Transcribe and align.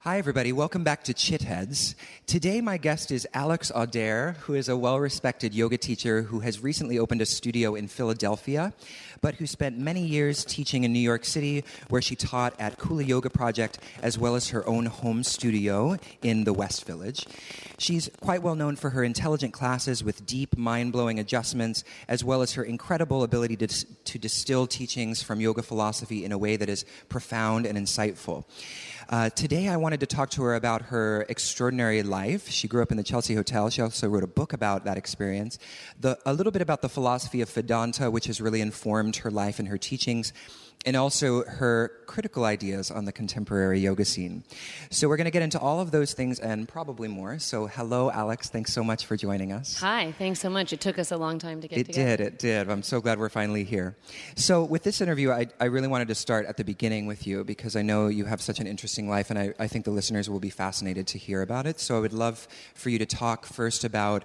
Hi, 0.00 0.18
everybody. 0.18 0.52
Welcome 0.52 0.84
back 0.84 1.02
to 1.04 1.14
Chitheads. 1.14 1.96
Today, 2.26 2.60
my 2.60 2.76
guest 2.76 3.10
is 3.10 3.26
Alex 3.34 3.72
Auder, 3.74 4.36
who 4.36 4.54
is 4.54 4.68
a 4.68 4.76
well 4.76 5.00
respected 5.00 5.52
yoga 5.52 5.78
teacher 5.78 6.22
who 6.22 6.40
has 6.40 6.62
recently 6.62 6.96
opened 6.96 7.22
a 7.22 7.26
studio 7.26 7.74
in 7.74 7.88
Philadelphia, 7.88 8.72
but 9.20 9.34
who 9.34 9.46
spent 9.48 9.78
many 9.78 10.06
years 10.06 10.44
teaching 10.44 10.84
in 10.84 10.92
New 10.92 11.00
York 11.00 11.24
City, 11.24 11.64
where 11.88 12.02
she 12.02 12.14
taught 12.14 12.54
at 12.60 12.78
Kula 12.78 13.04
Yoga 13.04 13.30
Project, 13.30 13.80
as 14.00 14.16
well 14.16 14.36
as 14.36 14.50
her 14.50 14.64
own 14.68 14.86
home 14.86 15.24
studio 15.24 15.96
in 16.22 16.44
the 16.44 16.52
West 16.52 16.86
Village. 16.86 17.26
She's 17.78 18.08
quite 18.20 18.42
well 18.42 18.54
known 18.54 18.76
for 18.76 18.90
her 18.90 19.02
intelligent 19.02 19.54
classes 19.54 20.04
with 20.04 20.24
deep, 20.24 20.56
mind 20.56 20.92
blowing 20.92 21.18
adjustments, 21.18 21.82
as 22.06 22.22
well 22.22 22.42
as 22.42 22.52
her 22.52 22.62
incredible 22.62 23.24
ability 23.24 23.56
to, 23.56 23.66
to 23.66 24.18
distill 24.18 24.68
teachings 24.68 25.20
from 25.20 25.40
yoga 25.40 25.62
philosophy 25.62 26.24
in 26.24 26.30
a 26.30 26.38
way 26.38 26.54
that 26.54 26.68
is 26.68 26.84
profound 27.08 27.66
and 27.66 27.76
insightful. 27.76 28.44
Uh, 29.08 29.30
today, 29.30 29.68
I 29.68 29.76
wanted 29.76 30.00
to 30.00 30.06
talk 30.06 30.30
to 30.30 30.42
her 30.42 30.56
about 30.56 30.82
her 30.82 31.24
extraordinary 31.28 32.02
life. 32.02 32.48
She 32.48 32.66
grew 32.66 32.82
up 32.82 32.90
in 32.90 32.96
the 32.96 33.04
Chelsea 33.04 33.36
Hotel. 33.36 33.70
She 33.70 33.80
also 33.80 34.08
wrote 34.08 34.24
a 34.24 34.26
book 34.26 34.52
about 34.52 34.84
that 34.84 34.96
experience. 34.96 35.60
The, 36.00 36.18
a 36.26 36.34
little 36.34 36.50
bit 36.50 36.60
about 36.60 36.82
the 36.82 36.88
philosophy 36.88 37.40
of 37.40 37.48
Vedanta, 37.48 38.10
which 38.10 38.26
has 38.26 38.40
really 38.40 38.60
informed 38.60 39.14
her 39.18 39.30
life 39.30 39.60
and 39.60 39.68
her 39.68 39.78
teachings 39.78 40.32
and 40.84 40.96
also 40.96 41.44
her 41.44 41.90
critical 42.06 42.44
ideas 42.44 42.92
on 42.92 43.04
the 43.04 43.12
contemporary 43.12 43.80
yoga 43.80 44.04
scene. 44.04 44.44
So 44.90 45.08
we're 45.08 45.16
going 45.16 45.24
to 45.24 45.32
get 45.32 45.42
into 45.42 45.58
all 45.58 45.80
of 45.80 45.90
those 45.90 46.12
things 46.12 46.38
and 46.38 46.68
probably 46.68 47.08
more. 47.08 47.40
So 47.40 47.66
hello, 47.66 48.10
Alex. 48.10 48.48
Thanks 48.48 48.72
so 48.72 48.84
much 48.84 49.04
for 49.04 49.16
joining 49.16 49.52
us. 49.52 49.80
Hi. 49.80 50.12
Thanks 50.12 50.40
so 50.40 50.48
much. 50.48 50.72
It 50.72 50.80
took 50.80 50.98
us 50.98 51.10
a 51.10 51.16
long 51.16 51.40
time 51.40 51.60
to 51.60 51.68
get 51.68 51.78
it 51.78 51.86
together. 51.86 52.16
did. 52.18 52.26
It 52.26 52.38
did. 52.38 52.70
I'm 52.70 52.84
so 52.84 53.00
glad 53.00 53.18
we're 53.18 53.28
finally 53.28 53.64
here. 53.64 53.96
So 54.36 54.62
with 54.64 54.84
this 54.84 55.00
interview, 55.00 55.32
I, 55.32 55.46
I 55.58 55.64
really 55.64 55.88
wanted 55.88 56.08
to 56.08 56.14
start 56.14 56.46
at 56.46 56.56
the 56.56 56.64
beginning 56.64 57.06
with 57.06 57.26
you 57.26 57.42
because 57.42 57.74
I 57.74 57.82
know 57.82 58.06
you 58.06 58.24
have 58.26 58.40
such 58.40 58.60
an 58.60 58.68
interesting 58.68 59.08
life, 59.08 59.30
and 59.30 59.38
I, 59.38 59.54
I 59.58 59.66
think 59.66 59.84
the 59.84 59.90
listeners 59.90 60.30
will 60.30 60.40
be 60.40 60.50
fascinated 60.50 61.08
to 61.08 61.18
hear 61.18 61.42
about 61.42 61.66
it. 61.66 61.80
So 61.80 61.96
I 61.96 62.00
would 62.00 62.12
love 62.12 62.46
for 62.74 62.90
you 62.90 62.98
to 62.98 63.06
talk 63.06 63.44
first 63.44 63.82
about 63.82 64.24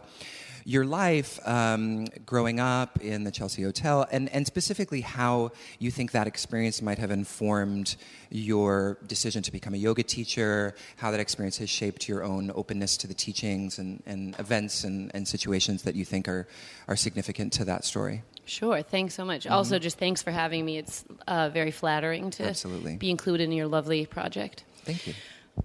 your 0.63 0.85
life 0.85 1.39
um, 1.47 2.05
growing 2.25 2.59
up 2.59 2.99
in 3.01 3.23
the 3.23 3.31
Chelsea 3.31 3.63
Hotel, 3.63 4.07
and, 4.11 4.29
and 4.29 4.45
specifically 4.45 5.01
how 5.01 5.51
you 5.79 5.91
think 5.91 6.11
that 6.11 6.27
experience 6.27 6.81
might 6.81 6.97
have 6.97 7.11
informed 7.11 7.95
your 8.29 8.97
decision 9.07 9.43
to 9.43 9.51
become 9.51 9.73
a 9.73 9.77
yoga 9.77 10.03
teacher, 10.03 10.75
how 10.97 11.11
that 11.11 11.19
experience 11.19 11.57
has 11.57 11.69
shaped 11.69 12.07
your 12.07 12.23
own 12.23 12.51
openness 12.55 12.97
to 12.97 13.07
the 13.07 13.13
teachings 13.13 13.79
and, 13.79 14.01
and 14.05 14.37
events 14.39 14.83
and, 14.83 15.11
and 15.13 15.27
situations 15.27 15.83
that 15.83 15.95
you 15.95 16.05
think 16.05 16.27
are, 16.27 16.47
are 16.87 16.95
significant 16.95 17.51
to 17.53 17.65
that 17.65 17.83
story. 17.83 18.23
Sure. 18.45 18.81
Thanks 18.81 19.13
so 19.13 19.23
much. 19.23 19.43
Mm-hmm. 19.43 19.53
Also, 19.53 19.79
just 19.79 19.97
thanks 19.97 20.21
for 20.21 20.31
having 20.31 20.65
me. 20.65 20.77
It's 20.77 21.05
uh, 21.27 21.49
very 21.49 21.71
flattering 21.71 22.31
to 22.31 22.49
Absolutely. 22.49 22.97
be 22.97 23.09
included 23.09 23.43
in 23.43 23.51
your 23.51 23.67
lovely 23.67 24.05
project. 24.05 24.63
Thank 24.83 25.07
you. 25.07 25.13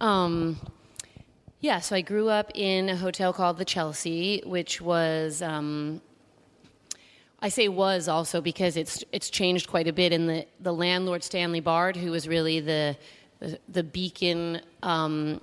Um, 0.01 0.61
yeah, 1.61 1.81
so 1.81 1.97
I 1.97 2.01
grew 2.01 2.29
up 2.29 2.51
in 2.55 2.89
a 2.89 2.97
hotel 2.97 3.33
called 3.33 3.59
the 3.59 3.65
Chelsea, 3.65 4.43
which 4.45 4.81
was. 4.81 5.43
Um, 5.43 6.01
I 7.39 7.51
say 7.51 7.69
was 7.69 8.09
also 8.09 8.41
because 8.41 8.77
it's 8.77 9.05
it's 9.13 9.29
changed 9.29 9.69
quite 9.69 9.87
a 9.87 9.93
bit. 9.93 10.13
And 10.13 10.29
the, 10.29 10.47
the 10.59 10.73
landlord 10.73 11.23
Stanley 11.23 11.61
Bard, 11.61 11.95
who 11.97 12.11
was 12.11 12.27
really 12.27 12.61
the 12.61 12.97
the, 13.41 13.59
the 13.69 13.83
beacon 13.83 14.63
um, 14.83 15.41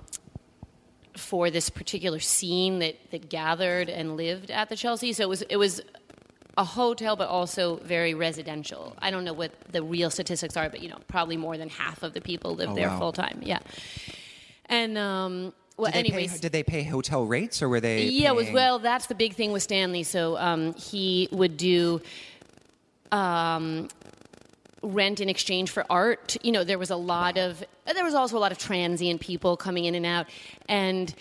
for 1.16 1.50
this 1.50 1.70
particular 1.70 2.18
scene 2.18 2.80
that, 2.80 2.96
that 3.12 3.28
gathered 3.28 3.88
and 3.88 4.16
lived 4.16 4.50
at 4.50 4.68
the 4.68 4.76
Chelsea. 4.76 5.12
So 5.12 5.22
it 5.22 5.28
was 5.28 5.42
it 5.42 5.56
was 5.56 5.80
a 6.56 6.64
hotel, 6.64 7.16
but 7.16 7.28
also 7.28 7.76
very 7.76 8.14
residential. 8.14 8.96
I 9.00 9.10
don't 9.10 9.24
know 9.24 9.32
what 9.32 9.52
the 9.70 9.82
real 9.82 10.10
statistics 10.10 10.56
are, 10.56 10.68
but 10.68 10.82
you 10.82 10.88
know, 10.88 10.98
probably 11.08 11.36
more 11.36 11.56
than 11.56 11.68
half 11.68 12.02
of 12.02 12.12
the 12.12 12.20
people 12.20 12.54
live 12.54 12.70
Oh, 12.70 12.74
there 12.74 12.88
wow. 12.88 12.98
full 12.98 13.12
time. 13.12 13.40
Yeah, 13.42 13.60
and 14.66 14.98
um, 14.98 15.52
well, 15.76 15.90
did, 15.90 15.94
they 15.94 15.98
anyways, 15.98 16.32
pay, 16.32 16.38
did 16.38 16.52
they 16.52 16.62
pay 16.62 16.82
hotel 16.84 17.24
rates 17.24 17.60
or 17.60 17.68
were 17.68 17.80
they? 17.80 18.04
yeah, 18.06 18.30
was 18.32 18.50
well. 18.50 18.78
That's 18.78 19.06
the 19.06 19.14
big 19.14 19.34
thing 19.34 19.52
with 19.52 19.62
Stanley. 19.62 20.04
So 20.04 20.36
um, 20.36 20.74
he 20.74 21.28
would 21.32 21.56
do 21.56 22.00
um, 23.10 23.88
rent 24.82 25.20
in 25.20 25.28
exchange 25.28 25.70
for 25.70 25.84
art. 25.90 26.36
You 26.42 26.52
know, 26.52 26.62
there 26.62 26.78
was 26.78 26.90
a 26.90 26.96
lot 26.96 27.38
of 27.38 27.64
there 27.92 28.04
was 28.04 28.14
also 28.14 28.36
a 28.36 28.40
lot 28.40 28.52
of 28.52 28.58
transient 28.58 29.20
people 29.20 29.56
coming 29.56 29.84
in 29.84 29.94
and 29.94 30.06
out, 30.06 30.26
and 30.68 31.12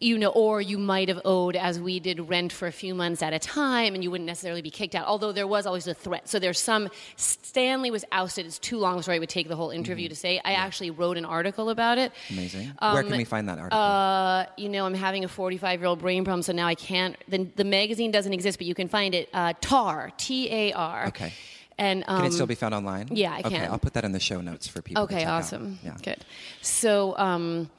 you 0.00 0.16
know, 0.18 0.28
or 0.30 0.60
you 0.60 0.78
might 0.78 1.08
have 1.08 1.20
owed, 1.24 1.56
as 1.56 1.80
we 1.80 1.98
did, 1.98 2.28
rent 2.28 2.52
for 2.52 2.66
a 2.68 2.72
few 2.72 2.94
months 2.94 3.22
at 3.22 3.32
a 3.32 3.38
time, 3.38 3.94
and 3.94 4.02
you 4.04 4.10
wouldn't 4.10 4.26
necessarily 4.26 4.62
be 4.62 4.70
kicked 4.70 4.94
out. 4.94 5.06
Although 5.06 5.32
there 5.32 5.46
was 5.46 5.66
always 5.66 5.86
a 5.86 5.94
threat. 5.94 6.28
So 6.28 6.38
there's 6.38 6.58
some. 6.60 6.88
Stanley 7.16 7.90
was 7.90 8.04
ousted. 8.12 8.46
It's 8.46 8.58
too 8.58 8.78
long 8.78 8.98
a 8.98 9.02
story. 9.02 9.16
It 9.16 9.20
would 9.20 9.28
take 9.28 9.48
the 9.48 9.56
whole 9.56 9.70
interview 9.70 10.08
to 10.08 10.14
say. 10.14 10.40
I 10.44 10.52
actually 10.52 10.90
wrote 10.90 11.16
an 11.16 11.24
article 11.24 11.68
about 11.70 11.98
it. 11.98 12.12
Amazing. 12.30 12.72
Where 12.80 13.02
can 13.02 13.16
we 13.16 13.24
find 13.24 13.48
that 13.48 13.58
article? 13.58 13.78
Uh, 13.78 14.46
you 14.56 14.68
know, 14.68 14.86
I'm 14.86 14.94
having 14.94 15.24
a 15.24 15.28
45 15.28 15.80
year 15.80 15.86
old 15.88 15.98
brain 15.98 16.24
problem, 16.24 16.42
so 16.42 16.52
now 16.52 16.66
I 16.66 16.74
can't. 16.74 17.16
The, 17.28 17.48
the 17.56 17.64
magazine 17.64 18.10
doesn't 18.10 18.32
exist, 18.32 18.58
but 18.58 18.66
you 18.66 18.74
can 18.74 18.88
find 18.88 19.14
it. 19.14 19.28
Uh, 19.32 19.52
TAR, 19.60 20.12
T 20.16 20.48
A 20.50 20.72
R. 20.72 21.06
okay. 21.08 21.32
And 21.80 22.02
um, 22.08 22.16
Can 22.18 22.26
it 22.26 22.32
still 22.32 22.46
be 22.46 22.56
found 22.56 22.74
online? 22.74 23.06
yeah, 23.12 23.32
I 23.32 23.42
can. 23.42 23.52
Okay. 23.52 23.66
I'll 23.66 23.78
put 23.78 23.94
that 23.94 24.04
in 24.04 24.10
the 24.10 24.18
show 24.18 24.40
notes 24.40 24.66
for 24.66 24.82
people. 24.82 25.06
to 25.06 25.12
Okay, 25.14 25.22
check 25.22 25.28
out. 25.28 25.42
awesome. 25.44 25.78
Yeah. 25.84 25.96
Good. 26.02 26.24
So, 26.60 27.16
um, 27.16 27.70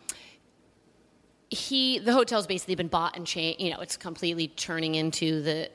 he 1.49 1.99
the 1.99 2.13
hotel's 2.13 2.47
basically 2.47 2.75
been 2.75 2.87
bought 2.87 3.15
and 3.17 3.25
changed. 3.25 3.59
You 3.61 3.71
know, 3.71 3.79
it's 3.79 3.97
completely 3.97 4.47
turning 4.49 4.95
into 4.95 5.41
the 5.41 5.69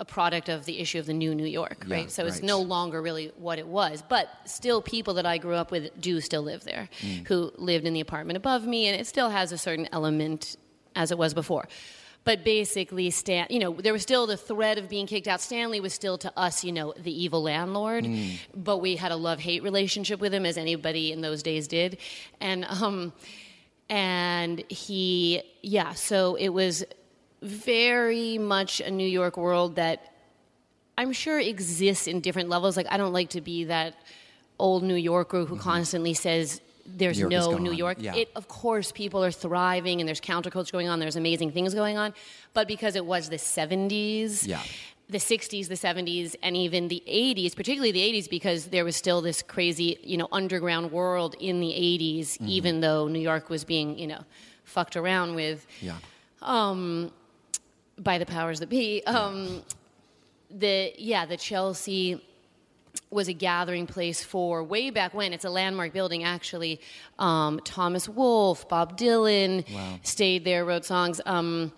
a 0.00 0.04
product 0.04 0.48
of 0.48 0.64
the 0.64 0.78
issue 0.78 1.00
of 1.00 1.06
the 1.06 1.12
new 1.12 1.34
New 1.34 1.44
York, 1.44 1.84
Yeah, 1.88 1.94
right? 1.96 2.10
So 2.10 2.24
it's 2.24 2.40
no 2.40 2.60
longer 2.60 3.02
really 3.02 3.32
what 3.36 3.58
it 3.58 3.66
was, 3.66 4.00
but 4.08 4.28
still, 4.44 4.80
people 4.80 5.14
that 5.14 5.26
I 5.26 5.38
grew 5.38 5.56
up 5.56 5.72
with 5.72 5.90
do 6.00 6.20
still 6.20 6.42
live 6.42 6.62
there, 6.62 6.88
Mm. 7.00 7.26
who 7.26 7.50
lived 7.56 7.84
in 7.84 7.94
the 7.94 8.00
apartment 8.00 8.36
above 8.36 8.64
me, 8.64 8.86
and 8.86 9.00
it 9.00 9.08
still 9.08 9.28
has 9.30 9.50
a 9.50 9.58
certain 9.58 9.88
element 9.90 10.54
as 10.94 11.10
it 11.10 11.18
was 11.18 11.34
before. 11.34 11.68
But 12.22 12.44
basically, 12.44 13.10
Stan, 13.10 13.48
you 13.50 13.58
know, 13.58 13.72
there 13.72 13.92
was 13.92 14.02
still 14.02 14.28
the 14.28 14.36
threat 14.36 14.78
of 14.78 14.88
being 14.88 15.08
kicked 15.08 15.26
out. 15.26 15.40
Stanley 15.40 15.80
was 15.80 15.94
still 15.94 16.16
to 16.18 16.32
us, 16.38 16.62
you 16.62 16.70
know, 16.70 16.94
the 16.96 17.10
evil 17.24 17.42
landlord, 17.42 18.04
Mm. 18.04 18.38
but 18.54 18.76
we 18.78 18.94
had 18.94 19.10
a 19.10 19.16
love-hate 19.16 19.64
relationship 19.64 20.20
with 20.20 20.32
him, 20.32 20.46
as 20.46 20.56
anybody 20.56 21.10
in 21.10 21.22
those 21.22 21.42
days 21.42 21.66
did, 21.66 21.98
and 22.40 22.64
um, 22.66 23.12
and 23.88 24.62
he, 24.68 25.42
yeah. 25.62 25.92
So 25.94 26.34
it 26.34 26.50
was 26.50 26.84
very 27.42 28.38
much 28.38 28.80
a 28.80 28.90
New 28.90 29.06
York 29.06 29.36
world 29.36 29.76
that 29.76 30.12
I'm 30.96 31.12
sure 31.12 31.38
exists 31.38 32.06
in 32.06 32.20
different 32.20 32.48
levels. 32.48 32.76
Like 32.76 32.86
I 32.90 32.96
don't 32.96 33.12
like 33.12 33.30
to 33.30 33.40
be 33.40 33.64
that 33.64 33.94
old 34.58 34.82
New 34.82 34.96
Yorker 34.96 35.44
who 35.44 35.56
constantly 35.56 36.14
says 36.14 36.60
there's 36.84 37.18
York 37.18 37.30
no. 37.30 37.56
New 37.58 37.72
York. 37.72 37.98
Yeah. 38.00 38.14
It, 38.14 38.30
of 38.34 38.48
course, 38.48 38.92
people 38.92 39.22
are 39.22 39.30
thriving 39.30 40.00
and 40.00 40.08
there's 40.08 40.20
counterculture 40.20 40.72
going 40.72 40.88
on. 40.88 40.98
There's 40.98 41.16
amazing 41.16 41.52
things 41.52 41.74
going 41.74 41.96
on, 41.98 42.14
but 42.54 42.66
because 42.66 42.96
it 42.96 43.04
was 43.04 43.28
the 43.28 43.36
70s, 43.36 44.46
Yeah. 44.46 44.62
The 45.10 45.18
60s, 45.18 45.68
the 45.68 45.74
70s, 45.74 46.36
and 46.42 46.54
even 46.56 46.88
the 46.88 47.02
80s, 47.08 47.56
particularly 47.56 47.92
the 47.92 48.00
80s, 48.02 48.28
because 48.28 48.66
there 48.66 48.84
was 48.84 48.94
still 48.94 49.22
this 49.22 49.40
crazy, 49.42 49.98
you 50.02 50.16
know, 50.18 50.28
underground 50.32 50.92
world 50.92 51.34
in 51.40 51.60
the 51.60 51.68
80s, 51.70 52.20
Mm-hmm. 52.34 52.48
even 52.48 52.80
though 52.80 53.08
New 53.08 53.18
York 53.20 53.48
was 53.48 53.64
being, 53.64 53.98
you 53.98 54.06
know, 54.06 54.22
fucked 54.64 54.96
around 54.96 55.34
with 55.34 55.66
Yeah. 55.80 55.96
by 57.98 58.18
the 58.18 58.26
powers 58.26 58.60
that 58.60 58.68
be. 58.68 59.02
Um, 59.04 59.62
the 60.50 60.92
yeah, 60.98 61.26
the 61.26 61.36
Chelsea 61.36 62.22
was 63.10 63.28
a 63.28 63.32
gathering 63.32 63.86
place 63.86 64.22
for 64.22 64.62
way 64.62 64.90
back 64.90 65.14
when. 65.14 65.32
It's 65.32 65.44
a 65.44 65.50
landmark 65.50 65.92
building, 65.92 66.24
actually. 66.24 66.80
Um, 67.18 67.60
Thomas 67.64 68.08
Wolfe, 68.08 68.68
Bob 68.68 68.98
Dylan 68.98 69.64
Wow. 69.72 70.00
stayed 70.02 70.44
there, 70.44 70.64
wrote 70.64 70.84
songs. 70.84 71.20
Um, 71.26 71.72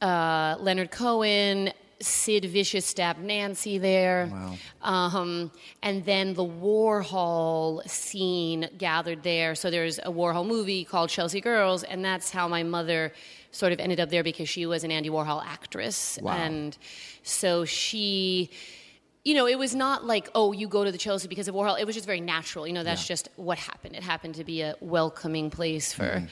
uh, 0.00 0.56
Leonard 0.60 0.90
Cohen, 0.90 1.72
Sid 2.00 2.44
Vicious 2.44 2.86
stabbed 2.86 3.20
Nancy 3.20 3.78
there. 3.78 4.28
Wow. 4.30 4.56
Um, 4.82 5.50
and 5.82 6.04
then 6.04 6.34
the 6.34 6.44
Warhol 6.44 7.88
scene 7.88 8.68
gathered 8.78 9.22
there. 9.22 9.54
So 9.54 9.70
there's 9.70 9.98
a 9.98 10.12
Warhol 10.12 10.46
movie 10.46 10.84
called 10.84 11.10
Chelsea 11.10 11.40
Girls, 11.40 11.82
and 11.82 12.04
that's 12.04 12.30
how 12.30 12.48
my 12.48 12.62
mother 12.62 13.12
sort 13.50 13.72
of 13.72 13.80
ended 13.80 13.98
up 14.00 14.10
there 14.10 14.22
because 14.22 14.48
she 14.48 14.66
was 14.66 14.84
an 14.84 14.90
Andy 14.92 15.10
Warhol 15.10 15.44
actress. 15.44 16.18
Wow. 16.22 16.32
And 16.36 16.76
so 17.22 17.64
she. 17.64 18.50
You 19.24 19.34
know, 19.34 19.46
it 19.46 19.58
was 19.58 19.74
not 19.74 20.06
like, 20.06 20.30
oh, 20.34 20.52
you 20.52 20.68
go 20.68 20.84
to 20.84 20.92
the 20.92 20.96
Chelsea 20.96 21.28
because 21.28 21.48
of 21.48 21.54
Warhol. 21.54 21.78
It 21.78 21.84
was 21.84 21.94
just 21.94 22.06
very 22.06 22.20
natural. 22.20 22.66
You 22.66 22.72
know, 22.72 22.84
that's 22.84 23.02
Yeah. 23.04 23.08
just 23.08 23.28
what 23.36 23.58
happened. 23.58 23.94
It 23.94 24.02
happened 24.02 24.36
to 24.36 24.44
be 24.44 24.62
a 24.62 24.74
welcoming 24.80 25.50
place 25.50 25.92
for 25.92 26.04
Mm-hmm. 26.04 26.26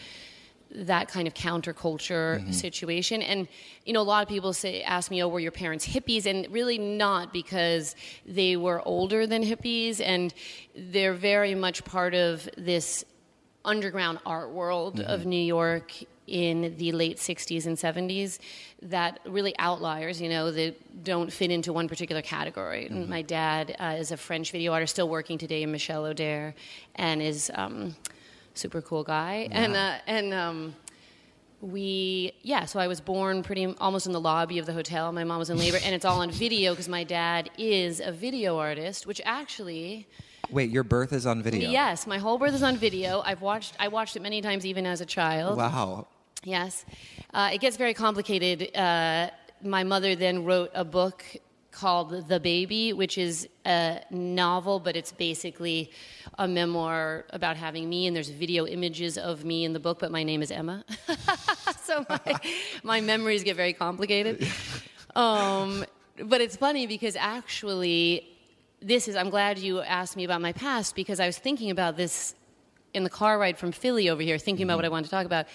That 0.75 1.09
kind 1.09 1.27
of 1.27 1.35
counterculture 1.35 2.53
situation. 2.53 3.23
And 3.23 3.49
you 3.85 3.93
know, 3.93 4.01
a 4.01 4.03
lot 4.03 4.23
of 4.23 4.29
people 4.29 4.53
say, 4.53 4.83
ask 4.83 5.11
me, 5.11 5.23
"Oh, 5.23 5.29
were 5.29 5.41
your 5.41 5.53
parents 5.53 5.87
hippies?" 5.87 6.27
And 6.27 6.51
really 6.53 6.79
not, 6.79 7.33
because 7.33 7.95
they 8.27 8.57
were 8.57 8.83
older 8.87 9.27
than 9.27 9.43
hippies, 9.43 10.01
and 10.01 10.35
they're 10.75 11.15
very 11.15 11.55
much 11.55 11.85
part 11.85 12.15
of 12.15 12.49
this 12.59 13.05
underground 13.65 14.19
art 14.27 14.51
world 14.51 15.01
of 15.01 15.27
New 15.27 15.37
York 15.43 15.93
in 16.27 16.75
the 16.77 16.93
late 16.93 17.19
60s 17.19 17.67
and 17.67 17.77
70s 17.77 18.39
that 18.83 19.21
really 19.27 19.57
outliers 19.61 20.21
you 20.21 20.29
know 20.29 20.51
that 20.51 21.05
don't 21.05 21.33
fit 21.33 21.51
into 21.53 21.73
one 21.73 21.89
particular 21.89 22.23
category 22.23 22.87
And 22.87 23.09
my 23.09 23.23
dad 23.23 23.77
uh, 23.79 23.97
is 23.99 24.11
a 24.11 24.17
french 24.17 24.51
video 24.51 24.73
artist 24.73 24.95
still 24.95 25.09
working 25.09 25.39
today 25.39 25.63
in 25.63 25.71
Michel 25.71 26.03
Auder, 26.05 26.55
and 26.97 27.23
is 27.23 27.51
um, 27.55 27.95
super 28.57 28.83
cool 28.83 29.05
guy, 29.05 29.49
and 29.51 29.77
uh, 29.77 29.97
and 30.07 30.35
um, 30.35 30.75
we 31.61 32.33
yeah. 32.43 32.65
So 32.65 32.79
I 32.79 32.87
was 32.87 33.01
born 33.01 33.43
pretty 33.43 33.67
almost 33.79 34.07
in 34.07 34.13
the 34.13 34.21
lobby 34.21 34.59
of 34.59 34.67
the 34.67 34.73
hotel. 34.73 35.13
My 35.13 35.25
mom 35.25 35.39
was 35.39 35.51
in 35.51 35.59
labor, 35.59 35.79
and 35.85 35.95
it's 35.95 36.05
all 36.05 36.21
on 36.21 36.31
video 36.47 36.73
because 36.73 36.89
my 36.89 37.05
dad 37.05 37.51
is 37.59 38.01
a 38.01 38.13
video 38.13 38.59
artist, 38.59 39.07
which 39.07 39.21
actually. 39.25 40.07
Wait, 40.49 40.71
your 40.71 40.85
birth 40.85 41.13
is 41.13 41.27
on 41.27 41.43
video? 41.43 41.69
Yes, 41.71 42.07
my 42.07 42.19
whole 42.19 42.39
birth 42.39 42.55
is 42.55 42.63
on 42.63 42.77
video. 42.77 43.21
I've 43.25 43.43
watched 43.43 43.75
I 43.81 43.89
watched 43.89 44.17
it 44.17 44.23
many 44.23 44.41
times, 44.41 44.65
even 44.65 44.87
as 44.87 45.01
a 45.01 45.07
child. 45.07 45.57
Wow. 45.57 46.07
Yes. 46.45 46.85
Uh, 47.35 47.51
it 47.53 47.61
gets 47.61 47.77
very 47.77 47.95
complicated. 47.95 48.75
Uh, 48.77 49.31
my 49.63 49.83
mother 49.83 50.15
then 50.15 50.45
wrote 50.45 50.71
a 50.75 50.85
book 50.85 51.25
called 51.77 52.27
The 52.27 52.41
Baby, 52.41 52.95
which 52.95 53.19
is 53.19 53.47
a 53.67 54.01
novel, 54.11 54.81
but 54.81 54.97
it's 54.97 55.13
basically 55.13 55.91
a 56.39 56.49
memoir 56.49 57.27
about 57.31 57.59
having 57.59 57.89
me, 57.91 58.07
and 58.07 58.17
there's 58.17 58.31
video 58.31 58.67
images 58.67 59.19
of 59.19 59.45
me 59.45 59.65
in 59.65 59.75
the 59.75 59.79
book, 59.79 59.99
but 59.99 60.11
my 60.11 60.23
name 60.23 60.41
is 60.41 60.51
Emma. 60.51 60.85
so 61.83 62.05
my, 62.09 62.41
my, 62.83 63.01
memories 63.03 63.45
get 63.45 63.57
very 63.57 63.75
complicated. 63.75 64.49
Um, 65.15 65.85
but 66.25 66.41
it's 66.41 66.57
funny 66.57 66.87
because 66.87 67.15
actually, 67.15 68.27
this 68.81 69.07
is, 69.07 69.15
I'm 69.15 69.29
glad 69.29 69.59
you 69.59 69.81
asked 69.83 70.17
me 70.17 70.25
about 70.25 70.41
my 70.41 70.53
past 70.53 70.97
because 70.97 71.21
I 71.21 71.27
was 71.27 71.37
thinking 71.37 71.71
about 71.71 71.99
this 71.99 72.35
in 72.95 73.05
the 73.05 73.11
car 73.11 73.39
ride 73.39 73.59
from 73.59 73.71
Philly 73.71 74.09
over 74.09 74.23
here, 74.23 74.39
thinking 74.39 74.65
mm-hmm. 74.65 74.71
about 74.71 74.79
what 74.79 74.85
I 74.87 74.89
wanted 74.89 75.05
to 75.05 75.11
talk 75.11 75.27
about. 75.27 75.47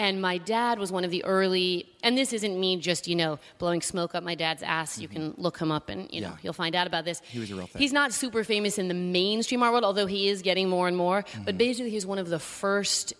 And 0.00 0.22
my 0.22 0.38
dad 0.38 0.78
was 0.78 0.90
one 0.90 1.04
of 1.04 1.10
the 1.10 1.22
early, 1.26 1.86
and 2.02 2.16
this 2.16 2.32
isn't 2.32 2.58
me 2.58 2.78
just, 2.78 3.06
you 3.06 3.14
know, 3.14 3.38
blowing 3.58 3.82
smoke 3.82 4.14
up 4.14 4.24
my 4.24 4.34
dad's 4.34 4.62
ass. 4.62 4.94
Mm-hmm. 4.94 5.02
You 5.02 5.08
can 5.08 5.34
look 5.36 5.58
him 5.58 5.70
up 5.70 5.90
and, 5.90 6.10
you 6.10 6.22
know, 6.22 6.38
you'll 6.40 6.54
find 6.54 6.74
out 6.74 6.86
about 6.86 7.04
this. 7.04 7.20
He 7.20 7.38
was 7.38 7.50
a 7.50 7.54
real 7.54 7.66
thing. 7.66 7.82
He's 7.82 7.92
not 7.92 8.14
super 8.14 8.42
famous 8.42 8.78
in 8.78 8.88
the 8.88 8.94
mainstream 8.94 9.62
art 9.62 9.72
world, 9.72 9.84
although 9.84 10.06
he 10.06 10.30
is 10.30 10.40
getting 10.40 10.70
more 10.70 10.88
and 10.88 10.96
more. 10.96 11.22
Mm-hmm. 11.22 11.44
But 11.44 11.58
basically, 11.58 11.90
he's 11.90 12.06
one 12.06 12.16
of 12.16 12.30
the 12.30 12.38
first 12.38 13.12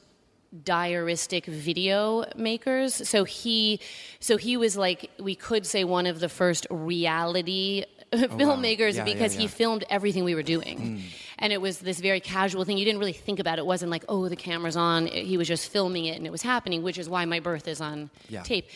diaristic 0.65 1.45
video 1.45 2.25
makers 2.35 3.09
so 3.09 3.23
he 3.23 3.79
so 4.19 4.37
he 4.37 4.57
was 4.57 4.77
like 4.77 5.09
we 5.21 5.37
could 5.37 5.65
say 5.65 5.85
one 5.85 6.07
of 6.07 6.19
the 6.19 6.29
first 6.29 6.67
reality 6.71 7.85
filmmakers 8.13 8.99
wow. 8.99 9.05
yeah, 9.05 9.05
because 9.05 9.35
yeah, 9.35 9.43
yeah. 9.43 9.47
he 9.47 9.47
filmed 9.47 9.85
everything 9.89 10.25
we 10.25 10.35
were 10.35 10.43
doing. 10.43 10.79
Mm. 10.79 11.01
And 11.39 11.53
it 11.53 11.61
was 11.61 11.79
this 11.79 12.01
very 12.01 12.21
casual 12.21 12.65
thing. 12.65 12.77
You 12.77 12.85
didn't 12.85 12.99
really 12.99 13.13
think 13.13 13.39
about 13.39 13.59
it. 13.59 13.63
It 13.63 13.67
wasn't 13.67 13.91
like, 13.91 14.05
oh, 14.09 14.29
the 14.29 14.37
camera's 14.37 14.77
on. 14.77 15.07
He 15.07 15.37
was 15.37 15.47
just 15.47 15.71
filming 15.71 16.07
it 16.07 16.17
and 16.17 16.27
it 16.27 16.33
was 16.33 16.43
happening, 16.43 16.83
which 16.83 16.99
is 16.99 17.09
why 17.09 17.25
my 17.25 17.41
birth 17.41 17.69
is 17.69 17.81
on 17.81 18.11
tape. 18.43 18.69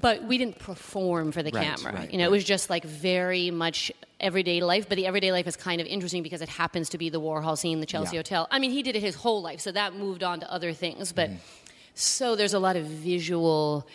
But 0.00 0.24
we 0.24 0.38
didn't 0.38 0.58
perform 0.58 1.32
for 1.32 1.42
the 1.42 1.50
right, 1.50 1.64
camera. 1.64 1.92
Right, 1.92 2.10
you 2.10 2.18
know, 2.18 2.24
right. 2.24 2.28
it 2.28 2.32
was 2.32 2.44
just 2.44 2.68
like 2.68 2.84
very 2.84 3.50
much 3.50 3.92
everyday 4.18 4.60
life. 4.60 4.88
But 4.88 4.96
the 4.96 5.06
everyday 5.06 5.30
life 5.30 5.46
is 5.46 5.56
kind 5.56 5.80
of 5.80 5.86
interesting 5.86 6.22
because 6.22 6.42
it 6.42 6.48
happens 6.48 6.88
to 6.90 6.98
be 6.98 7.10
the 7.10 7.20
Warhol 7.20 7.56
scene, 7.56 7.80
the 7.80 7.86
Chelsea 7.86 8.16
Hotel. 8.16 8.48
I 8.50 8.58
mean, 8.58 8.70
he 8.70 8.82
did 8.82 8.96
it 8.96 9.02
his 9.02 9.14
whole 9.14 9.42
life, 9.42 9.60
so 9.60 9.70
that 9.72 9.94
moved 9.94 10.22
on 10.24 10.40
to 10.40 10.52
other 10.52 10.72
things. 10.72 11.12
But 11.12 11.30
mm. 11.30 11.36
so 11.94 12.34
there's 12.34 12.54
a 12.54 12.58
lot 12.58 12.74
of 12.76 12.86
visual 12.86 13.86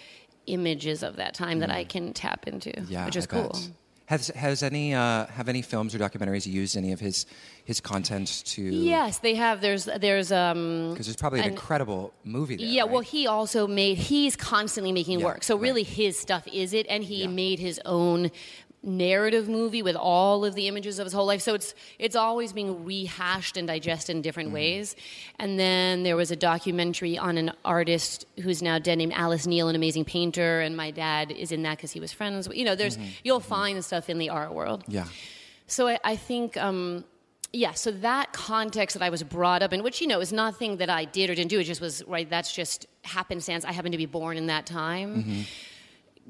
images 0.46 1.04
of 1.04 1.18
that 1.18 1.34
time 1.34 1.58
mm. 1.58 1.62
that 1.62 1.72
I 1.72 1.84
mm. 1.84 1.90
can 1.90 2.14
tap 2.14 2.48
into, 2.48 2.72
yeah, 2.88 3.06
which 3.06 3.16
is 3.16 3.26
I 3.26 3.28
cool. 3.28 3.50
Bet. 3.50 3.70
Has 4.10 4.30
has 4.30 4.64
any 4.64 4.96
uh, 4.96 5.28
have 5.28 5.50
any 5.50 5.62
films 5.62 5.94
or 5.94 6.00
documentaries 6.00 6.48
used 6.48 6.76
any 6.76 6.94
of 6.94 7.00
his 7.00 7.28
his 7.64 7.80
content 7.80 8.42
to? 8.48 8.64
Yes, 8.64 9.20
they 9.20 9.36
have. 9.36 9.62
There's 9.62 9.86
there's 9.86 10.32
um 10.32 10.90
because 10.90 11.06
there's 11.06 11.16
probably 11.16 11.42
an, 11.42 11.46
an, 11.46 11.52
incredible 11.52 12.12
movie 12.24 12.56
there. 12.56 12.66
Yeah, 12.66 12.82
right? 12.82 12.92
well, 12.92 13.02
he 13.02 13.28
also 13.28 13.68
made. 13.68 14.00
He's 14.00 14.36
constantly 14.36 14.92
making 14.92 15.20
yeah, 15.20 15.28
work, 15.28 15.44
so 15.44 15.56
really 15.58 15.84
right. 15.84 15.94
his 15.94 16.18
stuff 16.18 16.48
is 16.48 16.74
it, 16.74 16.88
and 16.90 17.04
he 17.04 17.22
yeah. 17.22 17.28
made 17.28 17.60
his 17.60 17.80
own 17.86 18.32
narrative 18.82 19.50
movie 19.50 19.82
with 19.82 19.96
all 19.96 20.46
of 20.46 20.56
the 20.56 20.68
images 20.68 21.00
of 21.00 21.06
his 21.06 21.14
whole 21.14 21.26
life. 21.26 21.42
So 21.42 21.54
it's 21.54 21.74
it's 21.98 22.16
always 22.16 22.54
being 22.54 22.86
rehashed 22.86 23.58
and 23.58 23.68
digested 23.68 24.16
in 24.16 24.22
different 24.22 24.50
mm. 24.50 24.54
ways. 24.54 24.96
And 25.38 25.60
then 25.60 26.04
there 26.04 26.16
was 26.16 26.32
a 26.32 26.36
documentary 26.36 27.18
on 27.18 27.38
an 27.38 27.52
artist 27.66 28.26
who's 28.42 28.62
now 28.62 28.80
dead 28.80 28.98
named 28.98 29.14
Alice 29.16 29.46
Neel, 29.46 29.68
an 29.68 29.76
amazing 29.76 30.06
painter, 30.06 30.62
and 30.62 30.78
my 30.78 30.92
dad 30.92 31.32
is 31.32 31.52
in 31.52 31.64
that 31.64 31.78
because 31.78 31.92
he 31.92 32.00
was 32.00 32.12
friends. 32.12 32.48
You 32.54 32.66
know, 32.66 32.76
there's 32.76 32.98
mm-hmm. 32.98 33.10
you'll 33.24 33.40
mm-hmm. 33.40 33.50
find 33.50 33.86
stuff 33.86 34.10
in 34.10 34.18
the 34.18 34.30
art 34.30 34.54
world. 34.54 34.84
Yeah. 34.88 35.06
So 35.68 35.88
I, 35.88 36.00
I 36.04 36.16
think. 36.16 36.58
Um, 36.58 37.06
yeah, 37.52 37.72
so 37.72 37.90
that 37.90 38.32
context 38.32 38.96
that 38.96 39.04
I 39.04 39.10
was 39.10 39.24
brought 39.24 39.64
up 39.64 39.74
in, 39.74 39.82
which 39.82 40.02
you 40.02 40.08
know 40.08 40.20
is 40.20 40.32
nothing 40.32 40.78
that 40.78 40.90
I 40.92 41.06
did 41.06 41.32
or 41.32 41.36
didn't 41.36 41.50
do, 41.50 41.60
it 41.60 41.64
just 41.64 41.82
was 41.82 42.04
right. 42.06 42.30
That's 42.30 42.54
just 42.54 42.86
happenstance. 43.04 43.66
I 43.66 43.72
happened 43.72 43.94
to 43.94 43.98
be 43.98 44.06
born 44.06 44.38
in 44.38 44.46
that 44.48 44.68
time. 44.68 45.24
Mm-hmm 45.24 45.42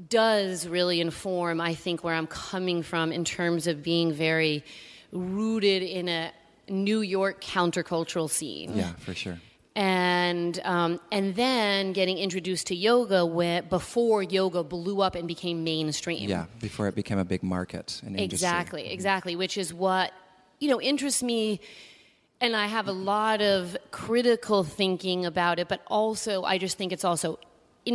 does 0.07 0.67
really 0.67 1.01
inform, 1.01 1.59
I 1.59 1.75
think, 1.75 2.03
where 2.03 2.15
I'm 2.15 2.27
coming 2.27 2.83
from 2.83 3.11
in 3.11 3.25
terms 3.25 3.67
of 3.67 3.83
being 3.83 4.13
very 4.13 4.63
rooted 5.11 5.83
in 5.83 6.07
a 6.07 6.31
New 6.69 7.01
York 7.01 7.41
countercultural 7.41 8.29
scene. 8.29 8.77
Yeah, 8.77 8.93
for 8.99 9.13
sure. 9.13 9.39
And 9.75 10.59
um, 10.65 10.99
and 11.11 11.35
then 11.35 11.93
getting 11.93 12.17
introduced 12.17 12.67
to 12.67 12.75
yoga 12.75 13.25
when, 13.25 13.67
before 13.69 14.23
yoga 14.23 14.63
blew 14.63 15.01
up 15.01 15.15
and 15.15 15.27
became 15.27 15.63
mainstream. 15.63 16.29
Yeah, 16.29 16.45
before 16.59 16.87
it 16.87 16.95
became 16.95 17.17
a 17.17 17.25
big 17.25 17.43
market 17.43 18.01
and 18.05 18.19
exactly, 18.19 18.81
industry. 18.81 18.93
exactly. 18.93 19.35
Which 19.35 19.57
is 19.57 19.73
what 19.73 20.11
you 20.59 20.69
know 20.69 20.81
interests 20.81 21.23
me 21.23 21.61
and 22.41 22.55
I 22.55 22.67
have 22.67 22.87
a 22.87 22.93
lot 22.93 23.41
of 23.41 23.75
critical 23.91 24.63
thinking 24.63 25.25
about 25.25 25.59
it, 25.59 25.67
but 25.67 25.81
also 25.87 26.43
I 26.43 26.57
just 26.57 26.77
think 26.77 26.93
it's 26.93 27.03
also 27.03 27.39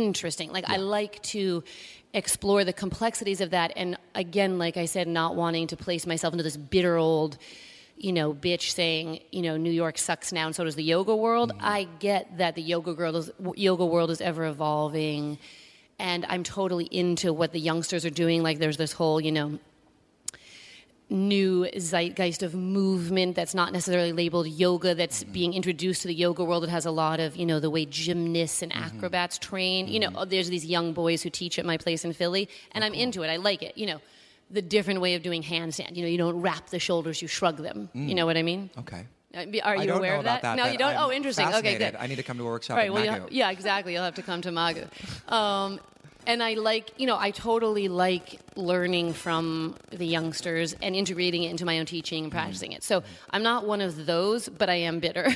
interesting. 0.03 0.51
Like 0.51 0.67
yeah. 0.67 0.75
I 0.75 0.77
like 0.77 1.21
to 1.23 1.63
explore 2.13 2.63
the 2.63 2.73
complexities 2.73 3.41
of 3.41 3.49
that 3.49 3.73
and 3.75 3.97
again 4.13 4.57
like 4.57 4.77
I 4.77 4.85
said 4.85 5.05
not 5.05 5.35
wanting 5.35 5.67
to 5.67 5.75
place 5.75 6.07
myself 6.07 6.33
into 6.33 6.45
this 6.45 6.55
bitter 6.55 6.95
old 6.95 7.37
you 7.97 8.11
know, 8.11 8.33
bitch 8.33 8.71
saying, 8.71 9.21
you 9.31 9.41
know, 9.41 9.57
New 9.57 9.71
York 9.71 9.97
sucks 9.97 10.33
now 10.33 10.47
and 10.47 10.55
so 10.55 10.63
does 10.63 10.75
the 10.75 10.83
yoga 10.83 11.15
world. 11.15 11.51
Mm-hmm. 11.51 11.65
I 11.65 11.87
get 11.99 12.37
that 12.37 12.55
the 12.55 12.61
yoga 12.61 12.93
world 12.93 13.15
is, 13.15 13.31
yoga 13.55 13.85
world 13.85 14.11
is 14.11 14.21
ever 14.21 14.45
evolving 14.45 15.37
and 15.97 16.25
I'm 16.27 16.43
totally 16.43 16.85
into 16.85 17.31
what 17.31 17.53
the 17.53 17.59
youngsters 17.59 18.05
are 18.05 18.09
doing 18.09 18.43
like 18.43 18.59
there's 18.59 18.77
this 18.77 18.91
whole, 18.91 19.21
you 19.21 19.31
know, 19.31 19.59
new 21.09 21.67
zeitgeist 21.77 22.41
of 22.41 22.55
movement 22.55 23.35
that's 23.35 23.53
not 23.53 23.71
necessarily 23.71 24.11
labeled 24.11 24.47
yoga 24.47 24.95
that's 24.95 25.23
mm-hmm. 25.23 25.33
being 25.33 25.53
introduced 25.53 26.01
to 26.01 26.07
the 26.07 26.13
yoga 26.13 26.43
world 26.43 26.63
it 26.63 26.69
has 26.69 26.85
a 26.85 26.91
lot 26.91 27.19
of 27.19 27.35
you 27.35 27.45
know 27.45 27.59
the 27.59 27.69
way 27.69 27.85
gymnasts 27.85 28.63
and 28.63 28.71
mm-hmm. 28.71 28.97
acrobats 28.97 29.37
train 29.37 29.85
mm-hmm. 29.85 29.93
you 29.93 29.99
know 29.99 30.09
mm-hmm. 30.09 30.29
there's 30.29 30.49
these 30.49 30.65
young 30.65 30.93
boys 30.93 31.21
who 31.21 31.29
teach 31.29 31.59
at 31.59 31.65
my 31.65 31.77
place 31.77 32.03
in 32.03 32.11
philly 32.11 32.49
and 32.71 32.83
oh, 32.83 32.87
i'm 32.87 32.93
cool. 32.93 33.01
into 33.01 33.21
it 33.21 33.27
i 33.27 33.35
like 33.35 33.61
it 33.61 33.77
you 33.77 33.85
know 33.85 34.01
the 34.49 34.63
different 34.63 34.99
way 34.99 35.13
of 35.13 35.21
doing 35.21 35.43
handstand 35.43 35.95
you 35.95 36.01
know 36.01 36.09
you 36.09 36.17
don't 36.17 36.41
wrap 36.41 36.69
the 36.71 36.79
shoulders 36.79 37.21
you 37.21 37.27
shrug 37.27 37.57
them 37.57 37.87
mm. 37.95 38.09
you 38.09 38.15
know 38.15 38.25
what 38.25 38.35
i 38.35 38.41
mean 38.41 38.71
okay 38.77 39.05
uh, 39.35 39.45
are 39.63 39.75
you 39.75 39.93
aware 39.93 40.15
of 40.15 40.23
that? 40.23 40.43
that? 40.43 40.55
No, 40.55 40.67
you 40.67 40.77
don't. 40.77 40.95
I'm 40.95 41.09
oh, 41.09 41.11
interesting. 41.11 41.45
Okay, 41.55 41.77
good. 41.77 41.97
I 41.99 42.07
need 42.07 42.15
to 42.15 42.23
come 42.23 42.37
to 42.37 42.43
a 42.43 42.45
workshop. 42.45 42.77
Right. 42.77 42.93
Well, 42.93 43.05
Magu. 43.05 43.27
yeah, 43.31 43.51
exactly. 43.51 43.91
You'll 43.91 44.03
have 44.03 44.15
to 44.15 44.21
come 44.21 44.41
to 44.43 44.49
Magu. 44.49 44.87
Um, 45.31 45.81
and 46.27 46.41
I 46.43 46.53
like, 46.53 46.91
you 46.97 47.07
know, 47.07 47.17
I 47.17 47.31
totally 47.31 47.87
like 47.87 48.39
learning 48.55 49.13
from 49.13 49.75
the 49.91 50.05
youngsters 50.05 50.75
and 50.81 50.95
integrating 50.95 51.43
it 51.43 51.51
into 51.51 51.65
my 51.65 51.79
own 51.79 51.85
teaching 51.85 52.23
and 52.23 52.31
practicing 52.31 52.71
mm-hmm. 52.71 52.77
it. 52.77 52.83
So 52.83 53.03
I'm 53.29 53.43
not 53.43 53.65
one 53.65 53.81
of 53.81 54.05
those, 54.05 54.49
but 54.49 54.69
I 54.69 54.75
am 54.75 54.99
bitter. 54.99 55.29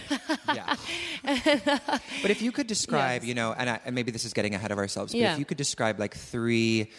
yeah. 0.53 0.75
but 1.23 2.31
if 2.31 2.41
you 2.41 2.51
could 2.51 2.67
describe, 2.67 3.21
yes. 3.21 3.27
you 3.27 3.35
know, 3.35 3.53
and, 3.57 3.69
I, 3.69 3.79
and, 3.85 3.95
maybe 3.95 4.11
this 4.11 4.25
is 4.25 4.33
getting 4.33 4.55
ahead 4.55 4.71
of 4.71 4.77
ourselves, 4.77 5.13
but 5.13 5.19
yeah. 5.19 5.33
if 5.33 5.39
you 5.39 5.45
could 5.45 5.57
describe 5.57 5.99
like 5.99 6.15
three 6.15 6.89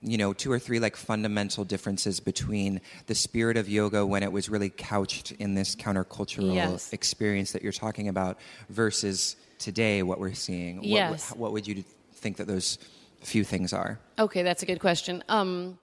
you 0.00 0.16
know 0.16 0.32
two 0.32 0.52
or 0.52 0.60
three 0.60 0.78
like 0.78 0.94
fundamental 0.94 1.64
differences 1.64 2.20
between 2.20 2.80
the 3.06 3.16
spirit 3.16 3.56
of 3.56 3.68
yoga 3.68 4.06
when 4.06 4.22
it 4.22 4.30
was 4.30 4.48
really 4.48 4.70
couched 4.70 5.32
in 5.32 5.54
this 5.54 5.74
countercultural 5.74 6.54
yes. 6.54 6.92
experience 6.92 7.50
that 7.50 7.62
you're 7.62 7.72
talking 7.72 8.06
about 8.06 8.38
versus 8.68 9.34
today 9.58 10.04
what 10.04 10.20
we're 10.20 10.34
seeing 10.34 10.84
yes. 10.84 11.30
what, 11.30 11.38
what 11.38 11.52
would 11.52 11.66
you 11.66 11.82
think 12.12 12.36
that 12.36 12.46
those 12.46 12.78
few 13.20 13.44
things 13.44 13.72
are? 13.72 13.98
Okay, 14.18 14.42
that's 14.42 14.62
a 14.62 14.66
good 14.66 14.80
question. 14.80 15.22
Um, 15.28 15.78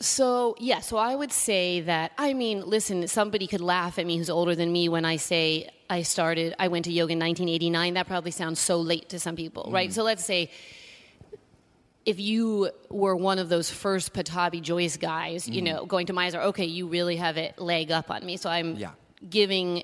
so, 0.00 0.56
yeah, 0.58 0.80
so 0.80 0.96
I 0.96 1.14
would 1.14 1.32
say 1.32 1.82
that, 1.82 2.12
I 2.16 2.32
mean, 2.32 2.62
listen, 2.64 3.06
somebody 3.06 3.46
could 3.46 3.60
laugh 3.60 3.98
at 3.98 4.06
me 4.06 4.16
who's 4.16 4.30
older 4.30 4.54
than 4.54 4.72
me 4.72 4.88
when 4.88 5.04
I 5.04 5.16
say 5.16 5.68
I 5.90 6.02
started, 6.02 6.54
I 6.58 6.68
went 6.68 6.86
to 6.86 6.92
yoga 6.92 7.12
in 7.12 7.18
1989. 7.18 7.94
That 7.94 8.06
probably 8.06 8.30
sounds 8.30 8.60
so 8.60 8.80
late 8.80 9.10
to 9.10 9.18
some 9.18 9.36
people, 9.36 9.64
mm. 9.64 9.72
right? 9.72 9.92
So 9.92 10.02
let's 10.02 10.24
say 10.24 10.50
if 12.06 12.18
you 12.18 12.70
were 12.88 13.14
one 13.14 13.38
of 13.38 13.48
those 13.48 13.70
first 13.70 14.14
Pattabhi 14.14 14.62
Jois 14.62 14.96
guys, 14.96 15.46
you 15.46 15.60
mm. 15.60 15.66
know, 15.66 15.84
going 15.84 16.06
to 16.06 16.14
Mysore, 16.14 16.42
okay, 16.44 16.64
you 16.64 16.86
really 16.86 17.16
have 17.16 17.36
a 17.36 17.52
leg 17.58 17.90
up 17.90 18.10
on 18.10 18.24
me. 18.24 18.38
So 18.38 18.48
I'm 18.48 18.76
yeah. 18.76 18.92
giving 19.28 19.82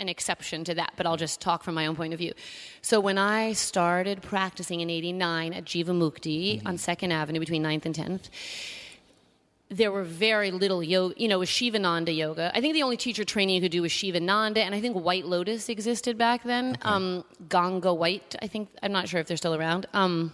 an 0.00 0.08
exception 0.08 0.64
to 0.64 0.74
that, 0.74 0.92
but 0.96 1.06
I'll 1.06 1.16
just 1.16 1.40
talk 1.40 1.62
from 1.62 1.74
my 1.74 1.86
own 1.86 1.94
point 1.94 2.12
of 2.12 2.18
view. 2.18 2.32
So 2.82 2.98
when 2.98 3.18
I 3.18 3.52
started 3.52 4.22
practicing 4.22 4.80
in 4.80 4.90
89 4.90 5.52
at 5.52 5.64
Jivamukti 5.64 6.58
mm-hmm. 6.58 6.66
on 6.66 6.76
2nd 6.76 7.12
Avenue 7.12 7.38
between 7.38 7.62
9th 7.62 7.86
and 7.86 7.94
10th, 7.94 8.28
there 9.68 9.92
were 9.92 10.02
very 10.02 10.50
little 10.50 10.82
yoga, 10.82 11.14
you 11.16 11.28
know, 11.28 11.38
was 11.38 11.48
Shivananda 11.48 12.10
yoga. 12.10 12.50
I 12.54 12.60
think 12.60 12.74
the 12.74 12.82
only 12.82 12.96
teacher 12.96 13.24
training 13.24 13.54
you 13.54 13.60
could 13.60 13.70
do 13.70 13.82
was 13.82 13.92
Shivananda, 13.92 14.62
and 14.62 14.74
I 14.74 14.80
think 14.80 14.96
White 14.96 15.26
Lotus 15.26 15.68
existed 15.68 16.18
back 16.18 16.42
then. 16.42 16.70
Okay. 16.70 16.80
Um, 16.82 17.24
Ganga 17.48 17.94
White, 17.94 18.34
I 18.42 18.48
think, 18.48 18.68
I'm 18.82 18.90
not 18.90 19.08
sure 19.08 19.20
if 19.20 19.28
they're 19.28 19.36
still 19.36 19.54
around. 19.54 19.86
Um, 19.94 20.32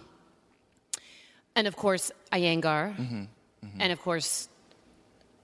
and 1.55 1.67
of 1.67 1.75
course, 1.75 2.11
Iyengar, 2.31 2.95
mm-hmm. 2.95 3.21
Mm-hmm. 3.21 3.81
and 3.81 3.91
of 3.91 4.01
course, 4.01 4.49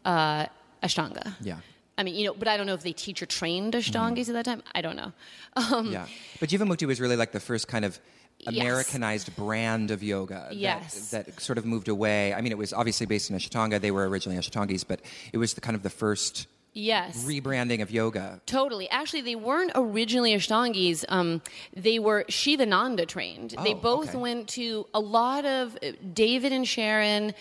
uh, 0.05 0.47
Ashtanga. 0.81 1.35
Yeah 1.41 1.59
I 1.97 2.03
mean, 2.03 2.15
you 2.15 2.25
know, 2.25 2.33
but 2.33 2.47
I 2.47 2.57
don't 2.57 2.65
know 2.65 2.73
if 2.73 2.81
they 2.83 2.93
teacher 2.93 3.25
trained 3.25 3.73
Ashtangis 3.73 4.27
at 4.29 4.33
that 4.33 4.45
time. 4.45 4.63
I 4.73 4.81
don't 4.81 4.95
know. 4.95 5.11
Um, 5.55 5.91
yeah, 5.91 6.07
but 6.39 6.49
Jivamukti 6.49 6.87
was 6.87 6.99
really 6.99 7.15
like 7.15 7.31
the 7.31 7.39
first 7.39 7.67
kind 7.67 7.85
of 7.85 7.99
Yes. 8.39 8.57
Americanized 8.61 9.33
brand 9.37 9.89
of 9.91 10.03
yoga 10.03 10.47
that- 10.49 10.55
Yes. 10.57 11.11
that, 11.11 11.39
sort 11.39 11.57
of 11.57 11.65
moved 11.65 11.87
away. 11.87 12.33
I 12.33 12.41
mean, 12.41 12.51
it 12.51 12.57
was 12.57 12.73
obviously 12.73 13.05
based 13.05 13.29
in 13.29 13.37
Ashtanga. 13.37 13.79
They 13.79 13.91
were 13.91 14.09
originally 14.09 14.37
Ashtangis, 14.37 14.83
but 14.85 14.99
it 15.31 15.37
was 15.37 15.53
the 15.53 15.61
kind 15.61 15.75
of 15.75 15.83
the 15.83 15.89
first 15.89 16.47
yes. 16.73 17.23
rebranding 17.25 17.81
of 17.81 17.89
yoga. 17.91 18.41
Totally. 18.45 18.89
Actually, 18.89 19.21
they 19.21 19.35
weren't 19.35 19.71
originally 19.75 20.33
Ashtangis. 20.35 21.05
Um, 21.07 21.41
they 21.73 21.99
were 21.99 22.25
Shivananda 22.27 23.05
trained. 23.05 23.51
they 23.63 23.73
Oh, 23.75 23.77
both 23.77 24.09
okay. 24.09 24.17
went 24.17 24.49
to 24.49 24.87
a 24.93 24.99
lot 24.99 25.45
of 25.45 25.77
uh, 25.81 25.91
David 26.13 26.51
and 26.51 26.67
Sharon. 26.67 27.33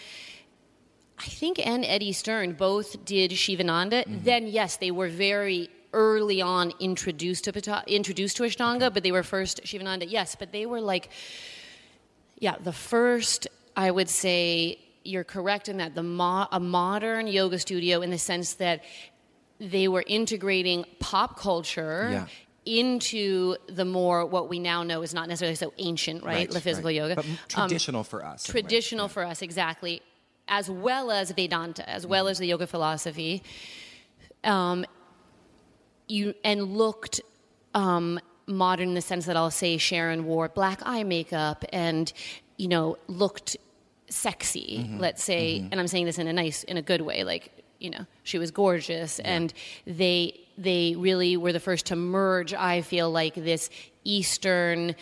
I 1.24 1.28
think 1.28 1.64
and 1.64 1.84
Eddie 1.84 2.12
Stern 2.12 2.52
both 2.54 3.04
did 3.04 3.32
Shivananda. 3.32 4.04
Mm-hmm. 4.04 4.24
Then 4.24 4.46
yes, 4.46 4.76
they 4.76 4.90
were 4.90 5.08
very 5.08 5.70
early 5.92 6.40
on 6.42 6.72
introduced 6.80 7.44
to 7.44 7.52
Pata- 7.52 7.84
introduced 7.86 8.36
to 8.38 8.42
Ashtanga, 8.44 8.92
but 8.92 9.02
they 9.02 9.12
were 9.12 9.22
first 9.22 9.60
Shivananda. 9.64 10.06
Yes, 10.06 10.34
but 10.38 10.52
they 10.52 10.66
were 10.66 10.80
like 10.80 11.08
yeah, 12.38 12.56
the 12.58 12.72
first, 12.72 13.46
I 13.76 13.88
would 13.92 14.08
say, 14.08 14.78
you're 15.04 15.22
correct 15.22 15.68
in 15.68 15.76
that 15.76 15.94
the 15.94 16.02
mo- 16.02 16.48
a 16.50 16.58
modern 16.58 17.28
yoga 17.28 17.58
studio 17.58 18.02
in 18.02 18.10
the 18.10 18.18
sense 18.18 18.54
that 18.54 18.82
they 19.60 19.86
were 19.86 20.02
integrating 20.06 20.84
pop 20.98 21.38
culture 21.38 22.08
Yeah. 22.10 22.26
into 22.64 23.54
the 23.68 23.84
more 23.84 24.26
what 24.26 24.48
we 24.48 24.58
now 24.58 24.82
know 24.82 25.02
is 25.02 25.14
not 25.14 25.28
necessarily 25.28 25.54
so 25.54 25.72
ancient, 25.78 26.24
right? 26.24 26.50
the 26.50 26.60
physical 26.60 26.88
right. 26.88 26.96
yoga, 26.96 27.14
but 27.16 27.24
Um, 27.26 27.38
traditional 27.48 28.02
for 28.02 28.24
us. 28.24 28.48
in 28.48 28.50
a 28.50 28.54
way. 28.56 28.60
traditional 28.62 29.08
for 29.08 29.24
us 29.24 29.40
exactly, 29.42 30.02
as 30.48 30.70
well 30.70 31.10
as 31.10 31.30
Vedanta, 31.30 31.88
as 31.88 32.06
well 32.06 32.28
as 32.28 32.38
the 32.38 32.46
yoga 32.46 32.66
philosophy. 32.66 33.42
Um, 34.44 34.84
you 36.08 36.34
and 36.44 36.76
looked 36.76 37.20
um, 37.74 38.20
modern 38.46 38.88
in 38.88 38.94
the 38.94 39.00
sense 39.00 39.26
that 39.26 39.36
I'll 39.36 39.50
say 39.50 39.76
Sharon 39.78 40.24
wore 40.24 40.48
black 40.48 40.80
eye 40.84 41.04
makeup 41.04 41.64
and 41.72 42.12
you 42.56 42.68
know 42.68 42.98
looked 43.06 43.56
sexy. 44.08 44.90
Let's 44.98 45.24
say, 45.24 45.66
and 45.70 45.80
I'm 45.80 45.88
saying 45.88 46.06
this 46.06 46.18
in 46.18 46.26
a 46.26 46.32
nice, 46.32 46.64
in 46.64 46.76
a 46.76 46.82
good 46.82 47.00
way, 47.00 47.24
like 47.24 47.50
you 47.78 47.90
know 47.90 48.06
she 48.22 48.38
was 48.38 48.50
gorgeous, 48.50 49.18
and 49.20 49.52
they 49.86 50.38
they 50.58 50.94
really 50.96 51.36
were 51.36 51.52
the 51.52 51.60
first 51.60 51.86
to 51.86 51.96
merge. 51.96 52.52
I 52.54 52.82
feel 52.82 53.10
like 53.10 53.34
this 53.34 53.70
Eastern. 54.04 54.94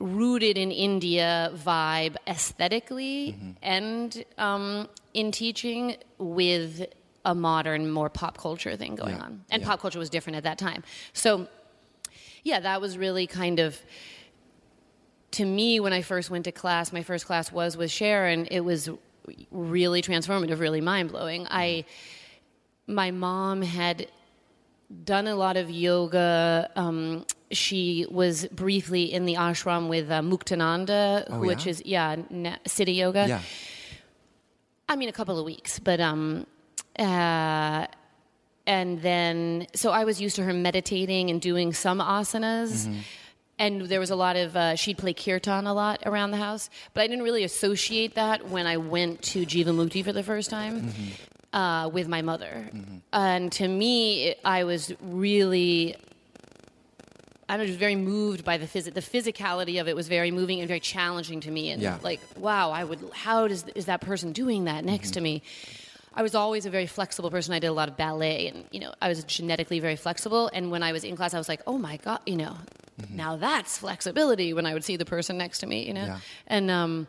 Rooted 0.00 0.56
in 0.56 0.70
India 0.70 1.50
vibe 1.54 2.16
aesthetically 2.26 3.36
and 3.62 4.24
um, 4.38 4.88
in 5.12 5.32
teaching 5.32 5.96
with 6.18 6.86
a 7.24 7.34
modern, 7.34 7.90
more 7.90 8.08
pop 8.08 8.38
culture 8.38 8.76
thing 8.76 8.94
going 8.94 9.16
Yeah. 9.16 9.22
on. 9.22 9.44
And 9.50 9.62
Yeah. 9.62 9.68
pop 9.68 9.80
culture 9.80 9.98
was 9.98 10.08
different 10.08 10.36
at 10.36 10.44
that 10.44 10.56
time. 10.56 10.84
So, 11.12 11.48
yeah, 12.44 12.60
that 12.60 12.80
was 12.80 12.96
really 12.96 13.26
kind 13.26 13.58
of 13.58 13.76
to 15.32 15.44
me 15.44 15.78
when 15.80 15.92
I 15.92 16.02
first 16.02 16.30
went 16.30 16.44
to 16.44 16.52
class. 16.52 16.92
My 16.92 17.02
first 17.02 17.26
class 17.26 17.50
was 17.52 17.76
with 17.76 17.90
Sharon. 17.90 18.46
It 18.46 18.60
was 18.60 18.88
really 19.50 20.00
transformative, 20.00 20.58
really 20.60 20.80
mind 20.80 21.10
blowing. 21.10 21.46
I, 21.50 21.84
my 22.86 23.10
mom 23.10 23.60
had 23.62 24.06
done 25.04 25.26
a 25.26 25.34
lot 25.34 25.56
of 25.56 25.70
yoga. 25.70 26.70
Um, 26.76 27.26
she 27.50 28.06
was 28.10 28.46
briefly 28.48 29.12
in 29.12 29.24
the 29.26 29.34
ashram 29.34 29.88
with 29.88 30.10
uh, 30.10 30.20
Muktananda, 30.20 31.26
Oh, 31.30 31.40
which 31.40 31.66
yeah? 31.66 31.70
is 31.70 31.82
yeah, 31.84 32.16
na- 32.30 32.56
Siddha 32.66 32.94
yoga. 32.94 33.26
Yeah. 33.28 33.40
I 34.88 34.96
mean, 34.96 35.08
a 35.08 35.12
couple 35.12 35.38
of 35.38 35.44
weeks, 35.44 35.78
but 35.78 36.00
um, 36.00 36.46
uh, 36.98 37.86
and 38.66 39.00
then 39.02 39.66
so 39.74 39.90
I 39.90 40.04
was 40.04 40.20
used 40.20 40.36
to 40.36 40.44
her 40.44 40.52
meditating 40.52 41.30
and 41.30 41.40
doing 41.40 41.72
some 41.72 42.00
asanas. 42.00 42.86
Mm-hmm. 42.86 42.98
And 43.60 43.82
there 43.82 43.98
was 43.98 44.10
a 44.10 44.16
lot 44.16 44.36
of 44.36 44.56
uh, 44.56 44.76
she'd 44.76 44.98
play 44.98 45.12
kirtan 45.12 45.66
a 45.66 45.74
lot 45.74 46.02
around 46.06 46.30
the 46.30 46.36
house, 46.36 46.70
but 46.94 47.00
I 47.02 47.06
didn't 47.08 47.24
really 47.24 47.42
associate 47.44 48.14
that 48.14 48.48
when 48.48 48.66
I 48.68 48.76
went 48.76 49.20
to 49.32 49.44
Jivamukti 49.44 50.04
for 50.04 50.12
the 50.12 50.22
first 50.22 50.48
time 50.48 50.82
Mm-hmm. 50.82 51.10
Uh, 51.58 51.88
with 51.96 52.06
my 52.16 52.22
mother. 52.22 52.54
And 53.12 53.50
to 53.52 53.66
me, 53.82 54.28
it, 54.28 54.40
I 54.44 54.60
was 54.64 54.92
really 55.02 55.96
I 57.50 57.56
just 57.64 57.78
very 57.78 57.96
moved 57.96 58.44
by 58.44 58.58
the 58.58 58.66
phys- 58.66 58.92
the 58.92 59.00
physicality 59.14 59.80
of 59.80 59.88
it 59.88 59.96
was 59.96 60.06
very 60.08 60.30
moving 60.30 60.58
and 60.60 60.68
very 60.68 60.80
challenging 60.80 61.40
to 61.40 61.50
me. 61.50 61.70
And 61.70 61.80
Yeah. 61.82 61.98
like, 62.02 62.20
wow, 62.36 62.70
I 62.70 62.84
would. 62.84 63.00
How 63.14 63.48
does 63.48 63.64
is 63.74 63.86
that 63.86 64.00
person 64.02 64.32
doing 64.32 64.64
that 64.64 64.84
next 64.84 65.12
to 65.12 65.20
me? 65.20 65.42
I 66.14 66.22
was 66.22 66.34
always 66.34 66.66
a 66.66 66.70
very 66.70 66.86
flexible 66.86 67.30
person. 67.30 67.54
I 67.54 67.60
did 67.60 67.68
a 67.68 67.72
lot 67.80 67.88
of 67.88 67.96
ballet, 67.96 68.48
and 68.48 68.64
you 68.70 68.80
know, 68.80 68.92
I 69.00 69.08
was 69.08 69.24
genetically 69.24 69.80
very 69.80 69.96
flexible. 69.96 70.50
And 70.52 70.70
when 70.70 70.82
I 70.82 70.92
was 70.92 71.04
in 71.04 71.16
class, 71.16 71.32
I 71.32 71.38
was 71.38 71.48
like, 71.48 71.62
oh 71.66 71.78
my 71.78 71.96
god, 71.98 72.20
you 72.26 72.36
know, 72.36 72.54
now 73.22 73.36
that's 73.36 73.78
flexibility. 73.78 74.52
When 74.52 74.66
I 74.66 74.74
would 74.74 74.84
see 74.84 74.96
the 74.96 75.06
person 75.06 75.38
next 75.38 75.60
to 75.60 75.66
me, 75.66 75.86
you 75.86 75.94
know, 75.94 76.04
Yeah. 76.06 76.18
and 76.48 76.70
um, 76.70 77.06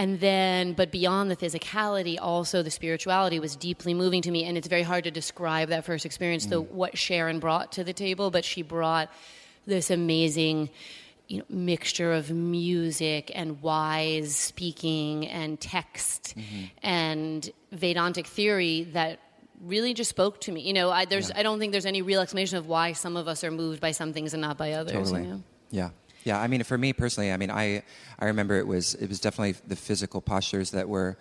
and 0.00 0.18
then, 0.18 0.72
but 0.72 0.90
beyond 0.90 1.30
the 1.30 1.36
physicality, 1.36 2.16
also 2.18 2.62
the 2.62 2.70
spirituality 2.70 3.38
was 3.38 3.54
deeply 3.54 3.92
moving 3.92 4.22
to 4.22 4.30
me. 4.30 4.44
And 4.44 4.56
it's 4.56 4.66
very 4.66 4.80
hard 4.80 5.04
to 5.04 5.10
describe 5.10 5.68
that 5.68 5.84
first 5.84 6.06
experience, 6.06 6.46
the 6.46 6.62
mm. 6.62 6.70
what 6.70 6.96
Sharon 6.96 7.38
brought 7.38 7.72
to 7.72 7.84
the 7.84 7.92
table, 7.92 8.30
but 8.30 8.42
she 8.42 8.62
brought 8.62 9.10
this 9.66 9.90
amazing 9.90 10.70
you 11.28 11.40
know, 11.40 11.44
mixture 11.50 12.14
of 12.14 12.30
music 12.30 13.30
and 13.34 13.60
wise 13.60 14.34
speaking 14.34 15.26
and 15.26 15.60
text 15.60 16.34
mm-hmm. 16.34 16.64
and 16.82 17.50
Vedantic 17.70 18.26
theory 18.26 18.84
that 18.94 19.20
really 19.60 19.92
just 19.92 20.08
spoke 20.08 20.40
to 20.40 20.50
me. 20.50 20.62
You 20.62 20.72
know, 20.72 20.90
I, 20.90 21.04
there's, 21.04 21.30
I 21.30 21.42
don't 21.42 21.58
think 21.58 21.72
there's 21.72 21.84
any 21.84 22.00
real 22.00 22.22
explanation 22.22 22.56
of 22.56 22.66
why 22.66 22.92
some 22.92 23.18
of 23.18 23.28
us 23.28 23.44
are 23.44 23.50
moved 23.50 23.82
by 23.82 23.90
some 23.90 24.14
things 24.14 24.32
and 24.32 24.40
not 24.40 24.56
by 24.56 24.72
others. 24.72 25.10
Totally. 25.10 25.24
You 25.24 25.28
know? 25.28 25.42
Yeah. 25.70 25.90
Yeah. 26.24 26.40
I 26.40 26.46
mean, 26.46 26.62
for 26.64 26.76
me 26.76 26.92
personally, 26.92 27.32
I 27.32 27.36
mean, 27.36 27.50
I 27.50 27.82
I 28.18 28.26
remember 28.26 28.58
it 28.58 28.66
was 28.66 28.94
it 28.94 29.08
was 29.08 29.20
definitely 29.20 29.54
the 29.66 29.76
physical 29.76 30.20
postures 30.20 30.70
that 30.72 30.88
were 30.88 31.16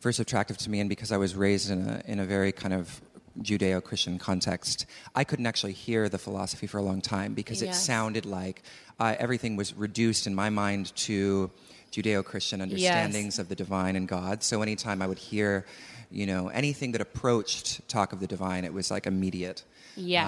first 0.00 0.18
attractive 0.18 0.56
to 0.58 0.70
me, 0.70 0.80
and 0.80 0.88
because 0.88 1.12
I 1.12 1.16
was 1.16 1.34
raised 1.34 1.70
in 1.70 1.88
a 1.88 2.02
in 2.06 2.20
a 2.20 2.24
very 2.24 2.52
kind 2.52 2.74
of 2.74 3.00
Judeo-Christian 3.42 4.18
context, 4.18 4.86
I 5.14 5.24
couldn't 5.24 5.46
actually 5.46 5.72
hear 5.72 6.08
the 6.08 6.18
philosophy 6.18 6.66
for 6.66 6.78
a 6.78 6.82
long 6.82 7.00
time 7.00 7.32
because 7.32 7.62
it 7.62 7.74
sounded 7.74 8.26
like 8.26 8.62
uh, 8.98 9.14
everything 9.18 9.56
was 9.56 9.72
reduced 9.74 10.26
in 10.26 10.34
my 10.34 10.50
mind 10.50 10.94
to 10.96 11.50
Judeo-Christian 11.92 12.60
understandings 12.60 13.38
of 13.38 13.48
the 13.48 13.54
divine 13.54 13.96
and 13.96 14.06
God. 14.06 14.42
So 14.42 14.62
anytime 14.62 15.02
I 15.02 15.06
would 15.06 15.18
hear, 15.18 15.66
you 16.10 16.26
know, 16.26 16.48
anything 16.48 16.92
that 16.92 17.00
approached 17.00 17.86
talk 17.88 18.12
of 18.12 18.20
the 18.20 18.26
divine, 18.26 18.64
it 18.64 18.72
was 18.72 18.90
like 18.90 19.06
immediate. 19.06 19.64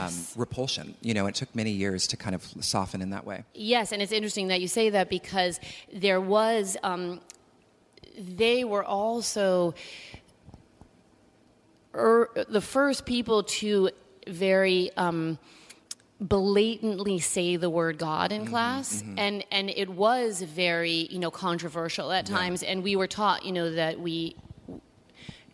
um, 0.07 0.15
repulsion. 0.37 0.95
You 1.01 1.15
know, 1.15 1.27
it 1.27 1.35
took 1.35 1.55
many 1.55 1.71
years 1.71 2.07
to 2.09 2.17
kind 2.17 2.35
of 2.35 2.43
soften 2.61 3.01
in 3.01 3.11
that 3.11 3.25
way. 3.25 3.45
Yes, 3.55 3.93
and 3.93 4.03
it's 4.03 4.13
interesting 4.13 4.49
that 4.49 4.61
you 4.61 4.69
say 4.69 4.91
that 4.91 5.09
because 5.09 5.61
there 5.93 6.21
was, 6.21 6.77
um, 6.83 7.21
they 8.19 8.65
were 8.65 8.85
also 8.85 9.75
er, 11.95 12.29
the 12.49 12.61
first 12.61 13.07
people 13.07 13.45
to 13.45 13.91
very 14.27 14.91
um, 14.97 15.39
blatantly 16.23 17.19
say 17.19 17.57
the 17.57 17.71
word 17.71 17.99
God 17.99 18.31
Mm-hmm, 18.31 18.43
in 18.43 18.47
class, 18.49 19.03
and 19.17 19.45
and 19.51 19.71
it 19.71 19.91
was 19.91 20.43
very 20.43 21.09
you 21.11 21.19
know 21.19 21.31
controversial 21.31 22.13
at 22.13 22.27
times, 22.27 22.63
and 22.63 22.83
we 22.83 22.97
were 22.97 23.07
taught 23.07 23.45
you 23.45 23.53
know 23.53 23.71
that 23.73 24.01
we. 24.01 24.37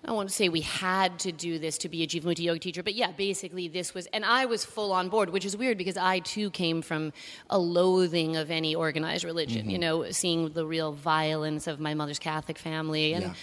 I 0.04 0.12
want 0.12 0.28
to 0.30 0.34
say 0.34 0.48
we 0.48 0.62
had 0.62 1.18
to 1.20 1.32
do 1.32 1.58
this 1.58 1.76
to 1.78 1.88
be 1.88 2.02
a 2.02 2.06
Jivamukti 2.06 2.38
yoga 2.44 2.58
teacher, 2.60 2.82
but 2.82 2.94
yeah, 2.94 3.10
basically 3.10 3.68
this 3.68 3.92
was, 3.92 4.06
and 4.06 4.25
I 4.25 4.46
was 4.46 4.64
full 4.64 4.90
on 4.90 5.10
board, 5.10 5.28
which 5.28 5.44
is 5.44 5.54
weird 5.54 5.76
because 5.76 5.98
I 5.98 6.20
too 6.20 6.48
came 6.50 6.80
from 6.80 7.12
a 7.50 7.58
loathing 7.58 8.34
of 8.37 8.50
any 8.50 8.75
organized 8.75 9.25
religion. 9.25 9.62
Mm-hmm. 9.62 9.70
You 9.70 9.78
know, 9.78 10.10
seeing 10.10 10.50
the 10.50 10.64
real 10.64 10.92
violence 10.92 11.66
of 11.66 11.78
my 11.78 11.92
mother's 11.92 12.18
Catholic 12.18 12.56
family, 12.58 13.12
and 13.12 13.25
Yeah. 13.25 13.34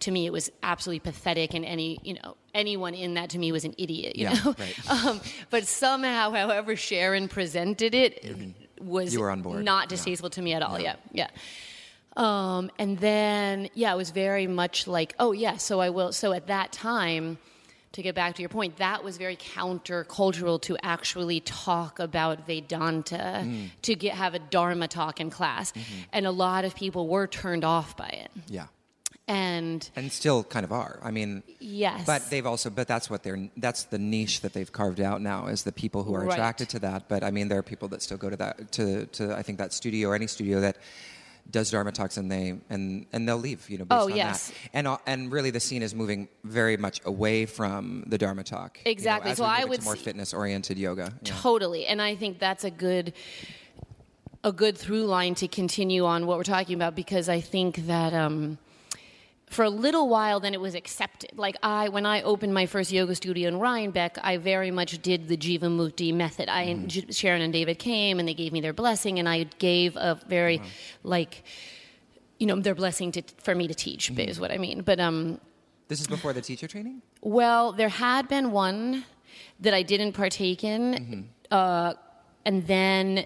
To 0.00 0.10
me 0.10 0.26
it 0.26 0.32
was 0.32 0.50
absolutely 0.62 1.00
pathetic. 1.00 1.54
And 1.54 1.64
any, 1.64 1.98
you 2.02 2.14
know, 2.14 2.36
anyone 2.54 2.94
in 2.94 3.14
that 3.14 3.30
to 3.30 3.38
me 3.38 3.52
was 3.52 3.64
an 3.64 3.74
idiot. 3.78 4.16
You 4.16 4.28
Yeah, 4.28 4.34
know, 4.44 4.54
right. 4.58 4.90
um, 5.06 5.20
but 5.50 5.66
somehow, 5.66 6.30
however 6.32 6.76
Sharon 6.76 7.28
presented 7.28 7.94
it, 7.94 8.24
was 8.80 9.12
You 9.12 9.20
were 9.20 9.30
on 9.30 9.42
board. 9.42 9.64
not 9.64 9.84
Yeah. 9.84 9.88
distasteful 9.88 10.30
to 10.30 10.42
me 10.42 10.52
at 10.54 10.62
all. 10.62 10.78
Yeah, 10.80 10.96
yeah. 11.12 11.28
Um, 12.16 12.70
and 12.78 12.98
then, 12.98 13.68
yeah, 13.74 13.92
it 13.92 13.96
was 13.96 14.10
very 14.10 14.46
much 14.46 14.86
like, 14.86 15.14
oh, 15.18 15.32
yeah, 15.32 15.56
so 15.56 15.80
I 15.80 15.90
will. 15.90 16.12
So 16.12 16.32
at 16.32 16.48
that 16.48 16.72
time, 16.72 17.38
to 17.92 18.02
get 18.02 18.14
back 18.14 18.34
to 18.36 18.42
your 18.42 18.48
point, 18.48 18.76
that 18.78 19.02
was 19.04 19.16
very 19.18 19.36
countercultural 19.36 20.60
to 20.62 20.76
actually 20.82 21.40
talk 21.40 21.98
about 21.98 22.46
Vedanta, 22.46 23.42
Mm. 23.44 23.70
to 23.82 23.94
get 23.94 24.14
have 24.14 24.34
a 24.34 24.38
Dharma 24.38 24.88
talk 24.88 25.20
in 25.20 25.30
class. 25.30 25.72
Mm-hmm. 25.72 25.82
And 26.12 26.26
a 26.26 26.30
lot 26.30 26.64
of 26.64 26.74
people 26.74 27.06
were 27.08 27.26
turned 27.26 27.64
off 27.64 27.96
by 27.96 28.08
it. 28.08 28.30
Yeah. 28.48 28.66
And 29.28 29.88
And 29.94 30.10
still 30.10 30.42
kind 30.42 30.64
of 30.64 30.72
are. 30.72 30.98
I 31.02 31.10
mean, 31.10 31.42
yes. 31.60 32.04
but 32.06 32.28
they've 32.30 32.46
also, 32.46 32.70
but 32.70 32.88
that's 32.88 33.10
what 33.10 33.22
they're, 33.22 33.48
that's 33.58 33.84
the 33.84 33.98
niche 33.98 34.40
that 34.40 34.54
they've 34.54 34.72
carved 34.72 35.00
out 35.00 35.20
now 35.20 35.46
is 35.48 35.62
the 35.64 35.72
people 35.72 36.02
who 36.02 36.14
are 36.14 36.24
Right. 36.24 36.32
attracted 36.32 36.68
to 36.70 36.78
that. 36.80 37.08
But 37.08 37.22
I 37.22 37.30
mean, 37.30 37.48
there 37.48 37.58
are 37.58 37.62
people 37.62 37.88
that 37.88 38.00
still 38.02 38.16
go 38.16 38.30
to 38.30 38.36
that, 38.36 38.72
to, 38.72 39.04
to 39.06 39.34
I 39.36 39.42
think 39.42 39.58
that 39.58 39.72
studio 39.74 40.08
or 40.08 40.14
any 40.14 40.26
studio 40.26 40.60
that 40.60 40.78
does 41.50 41.70
Dharma 41.70 41.92
talks 41.92 42.18
and 42.18 42.30
they 42.30 42.58
and 42.68 43.06
and 43.10 43.26
they'll 43.26 43.38
leave, 43.38 43.70
you 43.70 43.78
know, 43.78 43.86
based 43.86 44.00
Oh, 44.02 44.10
on 44.10 44.16
yes. 44.16 44.48
that. 44.48 44.54
And 44.74 44.86
uh, 44.86 44.98
and 45.06 45.32
really 45.32 45.48
the 45.50 45.60
scene 45.60 45.80
is 45.82 45.94
moving 45.94 46.28
very 46.44 46.76
much 46.76 47.00
away 47.06 47.46
from 47.46 48.04
the 48.06 48.18
Dharma 48.18 48.44
talk. 48.44 48.76
you 48.78 48.82
know, 48.84 48.90
Exactly. 48.92 49.34
So 49.34 49.44
I 49.44 49.64
would 49.64 49.82
more 49.82 49.96
fitness 49.96 50.34
oriented 50.34 50.76
yoga. 50.78 51.10
Yeah. 51.22 51.32
Totally. 51.40 51.86
And 51.86 52.02
I 52.02 52.16
think 52.16 52.38
that's 52.38 52.64
a 52.64 52.70
good 52.70 53.14
a 54.44 54.52
good 54.52 54.76
through 54.76 55.04
line 55.06 55.34
to 55.36 55.48
continue 55.48 56.04
on 56.04 56.26
what 56.26 56.36
we're 56.36 56.44
talking 56.44 56.74
about 56.74 56.94
because 56.94 57.30
I 57.30 57.40
think 57.40 57.86
that 57.86 58.12
um, 58.12 58.58
for 59.50 59.64
a 59.64 59.70
little 59.70 60.08
while 60.08 60.40
then 60.40 60.54
it 60.54 60.60
was 60.60 60.74
accepted. 60.74 61.30
Like 61.36 61.56
I 61.62 61.88
when 61.88 62.04
I 62.06 62.22
opened 62.22 62.52
my 62.54 62.66
first 62.66 62.92
yoga 62.92 63.14
studio 63.14 63.48
in 63.48 63.58
Rhinebeck, 63.58 64.18
I 64.22 64.36
very 64.36 64.70
much 64.70 65.00
did 65.02 65.28
the 65.28 65.36
Jivamukti 65.36 66.12
method. 66.14 66.48
I 66.48 66.66
Mm-hmm. 66.66 66.86
J- 66.86 67.10
Sharon 67.12 67.42
and 67.42 67.52
David 67.52 67.78
came 67.78 68.18
and 68.18 68.28
they 68.28 68.34
gave 68.34 68.52
me 68.52 68.60
their 68.60 68.72
blessing 68.74 69.18
and 69.18 69.28
I 69.28 69.44
gave 69.58 69.96
a 69.96 70.18
very 70.28 70.60
like 71.02 71.44
you 72.38 72.46
know 72.46 72.56
their 72.60 72.74
blessing 72.74 73.10
to 73.12 73.22
for 73.42 73.54
me 73.54 73.66
to 73.68 73.74
teach 73.74 74.10
Mm-hmm. 74.10 74.28
is 74.30 74.38
what 74.40 74.50
I 74.50 74.58
mean. 74.58 74.82
But 74.82 74.98
um 75.00 75.40
This 75.88 76.00
is 76.00 76.06
before 76.06 76.32
the 76.32 76.42
teacher 76.42 76.68
training? 76.68 77.02
well, 77.22 77.72
there 77.72 77.88
had 77.88 78.28
been 78.28 78.52
one 78.52 79.04
that 79.60 79.74
I 79.74 79.82
didn't 79.82 80.12
partake 80.12 80.62
in, 80.62 81.28
uh, 81.50 81.94
and 82.44 82.66
then 82.66 83.24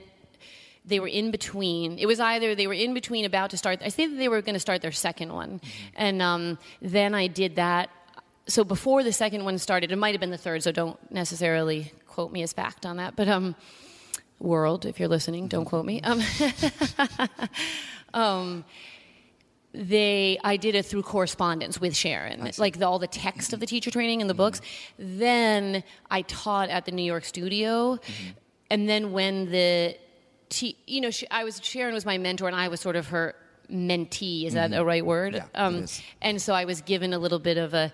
they 0.84 1.00
were 1.00 1.08
in 1.08 1.30
between. 1.30 1.98
It 1.98 2.06
was 2.06 2.20
either 2.20 2.54
they 2.54 2.66
were 2.66 2.74
in 2.74 2.94
between 2.94 3.24
about 3.24 3.50
to 3.50 3.56
start. 3.56 3.80
I 3.84 3.90
think 3.90 4.18
they 4.18 4.28
were 4.28 4.42
going 4.42 4.54
to 4.54 4.60
start 4.60 4.82
their 4.82 4.92
second 4.92 5.32
one, 5.32 5.60
and 5.94 6.20
um, 6.20 6.58
then 6.80 7.14
I 7.14 7.26
did 7.28 7.56
that. 7.56 7.90
So 8.48 8.64
before 8.64 9.04
the 9.04 9.12
second 9.12 9.44
one 9.44 9.58
started, 9.58 9.92
it 9.92 9.96
might 9.96 10.14
have 10.14 10.20
been 10.20 10.30
the 10.30 10.38
third. 10.38 10.62
So 10.62 10.72
don't 10.72 10.98
necessarily 11.12 11.92
quote 12.08 12.32
me 12.32 12.42
as 12.42 12.52
fact 12.52 12.84
on 12.84 12.96
that, 12.96 13.14
but 13.14 13.28
um, 13.28 13.54
world, 14.38 14.84
if 14.84 14.98
you're 14.98 15.08
listening, 15.08 15.48
don't 15.48 15.64
quote 15.64 15.84
me. 15.84 16.00
Um, 16.02 16.20
um, 18.14 18.64
they 19.72 20.38
I 20.44 20.56
did 20.56 20.74
it 20.74 20.84
through 20.84 21.02
correspondence 21.02 21.80
with 21.80 21.96
Sharon, 21.96 22.50
like 22.58 22.78
the, 22.78 22.86
all 22.86 22.98
the 22.98 23.06
text 23.06 23.52
of 23.52 23.60
the 23.60 23.66
teacher 23.66 23.90
training 23.90 24.20
and 24.20 24.28
the 24.28 24.34
books. 24.34 24.60
Then 24.98 25.82
I 26.10 26.22
taught 26.22 26.68
at 26.68 26.84
the 26.84 26.92
New 26.92 27.04
York 27.04 27.24
studio, 27.24 27.98
and 28.70 28.88
then 28.88 29.12
when 29.12 29.50
the 29.50 29.96
te- 30.52 30.76
you 30.86 31.00
know 31.00 31.10
she, 31.10 31.26
I 31.30 31.44
was 31.44 31.60
Sharon 31.62 31.94
was 31.94 32.04
my 32.06 32.18
mentor 32.18 32.46
and 32.46 32.56
I 32.56 32.68
was 32.68 32.80
sort 32.80 32.96
of 32.96 33.08
her 33.08 33.34
mentee. 33.70 34.44
Is 34.46 34.54
that 34.54 34.70
the 34.70 34.84
right 34.84 35.04
word? 35.04 35.34
Yeah, 35.34 35.46
um, 35.54 35.76
it 35.76 35.82
is. 35.84 36.02
And 36.20 36.40
so 36.40 36.52
I 36.54 36.64
was 36.66 36.80
given 36.82 37.12
a 37.12 37.18
little 37.18 37.38
bit 37.38 37.58
of 37.58 37.74
a 37.74 37.92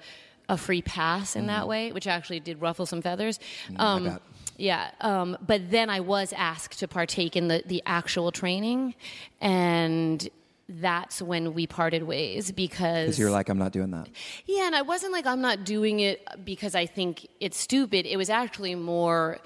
a 0.50 0.56
free 0.56 0.80
pass 0.82 1.36
in 1.36 1.46
that 1.46 1.68
way, 1.68 1.92
which 1.92 2.06
actually 2.06 2.40
did 2.40 2.60
ruffle 2.60 2.86
some 2.86 3.02
feathers. 3.02 3.38
Um, 3.76 4.04
bet. 4.04 4.22
yeah, 4.56 4.90
um, 5.02 5.36
but 5.46 5.70
then 5.70 5.90
I 5.90 6.00
was 6.00 6.32
asked 6.32 6.78
to 6.78 6.88
partake 6.88 7.36
in 7.36 7.48
the, 7.48 7.62
the 7.66 7.82
actual 7.84 8.32
training, 8.32 8.94
and 9.42 10.26
that's 10.70 11.20
when 11.22 11.52
we 11.54 11.66
parted 11.66 12.02
ways 12.02 12.50
because 12.52 13.06
Because 13.06 13.18
you're 13.18 13.30
like, 13.30 13.48
I'm 13.50 13.58
not 13.58 13.72
doing 13.72 13.90
that. 13.90 14.08
yeah, 14.46 14.66
and 14.66 14.74
I 14.74 14.82
wasn't 14.82 15.12
like 15.12 15.26
I'm 15.26 15.40
not 15.42 15.64
doing 15.64 16.00
it 16.00 16.26
because 16.44 16.74
I 16.74 16.86
think 16.86 17.26
it's 17.40 17.58
stupid. 17.58 18.06
It 18.06 18.16
was 18.16 18.30
actually 18.30 18.74
more 18.74 19.38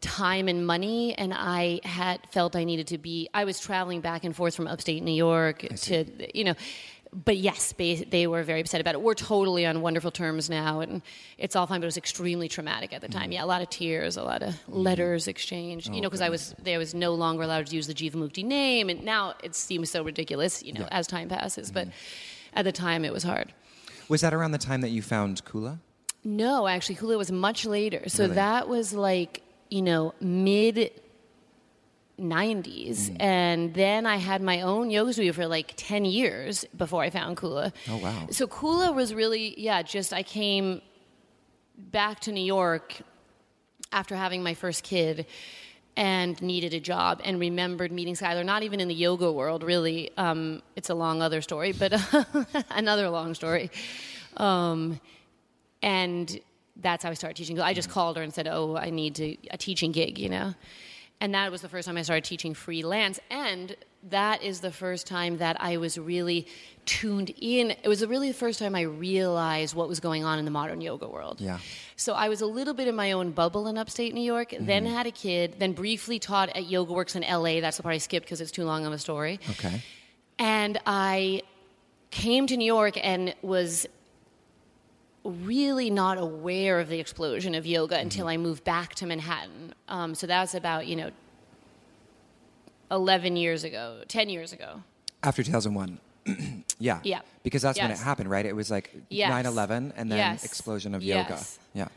time 0.00 0.48
and 0.48 0.66
money 0.66 1.14
and 1.14 1.32
I 1.34 1.80
had 1.84 2.20
felt 2.30 2.56
I 2.56 2.64
needed 2.64 2.88
to 2.88 2.98
be 2.98 3.28
I 3.34 3.44
was 3.44 3.60
traveling 3.60 4.00
back 4.00 4.24
and 4.24 4.34
forth 4.34 4.54
from 4.54 4.66
upstate 4.66 5.02
New 5.02 5.12
York 5.12 5.66
to 5.82 6.04
you 6.34 6.44
know 6.44 6.54
but 7.12 7.36
yes, 7.36 7.72
they, 7.76 7.96
they 7.96 8.26
were 8.26 8.42
very 8.42 8.60
upset 8.60 8.80
about 8.80 8.94
it. 8.94 9.02
We're 9.02 9.14
totally 9.14 9.66
on 9.66 9.80
wonderful 9.80 10.10
terms 10.10 10.48
now, 10.48 10.80
and 10.80 11.02
it's 11.38 11.56
all 11.56 11.66
fine. 11.66 11.80
But 11.80 11.86
it 11.86 11.88
was 11.88 11.96
extremely 11.96 12.48
traumatic 12.48 12.92
at 12.92 13.00
the 13.00 13.08
time. 13.08 13.24
Mm-hmm. 13.24 13.32
Yeah, 13.32 13.44
a 13.44 13.46
lot 13.46 13.62
of 13.62 13.70
tears, 13.70 14.16
a 14.16 14.22
lot 14.22 14.42
of 14.42 14.54
mm-hmm. 14.54 14.74
letters 14.74 15.26
exchanged. 15.26 15.88
you 15.88 15.94
oh, 15.94 15.96
know, 15.96 16.08
because 16.08 16.20
I 16.20 16.28
was 16.28 16.54
there 16.62 16.78
was 16.78 16.94
no 16.94 17.14
longer 17.14 17.42
allowed 17.42 17.66
to 17.66 17.74
use 17.74 17.86
the 17.88 17.94
Jivamukti 17.94 18.44
name, 18.44 18.88
and 18.88 19.02
now 19.02 19.34
it 19.42 19.54
seems 19.54 19.90
so 19.90 20.04
ridiculous. 20.04 20.62
You 20.62 20.72
know, 20.74 20.86
as 20.90 21.06
time 21.06 21.28
passes, 21.28 21.72
but 21.72 21.88
mm-hmm. 21.88 22.58
at 22.58 22.64
the 22.64 22.72
time 22.72 23.04
it 23.04 23.12
was 23.12 23.24
hard. 23.24 23.52
Was 24.08 24.20
that 24.20 24.32
around 24.32 24.52
the 24.52 24.58
time 24.58 24.80
that 24.80 24.90
you 24.90 25.02
found 25.02 25.44
Kula? 25.44 25.78
No, 26.22 26.66
actually, 26.66 26.96
kula 26.96 27.16
was 27.16 27.32
much 27.32 27.64
later. 27.64 28.08
So 28.08 28.24
Really? 28.24 28.34
that 28.34 28.68
was 28.68 28.92
like, 28.92 29.42
you 29.70 29.82
know, 29.82 30.14
mid 30.20 30.90
90s. 32.20 33.10
Mm. 33.10 33.16
And 33.20 33.74
then 33.74 34.06
I 34.06 34.16
had 34.16 34.42
my 34.42 34.60
own 34.60 34.90
yoga 34.90 35.12
studio 35.12 35.32
for 35.32 35.46
like 35.46 35.72
10 35.76 36.04
years 36.04 36.64
before 36.76 37.02
I 37.02 37.10
found 37.10 37.36
Kula. 37.36 37.72
Oh, 37.88 37.96
wow. 37.96 38.26
So 38.30 38.46
Kula 38.46 38.94
was 38.94 39.14
really, 39.14 39.58
yeah, 39.58 39.82
just 39.82 40.12
I 40.12 40.22
came 40.22 40.82
back 41.76 42.20
to 42.20 42.32
New 42.32 42.44
York 42.44 42.98
after 43.92 44.14
having 44.14 44.42
my 44.42 44.54
first 44.54 44.84
kid 44.84 45.26
and 45.96 46.40
needed 46.40 46.72
a 46.74 46.80
job 46.80 47.20
and 47.24 47.40
remembered 47.40 47.90
meeting 47.90 48.14
Schuyler, 48.14 48.44
not 48.44 48.62
even 48.62 48.80
in 48.80 48.88
the 48.88 48.94
yoga 48.94 49.32
world, 49.32 49.62
really. 49.62 50.10
Um, 50.16 50.62
it's 50.76 50.88
a 50.88 50.94
long 50.94 51.20
other 51.20 51.42
story, 51.42 51.72
but 51.72 51.92
another 52.70 53.10
long 53.10 53.34
story. 53.34 53.70
Um, 54.36 55.00
and 55.82 56.38
that's 56.82 57.04
how 57.04 57.10
I 57.10 57.14
started 57.14 57.36
teaching. 57.36 57.60
I 57.60 57.74
just 57.74 57.90
called 57.90 58.16
her 58.16 58.22
and 58.22 58.32
said, 58.32 58.48
"Oh, 58.48 58.76
I 58.76 58.90
need 58.90 59.14
to, 59.16 59.36
a 59.50 59.56
teaching 59.58 59.92
gig," 59.92 60.18
you 60.18 60.28
know. 60.28 60.54
And 61.22 61.34
that 61.34 61.52
was 61.52 61.60
the 61.60 61.68
first 61.68 61.86
time 61.86 61.98
I 61.98 62.02
started 62.02 62.24
teaching 62.24 62.54
freelance, 62.54 63.20
and 63.30 63.76
that 64.08 64.42
is 64.42 64.60
the 64.60 64.70
first 64.72 65.06
time 65.06 65.36
that 65.36 65.60
I 65.60 65.76
was 65.76 65.98
really 65.98 66.46
tuned 66.86 67.30
in. 67.38 67.72
It 67.72 67.88
was 67.88 68.04
really 68.06 68.28
the 68.28 68.38
first 68.38 68.58
time 68.58 68.74
I 68.74 68.80
realized 68.82 69.74
what 69.74 69.86
was 69.86 70.00
going 70.00 70.24
on 70.24 70.38
in 70.38 70.46
the 70.46 70.50
modern 70.50 70.80
yoga 70.80 71.06
world. 71.06 71.38
Yeah. 71.38 71.58
So 71.96 72.14
I 72.14 72.30
was 72.30 72.40
a 72.40 72.46
little 72.46 72.72
bit 72.72 72.88
in 72.88 72.94
my 72.96 73.12
own 73.12 73.32
bubble 73.32 73.66
in 73.68 73.76
upstate 73.76 74.14
New 74.14 74.22
York. 74.22 74.54
Then 74.58 74.84
Mm-hmm. 74.86 74.94
had 74.94 75.06
a 75.06 75.10
kid. 75.10 75.56
Then 75.58 75.72
briefly 75.74 76.18
taught 76.18 76.48
at 76.56 76.70
Yoga 76.70 76.94
Works 76.94 77.14
in 77.14 77.22
L.A. 77.22 77.60
That's 77.60 77.76
the 77.76 77.82
part 77.82 77.94
I 77.94 77.98
skipped 77.98 78.24
because 78.24 78.40
it's 78.40 78.50
too 78.50 78.64
long 78.64 78.86
of 78.86 78.92
a 78.94 78.98
story. 78.98 79.38
Okay. 79.50 79.82
And 80.38 80.80
I 80.86 81.42
came 82.10 82.46
to 82.46 82.56
New 82.56 82.64
York 82.64 82.98
and 83.04 83.34
was 83.42 83.86
really 85.24 85.90
not 85.90 86.18
aware 86.18 86.80
of 86.80 86.88
the 86.88 86.98
explosion 86.98 87.54
of 87.54 87.66
yoga 87.66 87.98
until 87.98 88.26
I 88.26 88.36
moved 88.36 88.64
back 88.64 88.94
to 88.96 89.06
Manhattan. 89.06 89.74
Um, 89.88 90.14
so 90.14 90.26
that 90.26 90.40
was 90.40 90.54
about, 90.54 90.86
you 90.86 90.96
know, 90.96 91.10
11 92.90 93.36
years 93.36 93.64
ago, 93.64 94.02
10 94.08 94.28
years 94.28 94.52
ago. 94.52 94.82
After 95.22 95.42
2001. 95.42 95.98
yeah. 96.78 97.00
Yeah. 97.02 97.20
Because 97.42 97.62
that's 97.62 97.78
when 97.78 97.90
it 97.90 97.98
happened, 97.98 98.30
right? 98.30 98.44
It 98.46 98.54
was 98.56 98.70
like 98.70 98.94
Yes. 99.08 99.30
9 99.30 99.46
11 99.46 99.92
and 99.96 100.10
then 100.10 100.18
Yes. 100.18 100.44
explosion 100.44 100.94
of 100.94 101.02
Yes. 101.02 101.58
yoga. 101.74 101.88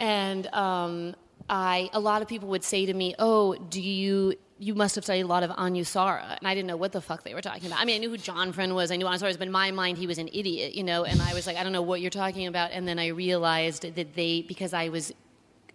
Yeah. 0.00 0.04
And 0.04 0.46
um, 0.54 1.14
I, 1.48 1.90
a 1.92 2.00
lot 2.00 2.22
of 2.22 2.28
people 2.28 2.48
would 2.48 2.64
say 2.64 2.86
to 2.86 2.94
me, 2.94 3.14
"Oh, 3.18 3.54
do 3.54 3.80
you? 3.80 4.34
You 4.60 4.74
must 4.74 4.96
have 4.96 5.04
studied 5.04 5.22
a 5.22 5.26
lot 5.26 5.42
of 5.42 5.50
Anusara." 5.50 6.36
And 6.38 6.48
I 6.48 6.54
didn't 6.54 6.66
know 6.66 6.76
what 6.76 6.92
the 6.92 7.00
fuck 7.00 7.22
they 7.24 7.34
were 7.34 7.40
talking 7.40 7.66
about. 7.66 7.80
I 7.80 7.84
mean, 7.84 7.96
I 7.96 7.98
knew 7.98 8.10
who 8.10 8.18
John 8.18 8.52
Friend 8.52 8.74
was. 8.74 8.90
I 8.90 8.96
knew 8.96 9.06
Anusara 9.06 9.28
was, 9.28 9.36
but 9.36 9.46
in 9.46 9.52
my 9.52 9.70
mind, 9.70 9.98
he 9.98 10.06
was 10.06 10.18
an 10.18 10.28
idiot, 10.32 10.74
you 10.74 10.82
know. 10.82 11.04
And 11.04 11.22
I 11.22 11.34
was 11.34 11.46
like, 11.46 11.56
I 11.56 11.62
don't 11.62 11.72
know 11.72 11.82
what 11.82 12.00
you're 12.00 12.10
talking 12.10 12.46
about. 12.46 12.72
And 12.72 12.86
then 12.86 12.98
I 12.98 13.08
realized 13.08 13.82
that 13.94 14.14
they, 14.14 14.42
because 14.42 14.72
I 14.74 14.88
was 14.88 15.12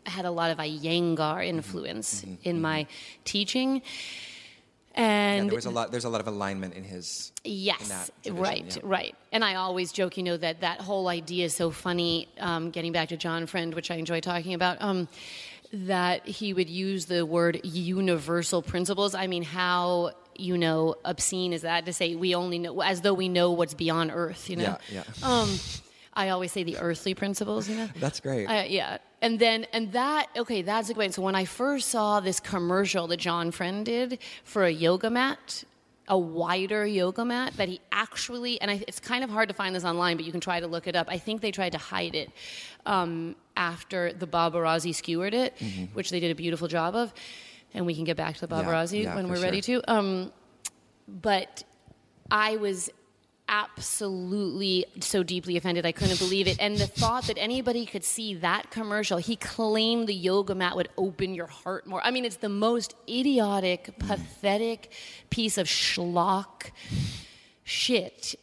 had 0.06 0.26
a 0.26 0.32
lot 0.32 0.52
of 0.52 0.58
Iyengar 0.58 1.46
influence 1.46 2.26
in 2.44 2.62
my 2.62 2.88
teaching. 3.24 3.82
Yeah, 4.96 5.02
And 5.02 5.50
there 5.50 5.56
was 5.56 5.66
a 5.66 5.72
lot. 5.72 5.92
There's 5.92 6.06
a 6.06 6.10
lot 6.10 6.22
of 6.22 6.28
alignment 6.28 6.76
in 6.76 6.84
his. 6.84 7.32
Yes, 7.44 7.88
that 7.90 8.32
right, 8.32 8.76
yeah. 8.76 8.82
right. 8.84 9.16
And 9.32 9.44
I 9.44 9.56
always 9.56 9.92
joke, 9.92 10.18
you 10.18 10.24
know, 10.24 10.38
that 10.38 10.62
that 10.62 10.82
whole 10.82 11.08
idea 11.08 11.46
is 11.46 11.56
so 11.56 11.72
funny. 11.72 12.28
Um, 12.40 12.70
getting 12.70 12.92
back 12.92 13.10
to 13.10 13.18
John 13.18 13.48
Friend, 13.48 13.74
which 13.74 13.90
I 13.90 13.96
enjoy 13.96 14.20
talking 14.20 14.54
about, 14.54 14.78
um, 14.82 15.08
that 15.74 16.28
he 16.28 16.54
would 16.54 16.70
use 16.70 17.06
the 17.06 17.26
word 17.26 17.60
universal 17.64 18.62
principles. 18.62 19.16
I 19.16 19.28
mean, 19.28 19.44
how 19.44 20.12
you 20.36 20.58
know 20.58 20.96
obscene 21.04 21.52
is 21.52 21.64
that 21.64 21.86
to 21.88 21.94
say 21.94 22.16
we 22.16 22.36
only 22.36 22.60
know 22.60 22.82
as 22.82 23.02
though 23.02 23.14
we 23.14 23.28
know 23.28 23.52
what's 23.52 23.74
beyond 23.74 24.12
Earth? 24.14 24.50
You 24.50 24.58
know. 24.58 24.78
Yeah, 24.90 25.04
yeah. 25.04 25.04
Um, 25.24 25.50
I 26.16 26.30
always 26.30 26.52
say 26.52 26.64
the 26.64 26.78
earthly 26.78 27.16
principles. 27.16 27.68
You 27.68 27.76
know. 27.78 27.90
That's 27.96 28.20
great. 28.20 28.46
Uh, 28.46 28.66
yeah. 28.68 29.00
And 29.22 29.40
then, 29.40 29.66
and 29.74 29.92
that, 29.94 30.28
okay, 30.38 30.62
that's 30.62 30.90
a 30.90 30.94
good 30.94 31.00
point. 31.00 31.14
So 31.16 31.22
when 31.22 31.34
I 31.34 31.46
first 31.46 31.90
saw 31.90 32.20
this 32.20 32.40
commercial 32.40 33.08
that 33.08 33.18
John 33.18 33.50
Friend 33.52 33.84
did 33.84 34.20
for 34.44 34.64
a 34.64 34.70
yoga 34.70 35.10
mat, 35.10 35.64
a 36.08 36.18
wider 36.18 36.86
yoga 36.86 37.24
mat 37.24 37.54
that 37.58 37.70
he 37.70 37.80
actually, 37.92 38.60
and 38.62 38.70
I, 38.70 38.84
it's 38.88 39.00
kind 39.00 39.24
of 39.24 39.30
hard 39.30 39.48
to 39.50 39.56
find 39.56 39.74
this 39.74 39.86
online, 39.86 40.18
but 40.18 40.26
you 40.26 40.32
can 40.32 40.42
try 40.42 40.60
to 40.60 40.68
look 40.68 40.88
it 40.88 40.96
up. 40.96 41.08
I 41.10 41.18
think 41.18 41.42
they 41.42 41.52
tried 41.52 41.72
to 41.72 41.78
hide 41.78 42.14
it 42.16 42.30
um, 42.86 43.36
after 43.56 44.12
the 44.12 44.28
Babarazzi 44.28 44.94
skewered 44.94 45.34
it, 45.34 45.54
which 45.94 46.10
they 46.10 46.20
did 46.20 46.32
a 46.32 46.36
beautiful 46.36 46.68
job 46.68 46.96
of. 46.96 47.14
And 47.74 47.86
we 47.86 47.96
can 47.96 48.04
get 48.04 48.18
back 48.18 48.36
to 48.36 48.48
the 48.48 48.54
Mm-hmm. 48.56 48.68
Yeah, 48.68 48.74
Babarazzi 48.74 49.04
yeah, 49.04 49.16
when 49.16 49.30
we're 49.30 49.42
ready 49.42 49.62
sure. 49.62 49.82
to. 49.82 49.92
Um, 49.92 50.32
but 51.08 51.64
I 52.30 52.58
was 52.58 52.90
absolutely 53.48 54.86
so 55.00 55.24
deeply 55.24 55.58
offended 55.58 55.86
I 55.86 55.92
couldn't 55.92 56.20
believe 56.20 56.48
it. 56.48 56.58
And 56.60 56.78
the 56.78 56.88
thought 56.88 57.26
that 57.28 57.38
anybody 57.38 57.86
could 57.86 58.04
see 58.04 58.36
that 58.36 58.72
commercial, 58.72 59.18
he 59.18 59.36
claimed 59.36 60.08
the 60.08 60.14
yoga 60.14 60.56
mat 60.56 60.76
would 60.76 60.90
open 60.98 61.36
your 61.36 61.48
heart 61.48 61.86
more. 61.86 62.02
I 62.04 62.12
mean, 62.12 62.26
it's 62.26 62.38
the 62.38 62.50
most 62.50 62.96
idiotic, 63.08 63.98
pathetic 64.00 64.92
piece 65.30 65.58
of 65.58 65.68
schlock 65.68 66.72
shit. 67.64 68.36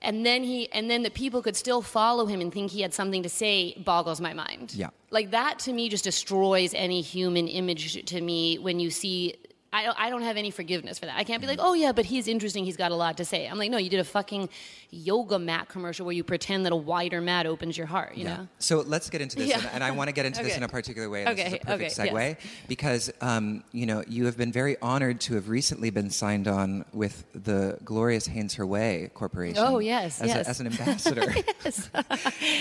And 0.00 0.24
then 0.24 0.44
he 0.44 0.70
and 0.72 0.90
then 0.90 1.02
the 1.02 1.10
people 1.10 1.40
could 1.40 1.56
still 1.56 1.80
follow 1.80 2.26
him 2.26 2.40
and 2.42 2.52
think 2.52 2.70
he 2.70 2.82
had 2.82 2.92
something 2.92 3.22
to 3.22 3.28
say 3.30 3.74
boggles 3.78 4.20
my 4.20 4.34
mind. 4.34 4.74
Yeah. 4.74 4.90
Like 5.10 5.30
that 5.30 5.58
to 5.60 5.72
me 5.72 5.88
just 5.88 6.04
destroys 6.04 6.74
any 6.74 7.00
human 7.00 7.48
image 7.48 8.04
to 8.04 8.20
me 8.20 8.58
when 8.58 8.80
you 8.80 8.90
see 8.90 9.36
I 9.74 9.82
don't, 9.84 9.98
I 9.98 10.08
don't 10.10 10.22
have 10.22 10.36
any 10.36 10.50
forgiveness 10.52 11.00
for 11.00 11.06
that. 11.06 11.16
I 11.18 11.24
can't 11.24 11.40
be 11.40 11.48
like, 11.48 11.58
oh 11.60 11.74
yeah, 11.74 11.90
but 11.92 12.04
he's 12.06 12.28
interesting. 12.28 12.64
He's 12.64 12.76
got 12.76 12.92
a 12.92 12.94
lot 12.94 13.16
to 13.16 13.24
say. 13.24 13.46
I'm 13.48 13.58
like, 13.58 13.70
no, 13.72 13.76
you 13.78 13.90
did 13.90 13.98
a 13.98 14.04
fucking 14.04 14.48
yoga 14.90 15.38
mat 15.38 15.68
commercial 15.68 16.06
where 16.06 16.14
you 16.14 16.22
pretend 16.22 16.64
that 16.66 16.72
a 16.72 16.76
wider 16.76 17.20
mat 17.20 17.44
opens 17.46 17.76
your 17.76 17.88
heart. 17.88 18.16
You 18.16 18.24
know. 18.24 18.48
So 18.60 18.80
let's 18.86 19.10
get 19.10 19.20
into 19.20 19.34
this, 19.36 19.48
Yeah. 19.48 19.56
and, 19.58 19.68
and 19.74 19.84
I 19.84 19.90
want 19.90 20.08
to 20.08 20.12
get 20.14 20.26
into 20.26 20.44
this 20.44 20.56
in 20.56 20.62
a 20.62 20.68
particular 20.68 21.10
way. 21.10 21.24
And 21.24 21.36
This 21.36 21.46
is 21.48 21.52
a 21.52 21.56
Okay, 21.56 21.64
perfect 21.66 21.98
okay, 21.98 22.10
segue 22.10 22.28
yes. 22.40 22.50
because 22.68 23.12
um, 23.20 23.64
you 23.72 23.86
know 23.86 24.04
you 24.08 24.26
have 24.26 24.36
been 24.36 24.52
very 24.52 24.76
honored 24.80 25.20
to 25.22 25.34
have 25.34 25.48
recently 25.48 25.90
been 25.90 26.08
signed 26.08 26.46
on 26.46 26.84
with 26.92 27.24
the 27.34 27.76
glorious 27.84 28.26
Hanes 28.28 28.54
Her 28.54 28.66
Way 28.66 29.10
Corporation. 29.12 29.58
Oh, 29.58 29.80
yes, 29.80 30.20
as, 30.20 30.28
yes. 30.28 30.46
A, 30.46 30.50
as 30.50 30.60
an 30.60 30.66
ambassador. 30.72 31.34
yes. 31.64 31.90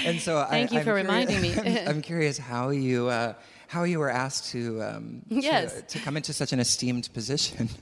and 0.06 0.19
so 0.19 0.43
Thank 0.49 0.71
I, 0.71 0.73
you 0.73 0.80
I'm 0.80 0.86
for 0.86 0.93
curious- 0.95 1.08
reminding 1.08 1.41
me. 1.41 1.54
I'm, 1.82 1.88
I'm 1.97 2.02
curious 2.02 2.39
how 2.39 2.69
you. 2.69 3.08
Uh, 3.10 3.34
how 3.73 3.83
you 3.83 3.99
were 3.99 4.09
asked 4.23 4.51
to, 4.53 4.62
um, 4.89 5.21
to- 5.29 5.81
to 5.93 5.99
come 6.05 6.15
into 6.17 6.31
such 6.33 6.51
an 6.53 6.59
esteemed 6.59 7.09
position. 7.13 7.69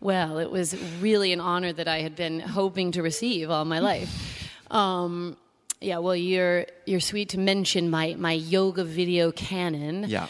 Well, 0.00 0.38
it 0.38 0.50
was 0.52 0.76
really 1.02 1.32
an 1.32 1.40
honor 1.40 1.72
that 1.72 1.88
I 1.88 2.02
had 2.06 2.14
been 2.14 2.38
hoping 2.38 2.92
to 2.92 3.02
receive 3.02 3.50
all 3.50 3.64
my 3.64 3.80
life. 3.80 4.10
Um, 4.70 5.36
yeah, 5.80 5.98
well, 6.04 6.14
you're 6.14 6.66
you're 6.84 7.00
sweet 7.12 7.28
to 7.30 7.38
mention 7.38 7.88
my 7.90 8.14
my 8.18 8.32
yoga 8.56 8.84
video 8.84 9.32
canon. 9.32 10.04
Yeah. 10.08 10.26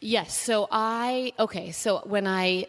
Yes. 0.00 0.28
So 0.48 0.66
I 0.72 1.32
okay. 1.38 1.70
So 1.72 2.00
when 2.14 2.26
I 2.26 2.66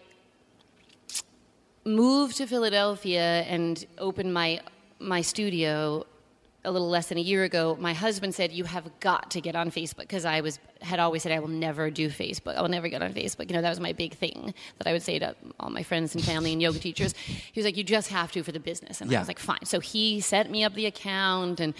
moved 1.85 2.37
to 2.37 2.45
Philadelphia 2.47 3.43
and 3.47 3.85
opened 3.97 4.33
my 4.33 4.59
my 4.99 5.21
studio 5.21 6.05
a 6.63 6.71
little 6.71 6.89
less 6.89 7.07
than 7.07 7.17
a 7.17 7.21
year 7.21 7.43
ago, 7.43 7.75
my 7.79 7.93
husband 7.93 8.35
said, 8.35 8.51
"You 8.51 8.65
have 8.65 8.87
got 8.99 9.31
to 9.31 9.41
get 9.41 9.55
on 9.55 9.71
Facebook," 9.71 9.97
because 9.99 10.25
I 10.25 10.41
was 10.41 10.59
had 10.81 10.99
always 10.99 11.23
said 11.23 11.31
I 11.31 11.39
will 11.39 11.47
never 11.47 11.89
do 11.89 12.09
Facebook. 12.09 12.55
I 12.55 12.61
will 12.61 12.69
never 12.69 12.87
get 12.87 13.01
on 13.01 13.13
Facebook. 13.13 13.49
You 13.49 13.55
know, 13.55 13.61
that 13.61 13.69
was 13.69 13.79
my 13.79 13.93
big 13.93 14.13
thing 14.13 14.53
that 14.77 14.87
I 14.87 14.93
would 14.93 15.01
say 15.01 15.17
to 15.19 15.35
all 15.59 15.69
my 15.71 15.83
friends 15.83 16.13
and 16.15 16.23
family 16.23 16.53
and 16.53 16.61
yoga 16.61 16.79
teachers. 16.87 17.13
He 17.15 17.59
was 17.59 17.65
like, 17.65 17.77
"You 17.77 17.83
just 17.83 18.09
have 18.09 18.31
to 18.33 18.43
for 18.43 18.51
the 18.51 18.59
business," 18.59 19.01
and 19.01 19.11
Yeah. 19.11 19.17
I 19.17 19.21
was 19.21 19.27
like, 19.27 19.39
"Fine." 19.39 19.65
So 19.65 19.79
he 19.79 20.19
set 20.21 20.51
me 20.51 20.63
up 20.63 20.73
the 20.75 20.85
account 20.85 21.59
and 21.59 21.73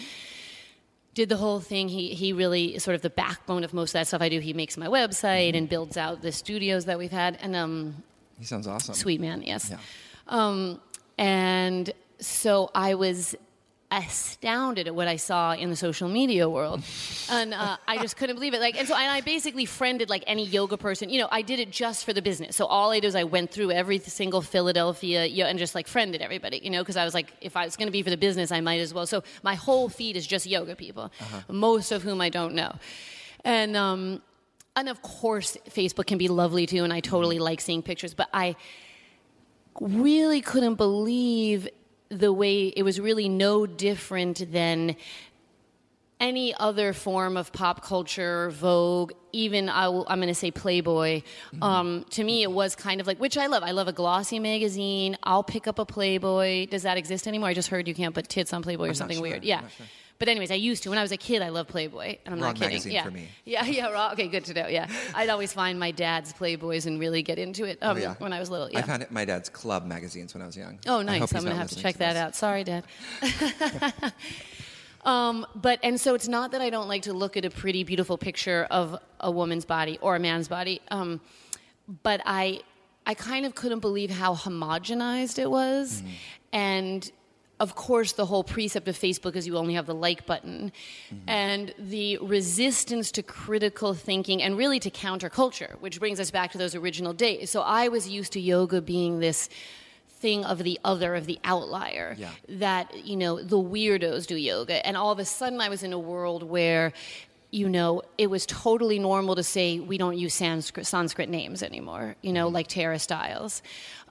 did 1.13 1.30
the 1.30 1.38
whole 1.38 1.60
thing. 1.60 1.88
He 1.89 2.13
he 2.15 2.34
really 2.34 2.76
is 2.76 2.84
sort 2.84 2.96
of 2.96 3.02
the 3.04 3.10
backbone 3.10 3.63
of 3.63 3.74
most 3.74 3.89
of 3.91 3.94
that 3.94 4.08
stuff 4.08 4.22
I 4.22 4.30
do. 4.30 4.39
He 4.39 4.54
makes 4.54 4.78
my 4.78 4.88
website 4.88 5.56
and 5.56 5.67
builds 5.70 5.98
out 5.98 6.22
the 6.22 6.32
studios 6.32 6.86
that 6.86 6.98
we've 6.98 7.12
had. 7.12 7.38
And 7.41 7.56
um, 7.56 8.04
He 8.39 8.46
sounds 8.46 8.65
awesome. 8.65 8.96
sweet 8.96 9.22
man, 9.22 9.44
yes. 9.44 9.70
Yeah. 9.70 9.78
Um, 10.28 10.80
and 11.17 11.91
so 12.20 12.72
I 12.74 12.96
was 12.96 13.36
astounded 13.91 14.88
at 14.88 14.95
what 14.95 15.08
I 15.08 15.17
saw 15.17 15.54
in 15.54 15.69
the 15.69 15.75
social 15.75 16.08
media 16.08 16.49
world, 16.49 16.82
and 17.30 17.54
uh, 17.54 17.77
I 17.88 17.97
just 17.97 18.15
couldn't 18.15 18.36
believe 18.38 18.54
it. 18.54 18.62
Like, 18.62 18.77
and 18.77 18.88
so 18.88 18.95
and 18.95 19.12
I 19.12 19.21
basically 19.21 19.65
friended 19.65 20.10
like 20.10 20.23
any 20.27 20.45
yoga 20.45 20.77
person. 20.77 21.10
You 21.10 21.19
know, 21.19 21.27
I 21.32 21.41
did 21.41 21.60
it 21.60 21.71
just 21.71 22.06
for 22.06 22.13
the 22.13 22.21
business. 22.21 22.56
So 22.56 22.65
all 22.65 22.91
I 22.91 22.99
did 22.99 23.08
is 23.08 23.15
I 23.15 23.25
went 23.25 23.51
through 23.51 23.71
every 23.71 23.99
single 23.99 24.41
Philadelphia, 24.41 25.25
you 25.25 25.43
know, 25.43 25.49
and 25.49 25.60
just 25.60 25.75
like 25.75 25.88
friended 25.88 26.21
everybody. 26.21 26.62
You 26.63 26.69
know, 26.69 26.82
because 26.82 26.97
I 26.97 27.04
was 27.04 27.13
like, 27.13 27.34
if 27.41 27.58
I 27.58 27.65
was 27.65 27.75
going 27.75 27.88
to 27.88 27.91
be 27.91 28.01
for 28.01 28.10
the 28.10 28.17
business, 28.17 28.51
I 28.51 28.62
might 28.62 28.80
as 28.80 28.93
well. 28.93 29.06
So 29.06 29.23
my 29.43 29.56
whole 29.56 29.89
feed 29.89 30.15
is 30.15 30.25
just 30.25 30.45
yoga 30.47 30.75
people, 30.75 31.12
most 31.49 31.91
of 31.91 32.04
whom 32.04 32.21
I 32.21 32.30
don't 32.30 32.56
know, 32.56 32.73
and. 33.43 33.75
um 33.75 34.21
and 34.73 34.88
of 34.88 35.01
course, 35.01 35.58
Facebook 35.69 36.08
can 36.08 36.17
be 36.17 36.30
lovely 36.30 36.65
too, 36.65 36.86
and 36.86 36.93
I 36.93 37.01
totally 37.01 37.39
like 37.39 37.60
seeing 37.60 37.82
pictures. 37.82 38.13
But 38.13 38.30
I 38.34 38.56
really 39.82 40.39
couldn't 40.39 40.75
believe 40.75 41.67
the 42.12 42.32
way 42.34 42.67
it 42.67 42.84
was 42.84 43.00
really 43.00 43.30
no 43.30 43.65
different 43.65 44.52
than 44.52 44.95
any 46.19 46.54
other 46.54 46.93
form 46.93 47.36
of 47.36 47.52
pop 47.52 47.84
culture, 47.84 48.52
Vogue, 48.52 49.12
even 49.32 49.69
I 49.69 49.88
will, 49.88 50.06
I'm 50.08 50.19
going 50.19 50.28
to 50.28 50.36
say 50.36 50.52
Playboy. 50.52 51.24
Um, 51.63 52.06
to 52.12 52.24
me, 52.24 52.43
it 52.43 52.52
was 52.52 52.76
kind 52.76 53.02
of 53.02 53.08
like, 53.08 53.17
which 53.19 53.38
I 53.39 53.47
love. 53.47 53.63
I 53.63 53.71
love 53.71 53.88
a 53.88 53.91
glossy 53.93 54.38
magazine. 54.38 55.17
I'll 55.24 55.41
pick 55.43 55.67
up 55.67 55.80
a 55.80 55.86
Playboy. 55.86 56.67
Does 56.67 56.84
that 56.84 56.97
exist 56.97 57.28
anymore? 57.28 57.50
I 57.50 57.56
just 57.56 57.69
heard 57.69 57.88
you 57.88 57.95
can't 57.95 58.13
put 58.13 58.30
tits 58.30 58.54
on 58.54 58.62
Playboy 58.62 58.84
or 58.84 58.88
not 58.89 58.97
something 58.97 59.17
sure. 59.17 59.24
weird. 59.24 59.38
I'm 59.38 59.43
Yeah. 59.43 59.62
sure. 59.62 59.86
But 60.21 60.29
anyways, 60.29 60.51
I 60.51 60.53
used 60.53 60.84
to. 60.84 60.89
When 60.89 60.99
I 60.99 61.01
was 61.01 61.12
a 61.12 61.17
kid, 61.17 61.41
I 61.41 61.49
loved 61.49 61.67
Playboy, 61.67 62.17
and 62.23 62.36
I'm 62.36 62.39
Wrong 62.39 62.49
not 62.49 62.53
kidding. 62.53 62.67
magazine 62.67 62.91
yeah. 62.91 63.03
for 63.05 63.10
me. 63.10 63.27
Yeah, 63.43 63.65
yeah, 63.65 63.89
raw. 63.89 64.12
Okay, 64.12 64.27
good 64.27 64.45
to 64.45 64.53
know. 64.53 64.67
Yeah, 64.67 64.88
I'd 65.15 65.29
always 65.29 65.51
find 65.51 65.79
my 65.79 65.89
dad's 65.89 66.31
Playboys 66.31 66.86
and 66.86 66.99
really 66.99 67.23
get 67.23 67.39
into 67.39 67.65
it 67.65 67.79
um, 67.81 67.97
Oh, 67.97 67.99
yeah. 67.99 68.13
when 68.19 68.31
I 68.31 68.39
was 68.39 68.51
little. 68.51 68.69
Yeah. 68.69 68.77
I 68.77 68.81
found 68.84 69.01
it 69.01 69.10
my 69.10 69.25
dad's 69.25 69.49
club 69.49 69.84
magazines 69.84 70.36
when 70.36 70.43
I 70.43 70.45
was 70.45 70.55
young. 70.55 70.77
Oh, 70.86 71.01
nice. 71.01 71.34
I'm 71.34 71.41
going 71.41 71.53
to 71.53 71.60
have 71.60 71.71
to 71.71 71.75
check 71.75 71.97
that 71.97 72.15
out. 72.15 72.36
Sorry, 72.36 72.63
Dad. 72.63 72.84
um, 75.05 75.47
but, 75.55 75.79
and 75.81 75.99
so 75.99 76.13
it's 76.13 76.27
not 76.27 76.51
that 76.51 76.62
I 76.62 76.69
don't 76.69 76.88
like 76.88 77.01
to 77.03 77.13
look 77.13 77.36
at 77.36 77.43
a 77.43 77.49
pretty, 77.49 77.84
beautiful 77.84 78.19
picture 78.19 78.67
of 78.69 78.99
a 79.21 79.31
woman's 79.31 79.65
body 79.65 79.97
or 80.01 80.15
a 80.15 80.19
man's 80.19 80.47
body, 80.47 80.81
um, 80.91 81.19
but 82.03 82.21
I, 82.27 82.62
I 83.07 83.15
kind 83.15 83.43
of 83.43 83.55
couldn't 83.55 83.79
believe 83.79 84.12
how 84.12 84.36
homogenized 84.36 85.39
it 85.39 85.49
was. 85.49 86.03
And 86.53 87.12
of 87.62 87.76
course, 87.76 88.13
the 88.13 88.26
whole 88.26 88.43
precept 88.43 88.88
of 88.88 88.97
Facebook 88.97 89.36
is 89.36 89.45
you 89.45 89.56
only 89.56 89.76
have 89.76 89.86
the 89.86 89.93
like 89.93 90.26
button. 90.26 90.71
And 91.28 91.74
the 91.78 92.17
resistance 92.17 93.12
to 93.12 93.21
critical 93.21 93.93
thinking 93.93 94.41
and 94.41 94.58
really 94.58 94.80
to 94.80 94.89
counterculture, 94.89 95.80
which 95.80 96.00
brings 96.00 96.19
us 96.19 96.32
back 96.32 96.52
to 96.54 96.58
those 96.58 96.74
original 96.74 97.13
days. 97.13 97.52
So 97.52 97.62
I 97.62 97.88
was 97.88 98.10
used 98.10 98.34
to 98.34 98.41
yoga 98.41 98.82
being 98.82 99.19
this 99.19 99.47
thing 100.10 100.43
of 100.43 100.63
the 100.63 100.80
other, 100.84 101.13
of 101.13 101.28
the 101.28 101.38
outlier. 101.43 102.15
Yeah. 102.17 102.32
That, 102.50 103.06
you 103.06 103.15
know, 103.15 103.39
the 103.39 103.58
weirdos 103.58 104.26
do 104.26 104.36
yoga. 104.36 104.84
And 104.86 104.97
all 104.97 105.12
of 105.12 105.19
a 105.19 105.26
sudden 105.26 105.62
I 105.62 105.69
was 105.69 105.84
in 105.84 105.93
a 105.93 106.00
world 106.00 106.41
where, 106.41 106.93
you 107.52 107.69
know, 107.69 108.02
it 108.17 108.32
was 108.32 108.47
totally 108.47 108.97
normal 108.97 109.36
to 109.36 109.43
say 109.43 109.80
we 109.80 110.00
don't 110.00 110.17
use 110.17 110.34
Sanskrit, 110.34 110.88
Sanskrit 110.88 111.30
names 111.30 111.62
anymore, 111.62 112.15
you 112.24 112.34
know, 112.34 112.47
like 112.47 112.67
Tara 112.67 112.97
Stiles. 112.97 113.62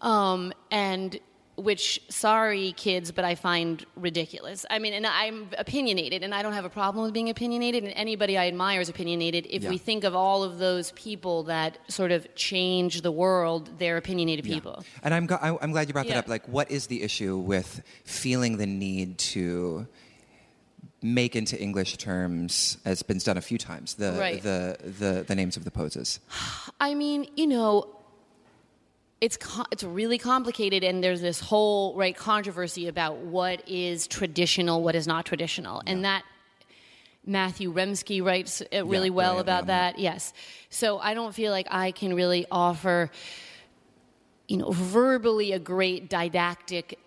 Um, 0.02 0.52
and 0.70 1.18
which, 1.60 2.00
sorry, 2.08 2.72
kids, 2.76 3.12
but 3.12 3.24
I 3.24 3.34
find 3.34 3.84
ridiculous. 3.96 4.64
I 4.70 4.78
mean, 4.78 4.92
and 4.94 5.06
I'm 5.06 5.48
opinionated, 5.58 6.22
and 6.22 6.34
I 6.34 6.42
don't 6.42 6.52
have 6.54 6.64
a 6.64 6.70
problem 6.70 7.04
with 7.04 7.12
being 7.12 7.30
opinionated, 7.30 7.84
and 7.84 7.92
anybody 7.94 8.36
I 8.38 8.46
admire 8.48 8.80
is 8.80 8.88
opinionated. 8.88 9.46
If 9.50 9.62
Yeah. 9.64 9.70
we 9.70 9.78
think 9.78 10.04
of 10.04 10.14
all 10.14 10.42
of 10.42 10.58
those 10.58 10.92
people 10.92 11.44
that 11.44 11.78
sort 11.88 12.12
of 12.12 12.34
change 12.34 13.02
the 13.02 13.12
world, 13.12 13.70
they're 13.78 13.96
opinionated 13.96 14.44
people. 14.44 14.84
And 15.02 15.12
I'm, 15.14 15.26
go- 15.26 15.38
I'm 15.60 15.72
glad 15.72 15.88
you 15.88 15.92
brought 15.92 16.08
that 16.08 16.16
up. 16.16 16.28
Like, 16.28 16.46
what 16.48 16.70
is 16.70 16.86
the 16.88 17.02
issue 17.02 17.36
with 17.36 17.82
feeling 18.04 18.56
the 18.56 18.66
need 18.66 19.18
to 19.18 19.86
make 21.02 21.34
into 21.34 21.58
English 21.60 21.96
terms, 21.96 22.76
as 22.84 23.02
been 23.02 23.18
done 23.18 23.36
a 23.38 23.40
few 23.40 23.56
times, 23.58 23.94
the, 23.94 24.12
Right. 24.12 24.42
the, 24.42 24.76
the, 24.82 25.24
the 25.26 25.34
names 25.34 25.56
of 25.56 25.64
the 25.64 25.70
poses? 25.70 26.20
I 26.80 26.94
mean, 26.94 27.26
you 27.36 27.46
know, 27.46 27.88
it's 29.20 29.38
it's 29.70 29.84
really 29.84 30.18
complicated, 30.18 30.82
and 30.82 31.04
there's 31.04 31.20
this 31.20 31.40
whole 31.40 31.94
right 31.94 32.16
controversy 32.16 32.88
about 32.88 33.18
what 33.18 33.68
is 33.68 34.06
traditional, 34.06 34.82
what 34.82 34.94
is 34.94 35.06
not 35.06 35.26
traditional, 35.26 35.82
and 35.86 36.04
that 36.04 36.24
Matthew 37.26 37.72
Remski 37.72 38.24
writes 38.24 38.62
uh, 38.62 38.86
really 38.86 39.08
Yeah, 39.08 39.14
well 39.14 39.34
brilliantly 39.34 39.40
about 39.40 39.66
that. 39.66 39.98
Yes, 39.98 40.32
so 40.70 40.98
I 40.98 41.12
don't 41.14 41.34
feel 41.34 41.52
like 41.52 41.66
I 41.70 41.92
can 41.92 42.14
really 42.14 42.46
offer, 42.50 43.10
you 44.48 44.56
know, 44.56 44.70
verbally 44.70 45.52
a 45.52 45.58
great 45.58 46.08
didactic. 46.08 46.98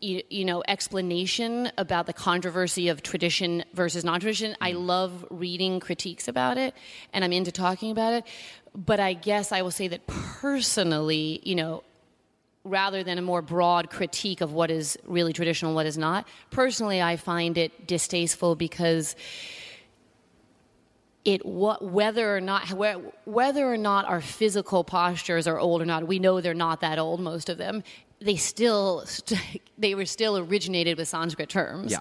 You, 0.00 0.22
you 0.28 0.44
know, 0.44 0.62
explanation 0.68 1.72
about 1.78 2.04
the 2.04 2.12
controversy 2.12 2.88
of 2.88 3.02
tradition 3.02 3.64
versus 3.72 4.04
non-tradition. 4.04 4.54
I 4.60 4.72
love 4.72 5.24
reading 5.30 5.80
critiques 5.80 6.28
about 6.28 6.58
it, 6.58 6.74
and 7.14 7.24
I'm 7.24 7.32
into 7.32 7.50
talking 7.50 7.90
about 7.90 8.12
it. 8.12 8.26
But 8.74 9.00
I 9.00 9.12
guess 9.12 9.52
I 9.52 9.62
will 9.62 9.70
say 9.70 9.88
that 9.88 10.06
personally, 10.06 11.40
you 11.44 11.54
know, 11.54 11.84
rather 12.64 13.04
than 13.04 13.18
a 13.18 13.22
more 13.22 13.42
broad 13.42 13.90
critique 13.90 14.40
of 14.40 14.52
what 14.52 14.70
is 14.70 14.98
really 15.04 15.32
traditional 15.32 15.74
what 15.74 15.86
is 15.86 15.98
not, 15.98 16.26
personally, 16.50 17.00
I 17.00 17.16
find 17.16 17.56
it 17.58 17.86
distasteful 17.86 18.56
because 18.56 19.14
it 21.24 21.44
what 21.46 21.82
whether 21.82 22.36
or 22.36 22.40
not 22.40 22.70
whether 23.24 23.72
or 23.72 23.76
not 23.76 24.04
our 24.06 24.20
physical 24.20 24.84
postures 24.84 25.46
are 25.46 25.58
old 25.58 25.80
or 25.80 25.86
not, 25.86 26.06
we 26.06 26.18
know 26.18 26.40
they're 26.40 26.54
not 26.54 26.80
that 26.80 26.98
old. 26.98 27.20
Most 27.20 27.48
of 27.48 27.58
them, 27.58 27.82
they 28.20 28.36
still 28.36 29.04
they 29.78 29.94
were 29.94 30.04
still 30.06 30.36
originated 30.38 30.98
with 30.98 31.08
Sanskrit 31.08 31.48
terms, 31.48 31.92
Yeah. 31.92 31.98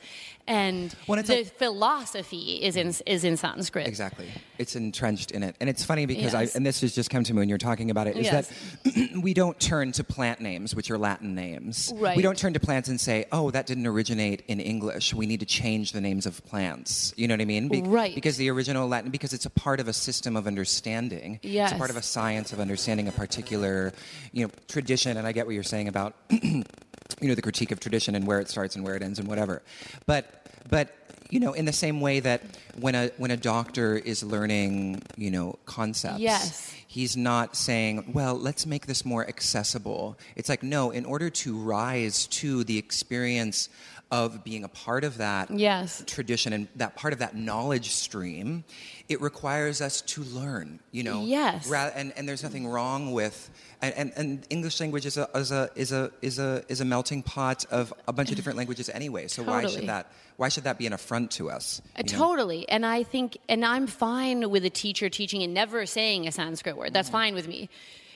And 0.48 0.94
Well, 1.08 1.22
the 1.24 1.36
like- 1.36 1.58
philosophy 1.58 2.56
is 2.64 2.76
in 2.76 2.94
is 3.06 3.24
in 3.24 3.38
Sanskrit. 3.38 3.88
Exactly. 3.88 4.28
It's 4.58 4.76
entrenched 4.76 5.32
in 5.32 5.42
it. 5.44 5.56
And 5.60 5.70
it's 5.70 5.84
funny 5.84 6.06
because 6.06 6.34
Yes. 6.34 6.54
I, 6.54 6.58
and 6.58 6.66
this 6.66 6.82
has 6.82 6.94
just 6.94 7.10
come 7.10 7.24
to 7.24 7.34
me 7.34 7.40
when 7.40 7.50
you're 7.50 7.58
talking 7.58 7.90
about 7.90 8.08
it, 8.08 8.18
is 8.18 8.26
Yes. 8.26 8.50
that 8.84 9.12
we 9.22 9.34
don't 9.34 9.60
turn 9.60 9.92
to 9.94 10.04
plant 10.04 10.42
names, 10.42 10.76
which 10.76 10.92
are 10.92 10.98
Latin 10.98 11.34
names. 11.36 11.92
Right. 11.96 12.16
We 12.16 12.22
don't 12.24 12.38
turn 12.38 12.54
to 12.54 12.60
plants 12.60 12.88
and 12.90 13.00
say, 13.02 13.26
oh, 13.32 13.52
that 13.52 13.66
didn't 13.66 13.88
originate 13.88 14.44
in 14.48 14.60
English. 14.60 15.14
We 15.14 15.26
need 15.26 15.40
to 15.40 15.46
change 15.46 15.92
the 15.92 16.02
names 16.02 16.26
of 16.26 16.44
plants. 16.46 17.14
You 17.18 17.28
know 17.28 17.34
what 17.34 17.42
I 17.42 17.46
mean? 17.46 17.68
Be- 17.70 17.82
Right. 17.82 18.14
Because 18.16 18.38
the 18.38 18.50
original 18.50 18.88
Latin, 18.88 19.12
because 19.12 19.34
it's 19.34 19.46
a 19.46 19.50
part 19.50 19.80
of 19.80 19.88
a 19.88 19.94
system 19.94 20.36
of 20.36 20.46
understanding. 20.48 21.40
Yes. 21.42 21.72
It's 21.72 21.76
a 21.76 21.80
part 21.80 21.90
of 21.90 21.98
a 21.98 22.02
science 22.02 22.54
of 22.54 22.60
understanding 22.60 23.08
a 23.08 23.12
particular, 23.12 23.92
you 24.32 24.46
know, 24.46 24.52
tradition. 24.68 25.18
And 25.18 25.26
I 25.28 25.32
get 25.32 25.46
what 25.46 25.56
you're 25.56 25.64
saying 25.64 25.88
about 25.88 26.16
you 27.22 27.28
know 27.28 27.36
the 27.36 27.42
critique 27.42 27.72
of 27.72 27.80
tradition 27.80 28.16
and 28.16 28.26
where 28.28 28.40
it 28.40 28.50
starts 28.50 28.76
and 28.76 28.84
where 28.84 28.96
it 28.96 29.02
ends 29.04 29.20
and 29.20 29.28
whatever 29.28 29.62
but 30.06 30.46
but 30.70 30.94
you 31.30 31.40
know, 31.40 31.54
in 31.54 31.66
the 31.66 31.74
same 31.74 32.00
way 32.00 32.20
that 32.20 32.42
when 32.80 32.94
a 32.94 33.10
when 33.18 33.32
a 33.32 33.38
doctor 33.38 33.96
is 33.96 34.22
learning, 34.22 35.02
you 35.18 35.32
know, 35.32 35.58
concepts, 35.66 36.20
Yes. 36.20 36.72
he's 36.86 37.18
not 37.18 37.56
saying, 37.56 38.12
"Well, 38.14 38.36
let's 38.36 38.68
make 38.68 38.86
this 38.86 39.04
more 39.04 39.28
accessible." 39.28 40.16
It's 40.36 40.48
like, 40.48 40.62
no, 40.62 40.92
in 40.92 41.06
order 41.06 41.32
to 41.32 41.58
rise 41.58 42.28
to 42.28 42.64
the 42.64 42.78
experience 42.78 43.70
of 44.14 44.44
being 44.44 44.64
a 44.64 44.68
part 44.70 45.04
of 45.04 45.18
that 45.18 45.50
Yes. 45.50 46.04
tradition 46.06 46.54
and 46.54 46.68
that 46.76 46.96
part 46.96 47.14
of 47.14 47.20
that 47.20 47.36
knowledge 47.36 47.90
stream, 47.90 48.64
it 49.10 49.20
requires 49.22 49.82
us 49.82 50.02
to 50.02 50.22
learn, 50.24 50.80
you 50.92 51.02
know. 51.02 51.24
Yes. 51.24 51.68
Ra- 51.68 51.90
and, 51.96 52.14
and 52.16 52.30
there's 52.30 52.44
nothing 52.44 52.68
wrong 52.68 53.12
with 53.12 53.50
and, 53.82 53.94
and, 53.96 54.14
and 54.16 54.48
English 54.52 54.80
language 54.80 55.08
is 55.08 55.18
a, 55.18 55.28
is 55.36 55.52
a 55.52 55.70
is 55.76 55.92
a 55.92 56.12
is 56.22 56.38
a 56.38 56.64
is 56.70 56.80
a 56.80 56.86
melting 56.86 57.24
pot 57.24 57.66
of 57.72 57.92
a 58.08 58.14
bunch 58.14 58.30
of 58.30 58.36
different 58.36 58.58
languages 58.58 58.88
anyway. 58.88 59.28
So 59.28 59.42
why 59.42 59.66
should 59.66 59.88
that 59.88 60.12
why 60.38 60.50
should 60.50 60.66
that 60.66 60.78
be 60.78 60.86
an 60.86 60.94
affront 60.94 61.32
to 61.32 61.50
us? 61.50 61.82
Uh, 61.98 62.04
know? 62.04 62.08
Totally. 62.08 62.70
And 62.70 62.86
I 62.86 63.02
think, 63.04 63.38
and 63.50 63.66
I'm 63.66 63.88
fine 63.88 64.50
with 64.52 64.64
a 64.64 64.70
teacher 64.70 65.10
teaching 65.10 65.42
and 65.44 65.54
never 65.54 65.86
saying 65.86 66.28
a 66.28 66.32
Sanskrit 66.32 66.78
word. 66.78 66.94
That's 66.94 67.10
fine 67.10 67.34
with 67.34 67.48
me. 67.48 67.70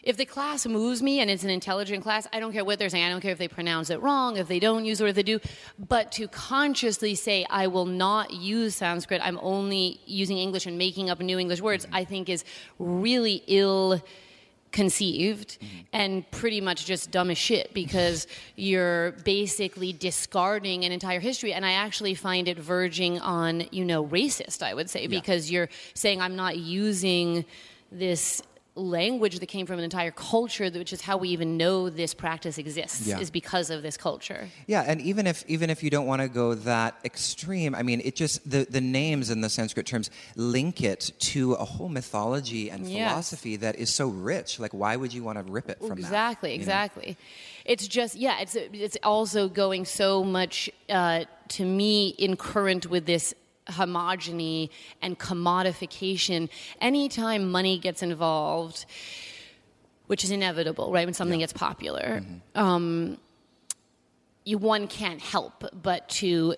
If 0.03 0.17
the 0.17 0.25
class 0.25 0.65
moves 0.65 1.01
me 1.01 1.19
and 1.19 1.29
it's 1.29 1.43
an 1.43 1.49
intelligent 1.49 2.03
class, 2.03 2.27
I 2.31 2.39
don't 2.39 2.53
care 2.53 2.63
what 2.63 2.79
they're 2.79 2.89
saying. 2.89 3.03
I 3.03 3.09
don't 3.09 3.21
care 3.21 3.31
if 3.31 3.37
they 3.37 3.47
pronounce 3.47 3.89
it 3.89 4.01
wrong, 4.01 4.37
if 4.37 4.47
they 4.47 4.59
don't 4.59 4.85
use 4.85 5.01
it 5.01 5.05
or 5.05 5.07
if 5.07 5.15
they 5.15 5.23
do. 5.23 5.39
But 5.77 6.11
to 6.13 6.27
consciously 6.27 7.15
say, 7.15 7.45
I 7.49 7.67
will 7.67 7.85
not 7.85 8.31
use 8.31 8.75
Sanskrit, 8.75 9.21
I'm 9.23 9.39
only 9.41 9.99
using 10.05 10.37
English 10.37 10.65
and 10.65 10.77
making 10.77 11.09
up 11.09 11.19
new 11.19 11.39
English 11.39 11.61
words, 11.61 11.87
I 11.91 12.03
think 12.03 12.29
is 12.29 12.43
really 12.79 13.43
ill 13.47 14.01
conceived 14.71 15.57
mm-hmm. 15.59 15.77
and 15.93 16.29
pretty 16.31 16.61
much 16.61 16.85
just 16.85 17.09
dumb 17.09 17.31
as 17.31 17.37
shit 17.37 17.73
because 17.73 18.27
you're 18.55 19.11
basically 19.23 19.93
discarding 19.93 20.83
an 20.85 20.91
entire 20.91 21.19
history 21.19 21.53
and 21.53 21.65
i 21.65 21.71
actually 21.71 22.13
find 22.13 22.47
it 22.47 22.59
verging 22.59 23.19
on 23.21 23.63
you 23.71 23.85
know 23.85 24.05
racist 24.05 24.61
i 24.61 24.73
would 24.73 24.89
say 24.89 25.07
because 25.07 25.49
you're 25.49 25.69
saying 25.93 26.21
i'm 26.21 26.35
not 26.35 26.57
using 26.57 27.45
this 27.91 28.41
language 28.77 29.39
that 29.39 29.47
came 29.47 29.65
from 29.65 29.77
an 29.79 29.83
entire 29.83 30.11
culture 30.11 30.69
which 30.69 30.93
is 30.93 31.01
how 31.01 31.17
we 31.17 31.29
even 31.29 31.57
know 31.57 31.89
this 31.89 32.13
practice 32.13 32.57
exists 32.57 33.07
Yeah. 33.07 33.19
is 33.19 33.31
because 33.31 33.69
of 33.69 33.81
this 33.81 33.97
culture 33.97 34.49
Yeah, 34.67 34.83
and 34.87 35.01
even 35.01 35.25
if 35.27 35.43
even 35.47 35.69
if 35.69 35.81
you 35.83 35.89
don't 35.89 36.05
want 36.05 36.21
to 36.21 36.27
go 36.29 36.53
that 36.53 36.95
extreme, 37.03 37.73
I 37.75 37.83
mean, 37.83 38.01
it 38.03 38.15
just 38.15 38.49
the 38.49 38.65
the 38.69 38.81
names 38.81 39.29
and 39.29 39.43
the 39.43 39.49
Sanskrit 39.49 39.85
terms 39.87 40.09
link 40.35 40.81
it 40.83 41.11
to 41.33 41.53
a 41.53 41.65
whole 41.65 41.89
mythology 41.89 42.69
and 42.69 42.85
Yes. 42.87 42.93
philosophy 42.93 43.55
that 43.57 43.75
is 43.75 43.89
so 43.93 44.07
rich. 44.07 44.59
Like, 44.59 44.73
why 44.73 44.95
would 44.95 45.13
you 45.13 45.23
want 45.23 45.37
to 45.39 45.43
rip 45.51 45.69
it 45.69 45.79
from 45.79 45.89
that? 45.89 45.97
exactly 45.97 46.53
exactly 46.53 47.17
it's 47.65 47.87
just 47.87 48.15
yeah 48.15 48.39
it's 48.39 48.55
it's 48.55 48.97
also 49.03 49.49
going 49.49 49.83
so 49.85 50.23
much 50.23 50.69
uh, 50.89 51.23
to 51.49 51.65
me 51.65 52.09
in 52.17 52.35
current 52.37 52.85
with 52.89 53.05
this 53.05 53.33
homogeny 53.69 54.69
and 55.01 55.17
commodification 55.19 56.49
anytime 56.81 57.51
money 57.51 57.77
gets 57.77 58.01
involved 58.03 58.85
which 60.07 60.23
is 60.23 60.31
inevitable 60.31 60.91
right 60.91 61.05
when 61.05 61.13
something 61.13 61.39
gets 61.39 61.53
popular 61.53 62.21
Mm-hmm. 62.21 62.59
um, 62.59 63.17
you 64.45 64.57
one 64.57 64.87
can't 64.87 65.21
help 65.21 65.65
but 65.73 66.07
to 66.09 66.55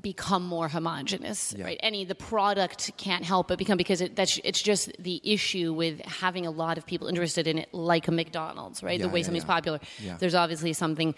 become 0.00 0.44
more 0.46 0.68
homogenous 0.68 1.54
Yeah. 1.56 1.64
right 1.66 1.80
any 1.82 2.04
the 2.04 2.14
product 2.14 2.92
can't 2.96 3.24
help 3.24 3.48
but 3.48 3.58
become 3.58 3.76
because 3.76 4.00
it, 4.00 4.16
that's 4.16 4.38
it's 4.44 4.62
just 4.62 4.90
the 4.98 5.20
issue 5.22 5.72
with 5.74 6.00
having 6.02 6.46
a 6.46 6.50
lot 6.50 6.78
of 6.78 6.86
people 6.86 7.08
interested 7.08 7.46
in 7.46 7.58
it 7.58 7.68
like 7.74 8.08
a 8.08 8.12
mcdonald's 8.12 8.82
right 8.82 8.98
Yeah, 8.98 9.06
the 9.06 9.12
way 9.12 9.20
yeah, 9.20 9.24
something's 9.26 9.44
yeah. 9.44 9.54
popular 9.54 9.80
Yeah. 10.00 10.16
there's 10.18 10.34
obviously 10.34 10.72
something 10.72 11.14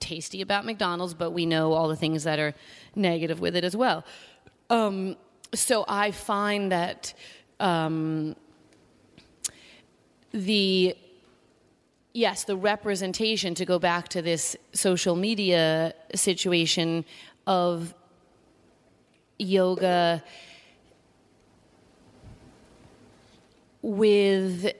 tasty 0.00 0.40
about 0.40 0.64
mcdonald's 0.64 1.12
but 1.14 1.32
we 1.32 1.44
know 1.46 1.72
all 1.74 1.86
the 1.88 1.96
things 1.96 2.24
that 2.24 2.38
are 2.38 2.54
negative 2.96 3.40
with 3.40 3.54
it 3.56 3.62
as 3.64 3.76
well 3.76 4.04
um, 4.74 5.16
so 5.52 5.84
i 5.88 6.10
find 6.10 6.72
that 6.72 7.14
um, 7.60 8.34
the 10.32 10.96
yes, 12.12 12.44
the 12.44 12.56
representation 12.56 13.54
to 13.54 13.64
go 13.64 13.78
back 13.78 14.08
to 14.08 14.22
this 14.22 14.56
social 14.72 15.16
media 15.16 15.94
situation 16.14 17.04
of 17.46 17.94
yoga 19.38 20.22
with 23.82 24.72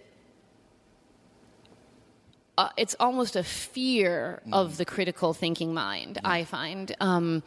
uh, 2.56 2.68
it's 2.76 2.94
almost 3.00 3.34
a 3.36 3.42
fear 3.42 4.40
of 4.52 4.76
the 4.76 4.84
critical 4.84 5.34
thinking 5.34 5.74
mind 5.74 6.20
i 6.24 6.44
find. 6.44 6.94
Um, 7.00 7.42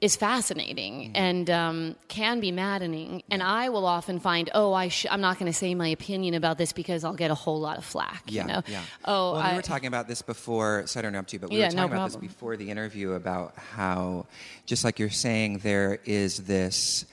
is 0.00 0.16
fascinating 0.16 1.12
and 1.14 1.48
um, 1.50 1.94
can 2.08 2.40
be 2.40 2.50
maddening. 2.50 3.22
And 3.30 3.42
I 3.42 3.68
will 3.68 3.84
often 3.86 4.18
find, 4.18 4.48
oh, 4.54 4.72
I 4.72 4.88
sh- 4.88 5.06
I'm 5.10 5.20
not 5.20 5.38
going 5.38 5.52
to 5.52 5.56
say 5.56 5.74
my 5.74 5.88
opinion 5.88 6.34
about 6.34 6.56
this 6.58 6.72
because 6.72 7.04
I'll 7.04 7.12
get 7.12 7.30
a 7.30 7.34
whole 7.34 7.60
lot 7.60 7.76
of 7.78 7.84
flack. 7.84 8.22
Yeah, 8.26 8.42
you 8.42 8.48
know? 8.48 8.62
yeah. 8.66 8.82
Oh, 9.04 9.32
well, 9.32 9.40
I, 9.42 9.50
we 9.50 9.56
were 9.56 9.62
talking 9.62 9.88
about 9.88 10.08
this 10.08 10.22
before. 10.22 10.84
So 10.86 10.98
I 10.98 11.02
don't 11.02 11.12
know 11.12 11.18
interrupt 11.20 11.32
you, 11.34 11.38
but 11.38 11.50
we 11.50 11.58
Yeah, 11.58 11.66
were 11.68 11.74
no 11.74 11.82
talking 11.82 11.92
about 11.96 12.06
this 12.12 12.16
before 12.16 12.56
the 12.56 12.70
interview 12.70 13.12
about 13.12 13.54
how, 13.56 14.26
just 14.64 14.84
like 14.84 14.98
you're 14.98 15.10
saying, 15.10 15.58
there 15.58 15.98
is 16.04 16.38
this 16.38 17.04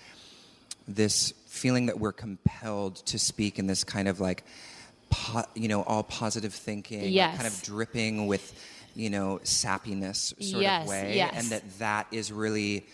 this 0.87 1.33
feeling 1.47 1.87
that 1.87 1.99
we're 1.99 2.13
compelled 2.13 2.95
to 3.07 3.19
speak 3.19 3.59
in 3.59 3.67
this 3.67 3.83
kind 3.83 4.07
of 4.07 4.21
like, 4.21 4.45
po- 5.09 5.43
you 5.55 5.67
know, 5.67 5.83
all 5.83 6.03
positive 6.03 6.53
thinking, 6.53 7.11
Yes. 7.11 7.35
kind 7.35 7.47
of 7.47 7.61
dripping 7.61 8.27
with, 8.27 8.53
you 8.97 9.09
know, 9.09 9.39
sappiness 9.43 10.33
sort 10.43 10.63
Yes, 10.63 10.83
of 10.83 10.89
way, 10.89 11.15
yes. 11.15 11.33
and 11.37 11.45
that 11.53 11.79
that 11.79 12.07
is 12.11 12.31
really. 12.31 12.85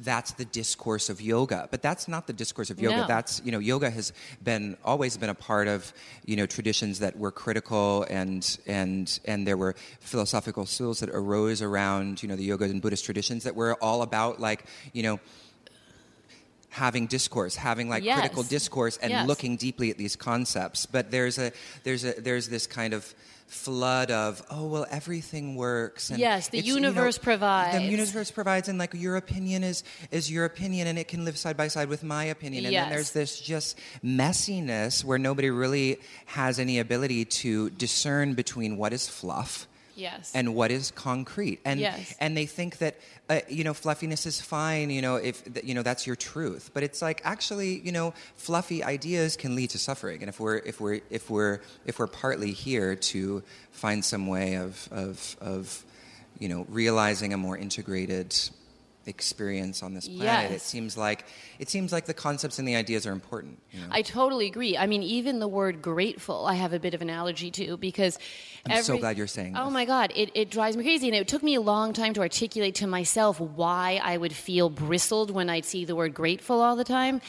That's 0.00 0.32
the 0.32 0.46
discourse 0.46 1.10
of 1.10 1.20
yoga, 1.20 1.68
but 1.70 1.82
that's 1.82 2.08
not 2.08 2.26
the 2.26 2.32
discourse 2.32 2.70
of 2.70 2.80
yoga. 2.80 3.02
No. 3.02 3.06
That's 3.06 3.42
you 3.44 3.52
know, 3.52 3.58
yoga 3.58 3.90
has 3.90 4.12
been 4.42 4.76
always 4.82 5.18
been 5.18 5.28
a 5.28 5.34
part 5.34 5.68
of 5.68 5.92
you 6.24 6.34
know 6.34 6.46
traditions 6.46 6.98
that 7.00 7.16
were 7.18 7.30
critical 7.30 8.04
and 8.10 8.42
and 8.66 9.20
and 9.26 9.46
there 9.46 9.58
were 9.58 9.74
philosophical 10.00 10.64
schools 10.64 11.00
that 11.00 11.10
arose 11.10 11.60
around 11.60 12.22
you 12.22 12.28
know 12.28 12.36
the 12.36 12.42
yoga 12.42 12.64
and 12.64 12.80
Buddhist 12.80 13.04
traditions 13.04 13.44
that 13.44 13.54
were 13.54 13.74
all 13.82 14.00
about 14.02 14.40
like 14.40 14.64
you 14.94 15.02
know 15.02 15.20
having 16.70 17.06
discourse, 17.06 17.54
having 17.54 17.88
like 17.90 18.02
Yes. 18.02 18.18
critical 18.18 18.42
discourse, 18.44 18.96
and 18.96 19.10
Yes. 19.10 19.28
looking 19.28 19.56
deeply 19.56 19.90
at 19.90 19.98
these 19.98 20.16
concepts. 20.16 20.86
But 20.86 21.10
there's 21.10 21.38
a 21.38 21.52
there's 21.84 22.04
a 22.04 22.12
there's 22.18 22.48
this 22.48 22.66
kind 22.66 22.94
of 22.94 23.14
flood 23.52 24.10
of 24.10 24.42
oh 24.50 24.66
well 24.66 24.86
everything 24.90 25.54
works 25.56 26.08
and 26.08 26.18
Yes, 26.18 26.48
the 26.48 26.58
it's, 26.58 26.66
you 26.66 26.80
know, 26.80 26.88
universe 26.88 27.18
provides. 27.18 27.76
the 27.76 27.84
universe 27.84 28.30
provides 28.30 28.68
and 28.68 28.78
like 28.78 28.94
your 28.94 29.16
opinion 29.16 29.62
is 29.62 29.84
is 30.10 30.30
your 30.30 30.46
opinion 30.46 30.86
and 30.86 30.98
it 30.98 31.06
can 31.06 31.24
live 31.26 31.36
side 31.36 31.56
by 31.56 31.68
side 31.68 31.88
with 31.88 32.02
my 32.02 32.24
opinion 32.24 32.64
and 32.64 32.74
then 32.74 32.88
there's 32.90 33.12
this 33.12 33.38
just 33.38 33.78
messiness 34.02 35.04
where 35.04 35.18
nobody 35.18 35.50
really 35.50 36.00
has 36.26 36.58
any 36.58 36.78
ability 36.78 37.26
to 37.26 37.68
discern 37.70 38.32
between 38.34 38.76
what 38.78 38.92
is 38.94 39.06
fluff 39.06 39.68
Yes. 39.94 40.32
and 40.34 40.54
what 40.54 40.70
is 40.70 40.90
concrete 40.90 41.60
and 41.64 41.78
Yes. 41.80 42.14
and 42.20 42.36
they 42.36 42.46
think 42.46 42.78
that 42.78 42.96
uh, 43.28 43.40
you 43.48 43.64
know 43.64 43.74
fluffiness 43.74 44.26
is 44.26 44.40
fine 44.40 44.90
you 44.90 45.02
know 45.02 45.16
if 45.16 45.42
you 45.62 45.74
know 45.74 45.82
that's 45.82 46.06
your 46.06 46.16
truth 46.16 46.70
but 46.74 46.82
it's 46.82 47.00
like 47.02 47.20
actually 47.24 47.80
you 47.80 47.92
know 47.92 48.14
fluffy 48.36 48.82
ideas 48.82 49.36
can 49.36 49.54
lead 49.54 49.70
to 49.70 49.78
suffering 49.78 50.20
and 50.20 50.28
if 50.28 50.40
we're 50.40 50.56
if 50.58 50.80
we're 50.80 51.00
if 51.10 51.28
we're 51.30 51.60
if 51.84 51.98
we're 51.98 52.06
partly 52.06 52.52
here 52.52 52.94
to 52.96 53.42
find 53.70 54.04
some 54.04 54.26
way 54.26 54.54
of 54.56 54.88
of 54.90 55.36
of 55.40 55.84
you 56.38 56.48
know 56.48 56.66
realizing 56.68 57.32
a 57.32 57.36
more 57.36 57.56
integrated 57.56 58.34
experience 59.06 59.82
on 59.82 59.94
this 59.94 60.08
planet 60.08 60.52
it 60.52 60.60
seems 60.60 60.96
like 60.96 61.24
it 61.58 61.68
seems 61.68 61.92
like 61.92 62.06
the 62.06 62.14
concepts 62.14 62.58
and 62.58 62.66
the 62.68 62.76
ideas 62.76 63.06
are 63.06 63.12
important 63.12 63.58
you 63.72 63.80
know? 63.80 63.86
I 63.90 64.02
totally 64.02 64.46
agree. 64.46 64.76
I 64.76 64.86
mean, 64.86 65.02
even 65.02 65.38
the 65.38 65.48
word 65.48 65.80
grateful, 65.82 66.46
I 66.46 66.54
have 66.54 66.72
a 66.72 66.78
bit 66.78 66.94
of 66.94 67.02
an 67.02 67.10
allergy 67.10 67.50
to 67.52 67.76
because. 67.76 68.18
I'm 68.68 68.82
so 68.82 68.98
glad 68.98 69.16
you're 69.16 69.26
saying 69.26 69.54
Oh 69.56 69.64
this. 69.64 69.72
my 69.72 69.84
God, 69.84 70.12
it, 70.14 70.30
it 70.34 70.50
drives 70.50 70.76
me 70.76 70.84
crazy. 70.84 71.08
And 71.08 71.16
it 71.16 71.26
took 71.26 71.42
me 71.42 71.54
a 71.54 71.60
long 71.60 71.92
time 71.92 72.12
to 72.14 72.20
articulate 72.20 72.74
to 72.76 72.86
myself 72.86 73.40
why 73.40 74.00
I 74.02 74.16
would 74.16 74.32
feel 74.32 74.68
bristled 74.68 75.30
when 75.30 75.48
I'd 75.50 75.64
see 75.64 75.84
the 75.84 75.96
word 75.96 76.14
grateful 76.14 76.60
all 76.60 76.76
the 76.76 76.84
time. 76.84 77.20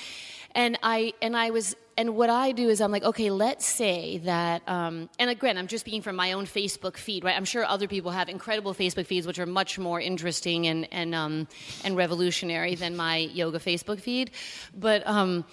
And 0.53 0.77
I, 0.83 1.13
and 1.21 1.35
I 1.35 1.49
was, 1.49 1.75
and 1.97 2.15
what 2.15 2.29
I 2.29 2.51
do 2.51 2.69
is 2.69 2.81
I'm 2.81 2.91
like, 2.91 3.03
okay, 3.03 3.29
let's 3.29 3.65
say 3.65 4.17
that, 4.19 4.67
um, 4.67 5.09
and 5.19 5.29
again, 5.29 5.57
I'm 5.57 5.67
just 5.67 5.81
speaking 5.81 6.01
from 6.01 6.15
my 6.15 6.31
own 6.33 6.45
Facebook 6.45 6.97
feed, 6.97 7.23
right? 7.23 7.35
I'm 7.35 7.45
sure 7.45 7.63
other 7.65 7.87
people 7.87 8.11
have 8.11 8.29
incredible 8.29 8.73
Facebook 8.73 9.05
feeds, 9.05 9.27
which 9.27 9.39
are 9.39 9.45
much 9.45 9.77
more 9.77 10.01
interesting 10.01 10.67
and, 10.67 10.87
and, 10.91 11.13
um, 11.13 11.47
and 11.83 11.95
revolutionary 11.95 12.75
than 12.75 12.95
my 12.95 13.17
yoga 13.17 13.59
Facebook 13.59 13.99
feed. 13.99 14.31
But, 14.75 15.05
um, 15.05 15.45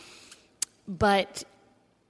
but 0.89 1.45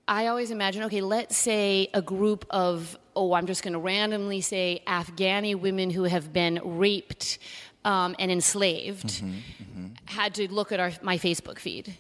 I 0.07 0.29
always 0.29 0.51
imagine, 0.51 0.85
okay, 0.85 1.01
let's 1.01 1.37
say 1.37 1.89
a 1.93 2.03
group 2.03 2.45
of, 2.51 2.97
oh, 3.17 3.33
I'm 3.33 3.47
just 3.47 3.63
going 3.63 3.75
to 3.75 3.79
randomly 3.79 4.41
say 4.41 4.83
Afghani 4.87 5.55
women 5.55 5.91
who 5.91 6.05
have 6.05 6.33
been 6.33 6.61
raped 6.65 7.39
um, 7.85 8.15
and 8.19 8.31
enslaved 8.31 9.07
Mm-hmm, 9.07 9.87
had 10.07 10.35
to 10.35 10.53
look 10.53 10.73
at 10.73 10.81
our, 10.81 10.93
my 11.03 11.19
Facebook 11.19 11.59
feed. 11.59 11.97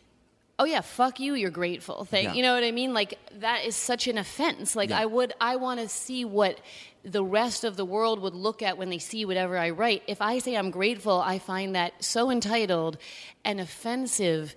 Oh 0.60 0.64
yeah, 0.64 0.82
fuck 0.82 1.18
you, 1.18 1.34
you're 1.34 1.50
grateful. 1.50 2.04
Thank 2.04 2.24
Yeah. 2.28 2.34
you 2.34 2.42
know 2.42 2.54
what 2.54 2.62
I 2.64 2.70
mean? 2.70 2.92
Like 2.94 3.18
that 3.40 3.64
is 3.64 3.74
such 3.74 4.06
an 4.06 4.18
offense. 4.18 4.76
Like 4.76 4.90
Yeah. 4.90 5.00
I 5.00 5.06
would 5.06 5.32
I 5.40 5.56
want 5.56 5.80
to 5.80 5.88
see 5.88 6.24
what 6.24 6.60
the 7.02 7.24
rest 7.24 7.64
of 7.64 7.76
the 7.76 7.84
world 7.84 8.20
would 8.20 8.34
look 8.34 8.60
at 8.62 8.76
when 8.76 8.90
they 8.90 8.98
see 8.98 9.24
whatever 9.24 9.56
I 9.56 9.70
write. 9.70 10.02
If 10.06 10.20
I 10.20 10.38
say 10.38 10.54
I'm 10.56 10.70
grateful, 10.70 11.18
I 11.20 11.38
find 11.38 11.74
that 11.74 11.92
so 12.04 12.30
entitled 12.30 12.98
and 13.44 13.58
offensive 13.58 14.54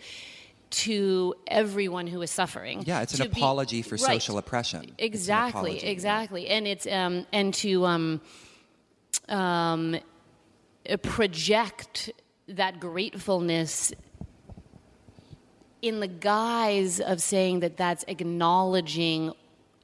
to 0.72 1.36
everyone 1.48 2.08
who 2.08 2.22
is 2.22 2.32
suffering. 2.32 2.84
Yeah, 2.86 3.02
it's 3.04 3.14
an 3.18 3.26
To 3.28 3.30
be- 3.34 3.40
apology 3.40 3.82
for 3.84 3.96
Right. 3.96 4.14
social 4.22 4.38
oppression. 4.38 4.82
It's 4.82 4.90
an 5.00 5.06
Exactly, 5.06 5.76
yeah. 5.80 5.90
exactly. 5.96 6.48
And 6.50 6.68
it's 6.68 6.86
um 6.88 7.26
and 7.32 7.54
to 7.64 7.86
um 7.86 8.22
um 9.30 9.98
project 11.02 12.12
that 12.48 12.80
gratefulness 12.80 13.94
in 15.84 16.00
the 16.00 16.08
guise 16.08 17.00
of 17.02 17.22
saying 17.22 17.60
that 17.60 17.76
that's 17.76 18.06
acknowledging 18.08 19.34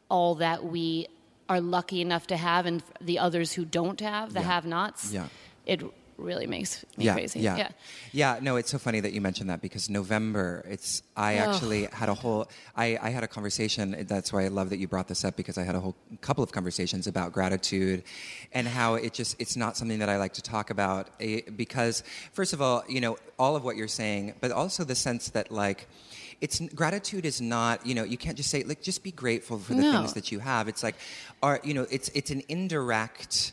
all 0.09 0.35
that 0.35 0.63
we 0.63 1.07
are 1.49 1.59
lucky 1.59 1.99
enough 2.01 2.25
to 2.27 2.37
have 2.37 2.65
and 2.65 2.81
the 3.01 3.19
others 3.19 3.53
who 3.53 3.65
don't 3.65 3.99
have, 3.99 4.33
the 4.33 4.39
Yeah. 4.39 4.45
have-nots. 4.45 5.11
Yeah. 5.11 5.27
It 5.65 5.81
really 6.19 6.47
makes 6.47 6.85
me 6.97 7.05
yeah, 7.05 7.13
crazy. 7.13 7.39
Yeah. 7.39 7.57
yeah. 7.57 7.69
Yeah, 8.11 8.39
no, 8.41 8.55
it's 8.55 8.69
so 8.71 8.77
funny 8.77 8.99
that 8.99 9.13
you 9.13 9.21
mentioned 9.21 9.49
that 9.49 9.61
because 9.61 9.89
November, 9.89 10.65
it's 10.67 11.03
I 11.15 11.35
actually 11.35 11.85
had 11.85 12.09
a 12.09 12.13
whole 12.13 12.49
I, 12.75 12.97
I 13.01 13.09
had 13.09 13.23
a 13.23 13.27
conversation 13.27 14.05
that's 14.07 14.31
why 14.33 14.45
I 14.45 14.47
love 14.47 14.69
that 14.71 14.77
you 14.77 14.87
brought 14.87 15.07
this 15.07 15.23
up 15.23 15.35
because 15.35 15.57
I 15.57 15.63
had 15.63 15.75
a 15.75 15.79
whole 15.79 15.95
couple 16.21 16.43
of 16.43 16.51
conversations 16.51 17.07
about 17.07 17.31
gratitude 17.33 18.03
and 18.51 18.67
how 18.67 18.95
it 18.95 19.13
just 19.13 19.35
it's 19.39 19.55
not 19.55 19.77
something 19.77 19.99
that 19.99 20.09
I 20.09 20.17
like 20.17 20.33
to 20.33 20.41
talk 20.41 20.69
about 20.69 21.09
eh, 21.19 21.41
because 21.55 22.03
first 22.33 22.53
of 22.53 22.61
all, 22.61 22.83
you 22.89 23.01
know, 23.01 23.17
all 23.37 23.55
of 23.55 23.63
what 23.63 23.75
you're 23.75 23.87
saying, 23.87 24.33
but 24.41 24.51
also 24.51 24.83
the 24.83 24.95
sense 24.95 25.29
that 25.29 25.51
like 25.51 25.87
it's 26.41 26.59
gratitude 26.73 27.25
is 27.25 27.41
not 27.41 27.85
you 27.85 27.93
know 27.93 28.03
you 28.03 28.17
can't 28.17 28.37
just 28.37 28.49
say 28.49 28.63
like 28.63 28.81
just 28.81 29.03
be 29.03 29.11
grateful 29.11 29.59
for 29.59 29.73
the 29.73 29.81
No. 29.81 29.91
things 29.91 30.13
that 30.13 30.31
you 30.31 30.39
have 30.39 30.69
it's 30.69 30.83
like 30.83 30.95
are 31.43 31.59
you 31.63 31.73
know 31.73 31.85
it's 31.91 32.07
it's 32.15 32.31
an 32.31 32.41
indirect 32.47 33.51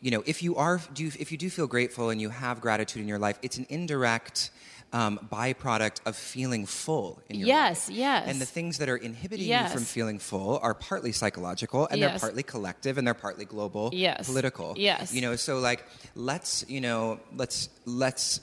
you 0.00 0.10
know, 0.10 0.22
if 0.26 0.42
you 0.42 0.56
are, 0.56 0.80
do 0.94 1.06
if 1.18 1.32
you 1.32 1.38
do 1.38 1.48
feel 1.50 1.66
grateful 1.66 2.10
and 2.10 2.20
you 2.20 2.30
have 2.30 2.60
gratitude 2.60 3.02
in 3.02 3.08
your 3.08 3.18
life, 3.18 3.38
it's 3.42 3.56
an 3.58 3.66
indirect 3.68 4.50
um, 4.92 5.18
byproduct 5.32 6.00
of 6.06 6.14
feeling 6.16 6.64
full 6.64 7.20
in 7.28 7.40
your 7.40 7.48
Yes, 7.48 7.88
life. 7.88 7.96
yes. 7.98 8.28
And 8.28 8.40
the 8.40 8.46
things 8.46 8.78
that 8.78 8.88
are 8.88 8.96
inhibiting 8.96 9.48
Yes. 9.48 9.70
you 9.70 9.76
from 9.78 9.84
feeling 9.84 10.18
full 10.20 10.58
are 10.62 10.74
partly 10.74 11.10
psychological, 11.12 11.86
and 11.90 11.98
Yes. 11.98 12.12
they're 12.12 12.20
partly 12.20 12.42
collective, 12.44 12.96
and 12.96 13.06
they're 13.06 13.14
partly 13.14 13.44
global, 13.44 13.90
Yes. 13.92 14.26
political. 14.26 14.74
Yes. 14.76 15.12
You 15.12 15.22
know, 15.22 15.34
so 15.36 15.58
like, 15.58 15.84
let's, 16.14 16.64
you 16.68 16.80
know, 16.80 17.18
let's 17.36 17.68
let's 17.84 18.40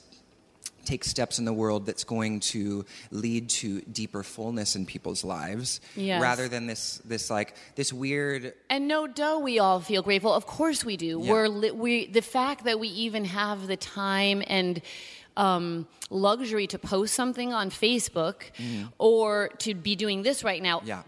take 0.84 1.04
steps 1.04 1.38
in 1.38 1.44
the 1.44 1.52
world 1.52 1.86
that's 1.86 2.04
going 2.04 2.40
to 2.40 2.84
lead 3.10 3.48
to 3.48 3.80
deeper 3.82 4.22
fullness 4.22 4.76
in 4.76 4.86
people's 4.86 5.24
lives 5.24 5.80
Yes. 5.96 6.20
rather 6.22 6.48
than 6.48 6.66
this 6.66 7.00
this 7.04 7.30
like 7.30 7.54
this 7.76 7.92
weird 7.92 8.54
And 8.70 8.86
no 8.88 9.06
duh, 9.06 9.38
we 9.42 9.58
all 9.58 9.80
feel 9.80 10.02
grateful. 10.02 10.32
Of 10.32 10.46
course 10.46 10.84
we 10.84 10.96
do. 10.96 11.20
Yeah. 11.22 11.32
We're 11.32 11.48
li- 11.48 11.70
we 11.72 12.06
the 12.06 12.22
fact 12.22 12.64
that 12.64 12.78
we 12.78 12.88
even 12.88 13.24
have 13.24 13.66
the 13.66 13.76
time 13.76 14.42
and 14.46 14.80
um, 15.36 15.88
luxury 16.10 16.68
to 16.68 16.78
post 16.78 17.12
something 17.14 17.52
on 17.52 17.68
Facebook 17.70 18.36
or 18.98 19.48
to 19.58 19.74
be 19.74 19.96
doing 19.96 20.22
this 20.22 20.44
right 20.44 20.62
now. 20.62 20.80
Yeah. 20.84 21.02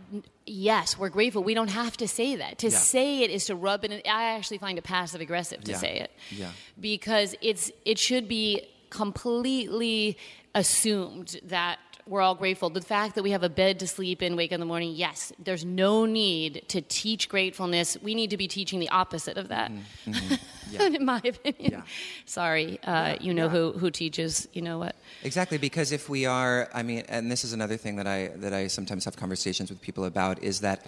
Yes, 0.46 0.98
we're 0.98 1.10
grateful. 1.10 1.42
We 1.44 1.54
don't 1.54 1.70
have 1.70 1.96
to 1.98 2.08
say 2.08 2.36
that. 2.36 2.58
To 2.58 2.68
Yeah. 2.68 2.76
say 2.76 3.22
it 3.22 3.30
is 3.30 3.46
to 3.46 3.54
rub 3.54 3.84
it. 3.84 3.92
In, 3.92 4.00
I 4.10 4.34
actually 4.36 4.58
find 4.58 4.78
it 4.78 4.84
passive 4.84 5.20
aggressive 5.20 5.62
to 5.64 5.72
Yeah. 5.72 5.78
say 5.78 5.98
it. 6.00 6.10
Yeah. 6.30 6.50
Because 6.80 7.34
it's 7.40 7.70
it 7.84 7.98
should 7.98 8.26
be 8.28 8.62
completely 8.90 10.18
assumed 10.54 11.40
that 11.44 11.78
we're 12.08 12.20
all 12.20 12.36
grateful. 12.36 12.70
The 12.70 12.80
fact 12.80 13.16
that 13.16 13.24
we 13.24 13.32
have 13.32 13.42
a 13.42 13.48
bed 13.48 13.80
to 13.80 13.86
sleep 13.88 14.22
in, 14.22 14.36
wake 14.36 14.52
in 14.52 14.60
the 14.60 14.66
morning, 14.66 14.92
yes, 14.94 15.32
there's 15.42 15.64
no 15.64 16.06
need 16.06 16.62
to 16.68 16.80
teach 16.80 17.28
gratefulness. 17.28 17.96
We 18.00 18.14
need 18.14 18.30
to 18.30 18.36
be 18.36 18.46
teaching 18.46 18.78
the 18.78 18.88
opposite 18.90 19.36
of 19.36 19.48
that, 19.48 19.72
yeah. 20.70 20.86
in 20.86 21.04
my 21.04 21.20
opinion. 21.24 21.72
Yeah. 21.72 21.82
Sorry, 22.24 22.78
uh, 22.84 23.16
you 23.20 23.34
know 23.34 23.46
yeah. 23.46 23.50
who, 23.50 23.72
who 23.72 23.90
teaches, 23.90 24.46
you 24.52 24.62
know 24.62 24.78
what? 24.78 24.94
Exactly, 25.24 25.58
because 25.58 25.90
if 25.90 26.08
we 26.08 26.26
are, 26.26 26.68
I 26.72 26.84
mean, 26.84 27.02
and 27.08 27.30
this 27.30 27.42
is 27.42 27.52
another 27.52 27.76
thing 27.76 27.96
that 27.96 28.06
I 28.06 28.28
that 28.36 28.52
I 28.52 28.68
sometimes 28.68 29.04
have 29.04 29.16
conversations 29.16 29.68
with 29.68 29.80
people 29.80 30.04
about 30.04 30.42
is 30.44 30.60
that 30.60 30.86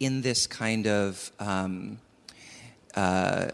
in 0.00 0.22
this 0.22 0.48
kind 0.48 0.88
of 0.88 1.30
um, 1.38 1.98
uh, 2.96 3.50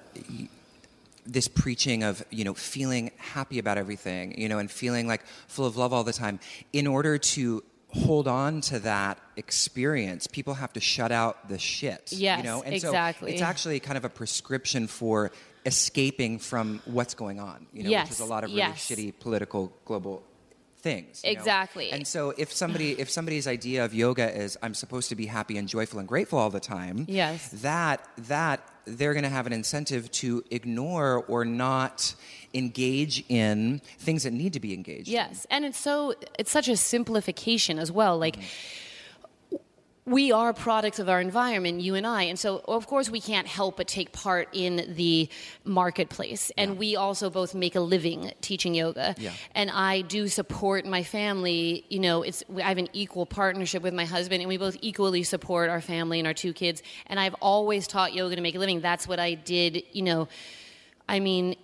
this 1.25 1.49
preaching 1.49 2.03
of 2.03 2.25
you 2.31 2.45
know 2.45 2.55
feeling 2.55 3.11
happy 3.17 3.59
about 3.59 3.79
everything, 3.79 4.39
you 4.39 4.49
know, 4.49 4.59
and 4.59 4.71
feeling 4.71 5.07
like 5.07 5.25
full 5.47 5.67
of 5.67 5.77
love 5.77 5.93
all 5.93 6.05
the 6.05 6.13
time, 6.13 6.41
in 6.73 6.87
order 6.87 7.19
to 7.19 7.63
hold 7.89 8.27
on 8.27 8.61
to 8.63 8.79
that 8.81 9.19
experience, 9.37 10.27
people 10.27 10.55
have 10.55 10.73
to 10.73 10.81
shut 10.81 11.13
out 11.13 11.49
the 11.49 11.59
shit. 11.59 12.11
Yes, 12.11 12.39
you 12.39 12.45
know, 12.45 12.63
and 12.63 12.75
exactly. 12.75 13.31
so 13.31 13.35
it's 13.35 13.43
actually 13.43 13.81
kind 13.81 13.97
of 13.97 14.05
a 14.05 14.09
prescription 14.09 14.87
for 14.87 15.31
escaping 15.65 16.39
from 16.39 16.81
what's 16.87 17.15
going 17.15 17.39
on. 17.39 17.67
You 17.73 17.85
know, 17.85 18.01
which 18.01 18.11
is 18.11 18.21
a 18.21 18.25
lot 18.25 18.45
of 18.45 18.51
really 18.51 18.59
yes. 18.59 18.89
shitty 18.89 19.15
political 19.21 19.73
global 19.85 20.23
things 20.83 21.23
you 21.25 21.33
know? 21.35 21.39
Exactly. 21.39 21.91
and 21.93 22.05
so 22.07 22.35
if 22.37 22.53
somebody 22.53 22.91
if 23.01 23.09
somebody's 23.09 23.47
idea 23.47 23.85
of 23.85 23.95
yoga 23.95 24.27
is 24.45 24.59
i'm 24.65 24.75
supposed 24.75 25.09
to 25.09 25.17
be 25.17 25.27
happy 25.27 25.57
and 25.57 25.69
joyful 25.69 25.99
and 26.01 26.09
grateful 26.09 26.39
all 26.39 26.51
the 26.51 26.59
time 26.61 27.05
Yes. 27.09 27.49
that 27.63 27.99
that 28.19 28.59
they're 28.85 29.13
going 29.15 29.23
to 29.23 29.29
have 29.39 29.47
an 29.47 29.53
incentive 29.53 30.11
to 30.11 30.43
ignore 30.51 31.25
or 31.29 31.45
not 31.45 32.15
engage 32.53 33.25
in 33.29 33.81
things 33.99 34.25
that 34.25 34.33
need 34.33 34.53
to 34.55 34.61
be 34.61 34.75
engaged 34.75 35.07
in. 35.09 35.15
Yes, 35.15 35.47
and 35.51 35.65
it's 35.65 35.79
so 35.79 36.15
it's 36.39 36.51
such 36.51 36.67
a 36.69 36.77
simplification 36.77 37.79
as 37.79 37.91
well. 37.93 38.19
Like 38.19 38.37
Mm-hmm. 38.37 38.82
We 40.05 40.33
are 40.33 40.53
products 40.53 40.99
of 40.99 41.09
our 41.09 41.21
environment, 41.21 41.81
you 41.81 41.95
and 41.95 42.07
I, 42.07 42.25
and 42.25 42.39
so 42.39 42.63
of 42.67 42.89
course 42.89 43.09
we 43.09 43.21
can't 43.21 43.47
help 43.47 43.77
but 43.77 43.87
take 43.87 44.11
part 44.13 44.49
in 44.53 44.95
the 44.97 45.29
marketplace. 45.65 46.51
And 46.59 46.77
we 46.77 46.97
also 46.97 47.31
both 47.31 47.55
make 47.55 47.77
a 47.77 47.81
living 47.81 48.33
teaching 48.41 48.75
yoga. 48.75 49.15
Yeah. 49.19 49.33
And 49.55 49.71
I 49.71 50.01
do 50.01 50.27
support 50.27 50.87
my 50.87 51.05
family. 51.05 51.85
You 51.89 52.01
know, 52.01 52.23
it's 52.23 52.43
I 52.57 52.63
have 52.63 52.79
an 52.79 52.89
equal 52.93 53.27
partnership 53.27 53.83
with 53.83 53.95
my 53.95 54.05
husband, 54.05 54.43
and 54.43 54.49
we 54.49 54.57
both 54.57 54.77
equally 54.81 55.23
support 55.23 55.71
our 55.71 55.81
family 55.81 56.19
and 56.19 56.27
our 56.27 56.35
two 56.35 56.53
kids. 56.53 56.83
And 57.07 57.21
I've 57.21 57.35
always 57.35 57.87
taught 57.87 58.13
yoga 58.13 58.35
to 58.35 58.43
make 58.43 58.57
a 58.57 58.59
living. 58.59 58.81
That's 58.81 59.07
what 59.07 59.21
I 59.21 59.35
did. 59.35 59.85
You 59.93 60.03
know, 60.03 60.29
I 61.09 61.21
mean, 61.21 61.55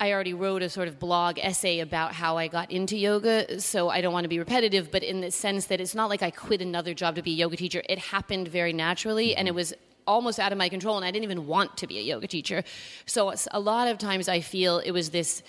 I 0.00 0.12
already 0.12 0.32
wrote 0.32 0.62
a 0.62 0.68
sort 0.68 0.86
of 0.86 1.00
blog 1.00 1.40
essay 1.40 1.80
about 1.80 2.12
how 2.12 2.36
I 2.36 2.46
got 2.46 2.70
into 2.70 2.96
yoga, 2.96 3.60
so 3.60 3.88
I 3.88 4.00
don't 4.00 4.12
want 4.12 4.24
to 4.24 4.28
be 4.28 4.38
repetitive, 4.38 4.92
but 4.92 5.02
in 5.02 5.20
the 5.20 5.32
sense 5.32 5.66
that 5.66 5.80
it's 5.80 5.94
not 5.94 6.08
like 6.08 6.22
I 6.22 6.30
quit 6.30 6.62
another 6.62 6.94
job 6.94 7.16
to 7.16 7.22
be 7.22 7.32
a 7.32 7.34
yoga 7.34 7.56
teacher. 7.56 7.82
It 7.88 7.98
happened 7.98 8.46
very 8.46 8.72
naturally, 8.72 9.34
and 9.34 9.48
it 9.48 9.54
was 9.56 9.74
almost 10.06 10.38
out 10.38 10.52
of 10.52 10.58
my 10.58 10.68
control, 10.68 10.96
and 10.96 11.04
I 11.04 11.10
didn't 11.10 11.24
even 11.24 11.48
want 11.48 11.76
to 11.78 11.88
be 11.88 11.98
a 11.98 12.02
yoga 12.02 12.28
teacher. 12.28 12.62
So 13.06 13.34
a 13.50 13.58
lot 13.58 13.88
of 13.88 13.98
times 13.98 14.28
I 14.28 14.40
feel 14.40 14.78
it 14.78 14.92
was 14.92 15.10
this 15.10 15.42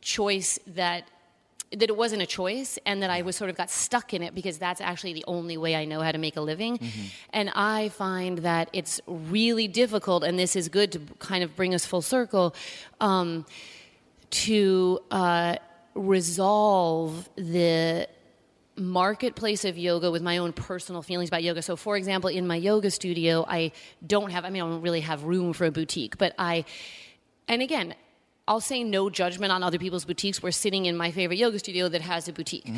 choice 0.00 0.58
that 0.66 1.04
that 1.72 1.88
it 1.88 1.96
wasn't 1.96 2.20
a 2.20 2.26
choice 2.26 2.80
and 2.84 3.00
that 3.00 3.10
I 3.10 3.22
was 3.22 3.36
sort 3.36 3.48
of 3.48 3.56
got 3.56 3.70
stuck 3.70 4.12
in 4.12 4.24
it 4.24 4.34
because 4.34 4.58
that's 4.58 4.80
actually 4.80 5.12
the 5.12 5.24
only 5.28 5.56
way 5.56 5.76
I 5.76 5.84
know 5.84 6.00
how 6.00 6.10
to 6.10 6.18
make 6.18 6.36
a 6.36 6.40
living. 6.40 6.80
And 7.32 7.48
I 7.54 7.90
find 7.90 8.38
that 8.38 8.70
it's 8.72 9.00
really 9.06 9.68
difficult, 9.68 10.24
and 10.24 10.36
this 10.36 10.56
is 10.56 10.68
good 10.68 10.90
to 10.92 11.00
kind 11.20 11.44
of 11.44 11.54
bring 11.54 11.72
us 11.72 11.86
full 11.86 12.02
circle. 12.02 12.56
Um, 13.00 13.46
to 14.30 15.00
uh, 15.10 15.56
resolve 15.94 17.28
the 17.36 18.08
marketplace 18.76 19.64
of 19.64 19.76
yoga 19.76 20.10
with 20.10 20.22
my 20.22 20.38
own 20.38 20.52
personal 20.52 21.02
feelings 21.02 21.28
about 21.28 21.42
yoga. 21.42 21.62
So, 21.62 21.76
for 21.76 21.96
example, 21.96 22.30
in 22.30 22.46
my 22.46 22.56
yoga 22.56 22.90
studio, 22.90 23.44
I 23.46 23.72
don't 24.06 24.30
have, 24.30 24.44
I 24.44 24.50
mean, 24.50 24.62
I 24.62 24.68
don't 24.68 24.80
really 24.82 25.00
have 25.00 25.24
room 25.24 25.52
for 25.52 25.66
a 25.66 25.70
boutique, 25.70 26.16
but 26.16 26.34
I, 26.38 26.64
and 27.46 27.60
again, 27.60 27.94
I'll 28.48 28.60
say 28.60 28.82
no 28.82 29.10
judgment 29.10 29.52
on 29.52 29.62
other 29.62 29.78
people's 29.78 30.04
boutiques. 30.04 30.42
We're 30.42 30.50
sitting 30.50 30.86
in 30.86 30.96
my 30.96 31.10
favorite 31.10 31.38
yoga 31.38 31.58
studio 31.58 31.88
that 31.88 32.00
has 32.00 32.26
a 32.26 32.32
boutique. 32.32 32.68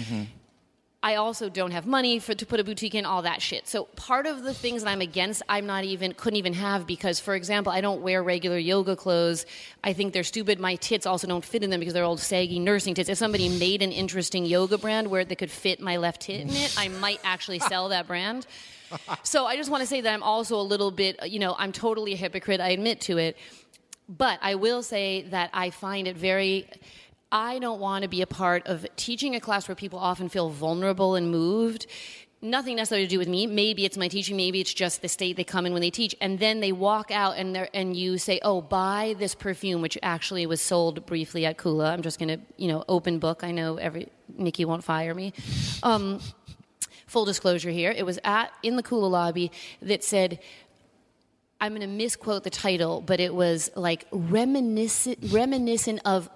I 1.05 1.17
also 1.17 1.49
don't 1.49 1.73
have 1.73 1.85
money 1.85 2.21
for 2.21 2.33
to 2.33 2.47
put 2.47 2.61
a 2.61 2.65
boutique 2.65 2.95
in 2.95 3.05
all 3.05 3.23
that 3.23 3.43
shit. 3.43 3.67
So 3.67 3.85
part 3.97 4.25
of 4.25 4.45
the 4.45 4.55
things 4.55 4.85
that 4.85 4.91
I'm 4.91 5.01
against, 5.01 5.43
I'm 5.49 5.67
not 5.67 5.83
even 5.83 6.15
couldn't 6.15 6.37
even 6.37 6.55
have 6.55 6.87
because, 6.87 7.19
for 7.19 7.35
example, 7.35 7.73
I 7.73 7.81
don't 7.81 8.03
wear 8.03 8.23
regular 8.23 8.57
yoga 8.57 8.95
clothes. 8.95 9.45
I 9.83 9.95
think 9.95 10.12
they're 10.12 10.23
stupid. 10.23 10.61
My 10.61 10.77
tits 10.77 11.05
also 11.05 11.27
don't 11.27 11.45
fit 11.45 11.65
in 11.65 11.71
them 11.71 11.81
because 11.81 11.93
they're 11.93 12.05
old 12.05 12.21
saggy 12.21 12.61
nursing 12.61 12.95
tits. 12.95 13.09
If 13.09 13.19
somebody 13.19 13.49
made 13.49 13.83
an 13.83 13.91
interesting 13.91 14.47
yoga 14.47 14.79
brand 14.79 15.11
where 15.11 15.25
they 15.25 15.35
could 15.35 15.51
fit 15.51 15.81
my 15.81 15.97
left 15.97 16.23
tit 16.23 16.41
in 16.41 16.51
it, 16.51 16.73
I 16.79 16.87
might 16.87 17.19
actually 17.25 17.59
sell 17.59 17.88
that 17.88 18.07
brand. 18.07 18.47
So 19.25 19.45
I 19.45 19.57
just 19.57 19.71
want 19.71 19.81
to 19.81 19.88
say 19.88 20.03
that 20.03 20.15
I'm 20.15 20.23
also 20.23 20.61
a 20.61 20.62
little 20.62 20.93
bit, 20.93 21.19
you 21.29 21.41
know, 21.41 21.57
I'm 21.59 21.73
totally 21.73 22.12
a 22.12 22.17
hypocrite. 22.17 22.61
I 22.61 22.69
admit 22.69 23.01
to 23.03 23.19
it. 23.19 23.37
But 24.09 24.38
I 24.41 24.55
will 24.55 24.83
say 24.85 25.23
that 25.31 25.51
I 25.53 25.71
find 25.71 26.07
it 26.07 26.17
very. 26.17 26.69
I 27.33 27.59
don't 27.59 27.81
want 27.81 28.03
to 28.03 28.09
be 28.09 28.23
a 28.23 28.27
part 28.27 28.66
of 28.66 28.87
teaching 28.97 29.35
a 29.35 29.40
class 29.40 29.67
where 29.67 29.75
people 29.75 29.98
often 29.98 30.29
feel 30.29 30.50
vulnerable 30.50 31.15
and 31.15 31.31
moved 31.31 31.87
nothing 32.42 32.75
necessarily 32.77 33.06
to 33.06 33.11
do 33.11 33.19
with 33.19 33.29
me. 33.29 33.46
Maybe 33.46 33.85
it's 33.85 33.96
my 33.96 34.09
teaching. 34.09 34.37
Maybe 34.37 34.61
it's 34.61 34.75
just 34.75 35.00
the 35.00 35.09
state 35.09 35.37
they 35.37 35.44
come 35.44 35.65
in 35.65 35.73
when 35.73 35.81
they 35.81 35.90
teach, 35.90 36.15
and 36.21 36.38
then 36.38 36.61
they 36.61 36.73
walk 36.73 37.11
out 37.11 37.37
and 37.38 37.56
and 37.73 37.96
you 37.96 38.19
say, 38.19 38.40
"Oh, 38.42 38.61
buy 38.61 39.15
this 39.19 39.35
perfume," 39.35 39.81
which 39.81 39.96
actually 40.02 40.44
was 40.44 40.61
sold 40.61 41.06
briefly 41.06 41.46
at 41.46 41.56
Kula. 41.56 41.92
I'm 41.92 42.02
just 42.02 42.19
going 42.19 42.29
to, 42.29 42.38
you 42.56 42.69
know, 42.69 42.85
open 42.88 43.19
book. 43.19 43.44
I 43.44 43.52
know 43.52 43.77
every 43.77 44.09
Nikki 44.37 44.65
won't 44.65 44.85
fire 44.85 45.15
me. 45.15 45.33
Um, 45.83 46.21
full 47.06 47.25
disclosure 47.25 47.71
here, 47.71 47.92
it 47.92 48.04
was 48.04 48.19
at 48.25 48.52
in 48.63 48.77
the 48.77 48.83
Kula 48.83 49.11
lobby 49.11 49.50
that 49.81 50.04
said. 50.04 50.40
I'm 51.61 51.77
going 51.77 51.83
to 51.83 51.87
misquote 51.87 52.42
the 52.42 52.50
title, 52.50 53.00
but 53.00 53.21
it 53.21 53.33
was 53.33 53.71
like 53.77 54.09
reminiscent, 54.11 55.19
reminiscent 55.31 56.00
of 56.04 56.29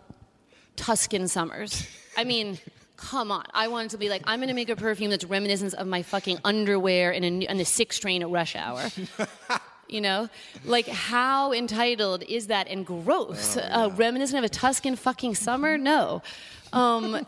Tuscan 0.77 1.29
summers. 1.29 1.87
I 2.17 2.25
mean, 2.25 2.59
come 2.97 3.31
on. 3.31 3.45
I 3.53 3.69
wanted 3.69 3.91
to 3.93 3.99
be 3.99 4.09
like, 4.09 4.23
I'm 4.25 4.39
going 4.39 4.49
to 4.49 4.55
make 4.55 4.69
a 4.69 4.77
perfume 4.77 5.11
that's 5.11 5.25
reminiscent 5.25 5.75
of 5.75 5.87
my 5.87 6.03
fucking 6.03 6.39
underwear 6.45 7.13
in, 7.13 7.25
a, 7.25 7.47
in 7.47 7.57
the 7.59 7.65
sixth 7.65 8.01
train 8.01 8.23
at 8.23 8.31
rush 8.31 8.57
hour. 8.57 8.89
you 9.89 10.01
know, 10.01 10.29
like 10.65 10.87
how 10.89 11.53
entitled 11.53 12.23
is 12.29 12.49
that 12.49 12.69
and 12.69 12.87
gross? 12.87 13.57
Oh, 13.57 13.61
yeah. 13.61 13.85
uh, 13.85 13.89
reminiscent 13.91 14.39
of 14.39 14.45
a 14.45 14.49
Tuscan 14.49 14.97
fucking 14.97 15.35
summer? 15.35 15.79
No. 15.79 16.23
Um, 16.73 17.27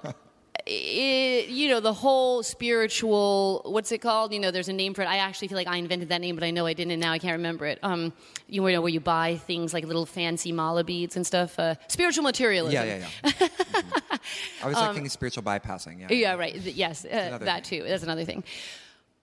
it, 0.68 1.48
you 1.48 1.68
know, 1.68 1.80
the 1.80 1.92
whole 1.92 2.42
spiritual, 2.42 3.62
what's 3.64 3.90
it 3.90 3.98
called? 3.98 4.32
You 4.32 4.40
know, 4.40 4.50
there's 4.50 4.68
a 4.68 4.72
name 4.72 4.94
for 4.94 5.02
it. 5.02 5.08
I 5.08 5.16
actually 5.16 5.48
feel 5.48 5.56
like 5.56 5.66
I 5.66 5.76
invented 5.76 6.10
that 6.10 6.20
name, 6.20 6.34
but 6.34 6.44
I 6.44 6.50
know 6.50 6.66
I 6.66 6.74
didn't, 6.74 6.92
and 6.92 7.00
now 7.00 7.12
I 7.12 7.18
can't 7.18 7.32
remember 7.32 7.66
it. 7.66 7.78
Um, 7.82 8.12
you 8.48 8.62
know, 8.62 8.80
where 8.80 8.90
you 8.90 9.00
buy 9.00 9.36
things 9.36 9.72
like 9.72 9.84
little 9.86 10.06
fancy 10.06 10.52
mala 10.52 10.84
beads 10.84 11.16
and 11.16 11.26
stuff. 11.26 11.58
Uh, 11.58 11.74
spiritual 11.88 12.22
materialism. 12.24 12.86
Yeah, 12.86 12.98
yeah, 12.98 13.08
yeah. 13.24 13.30
mm-hmm. 13.30 14.64
I 14.64 14.66
was 14.66 14.76
like 14.76 14.88
um, 14.88 14.94
thinking 14.94 15.10
spiritual 15.10 15.42
bypassing. 15.42 16.00
Yeah, 16.00 16.12
yeah, 16.12 16.34
right. 16.34 16.54
Yes, 16.54 17.04
uh, 17.04 17.38
that 17.40 17.66
thing. 17.66 17.80
too. 17.80 17.88
That's 17.88 18.02
another 18.02 18.24
thing. 18.24 18.44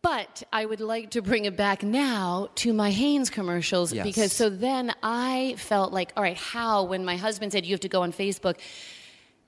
But 0.02 0.44
I 0.54 0.66
would 0.66 0.82
like 0.82 1.12
to 1.12 1.22
bring 1.22 1.46
it 1.46 1.58
back 1.58 1.82
now 1.82 2.50
to 2.56 2.74
my 2.74 2.92
Hanes 2.92 3.32
commercials 3.32 3.92
yes. 3.92 4.06
because 4.06 4.32
so 4.32 4.50
then 4.50 4.94
I 5.02 5.56
felt 5.58 5.94
like, 5.94 6.14
all 6.16 6.22
right, 6.22 6.38
how 6.38 6.84
when 6.84 7.06
my 7.06 7.18
husband 7.18 7.52
said 7.52 7.66
you 7.66 7.74
have 7.74 7.80
to 7.82 7.90
go 7.90 8.04
on 8.04 8.14
Facebook, 8.14 8.58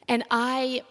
and 0.07 0.23
I 0.31 0.81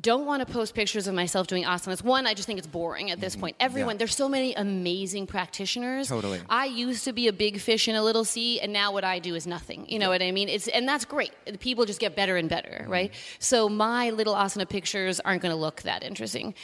don't 0.00 0.24
want 0.24 0.46
to 0.46 0.50
post 0.50 0.74
pictures 0.74 1.06
of 1.06 1.14
myself 1.14 1.46
doing 1.46 1.64
asanas. 1.64 2.02
One, 2.02 2.26
I 2.26 2.32
just 2.32 2.46
think 2.46 2.58
it's 2.58 2.66
boring 2.66 3.10
at 3.10 3.20
this 3.20 3.34
mm-hmm. 3.34 3.42
point. 3.42 3.56
Everyone, 3.60 3.94
yeah. 3.94 3.98
there's 3.98 4.14
so 4.14 4.26
many 4.26 4.54
amazing 4.54 5.26
practitioners. 5.26 6.08
Totally. 6.08 6.40
I 6.48 6.64
used 6.64 7.04
to 7.04 7.12
be 7.12 7.28
a 7.28 7.32
big 7.32 7.60
fish 7.60 7.88
in 7.88 7.94
a 7.94 8.02
little 8.02 8.24
sea, 8.24 8.58
and 8.60 8.72
now 8.72 8.92
what 8.92 9.04
I 9.04 9.18
do 9.18 9.34
is 9.34 9.46
nothing. 9.46 9.86
You 9.88 9.98
know 9.98 10.06
yeah. 10.06 10.14
what 10.14 10.22
I 10.22 10.32
mean? 10.32 10.48
It's 10.48 10.66
and 10.68 10.88
that's 10.88 11.04
great. 11.04 11.32
People 11.60 11.84
just 11.84 12.00
get 12.00 12.16
better 12.16 12.38
and 12.38 12.48
better, 12.48 12.80
mm-hmm. 12.82 12.90
right? 12.90 13.14
So 13.38 13.68
my 13.68 14.10
little 14.10 14.34
asana 14.34 14.66
pictures 14.66 15.20
aren't 15.20 15.42
going 15.42 15.54
to 15.54 15.60
look 15.60 15.82
that 15.82 16.02
interesting. 16.02 16.54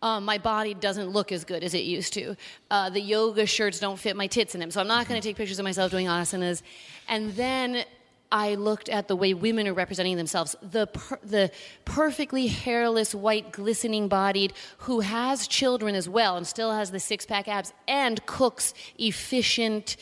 Um, 0.00 0.24
my 0.24 0.38
body 0.38 0.74
doesn't 0.74 1.10
look 1.10 1.32
as 1.32 1.44
good 1.44 1.64
as 1.64 1.74
it 1.74 1.84
used 1.84 2.12
to. 2.14 2.36
Uh, 2.70 2.88
the 2.88 3.00
yoga 3.00 3.44
shirts 3.46 3.80
don't 3.80 3.98
fit 3.98 4.16
my 4.16 4.28
tits 4.28 4.54
in 4.54 4.60
them, 4.60 4.70
so 4.70 4.80
I'm 4.80 4.86
not 4.86 5.08
going 5.08 5.20
to 5.20 5.28
mm-hmm. 5.28 5.30
take 5.30 5.36
pictures 5.36 5.58
of 5.58 5.64
myself 5.64 5.90
doing 5.90 6.06
asanas. 6.06 6.62
And 7.08 7.32
then 7.32 7.84
I 8.30 8.54
looked 8.56 8.88
at 8.88 9.08
the 9.08 9.16
way 9.16 9.34
women 9.34 9.66
are 9.68 9.74
representing 9.74 10.16
themselves. 10.16 10.54
The, 10.62 10.86
per, 10.86 11.18
the 11.22 11.50
perfectly 11.84 12.46
hairless, 12.46 13.14
white, 13.14 13.52
glistening 13.52 14.08
bodied, 14.08 14.52
who 14.78 15.00
has 15.00 15.46
children 15.48 15.94
as 15.94 16.08
well 16.08 16.36
and 16.36 16.46
still 16.46 16.72
has 16.72 16.90
the 16.90 17.00
six 17.00 17.24
pack 17.24 17.48
abs 17.48 17.72
and 17.86 18.24
cooks 18.26 18.74
efficient, 18.98 19.96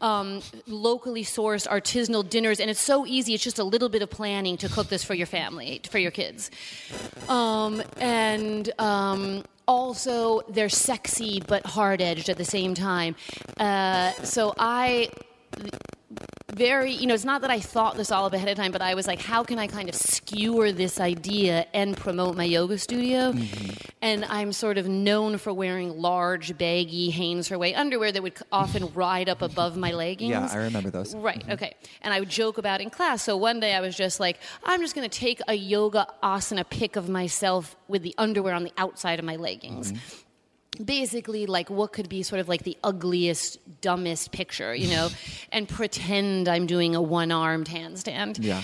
um, 0.00 0.40
locally 0.66 1.24
sourced, 1.24 1.68
artisanal 1.68 2.28
dinners. 2.28 2.60
And 2.60 2.70
it's 2.70 2.80
so 2.80 3.06
easy, 3.06 3.34
it's 3.34 3.44
just 3.44 3.58
a 3.58 3.64
little 3.64 3.88
bit 3.88 4.02
of 4.02 4.10
planning 4.10 4.56
to 4.58 4.68
cook 4.68 4.88
this 4.88 5.04
for 5.04 5.14
your 5.14 5.26
family, 5.26 5.80
for 5.88 5.98
your 5.98 6.10
kids. 6.10 6.50
Um, 7.28 7.82
and. 8.00 8.70
Um, 8.78 9.44
also, 9.68 10.40
they're 10.48 10.70
sexy 10.70 11.42
but 11.46 11.66
hard 11.66 12.00
edged 12.00 12.30
at 12.30 12.38
the 12.38 12.44
same 12.44 12.72
time. 12.72 13.14
Uh, 13.58 14.12
so 14.22 14.54
I 14.56 15.10
very, 16.54 16.92
you 16.92 17.06
know, 17.06 17.14
it's 17.14 17.26
not 17.26 17.42
that 17.42 17.50
I 17.50 17.60
thought 17.60 17.96
this 17.96 18.10
all 18.10 18.24
up 18.24 18.32
ahead 18.32 18.48
of 18.48 18.56
time, 18.56 18.72
but 18.72 18.80
I 18.80 18.94
was 18.94 19.06
like, 19.06 19.20
how 19.20 19.44
can 19.44 19.58
I 19.58 19.66
kind 19.66 19.88
of 19.88 19.94
skewer 19.94 20.72
this 20.72 20.98
idea 20.98 21.66
and 21.74 21.96
promote 21.96 22.36
my 22.36 22.44
yoga 22.44 22.78
studio? 22.78 23.32
Mm-hmm. 23.32 23.70
And 24.00 24.24
I'm 24.24 24.52
sort 24.52 24.78
of 24.78 24.88
known 24.88 25.36
for 25.36 25.52
wearing 25.52 26.00
large, 26.00 26.56
baggy 26.56 27.10
Hanes 27.10 27.48
Her 27.48 27.58
Way 27.58 27.74
underwear 27.74 28.12
that 28.12 28.22
would 28.22 28.34
often 28.50 28.92
ride 28.94 29.28
up 29.28 29.42
above 29.42 29.76
my 29.76 29.92
leggings. 29.92 30.30
Yeah, 30.30 30.48
I 30.50 30.56
remember 30.56 30.90
those. 30.90 31.14
Right, 31.14 31.40
mm-hmm. 31.40 31.52
okay. 31.52 31.74
And 32.00 32.14
I 32.14 32.20
would 32.20 32.30
joke 32.30 32.56
about 32.56 32.80
in 32.80 32.88
class. 32.88 33.22
So 33.22 33.36
one 33.36 33.60
day 33.60 33.74
I 33.74 33.80
was 33.80 33.94
just 33.94 34.18
like, 34.18 34.38
I'm 34.64 34.80
just 34.80 34.94
going 34.94 35.08
to 35.08 35.18
take 35.18 35.40
a 35.48 35.54
yoga 35.54 36.06
asana 36.22 36.68
pic 36.68 36.96
of 36.96 37.10
myself 37.10 37.76
with 37.88 38.02
the 38.02 38.14
underwear 38.16 38.54
on 38.54 38.64
the 38.64 38.72
outside 38.78 39.18
of 39.18 39.24
my 39.24 39.36
leggings. 39.36 39.92
Mm-hmm 39.92 40.24
basically 40.84 41.46
like 41.46 41.70
what 41.70 41.92
could 41.92 42.08
be 42.08 42.22
sort 42.22 42.40
of 42.40 42.48
like 42.48 42.62
the 42.62 42.76
ugliest 42.84 43.58
dumbest 43.80 44.32
picture 44.32 44.74
you 44.74 44.88
know 44.88 45.08
and 45.52 45.68
pretend 45.68 46.48
i'm 46.48 46.66
doing 46.66 46.94
a 46.94 47.02
one-armed 47.02 47.68
handstand 47.68 48.38
yeah 48.40 48.62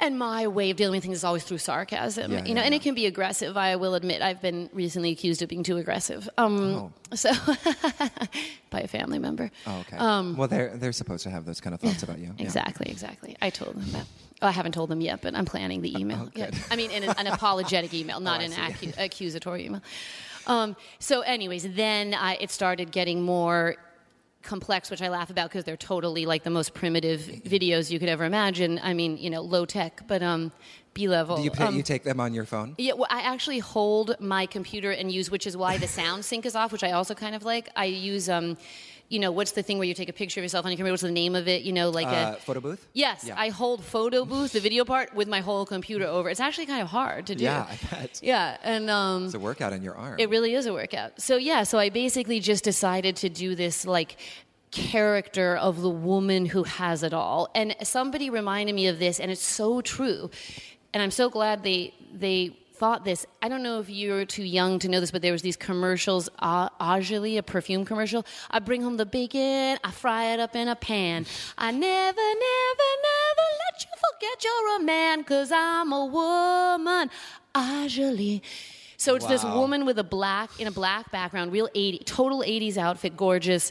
and 0.00 0.18
my 0.18 0.48
way 0.48 0.70
of 0.70 0.76
dealing 0.76 0.96
with 0.96 1.04
things 1.04 1.18
is 1.18 1.24
always 1.24 1.44
through 1.44 1.58
sarcasm, 1.58 2.32
yeah, 2.32 2.44
you 2.44 2.54
know, 2.54 2.60
yeah, 2.60 2.66
and 2.66 2.74
it 2.74 2.82
can 2.82 2.94
be 2.94 3.06
aggressive. 3.06 3.56
I 3.56 3.76
will 3.76 3.94
admit, 3.94 4.22
I've 4.22 4.42
been 4.42 4.68
recently 4.72 5.12
accused 5.12 5.40
of 5.40 5.48
being 5.48 5.62
too 5.62 5.76
aggressive. 5.76 6.28
Um, 6.36 6.74
oh. 6.74 6.92
So, 7.14 7.30
by 8.70 8.80
a 8.80 8.88
family 8.88 9.20
member. 9.20 9.50
Oh, 9.66 9.78
okay. 9.80 9.96
Um, 9.96 10.36
well, 10.36 10.48
they're 10.48 10.76
they're 10.76 10.92
supposed 10.92 11.22
to 11.24 11.30
have 11.30 11.44
those 11.44 11.60
kind 11.60 11.74
of 11.74 11.80
thoughts 11.80 12.02
about 12.02 12.18
you. 12.18 12.34
Exactly, 12.38 12.90
exactly. 12.90 13.36
I 13.40 13.50
told 13.50 13.76
them 13.76 13.90
that. 13.92 14.06
Oh, 14.42 14.48
I 14.48 14.50
haven't 14.50 14.72
told 14.72 14.90
them 14.90 15.00
yet, 15.00 15.22
but 15.22 15.36
I'm 15.36 15.44
planning 15.44 15.80
the 15.80 15.96
email. 15.96 16.28
Oh, 16.36 16.48
I 16.70 16.76
mean, 16.76 16.90
an, 16.90 17.04
an 17.16 17.28
apologetic 17.28 17.94
email, 17.94 18.18
not 18.20 18.40
oh, 18.40 18.44
an 18.44 18.50
acu- 18.50 18.98
accusatory 18.98 19.66
email. 19.66 19.80
Um, 20.46 20.76
so, 20.98 21.20
anyways, 21.22 21.74
then 21.74 22.14
I, 22.14 22.34
it 22.40 22.50
started 22.50 22.92
getting 22.92 23.22
more 23.22 23.76
complex, 24.42 24.90
which 24.90 25.02
I 25.02 25.08
laugh 25.08 25.30
about 25.30 25.48
because 25.48 25.64
they're 25.64 25.76
totally 25.76 26.26
like 26.26 26.44
the 26.44 26.50
most 26.50 26.74
primitive 26.74 27.20
videos 27.20 27.90
you 27.90 27.98
could 27.98 28.08
ever 28.08 28.24
imagine. 28.24 28.78
I 28.82 28.94
mean, 28.94 29.16
you 29.16 29.30
know, 29.30 29.40
low 29.40 29.64
tech, 29.64 30.02
but 30.06 30.22
um, 30.22 30.52
B 30.92 31.08
level. 31.08 31.36
Do 31.36 31.42
you, 31.42 31.50
pay, 31.50 31.64
um, 31.64 31.76
you 31.76 31.82
take 31.82 32.04
them 32.04 32.20
on 32.20 32.34
your 32.34 32.44
phone? 32.44 32.74
Yeah, 32.78 32.92
well, 32.92 33.08
I 33.10 33.22
actually 33.22 33.58
hold 33.58 34.16
my 34.20 34.46
computer 34.46 34.90
and 34.90 35.10
use, 35.10 35.30
which 35.30 35.46
is 35.46 35.56
why 35.56 35.78
the 35.78 35.88
sound 35.88 36.24
sync 36.24 36.46
is 36.46 36.54
off, 36.54 36.72
which 36.72 36.84
I 36.84 36.92
also 36.92 37.14
kind 37.14 37.34
of 37.34 37.42
like. 37.42 37.70
I 37.74 37.86
use. 37.86 38.28
Um, 38.28 38.56
you 39.14 39.20
know, 39.20 39.30
what's 39.30 39.52
the 39.52 39.62
thing 39.62 39.78
where 39.78 39.86
you 39.86 39.94
take 39.94 40.08
a 40.08 40.12
picture 40.12 40.40
of 40.40 40.42
yourself 40.42 40.64
on 40.64 40.72
your 40.72 40.76
computer? 40.76 40.92
What's 40.92 41.02
the 41.02 41.10
name 41.12 41.36
of 41.36 41.46
it? 41.46 41.62
You 41.62 41.72
know, 41.72 41.90
like 41.90 42.08
uh, 42.08 42.34
a 42.36 42.40
photo 42.40 42.58
booth. 42.58 42.84
Yes, 42.94 43.24
yeah. 43.24 43.38
I 43.38 43.50
hold 43.50 43.84
photo 43.84 44.24
booth, 44.24 44.52
the 44.52 44.58
video 44.58 44.84
part, 44.84 45.14
with 45.14 45.28
my 45.28 45.40
whole 45.40 45.64
computer 45.64 46.04
over. 46.04 46.28
It's 46.28 46.40
actually 46.40 46.66
kind 46.66 46.82
of 46.82 46.88
hard 46.88 47.28
to 47.28 47.36
do. 47.36 47.44
Yeah, 47.44 47.64
I 47.70 47.78
bet. 47.90 48.18
Yeah, 48.24 48.56
and 48.64 48.90
um, 48.90 49.26
it's 49.26 49.34
a 49.34 49.38
workout 49.38 49.72
in 49.72 49.84
your 49.84 49.94
arm. 49.94 50.16
It 50.18 50.30
really 50.30 50.54
is 50.54 50.66
a 50.66 50.72
workout. 50.72 51.20
So 51.20 51.36
yeah, 51.36 51.62
so 51.62 51.78
I 51.78 51.90
basically 51.90 52.40
just 52.40 52.64
decided 52.64 53.14
to 53.16 53.28
do 53.28 53.54
this 53.54 53.86
like 53.86 54.16
character 54.72 55.56
of 55.56 55.80
the 55.80 55.90
woman 55.90 56.46
who 56.46 56.64
has 56.64 57.04
it 57.04 57.14
all. 57.14 57.48
And 57.54 57.76
somebody 57.84 58.30
reminded 58.30 58.74
me 58.74 58.88
of 58.88 58.98
this, 58.98 59.20
and 59.20 59.30
it's 59.30 59.44
so 59.44 59.80
true. 59.80 60.28
And 60.92 61.00
I'm 61.00 61.12
so 61.12 61.30
glad 61.30 61.62
they 61.62 61.94
they 62.12 62.56
thought 62.74 63.04
this. 63.04 63.24
I 63.40 63.48
don't 63.48 63.62
know 63.62 63.78
if 63.78 63.88
you're 63.88 64.24
too 64.24 64.42
young 64.42 64.78
to 64.80 64.88
know 64.88 65.00
this, 65.00 65.12
but 65.12 65.22
there 65.22 65.32
was 65.32 65.42
these 65.42 65.56
commercials, 65.56 66.28
uh, 66.40 66.68
Ajali, 66.80 67.38
a 67.38 67.42
perfume 67.42 67.84
commercial. 67.84 68.26
I 68.50 68.58
bring 68.58 68.82
home 68.82 68.96
the 68.96 69.06
bacon, 69.06 69.78
I 69.84 69.90
fry 69.92 70.32
it 70.32 70.40
up 70.40 70.56
in 70.56 70.66
a 70.68 70.76
pan. 70.76 71.24
I 71.56 71.70
never, 71.70 71.80
never, 71.88 72.90
never 73.08 73.46
let 73.62 73.84
you 73.84 73.90
forget 74.04 74.44
you're 74.44 74.76
a 74.76 74.82
man, 74.82 75.24
cause 75.24 75.52
I'm 75.52 75.92
a 75.92 76.04
woman. 76.04 77.10
Ajali. 77.54 78.42
So 79.04 79.14
it's 79.14 79.26
wow. 79.26 79.30
this 79.32 79.44
woman 79.44 79.84
with 79.84 79.98
a 79.98 80.02
black 80.02 80.58
in 80.58 80.66
a 80.66 80.70
black 80.70 81.10
background, 81.10 81.52
real 81.52 81.68
80, 81.74 82.04
total 82.04 82.38
80s 82.38 82.78
outfit, 82.78 83.18
gorgeous, 83.18 83.70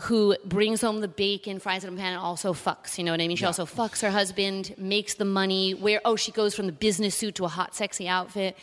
who 0.00 0.36
brings 0.44 0.82
home 0.82 1.00
the 1.00 1.08
bacon, 1.08 1.58
fries 1.58 1.84
it 1.84 1.88
in 1.88 1.94
a 1.94 1.96
pan, 1.96 2.12
and 2.12 2.20
also 2.20 2.52
fucks. 2.52 2.98
You 2.98 3.04
know 3.04 3.12
what 3.12 3.22
I 3.22 3.26
mean? 3.26 3.38
She 3.38 3.44
yeah. 3.44 3.48
also 3.48 3.64
fucks 3.64 4.02
her 4.02 4.10
husband, 4.10 4.74
makes 4.76 5.14
the 5.14 5.24
money. 5.24 5.72
Where 5.72 6.02
oh, 6.04 6.16
she 6.16 6.32
goes 6.32 6.54
from 6.54 6.66
the 6.66 6.72
business 6.72 7.14
suit 7.14 7.36
to 7.36 7.46
a 7.46 7.48
hot, 7.48 7.74
sexy 7.74 8.06
outfit, 8.08 8.58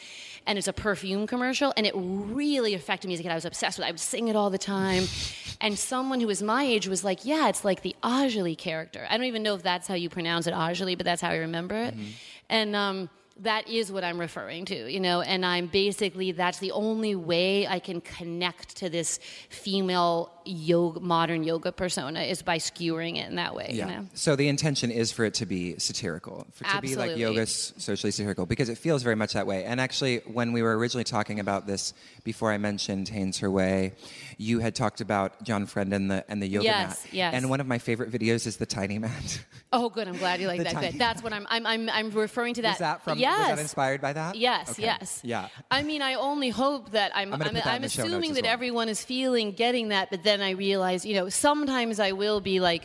and 0.46 0.60
it's 0.60 0.68
a 0.68 0.74
perfume 0.74 1.26
commercial, 1.26 1.74
and 1.76 1.88
it 1.88 1.94
really 1.96 2.76
affected 2.76 3.08
me 3.08 3.16
as 3.16 3.20
a 3.20 3.24
kid. 3.24 3.32
I 3.32 3.36
was 3.36 3.46
obsessed 3.46 3.80
with. 3.80 3.86
it. 3.86 3.88
I 3.88 3.92
would 3.92 4.00
sing 4.00 4.28
it 4.28 4.36
all 4.36 4.52
the 4.52 4.60
time, 4.60 5.06
and 5.60 5.76
someone 5.76 6.20
who 6.20 6.28
was 6.28 6.44
my 6.44 6.64
age 6.64 6.88
was 6.88 7.04
like, 7.04 7.26
"Yeah, 7.26 7.50
it's 7.50 7.66
like 7.66 7.82
the 7.82 7.96
Ajali 8.04 8.56
character." 8.56 9.08
I 9.10 9.18
don't 9.18 9.26
even 9.26 9.42
know 9.42 9.56
if 9.56 9.64
that's 9.64 9.88
how 9.88 9.96
you 9.96 10.08
pronounce 10.08 10.46
it, 10.46 10.54
Ajali, 10.54 10.96
but 10.96 11.04
that's 11.04 11.24
how 11.24 11.30
I 11.30 11.38
remember 11.38 11.78
it, 11.78 11.96
mm-hmm. 11.96 12.12
and. 12.48 12.76
um 12.76 13.10
that 13.42 13.68
is 13.68 13.92
what 13.92 14.04
I'm 14.04 14.20
referring 14.20 14.66
to, 14.66 14.92
you 14.92 15.00
know, 15.00 15.22
and 15.22 15.46
I'm 15.46 15.68
basically, 15.68 16.32
that's 16.32 16.60
the 16.60 16.72
only 16.72 17.16
way 17.16 17.68
I 17.68 17.80
can 17.80 18.02
connect 18.02 18.78
to 18.78 18.90
this 18.90 19.20
female 19.50 20.32
yoga, 20.46 21.00
modern 21.00 21.44
yoga 21.44 21.72
persona 21.72 22.22
is 22.22 22.42
by 22.42 22.58
skewering 22.58 23.16
it 23.18 23.30
in 23.30 23.36
that 23.36 23.56
way. 23.56 23.72
Yeah. 23.74 23.88
You 23.88 23.94
know? 23.96 24.08
So 24.14 24.36
the 24.36 24.48
intention 24.48 24.92
is 24.92 25.12
for 25.12 25.26
it 25.26 25.34
to 25.36 25.46
be 25.46 25.78
satirical, 25.80 26.48
for 26.54 26.64
to 26.66 26.82
be 26.82 26.96
like 26.96 27.18
yoga 27.18 27.46
socially 27.46 28.12
satirical, 28.12 28.46
because 28.46 28.70
it 28.70 28.78
feels 28.78 29.04
very 29.04 29.16
much 29.16 29.34
that 29.34 29.48
way. 29.48 29.64
And 29.66 29.80
actually, 29.82 30.18
when 30.26 30.54
we 30.54 30.62
were 30.62 30.78
originally 30.78 31.04
talking 31.04 31.40
about 31.40 31.68
this, 31.68 31.94
before 32.24 32.52
I 32.52 32.58
mentioned 32.58 33.10
Hanes 33.10 33.40
Her 33.40 33.50
Way, 33.52 33.94
you 34.38 34.60
had 34.60 34.76
talked 34.76 35.02
about 35.02 35.44
John 35.44 35.66
Friend 35.66 35.94
and 35.94 36.10
the 36.12 36.24
and 36.30 36.42
the 36.42 36.48
yoga 36.48 36.66
Yes, 36.66 37.04
mat. 37.06 37.14
yes. 37.14 37.34
And 37.36 37.50
one 37.50 37.60
of 37.60 37.68
my 37.68 37.78
favorite 37.80 38.12
videos 38.12 38.48
is 38.48 38.58
the 38.58 38.66
tiny 38.66 39.00
mat. 39.00 39.44
Oh, 39.74 39.88
good. 39.88 40.06
I'm 40.06 40.18
glad 40.18 40.42
you 40.42 40.48
like 40.48 40.62
that. 40.64 40.82
Good. 40.82 41.00
That's 41.00 41.24
what 41.24 41.32
I'm. 41.32 41.48
I'm. 41.50 41.66
I'm, 41.66 41.90
I'm 41.90 42.10
referring 42.12 42.56
to 42.56 42.62
that. 42.64 42.72
was 42.72 42.80
that 42.80 43.04
from? 43.06 43.18
Yes. 43.18 43.40
Was 43.40 43.48
that 43.48 43.60
inspired 43.60 44.02
by 44.02 44.12
that? 44.14 44.36
Yes, 44.36 44.72
Okay. 44.72 44.84
yes. 44.84 45.22
Yeah. 45.24 45.48
I 45.70 45.84
mean, 45.84 46.02
I 46.02 46.16
only 46.16 46.50
hope 46.50 46.92
that 46.92 47.12
I'm. 47.16 47.34
I'm 47.34 47.42
I'm, 47.42 47.56
I'm 47.64 47.82
the 47.82 47.88
show 47.90 48.02
notes 48.04 48.12
assuming 48.14 48.34
that 48.34 48.44
well. 48.44 48.52
everyone 48.54 48.90
is 48.90 49.04
feeling 49.04 49.54
getting 49.54 49.90
that, 49.90 50.10
but 50.10 50.24
then 50.24 50.31
I 50.40 50.52
realize, 50.52 51.06
you 51.06 51.16
know, 51.16 51.28
sometimes 51.30 52.00
I 52.00 52.12
will 52.14 52.40
be 52.40 52.60
like. 52.62 52.84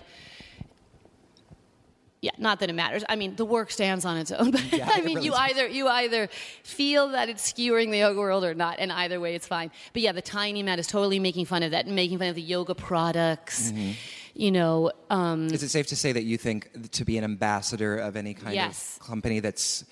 Yeah, 2.22 2.30
not 2.38 2.61
that 2.61 2.70
it 2.70 2.72
matters. 2.72 3.05
I 3.09 3.14
mean, 3.14 3.36
the 3.36 3.44
work 3.44 3.70
stands 3.70 4.05
on 4.05 4.16
its 4.16 4.32
own. 4.32 4.51
But 4.51 4.64
Yeah, 4.72 4.88
I 4.90 5.03
mean, 5.03 5.16
really 5.16 5.26
you 5.26 5.30
does. 5.32 5.40
either 5.40 5.68
you 5.68 5.86
either 5.86 6.28
feel 6.64 7.11
that 7.11 7.28
it's 7.28 7.42
skewering 7.53 7.90
the 7.90 7.99
yoga 7.99 8.18
world 8.18 8.42
or 8.42 8.55
not, 8.55 8.76
and 8.80 8.90
either 8.90 9.20
way, 9.20 9.34
it's 9.34 9.47
fine. 9.47 9.70
But 9.92 10.03
yeah, 10.03 10.12
the 10.12 10.22
tiny 10.22 10.62
mat 10.62 10.78
is 10.78 10.86
totally 10.86 11.18
making 11.20 11.44
fun 11.44 11.62
of 11.62 11.70
that, 11.72 11.86
and 11.86 11.94
making 11.94 12.18
fun 12.18 12.28
of 12.28 12.34
the 12.34 12.42
yoga 12.42 12.74
products. 12.74 13.70
Mm-hmm. 13.70 13.92
You 14.34 14.51
know, 14.51 14.92
um, 15.09 15.47
Is 15.49 15.62
it 15.62 15.68
safe 15.68 15.86
to 15.88 15.97
say 15.97 16.12
that 16.12 16.24
you 16.24 16.36
think 16.36 16.90
to 16.92 17.05
be 17.05 17.16
an 17.18 17.24
ambassador 17.24 17.97
of 17.99 18.16
any 18.16 18.34
kind 18.34 18.55
Yes. 18.55 18.97
of 19.01 19.07
company 19.07 19.40
that's 19.40 19.84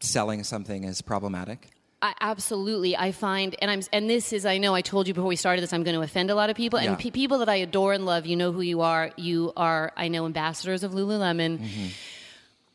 selling 0.00 0.44
something 0.44 0.84
is 0.84 1.02
problematic? 1.02 1.70
I, 2.02 2.14
absolutely. 2.20 2.96
I 2.96 3.12
find, 3.12 3.54
and 3.60 3.70
I'm, 3.70 3.80
and 3.92 4.10
this 4.10 4.32
is, 4.32 4.44
I 4.44 4.58
know 4.58 4.74
I 4.74 4.80
told 4.80 5.06
you 5.06 5.14
before 5.14 5.28
we 5.28 5.36
started 5.36 5.62
this, 5.62 5.72
I'm 5.72 5.84
going 5.84 5.94
to 5.94 6.02
offend 6.02 6.30
a 6.30 6.34
lot 6.34 6.50
of 6.50 6.56
people. 6.56 6.80
Yeah. 6.80 6.90
And 6.90 6.98
pe- 6.98 7.10
people 7.10 7.38
that 7.38 7.48
I 7.48 7.56
adore 7.56 7.92
and 7.92 8.04
love, 8.04 8.26
you 8.26 8.34
know 8.34 8.50
who 8.50 8.60
you 8.60 8.80
are. 8.80 9.12
You 9.16 9.52
are, 9.56 9.92
I 9.96 10.08
know, 10.08 10.26
ambassadors 10.26 10.82
of 10.82 10.92
Lululemon. 10.92 11.58
Mm-hmm. 11.58 11.86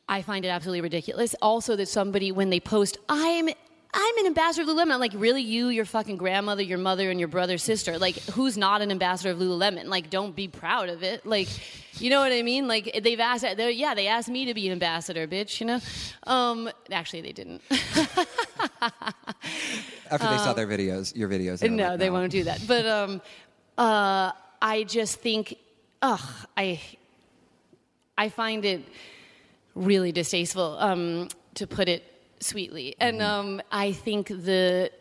I 0.07 0.21
find 0.21 0.45
it 0.45 0.47
absolutely 0.47 0.80
ridiculous. 0.80 1.36
Also, 1.41 1.75
that 1.75 1.89
somebody, 1.89 2.32
when 2.32 2.49
they 2.49 2.61
post, 2.61 2.97
I'm, 3.09 3.49
I'm 3.93 4.17
an 4.19 4.25
ambassador 4.28 4.61
of 4.61 4.69
Lululemon. 4.69 4.93
I'm 4.93 4.99
like, 5.01 5.13
really, 5.13 5.41
you, 5.41 5.67
your 5.67 5.84
fucking 5.84 6.15
grandmother, 6.15 6.61
your 6.61 6.78
mother, 6.78 7.11
and 7.11 7.19
your 7.19 7.28
brother, 7.28 7.57
sister? 7.57 7.99
Like, 7.99 8.15
who's 8.30 8.57
not 8.57 8.82
an 8.82 8.91
ambassador 8.91 9.32
of 9.32 9.39
Lululemon? 9.39 9.88
Like, 9.88 10.09
don't 10.09 10.34
be 10.34 10.47
proud 10.47 10.88
of 10.88 11.03
it. 11.03 11.25
Like, 11.25 11.49
you 11.99 12.09
know 12.09 12.21
what 12.21 12.32
I 12.32 12.43
mean? 12.43 12.67
Like, 12.69 13.01
they've 13.03 13.19
asked, 13.19 13.43
yeah, 13.43 13.93
they 13.95 14.07
asked 14.07 14.30
me 14.30 14.45
to 14.45 14.53
be 14.53 14.67
an 14.67 14.73
ambassador, 14.73 15.28
bitch. 15.28 15.59
You 15.59 15.67
know? 15.67 15.80
Um, 16.23 16.69
actually, 16.91 17.21
they 17.21 17.34
didn't. 17.34 17.61
After 20.11 20.28
they 20.30 20.38
saw 20.38 20.53
their 20.53 20.67
videos, 20.67 21.15
your 21.15 21.30
videos. 21.30 21.59
they 21.59 21.69
were 21.69 21.75
no, 21.75 21.89
like, 21.89 21.99
they 21.99 22.09
won't 22.09 22.32
do 22.32 22.43
that. 22.45 22.61
But 22.67 22.86
um, 22.86 23.21
uh, 23.78 24.32
I 24.61 24.84
just 24.84 25.19
think, 25.19 25.57
ugh, 26.01 26.21
I, 26.55 26.82
I 28.17 28.30
find 28.30 28.65
it 28.65 28.84
really 29.75 30.11
distasteful, 30.11 30.78
um, 30.80 31.28
to 31.55 31.67
put 31.67 31.89
it 31.89 32.03
sweetly. 32.39 32.95
And 32.99 33.21
um, 33.21 33.61
I 33.71 33.91
think 33.91 34.28
the, 34.28 34.91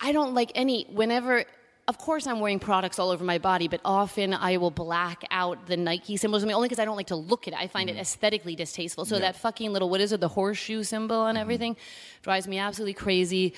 I 0.00 0.12
don't 0.12 0.34
like 0.34 0.52
any. 0.54 0.84
Whenever, 0.90 1.44
of 1.90 1.98
course, 1.98 2.24
I'm 2.28 2.38
wearing 2.38 2.60
products 2.60 3.00
all 3.00 3.10
over 3.10 3.24
my 3.24 3.38
body, 3.38 3.66
but 3.66 3.80
often 3.84 4.32
I 4.32 4.58
will 4.58 4.70
black 4.70 5.24
out 5.32 5.66
the 5.66 5.76
Nike 5.76 6.16
symbols. 6.16 6.44
I 6.44 6.46
mean, 6.46 6.54
only 6.54 6.68
because 6.68 6.78
I 6.78 6.84
don't 6.84 6.96
like 6.96 7.08
to 7.08 7.16
look 7.16 7.48
at 7.48 7.54
it. 7.54 7.58
I 7.58 7.66
find 7.66 7.90
it 7.90 7.96
mm. 7.96 8.00
aesthetically 8.00 8.54
distasteful. 8.54 9.04
So 9.04 9.16
Yeah. 9.16 9.22
that 9.22 9.36
fucking 9.36 9.72
little, 9.72 9.90
what 9.90 10.00
is 10.00 10.12
it, 10.12 10.20
the 10.20 10.28
horseshoe 10.28 10.84
symbol 10.84 11.16
on 11.16 11.34
mm-hmm. 11.34 11.40
everything, 11.40 11.76
drives 12.22 12.46
me 12.46 12.58
absolutely 12.58 12.94
crazy. 12.94 13.54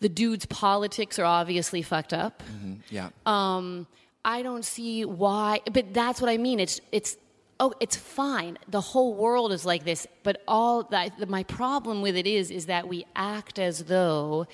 The 0.00 0.10
dude's 0.10 0.44
politics 0.44 1.18
are 1.18 1.24
obviously 1.24 1.80
fucked 1.80 2.12
up. 2.12 2.42
Mm-hmm. 2.42 2.74
Yeah. 2.90 3.08
Um, 3.24 3.86
I 4.26 4.42
don't 4.42 4.64
see 4.64 5.06
why, 5.06 5.60
but 5.72 5.94
that's 5.94 6.20
what 6.20 6.28
I 6.28 6.36
mean. 6.36 6.60
It's 6.60 6.82
it's 6.92 7.16
oh, 7.60 7.72
it's 7.80 7.96
fine. 7.96 8.58
The 8.68 8.82
whole 8.82 9.14
world 9.14 9.52
is 9.52 9.64
like 9.64 9.84
this, 9.84 10.06
but 10.22 10.42
all 10.46 10.82
that 10.84 11.30
my 11.30 11.44
problem 11.44 12.02
with 12.02 12.16
it 12.16 12.26
is 12.26 12.50
is 12.50 12.66
that 12.66 12.88
we 12.88 13.06
act 13.16 13.58
as 13.58 13.84
though 13.84 14.46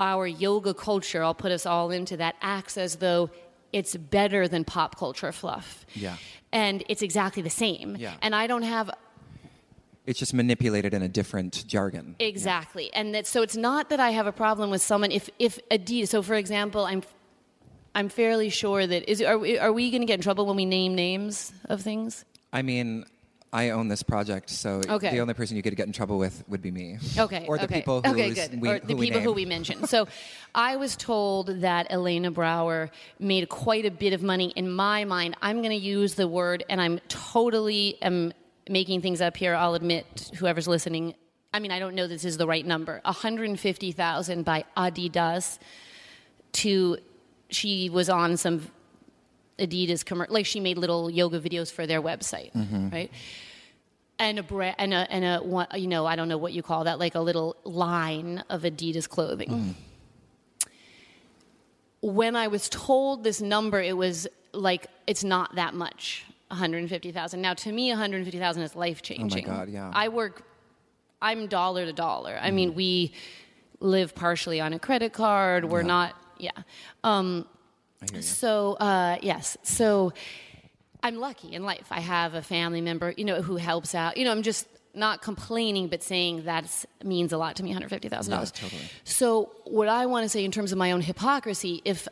our 0.00 0.26
yoga 0.26 0.74
culture, 0.74 1.22
I'll 1.22 1.34
put 1.34 1.52
us 1.52 1.66
all 1.66 1.92
into 1.92 2.16
that, 2.16 2.34
acts 2.40 2.76
as 2.76 2.96
though 2.96 3.30
it's 3.72 3.94
better 3.94 4.48
than 4.48 4.64
pop 4.64 4.96
culture 4.98 5.30
fluff. 5.30 5.86
Yeah. 5.94 6.16
And 6.52 6.82
it's 6.88 7.02
exactly 7.02 7.42
the 7.42 7.50
same. 7.50 7.96
Yeah. 7.96 8.14
And 8.22 8.34
I 8.34 8.48
don't 8.48 8.64
have 8.64 8.90
it's 10.06 10.18
just 10.18 10.34
manipulated 10.34 10.92
in 10.92 11.02
a 11.02 11.08
different 11.08 11.64
jargon. 11.68 12.16
Exactly, 12.18 12.92
and 12.94 13.14
that 13.14 13.26
so 13.26 13.42
it's 13.42 13.54
not 13.54 13.90
that 13.90 14.00
I 14.00 14.10
have 14.10 14.26
a 14.26 14.32
problem 14.32 14.70
with 14.70 14.82
someone 14.82 15.12
if 15.12 15.30
if 15.38 15.60
Adidas. 15.68 16.08
So 16.08 16.22
for 16.22 16.34
example, 16.34 16.84
I'm 16.84 17.02
I'm 17.94 18.08
fairly 18.08 18.48
sure 18.48 18.86
that 18.86 19.08
is 19.08 19.22
are 19.22 19.38
we, 19.38 19.58
are 19.58 19.72
we 19.72 19.90
going 19.90 20.00
to 20.00 20.06
get 20.06 20.14
in 20.14 20.20
trouble 20.22 20.46
when 20.46 20.56
we 20.56 20.64
name 20.64 20.94
names 20.94 21.52
of 21.66 21.82
things? 21.82 22.24
I 22.52 22.62
mean, 22.62 23.04
I 23.52 23.70
own 23.70 23.88
this 23.88 24.02
project, 24.02 24.48
so 24.48 24.80
Okay. 24.88 25.10
the 25.10 25.20
only 25.20 25.34
person 25.34 25.56
you 25.56 25.62
could 25.62 25.74
get 25.74 25.86
in 25.86 25.92
trouble 25.92 26.18
with 26.18 26.44
would 26.48 26.62
be 26.62 26.70
me. 26.70 26.98
Okay, 27.18 27.46
Or 27.48 27.58
the 27.58 27.64
okay. 27.64 27.74
people 27.80 28.00
who 28.00 28.10
okay, 28.12 28.32
good. 28.32 28.60
we, 28.60 28.68
or 28.68 28.78
the 28.78 28.94
we 28.94 29.06
people 29.06 29.20
who 29.20 29.32
we 29.32 29.44
mentioned. 29.44 29.88
So, 29.88 30.06
I 30.54 30.76
was 30.76 30.96
told 30.96 31.48
that 31.60 31.88
Elena 31.90 32.30
Brower 32.30 32.90
made 33.18 33.48
quite 33.48 33.84
a 33.84 33.90
bit 33.90 34.12
of 34.12 34.22
money. 34.22 34.52
In 34.54 34.70
my 34.70 35.04
mind, 35.04 35.36
I'm 35.42 35.58
going 35.58 35.70
to 35.70 35.84
use 35.84 36.14
the 36.14 36.28
word, 36.28 36.64
and 36.68 36.80
I'm 36.80 37.00
totally 37.08 37.98
am 38.02 38.32
making 38.68 39.02
things 39.02 39.20
up 39.20 39.36
here. 39.36 39.54
I'll 39.56 39.74
admit, 39.74 40.30
whoever's 40.36 40.68
listening. 40.68 41.14
I 41.52 41.58
mean, 41.58 41.72
I 41.72 41.80
don't 41.80 41.96
know 41.96 42.06
this 42.06 42.24
is 42.24 42.36
the 42.36 42.46
right 42.46 42.64
number. 42.64 43.00
150,000 43.04 44.44
by 44.44 44.64
Adidas 44.76 45.58
to 46.52 46.98
she 47.48 47.90
was 47.90 48.08
on 48.08 48.36
some 48.36 48.68
Adidas 49.60 50.04
commercial, 50.04 50.34
like 50.34 50.46
she 50.46 50.60
made 50.60 50.78
little 50.78 51.10
yoga 51.10 51.38
videos 51.40 51.70
for 51.70 51.86
their 51.86 52.02
website, 52.02 52.52
mm-hmm. 52.52 52.88
right? 52.90 53.10
And 54.18 54.38
a 54.38 54.42
bra- 54.42 54.74
and 54.78 54.92
a 54.92 55.06
and 55.10 55.24
a 55.24 55.78
you 55.78 55.86
know 55.86 56.06
I 56.06 56.16
don't 56.16 56.28
know 56.28 56.38
what 56.38 56.52
you 56.52 56.62
call 56.62 56.84
that, 56.84 56.98
like 56.98 57.14
a 57.14 57.20
little 57.20 57.56
line 57.64 58.42
of 58.50 58.62
Adidas 58.62 59.08
clothing. 59.08 59.48
Mm-hmm. 59.48 59.70
When 62.02 62.34
I 62.36 62.48
was 62.48 62.68
told 62.68 63.24
this 63.24 63.40
number, 63.40 63.80
it 63.80 63.96
was 63.96 64.26
like 64.52 64.86
it's 65.06 65.24
not 65.24 65.54
that 65.56 65.74
much, 65.74 66.24
one 66.48 66.58
hundred 66.58 66.88
fifty 66.88 67.12
thousand. 67.12 67.42
Now 67.42 67.54
to 67.54 67.72
me, 67.72 67.90
one 67.90 67.98
hundred 67.98 68.24
fifty 68.24 68.38
thousand 68.38 68.62
is 68.62 68.74
life 68.74 69.02
changing. 69.02 69.46
Oh 69.46 69.50
my 69.50 69.56
God, 69.56 69.68
yeah. 69.68 69.90
I 69.92 70.08
work. 70.08 70.42
I'm 71.22 71.46
dollar 71.46 71.84
to 71.84 71.92
dollar. 71.92 72.38
I 72.40 72.50
mean, 72.50 72.70
mm-hmm. 72.70 72.76
we 72.76 73.12
live 73.80 74.14
partially 74.14 74.60
on 74.60 74.72
a 74.72 74.78
credit 74.78 75.12
card. 75.12 75.64
We're 75.66 75.80
Yeah. 75.80 75.86
not. 75.86 76.14
Yeah. 76.38 76.50
Um, 77.04 77.26
I 77.28 77.44
hear 77.44 77.46
you. 77.46 77.58
So 78.20 78.74
uh, 78.74 79.18
yes, 79.22 79.56
so 79.62 80.12
I'm 81.02 81.16
lucky 81.16 81.52
in 81.54 81.64
life. 81.64 81.86
I 81.90 82.00
have 82.00 82.34
a 82.34 82.42
family 82.42 82.80
member, 82.80 83.14
you 83.16 83.24
know, 83.24 83.42
who 83.42 83.56
helps 83.56 83.94
out. 83.94 84.16
You 84.16 84.24
know, 84.24 84.32
I'm 84.32 84.42
just 84.42 84.66
not 84.94 85.22
complaining, 85.22 85.88
but 85.88 86.02
saying 86.02 86.44
that 86.44 86.84
means 87.04 87.32
a 87.32 87.38
lot 87.38 87.56
to 87.56 87.62
me. 87.62 87.72
Hundred 87.72 87.90
fifty 87.90 88.08
thousand 88.08 88.32
dollars. 88.32 88.50
Totally. 88.52 88.82
So 89.04 89.52
what 89.64 89.88
I 89.88 90.06
want 90.06 90.24
to 90.24 90.28
say 90.28 90.44
in 90.44 90.50
terms 90.50 90.72
of 90.72 90.78
my 90.78 90.92
own 90.92 91.00
hypocrisy, 91.00 91.80
if 91.84 92.08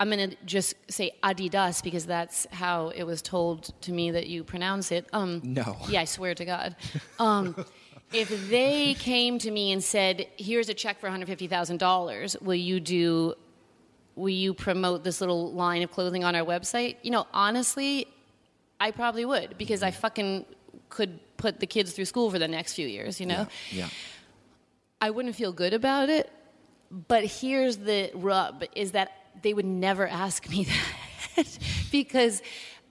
I'm 0.00 0.10
going 0.10 0.30
to 0.30 0.36
just 0.44 0.74
say 0.90 1.12
Adidas 1.22 1.82
because 1.82 2.04
that's 2.04 2.46
how 2.50 2.88
it 2.88 3.04
was 3.04 3.22
told 3.22 3.72
to 3.82 3.92
me 3.92 4.10
that 4.10 4.26
you 4.26 4.42
pronounce 4.42 4.90
it. 4.90 5.06
Um, 5.12 5.40
No. 5.44 5.76
Yeah, 5.88 6.00
I 6.00 6.04
swear 6.04 6.34
to 6.34 6.44
God. 6.44 6.74
Um, 7.20 7.54
if 8.12 8.48
they 8.50 8.94
came 8.94 9.38
to 9.38 9.50
me 9.50 9.70
and 9.72 9.82
said, 9.82 10.26
"Here's 10.36 10.68
a 10.68 10.74
check 10.74 10.98
for 11.00 11.08
$150,000. 11.08 12.42
Will 12.42 12.54
you 12.54 12.80
do? 12.80 13.34
Will 14.16 14.28
you 14.28 14.54
promote 14.54 15.04
this 15.04 15.20
little 15.20 15.52
line 15.52 15.82
of 15.82 15.90
clothing 15.90 16.24
on 16.24 16.34
our 16.34 16.44
website?" 16.44 16.96
You 17.02 17.10
know, 17.10 17.26
honestly, 17.32 18.06
I 18.80 18.90
probably 18.90 19.24
would 19.24 19.58
because 19.58 19.82
I 19.82 19.90
fucking 19.90 20.46
could 20.88 21.18
put 21.36 21.60
the 21.60 21.66
kids 21.66 21.92
through 21.92 22.04
school 22.04 22.30
for 22.30 22.38
the 22.38 22.48
next 22.48 22.74
few 22.74 22.86
years. 22.86 23.20
You 23.20 23.26
know. 23.26 23.46
Yeah. 23.70 23.84
yeah. 23.84 23.88
I 25.00 25.10
wouldn't 25.10 25.36
feel 25.36 25.52
good 25.52 25.74
about 25.74 26.08
it. 26.08 26.30
But 26.90 27.24
here's 27.24 27.76
the 27.76 28.10
rub 28.14 28.64
is 28.74 28.92
that 28.92 29.10
they 29.42 29.52
would 29.52 29.64
never 29.66 30.06
ask 30.06 30.48
me 30.48 30.66
that 31.36 31.58
because 31.90 32.42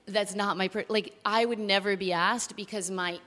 that's 0.05 0.35
not 0.35 0.57
my 0.57 0.67
per- 0.67 0.85
like 0.89 1.13
I 1.25 1.45
would 1.45 1.59
never 1.59 1.95
be 1.95 2.11
asked 2.11 2.55
because 2.55 2.91
my 2.91 3.19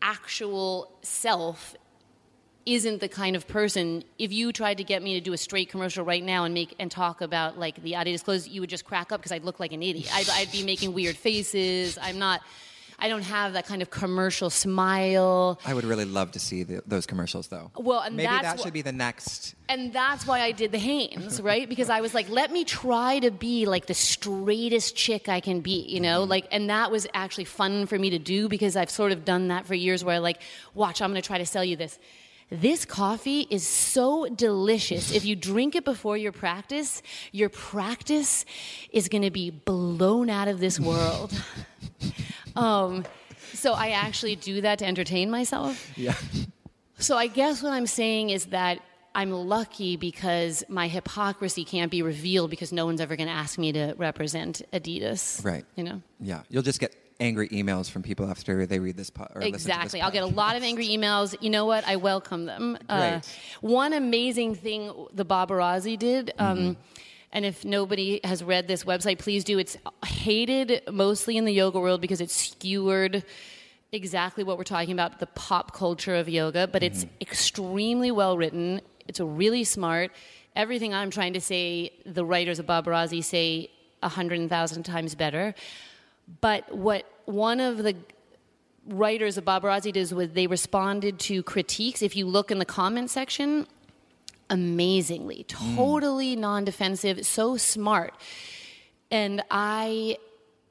actual 0.00 0.92
self 1.02 1.74
isn't 2.66 3.00
the 3.00 3.08
kind 3.08 3.36
of 3.36 3.46
person 3.46 4.04
if 4.18 4.32
you 4.32 4.52
tried 4.52 4.78
to 4.78 4.84
get 4.84 5.02
me 5.02 5.14
to 5.14 5.20
do 5.20 5.32
a 5.32 5.36
straight 5.36 5.70
commercial 5.70 6.04
right 6.04 6.22
now 6.22 6.44
and 6.44 6.54
make 6.54 6.74
and 6.78 6.90
talk 6.90 7.20
about 7.20 7.58
like 7.58 7.82
the 7.82 7.92
Adidas 7.92 8.22
clothes 8.22 8.48
you 8.48 8.60
would 8.60 8.70
just 8.70 8.84
crack 8.84 9.12
up 9.12 9.20
because 9.20 9.32
I'd 9.32 9.44
look 9.44 9.60
like 9.60 9.72
an 9.72 9.82
idiot 9.82 10.08
I'd, 10.14 10.28
I'd 10.30 10.52
be 10.52 10.62
making 10.62 10.92
weird 10.92 11.16
faces 11.16 11.98
I'm 12.00 12.18
not 12.18 12.40
I 13.02 13.08
don't 13.08 13.22
have 13.22 13.54
that 13.54 13.66
kind 13.66 13.80
of 13.80 13.88
commercial 13.88 14.50
smile 14.50 15.58
I 15.64 15.72
would 15.72 15.84
really 15.84 16.04
love 16.04 16.32
to 16.32 16.38
see 16.38 16.64
the, 16.64 16.82
those 16.86 17.06
commercials, 17.06 17.48
though. 17.48 17.70
Well, 17.76 18.00
and 18.00 18.14
maybe 18.16 18.28
that 18.28 18.58
wh- 18.58 18.62
should 18.62 18.72
be 18.74 18.82
the 18.82 18.92
next. 18.92 19.54
And 19.68 19.92
that's 19.92 20.26
why 20.26 20.40
I 20.40 20.52
did 20.52 20.70
the 20.70 20.78
Hanes, 20.78 21.40
right? 21.40 21.68
Because 21.68 21.88
I 21.88 22.02
was 22.02 22.12
like, 22.12 22.28
let 22.28 22.52
me 22.52 22.64
try 22.64 23.18
to 23.20 23.30
be 23.30 23.64
like 23.64 23.86
the 23.86 23.94
straightest 23.94 24.96
chick 24.96 25.28
I 25.28 25.40
can 25.40 25.60
be, 25.60 25.80
you 25.88 26.00
know? 26.00 26.22
Mm-hmm. 26.22 26.30
Like, 26.30 26.48
and 26.50 26.68
that 26.68 26.90
was 26.90 27.06
actually 27.14 27.44
fun 27.44 27.86
for 27.86 27.98
me 27.98 28.10
to 28.10 28.18
do 28.18 28.48
because 28.48 28.76
I've 28.76 28.90
sort 28.90 29.12
of 29.12 29.24
done 29.24 29.48
that 29.48 29.66
for 29.66 29.74
years 29.74 30.04
where 30.04 30.16
I 30.16 30.18
like, 30.18 30.42
watch, 30.74 31.00
I'm 31.00 31.10
going 31.10 31.22
to 31.22 31.26
try 31.26 31.38
to 31.38 31.46
sell 31.46 31.64
you 31.64 31.76
this. 31.76 31.98
This 32.50 32.84
coffee 32.84 33.46
is 33.48 33.66
so 33.66 34.26
delicious. 34.26 35.12
If 35.12 35.24
you 35.24 35.36
drink 35.36 35.76
it 35.76 35.84
before 35.84 36.16
your 36.16 36.32
practice, 36.32 37.02
your 37.32 37.48
practice 37.48 38.44
is 38.92 39.08
going 39.08 39.22
to 39.22 39.30
be 39.30 39.50
blown 39.50 40.28
out 40.28 40.48
of 40.48 40.58
this 40.58 40.80
world. 40.80 41.32
um, 42.56 43.04
so 43.52 43.72
I 43.72 43.90
actually 43.90 44.36
do 44.36 44.62
that 44.62 44.80
to 44.80 44.86
entertain 44.86 45.30
myself. 45.30 45.92
Yeah. 45.96 46.14
So 46.98 47.16
I 47.16 47.28
guess 47.28 47.62
what 47.62 47.72
I'm 47.72 47.86
saying 47.86 48.30
is 48.30 48.46
that 48.46 48.80
I'm 49.14 49.30
lucky 49.32 49.96
because 49.96 50.64
my 50.68 50.88
hypocrisy 50.88 51.64
can't 51.64 51.90
be 51.90 52.02
revealed 52.02 52.50
because 52.50 52.72
no 52.72 52.86
one's 52.86 53.00
ever 53.00 53.16
going 53.16 53.28
to 53.28 53.32
ask 53.32 53.58
me 53.58 53.72
to 53.72 53.94
represent 53.96 54.62
Adidas. 54.72 55.44
Right. 55.44 55.64
You 55.76 55.84
know? 55.84 56.02
Yeah. 56.20 56.42
You'll 56.48 56.62
just 56.62 56.80
get 56.80 56.94
angry 57.20 57.48
emails 57.50 57.90
from 57.90 58.02
people 58.02 58.28
after 58.30 58.66
they 58.66 58.78
read 58.78 58.96
this 58.96 59.10
po- 59.10 59.28
or 59.34 59.40
listen 59.42 59.52
to 59.52 59.52
this 59.58 59.66
Exactly. 59.66 60.00
I'll 60.00 60.10
get 60.10 60.22
a 60.22 60.26
lot 60.26 60.56
of 60.56 60.62
angry 60.62 60.88
emails. 60.88 61.34
You 61.40 61.50
know 61.50 61.66
what? 61.66 61.86
I 61.86 61.96
welcome 61.96 62.46
them. 62.46 62.78
Uh, 62.88 63.20
one 63.60 63.92
amazing 63.92 64.54
thing 64.54 64.92
the 65.12 65.24
Babarazzi 65.24 65.98
did. 65.98 66.32
Um, 66.38 66.58
Mm-hmm. 66.58 66.80
And 67.32 67.44
if 67.44 67.64
nobody 67.64 68.18
has 68.24 68.42
read 68.42 68.66
this 68.66 68.82
website, 68.82 69.20
please 69.20 69.44
do. 69.44 69.56
It's 69.60 69.76
hated 70.04 70.82
mostly 70.90 71.36
in 71.36 71.44
the 71.44 71.52
yoga 71.52 71.78
world 71.78 72.00
because 72.00 72.20
it's 72.20 72.34
skewered 72.34 73.22
exactly 73.92 74.42
what 74.42 74.58
we're 74.58 74.64
talking 74.64 74.90
about 74.90 75.20
the 75.20 75.26
pop 75.26 75.72
culture 75.72 76.16
of 76.16 76.28
yoga, 76.28 76.66
but 76.66 76.82
it's 76.82 77.04
Mm-hmm. 77.04 77.14
extremely 77.20 78.10
well 78.10 78.36
written. 78.36 78.80
It's 79.06 79.20
really 79.20 79.62
smart. 79.62 80.10
Everything 80.56 80.92
I'm 80.92 81.10
trying 81.10 81.34
to 81.34 81.40
say, 81.40 81.92
the 82.04 82.24
writers 82.24 82.58
of 82.58 82.66
Babarazzi 82.66 83.22
say 83.22 83.70
a 84.02 84.08
hundred 84.08 84.48
thousand 84.48 84.82
times 84.82 85.14
better. 85.14 85.54
But 86.40 86.74
what 86.74 87.04
one 87.24 87.60
of 87.60 87.78
the 87.78 87.96
writers 88.86 89.36
of 89.36 89.44
Babarazzi 89.44 89.92
did 89.92 90.10
was 90.12 90.30
they 90.30 90.46
responded 90.46 91.18
to 91.20 91.42
critiques. 91.42 92.02
If 92.02 92.16
you 92.16 92.26
look 92.26 92.50
in 92.50 92.58
the 92.58 92.64
comment 92.64 93.10
section, 93.10 93.66
amazingly, 94.48 95.44
totally 95.48 96.36
non-defensive, 96.36 97.24
so 97.26 97.56
smart. 97.56 98.14
And 99.10 99.42
I 99.50 100.18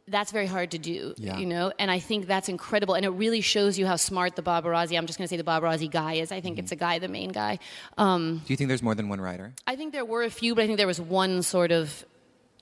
that's 0.07 0.31
very 0.31 0.47
hard 0.47 0.71
to 0.71 0.79
do, 0.79 1.13
Yeah. 1.17 1.37
you 1.37 1.45
know, 1.45 1.71
and 1.77 1.91
I 1.91 1.99
think 1.99 2.25
that's 2.25 2.49
incredible, 2.49 2.95
and 2.95 3.05
it 3.05 3.09
really 3.09 3.41
shows 3.41 3.77
you 3.77 3.85
how 3.85 3.95
smart 3.95 4.35
the 4.35 4.41
Babarazzi. 4.41 4.97
I'm 4.97 5.05
just 5.05 5.19
going 5.19 5.27
to 5.27 5.29
say 5.29 5.37
the 5.37 5.43
Babarazzi 5.43 5.87
guy 5.91 6.13
is. 6.13 6.31
I 6.31 6.41
think 6.41 6.57
it's 6.57 6.71
a 6.71 6.75
guy, 6.75 6.97
the 6.97 7.07
main 7.07 7.29
guy. 7.29 7.59
Um, 7.95 8.41
Do 8.43 8.51
you 8.51 8.57
think 8.57 8.69
there's 8.69 8.81
more 8.81 8.95
than 8.95 9.07
one 9.07 9.21
writer? 9.21 9.53
I 9.67 9.75
think 9.75 9.93
there 9.93 10.03
were 10.05 10.23
a 10.23 10.31
few, 10.31 10.55
but 10.55 10.63
I 10.63 10.65
think 10.65 10.77
there 10.79 10.87
was 10.87 10.99
one 10.99 11.43
sort 11.43 11.71
of 11.71 12.03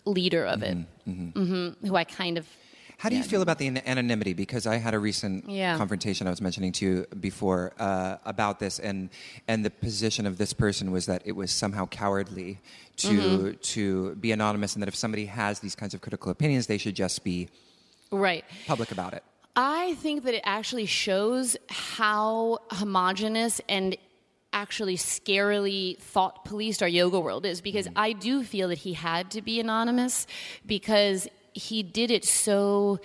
leader 0.03 0.43
of 0.45 0.61
it, 0.61 0.75
Mm-hmm, 1.07 1.29
hmm 1.45 1.87
who 1.87 1.95
I 1.95 2.03
kind 2.03 2.37
of 2.37 2.45
How 2.97 3.09
do 3.09 3.15
you 3.15 3.23
feel 3.23 3.43
about 3.43 3.59
the 3.59 3.67
an- 3.67 3.87
anonymity? 3.87 4.33
Because 4.33 4.65
I 4.65 4.77
had 4.77 4.93
a 4.95 4.99
recent 4.99 5.47
Yeah. 5.49 5.77
confrontation 5.77 6.25
I 6.25 6.31
was 6.31 6.41
mentioning 6.41 6.71
to 6.73 6.85
you 6.85 7.05
before 7.19 7.73
uh, 7.79 8.17
about 8.25 8.59
this, 8.59 8.79
and 8.79 9.09
and 9.47 9.63
the 9.63 9.69
position 9.69 10.25
of 10.25 10.37
this 10.39 10.51
person 10.51 10.91
was 10.91 11.05
that 11.05 11.21
it 11.23 11.33
was 11.33 11.51
somehow 11.51 11.85
cowardly 11.85 12.57
to 12.97 13.07
Mm-hmm. 13.09 13.51
to 13.73 14.15
be 14.15 14.31
anonymous, 14.31 14.73
and 14.73 14.81
that 14.81 14.87
if 14.87 14.95
somebody 14.95 15.25
has 15.27 15.59
these 15.59 15.75
kinds 15.75 15.93
of 15.93 16.01
critical 16.01 16.31
opinions, 16.31 16.65
they 16.65 16.79
should 16.79 16.95
just 16.95 17.23
be 17.23 17.49
right. 18.11 18.43
public 18.65 18.91
about 18.91 19.13
it. 19.13 19.23
I 19.55 19.93
think 19.95 20.23
that 20.23 20.33
it 20.33 20.41
actually 20.43 20.85
shows 20.87 21.55
how 21.69 22.59
homogenous 22.71 23.61
and 23.69 23.95
actually 24.53 24.95
scarily 24.97 25.97
thought 25.99 26.45
policed 26.45 26.81
our 26.81 26.87
yoga 26.87 27.19
world 27.19 27.45
is 27.45 27.61
because 27.61 27.87
I 27.95 28.13
do 28.13 28.43
feel 28.43 28.69
that 28.69 28.79
he 28.79 28.93
had 28.93 29.29
to 29.31 29.41
be 29.41 29.59
anonymous 29.59 30.25
because 30.65 31.27
he 31.57 31.83
did 31.83 32.11
it 32.11 32.23
so 32.23 32.99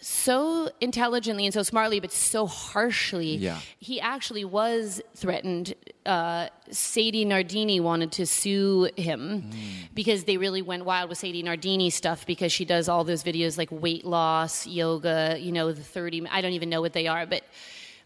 so 0.00 0.70
intelligently 0.80 1.46
and 1.46 1.54
so 1.54 1.62
smartly 1.64 1.98
but 1.98 2.12
so 2.12 2.46
harshly. 2.46 3.36
Yeah. 3.36 3.58
he 3.80 4.00
actually 4.00 4.44
was 4.44 5.00
threatened 5.16 5.74
uh, 6.04 6.48
sadie 6.70 7.24
nardini 7.24 7.80
wanted 7.80 8.12
to 8.12 8.26
sue 8.26 8.88
him 8.96 9.50
because 9.94 10.24
they 10.24 10.36
really 10.36 10.62
went 10.62 10.84
wild 10.84 11.08
with 11.08 11.18
sadie 11.18 11.42
nardini 11.42 11.90
stuff 11.90 12.24
because 12.24 12.52
she 12.52 12.64
does 12.64 12.88
all 12.88 13.02
those 13.02 13.24
videos 13.24 13.58
like 13.58 13.70
weight 13.72 14.04
loss 14.04 14.66
yoga 14.66 15.36
you 15.40 15.50
know 15.50 15.72
the 15.72 15.82
30 15.82 16.28
i 16.28 16.40
don't 16.40 16.52
even 16.52 16.68
know 16.68 16.80
what 16.80 16.92
they 16.92 17.08
are 17.08 17.26
but 17.26 17.42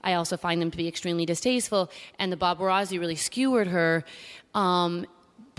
i 0.03 0.14
also 0.14 0.38
find 0.38 0.62
them 0.62 0.70
to 0.70 0.78
be 0.78 0.88
extremely 0.88 1.26
distasteful. 1.26 1.91
And 2.18 2.32
the 2.32 2.36
babarazzi 2.36 2.99
really 2.99 3.16
skewered 3.16 3.68
her 3.68 4.05
um, 4.55 5.07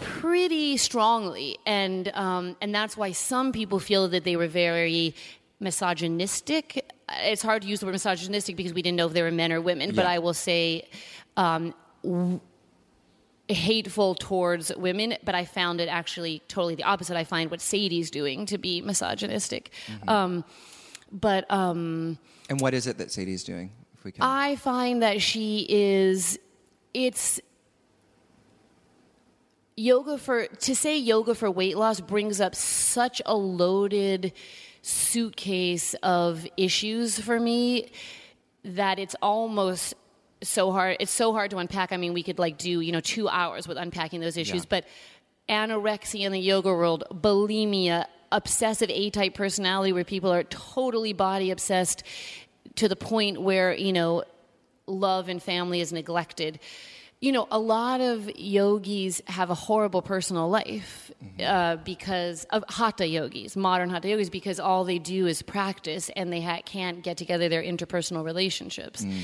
pretty 0.02 0.78
strongly, 0.78 1.58
and 1.66 2.12
um, 2.14 2.58
and 2.62 2.74
that's 2.76 2.98
why 2.98 3.12
some 3.12 3.52
people 3.52 3.80
feel 3.80 4.08
that 4.10 4.24
they 4.24 4.36
were 4.36 4.48
very 4.48 5.16
misogynistic. 5.60 6.92
It's 7.10 7.42
hard 7.42 7.62
to 7.62 7.68
use 7.68 7.80
the 7.80 7.86
word 7.86 7.94
misogynistic 7.94 8.56
because 8.56 8.74
we 8.74 8.82
didn't 8.82 8.98
know 8.98 9.08
if 9.08 9.14
they 9.14 9.22
were 9.22 9.32
men 9.32 9.52
or 9.52 9.62
women, 9.62 9.96
but 9.96 10.06
I 10.06 10.20
will 10.20 10.34
say. 10.34 10.88
Um, 11.38 11.74
w- 12.04 12.40
hateful 13.48 14.16
towards 14.16 14.74
women, 14.76 15.18
but 15.26 15.36
I 15.36 15.44
found 15.46 15.82
it 15.82 15.90
actually 15.90 16.42
totally 16.48 16.76
the 16.76 16.84
opposite. 16.84 17.18
I 17.18 17.24
find 17.26 17.52
what 17.52 17.60
Sadie's 17.60 18.10
doing 18.10 18.46
to 18.46 18.58
be 18.58 18.82
misogynistic. 18.82 19.72
Um, 20.08 20.46
but 21.12 21.52
um, 21.52 22.18
And 22.50 22.62
what 22.62 22.74
is 22.74 22.88
it 22.88 22.98
that 23.00 23.12
Sadie's 23.12 23.44
doing? 23.44 23.72
If 23.98 24.06
we 24.06 24.12
can, 24.14 24.24
I 24.24 24.56
find 24.56 25.04
that 25.04 25.22
she 25.22 25.66
is 25.70 26.40
it's 26.94 27.40
yoga 29.82 30.18
for 30.18 30.46
to 30.48 30.76
say 30.76 30.98
yoga 30.98 31.34
for 31.34 31.50
weight 31.50 31.78
loss 31.78 32.00
brings 32.00 32.40
up 32.40 32.54
such 32.56 33.22
a 33.26 33.36
loaded 33.36 34.32
suitcase 34.82 35.94
of 36.04 36.48
issues 36.58 37.20
for 37.20 37.40
me 37.40 37.92
that 38.64 39.00
it's 39.00 39.16
almost 39.22 39.94
so 40.44 40.72
hard 40.72 40.98
it's 41.00 41.12
so 41.12 41.34
hard 41.34 41.50
to 41.52 41.58
unpack 41.58 41.92
i 41.92 41.98
mean 41.98 42.14
we 42.14 42.24
could 42.24 42.40
like 42.40 42.58
do 42.58 42.80
you 42.80 42.92
know 42.92 43.00
2 43.00 43.28
hours 43.28 43.68
with 43.68 43.78
unpacking 43.78 44.22
those 44.22 44.38
issues 44.38 44.64
Yeah. 44.64 44.70
but 44.70 44.86
anorexia 45.50 46.22
in 46.26 46.32
the 46.32 46.40
yoga 46.40 46.70
world 46.70 47.04
bulimia 47.12 48.06
obsessive 48.32 48.90
a-type 48.90 49.34
personality 49.34 49.92
where 49.94 50.04
people 50.04 50.32
are 50.32 50.44
totally 50.44 51.14
body 51.14 51.52
obsessed 51.52 52.04
to 52.76 52.88
the 52.88 52.96
point 52.96 53.42
where 53.42 53.74
you 53.74 53.94
know 53.94 54.24
love 54.88 55.30
and 55.30 55.42
family 55.44 55.80
is 55.82 55.92
neglected 55.94 56.60
you 57.22 57.32
know 57.32 57.48
a 57.52 57.60
lot 57.60 58.02
of 58.02 58.30
yogis 58.36 59.22
have 59.28 59.52
a 59.52 59.56
horrible 59.56 60.02
personal 60.02 60.50
life 60.50 61.12
mm-hmm. 61.24 61.42
uh, 61.42 61.76
because 61.78 62.46
of 62.46 62.64
hatha 62.68 63.08
yogis 63.08 63.56
modern 63.56 63.90
hatha 63.90 64.10
yogis 64.10 64.30
because 64.30 64.60
all 64.60 64.84
they 64.84 64.98
do 65.00 65.28
is 65.28 65.42
practice 65.42 66.10
and 66.16 66.34
they 66.34 66.42
ha- 66.42 66.62
can't 66.66 67.04
get 67.04 67.18
together 67.18 67.48
their 67.48 67.62
interpersonal 67.62 68.26
relationships. 68.26 69.04
Mm, 69.06 69.22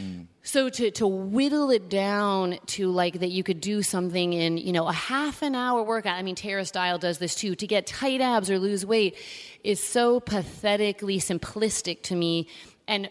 mm. 0.00 0.26
So 0.42 0.68
to, 0.68 0.90
to 0.92 1.06
whittle 1.06 1.70
it 1.70 1.88
down 1.88 2.58
to 2.66 2.90
like 2.90 3.20
that 3.20 3.30
you 3.30 3.42
could 3.42 3.60
do 3.60 3.82
something 3.82 4.32
in 4.34 4.58
you 4.58 4.72
know 4.72 4.86
a 4.86 4.92
half 4.92 5.42
an 5.42 5.54
hour 5.54 5.82
workout 5.82 6.16
i 6.16 6.22
mean 6.22 6.34
Tara 6.34 6.64
Stiles 6.64 7.00
does 7.00 7.18
this 7.18 7.34
too 7.34 7.54
to 7.54 7.66
get 7.66 7.86
tight 7.86 8.20
abs 8.20 8.50
or 8.50 8.58
lose 8.58 8.84
weight 8.84 9.16
is 9.64 9.82
so 9.82 10.20
pathetically 10.20 11.18
simplistic 11.18 12.02
to 12.04 12.14
me. 12.14 12.48
And 12.86 13.10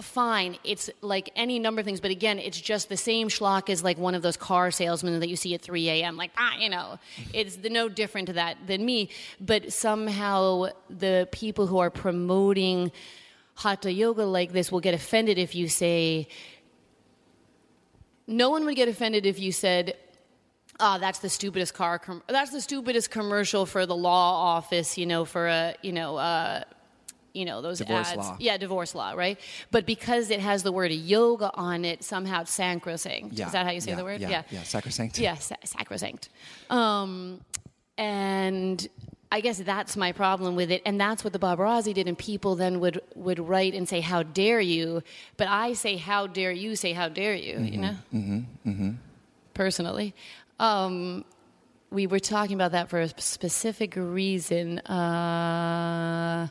fine 0.00 0.56
it's 0.62 0.88
like 1.00 1.28
any 1.34 1.58
number 1.58 1.80
of 1.80 1.84
things 1.84 2.00
but 2.00 2.12
again 2.12 2.38
it's 2.38 2.60
just 2.60 2.88
the 2.88 2.96
same 2.96 3.28
schlock 3.28 3.68
as 3.68 3.82
like 3.82 3.98
one 3.98 4.14
of 4.14 4.22
those 4.22 4.36
car 4.36 4.70
salesmen 4.70 5.18
that 5.18 5.28
you 5.28 5.34
see 5.34 5.54
at 5.54 5.60
3 5.60 5.88
a.m 5.88 6.16
like 6.16 6.30
ah 6.36 6.56
you 6.56 6.68
know 6.68 6.98
it's 7.32 7.56
the, 7.56 7.68
no 7.68 7.88
different 7.88 8.26
to 8.28 8.32
that 8.34 8.56
than 8.66 8.84
me. 8.84 9.08
But 9.40 9.72
somehow 9.72 10.68
the 10.88 11.28
people 11.32 11.66
who 11.66 11.78
are 11.78 11.90
promoting 11.90 12.92
hatha 13.56 13.92
yoga 13.92 14.24
like 14.24 14.52
this 14.52 14.70
will 14.70 14.80
get 14.80 14.94
offended 14.94 15.38
if 15.38 15.54
you 15.54 15.68
say 15.68 16.28
no 18.26 18.50
one 18.50 18.64
would 18.64 18.76
get 18.76 18.88
offended 18.88 19.26
if 19.26 19.38
you 19.38 19.52
said 19.52 19.96
oh 20.80 20.98
that's 20.98 21.18
the 21.18 21.28
stupidest 21.28 21.74
car 21.74 21.98
com- 21.98 22.22
that's 22.28 22.50
the 22.50 22.60
stupidest 22.60 23.10
commercial 23.10 23.66
for 23.66 23.84
the 23.84 23.96
law 23.96 24.56
office 24.56 24.96
you 24.96 25.06
know 25.06 25.24
for 25.24 25.48
a 25.48 25.74
you 25.82 25.92
know 25.92 26.16
uh 26.16 26.62
you 27.38 27.44
know 27.44 27.58
those 27.62 27.78
Divorce 27.78 28.08
ads 28.08 28.16
law. 28.18 28.36
yeah 28.46 28.56
divorce 28.66 28.92
law 29.00 29.10
right 29.24 29.38
but 29.74 29.82
because 29.94 30.24
it 30.36 30.40
has 30.40 30.62
the 30.68 30.72
word 30.78 30.90
yoga 31.14 31.50
on 31.54 31.84
it 31.84 31.98
somehow 32.12 32.38
it's 32.42 32.52
sacrosanct 32.52 33.32
yeah. 33.38 33.46
is 33.46 33.52
that 33.52 33.64
how 33.66 33.72
you 33.72 33.80
say 33.80 33.92
yeah, 33.92 33.96
the 34.02 34.04
word 34.10 34.20
Yeah, 34.20 34.42
yeah, 34.50 34.62
sacrosanct. 34.64 35.18
yeah, 35.18 35.36
sa- 35.36 35.62
sacrosanct. 35.76 36.28
Um, 36.70 37.40
and 37.96 38.78
I 39.30 39.40
guess 39.40 39.58
that's 39.58 39.94
my 39.96 40.12
problem 40.12 40.56
with 40.56 40.70
it, 40.70 40.80
and 40.86 40.98
that's 41.04 41.22
what 41.24 41.32
the 41.34 41.38
Babarazzi 41.38 41.92
did. 41.92 42.08
And 42.08 42.16
people 42.16 42.52
then 42.56 42.80
would 42.80 42.96
would 43.14 43.38
write 43.50 43.74
and 43.74 43.86
say, 43.92 44.00
"How 44.00 44.22
dare 44.22 44.60
you?" 44.74 45.02
But 45.36 45.48
I 45.48 45.74
say, 45.74 45.96
"How 45.96 46.26
dare 46.26 46.50
you?" 46.52 46.76
Say, 46.76 46.92
"How 46.94 47.08
dare 47.10 47.34
you?" 47.34 47.58
You 47.60 47.78
know. 47.84 47.94
Mm-hmm. 48.14 48.38
Mm-hmm. 48.70 48.90
Personally, 49.52 50.14
um, 50.58 51.24
we 51.90 52.06
were 52.06 52.20
talking 52.20 52.54
about 52.54 52.72
that 52.72 52.88
for 52.88 53.00
a 53.00 53.08
specific 53.20 53.92
reason. 53.96 54.78
Uh, 54.80 56.48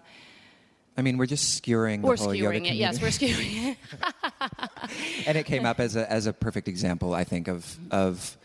I 0.97 1.03
mean, 1.03 1.17
we're 1.17 1.27
just 1.27 1.53
skewering 1.55 2.01
we're 2.01 2.17
whole 2.17 2.33
yoga 2.33 2.57
skewering 2.57 2.65
it. 2.65 2.75
Yes, 2.75 2.99
we're 2.99 3.11
skewering 3.11 3.67
it. 3.69 3.77
and 5.27 5.37
it 5.37 5.45
came 5.45 5.65
up 5.65 5.79
as 5.79 5.95
a 5.95 6.11
as 6.11 6.25
a 6.25 6.33
perfect 6.33 6.67
example, 6.67 7.13
I 7.13 7.23
think, 7.23 7.47
of 7.47 7.77
of 7.91 8.35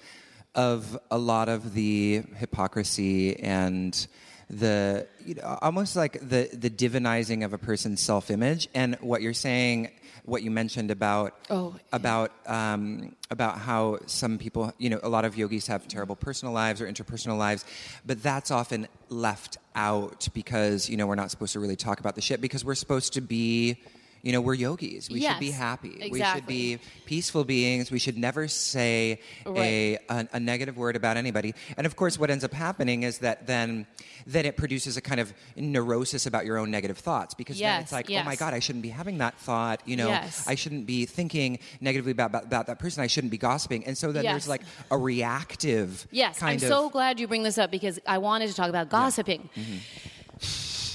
of 0.55 0.99
a 1.11 1.19
lot 1.19 1.49
of 1.49 1.73
the 1.73 2.23
hypocrisy 2.37 3.39
and 3.41 4.07
the 4.51 5.07
you 5.25 5.37
know, 5.37 5.59
almost 5.63 5.97
like 5.97 6.21
the 6.21 6.51
the 6.53 6.69
divinizing 6.69 7.45
of 7.45 7.55
a 7.55 7.59
person's 7.59 8.01
self 8.01 8.31
image, 8.31 8.69
and 8.75 8.97
what 9.01 9.23
you're 9.23 9.33
saying, 9.33 9.91
what 10.25 10.43
you 10.43 10.51
mentioned 10.51 10.91
about 10.91 11.35
Oh, 11.51 11.75
about 11.93 12.33
um, 12.47 13.17
about 13.31 13.59
how 13.59 13.99
some 14.07 14.39
people, 14.39 14.73
you 14.79 14.91
know, 14.91 15.01
a 15.03 15.09
lot 15.09 15.25
of 15.25 15.37
yogis 15.37 15.67
have 15.67 15.89
terrible 15.89 16.17
personal 16.17 16.55
lives 16.55 16.81
or 16.81 16.87
interpersonal 16.91 17.39
lives, 17.39 17.65
but 18.07 18.23
that's 18.23 18.51
often 18.51 18.87
left 19.09 19.59
out 19.75 20.29
because 20.35 20.89
you 20.89 20.97
know 20.97 21.07
we're 21.07 21.15
not 21.15 21.31
supposed 21.31 21.53
to 21.55 21.61
really 21.61 21.77
talk 21.77 22.01
about 22.01 22.15
the 22.15 22.21
shit 22.21 22.41
because 22.41 22.65
we're 22.65 22.75
supposed 22.75 23.13
to 23.15 23.21
be. 23.21 23.79
You 24.23 24.33
know, 24.33 24.41
we're 24.41 24.55
yogis. 24.55 25.11
We 25.11 25.21
should 25.21 25.41
be 25.41 25.47
Yes, 25.47 25.57
happy. 25.57 26.09
We 26.11 26.23
should 26.23 26.47
be 26.47 26.79
peaceful 27.07 27.45
beings. 27.45 27.91
We 27.91 27.99
should 27.99 28.17
never 28.17 28.47
say 28.49 29.21
a, 29.45 29.99
a 30.09 30.29
a 30.33 30.39
negative 30.41 30.77
word 30.77 30.95
about 30.95 31.17
anybody. 31.17 31.55
And 31.77 31.87
of 31.87 31.97
course, 31.97 32.19
what 32.21 32.31
ends 32.31 32.45
up 32.45 32.53
happening 32.53 33.03
is 33.03 33.19
that 33.19 33.47
then 33.49 33.87
then 34.25 34.47
it 34.47 34.57
produces 34.57 34.97
a 34.97 35.01
kind 35.01 35.21
of 35.21 35.35
neurosis 35.57 36.27
about 36.27 36.47
your 36.47 36.57
own 36.59 36.71
negative 36.71 36.99
thoughts 36.99 37.35
because 37.35 37.59
then 37.59 37.83
it's 37.83 37.91
Yes, 37.91 37.93
like, 37.93 38.09
oh 38.11 38.23
my 38.25 38.37
god, 38.37 38.55
I 38.55 38.61
shouldn't 38.61 38.83
be 38.85 38.91
having 38.91 39.19
that 39.19 39.37
thought. 39.39 39.83
You 39.87 39.97
know, 39.97 40.09
Yes. 40.09 40.47
I 40.47 40.55
shouldn't 40.55 40.87
be 40.87 41.05
thinking 41.07 41.59
negatively 41.81 42.13
about, 42.13 42.31
about 42.31 42.45
about 42.45 42.67
that 42.69 42.79
person. 42.79 43.03
I 43.03 43.09
shouldn't 43.09 43.33
be 43.33 43.39
gossiping. 43.39 43.85
And 43.87 43.99
so 43.99 44.13
then 44.13 44.23
there's 44.25 44.47
like 44.49 44.63
a 44.91 44.97
reactive 44.99 46.07
Yes, 46.13 46.41
I'm 46.43 46.57
of 46.57 46.63
so 46.63 46.91
glad 46.91 47.19
you 47.19 47.27
bring 47.27 47.43
this 47.43 47.59
up 47.59 47.71
because 47.73 47.99
I 48.07 48.19
wanted 48.19 48.49
to 48.49 48.55
talk 48.55 48.69
about 48.69 48.89
gossiping. 48.89 49.49
Mm-hmm. 49.57 49.77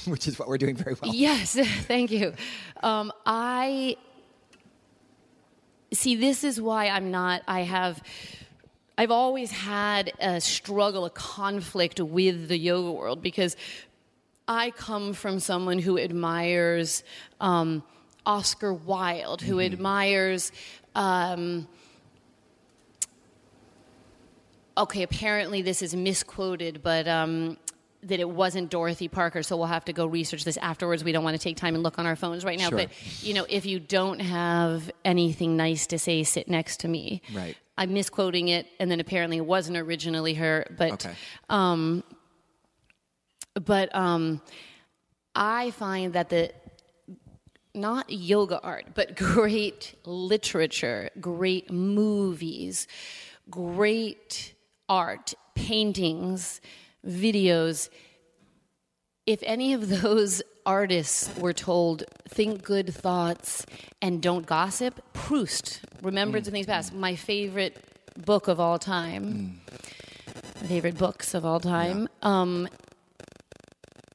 which 0.12 0.28
is 0.28 0.40
what 0.40 0.48
we're 0.48 0.58
doing 0.58 0.76
very 0.76 0.96
well. 1.02 1.14
Yes, 1.14 1.56
thank 1.88 2.12
you. 2.12 2.34
Um, 2.82 3.12
I 3.26 3.98
see. 5.94 6.16
This 6.16 6.44
is 6.44 6.62
why 6.62 6.88
I'm 6.88 7.12
not. 7.12 7.42
I 7.48 7.62
have. 7.62 8.02
I've 8.98 9.12
always 9.12 9.52
had 9.52 10.12
a 10.20 10.42
struggle, 10.42 11.06
a 11.06 11.12
conflict 11.12 12.00
with 12.00 12.48
the 12.48 12.58
yoga 12.58 12.92
world 12.92 13.22
because 13.22 13.56
I 14.48 14.72
come 14.72 15.14
from 15.14 15.40
someone 15.40 15.78
who 15.78 16.00
admires 16.00 17.04
um, 17.40 17.84
Oscar 18.26 18.74
Wilde, 18.74 19.42
who 19.42 19.60
admires. 19.60 20.52
Um, 20.96 21.68
okay, 24.78 25.04
apparently 25.04 25.62
this 25.62 25.84
is 25.84 25.96
misquoted, 25.96 26.82
but 26.82 27.08
um, 27.08 27.58
that 28.04 28.20
it 28.20 28.30
wasn't 28.30 28.70
Dorothy 28.70 29.08
Parker, 29.08 29.44
so 29.44 29.58
we'll 29.58 29.68
have 29.68 29.86
to 29.86 29.94
go 29.94 30.06
research 30.06 30.44
this 30.44 30.58
afterwards. 30.58 31.04
We 31.04 31.12
don't 31.12 31.24
want 31.24 31.36
to 31.36 31.42
take 31.44 31.58
time 31.58 31.74
and 31.76 31.84
look 31.84 31.98
on 32.00 32.06
our 32.06 32.16
phones 32.16 32.46
right 32.46 32.58
now. 32.60 32.70
Sure. 32.70 32.78
But 32.78 32.90
you 33.24 33.34
know, 33.34 33.46
if 33.50 33.66
you 33.66 33.80
don't 33.80 34.20
have 34.20 34.92
anything 35.04 35.58
nice 35.58 35.88
to 35.88 36.00
say, 36.00 36.24
sit 36.24 36.48
next 36.48 36.82
to 36.82 36.88
me. 36.88 37.22
Right. 37.34 37.56
I'm 37.78 37.94
misquoting 37.94 38.48
it, 38.48 38.66
and 38.80 38.90
then 38.90 39.00
apparently 39.00 39.38
it 39.38 39.46
wasn't 39.46 39.78
originally 39.78 40.34
her, 40.36 40.66
but 40.78 41.06
Okay. 41.06 41.14
but 43.64 43.94
um, 43.96 44.42
I 45.36 45.72
find 45.72 46.14
that 46.14 46.30
the 46.30 46.52
not 47.74 48.10
yoga 48.10 48.60
art, 48.62 48.86
but 48.96 49.16
great 49.16 49.94
literature, 50.06 51.10
great 51.22 51.72
movies, 51.72 52.88
great 53.50 54.54
art, 54.90 55.34
paintings, 55.56 56.60
videos. 57.08 57.90
If 59.26 59.42
any 59.44 59.74
of 59.74 59.90
those 60.02 60.42
artists 60.66 61.36
were 61.38 61.54
told, 61.54 62.04
think 62.28 62.64
good 62.64 62.94
thoughts 62.94 63.66
and 64.02 64.22
don't 64.22 64.46
gossip, 64.46 65.02
Proust, 65.14 65.82
Remembrance 66.02 66.48
of 66.48 66.54
Things 66.54 66.66
Past, 66.66 66.94
my 66.94 67.16
favorite 67.16 67.84
book 68.26 68.48
of 68.48 68.60
all 68.60 68.78
time, 68.78 69.62
my 70.62 70.68
favorite 70.68 70.98
books 70.98 71.34
of 71.34 71.46
all 71.46 71.60
time. 71.60 72.10
Um, 72.22 72.68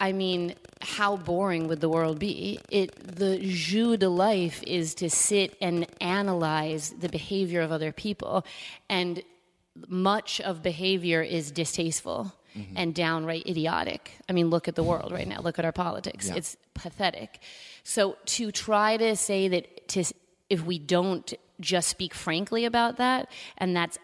I 0.00 0.12
mean, 0.12 0.56
how 0.80 1.16
boring 1.16 1.68
would 1.68 1.80
the 1.80 1.88
world 1.88 2.18
be? 2.18 2.58
It 2.70 3.16
the 3.16 3.38
jus 3.38 3.98
de 3.98 4.08
life 4.08 4.62
is 4.64 4.94
to 4.96 5.08
sit 5.08 5.56
and 5.60 5.86
analyze 6.00 6.90
the 6.90 7.08
behavior 7.08 7.60
of 7.60 7.70
other 7.70 7.92
people, 7.92 8.44
and 8.88 9.22
much 9.88 10.40
of 10.40 10.62
behavior 10.62 11.22
is 11.22 11.50
distasteful 11.50 12.34
Mm-hmm. 12.56 12.74
and 12.76 12.94
downright 12.94 13.46
idiotic. 13.46 14.12
I 14.28 14.34
mean, 14.34 14.50
look 14.50 14.68
at 14.68 14.74
the 14.74 14.82
world 14.82 15.10
right 15.10 15.26
now. 15.26 15.40
Look 15.40 15.58
at 15.58 15.64
our 15.64 15.72
politics. 15.72 16.28
Yeah. 16.28 16.34
It's 16.34 16.54
pathetic. 16.74 17.40
So 17.82 18.18
to 18.26 18.52
try 18.52 18.98
to 18.98 19.16
say 19.16 19.48
that 19.48 19.88
to 19.88 20.04
if 20.50 20.62
we 20.62 20.78
don't 20.78 21.32
just 21.60 21.88
speak 21.88 22.12
frankly 22.12 22.66
about 22.66 22.98
that, 22.98 23.30
and 23.56 23.74
that's 23.74 23.98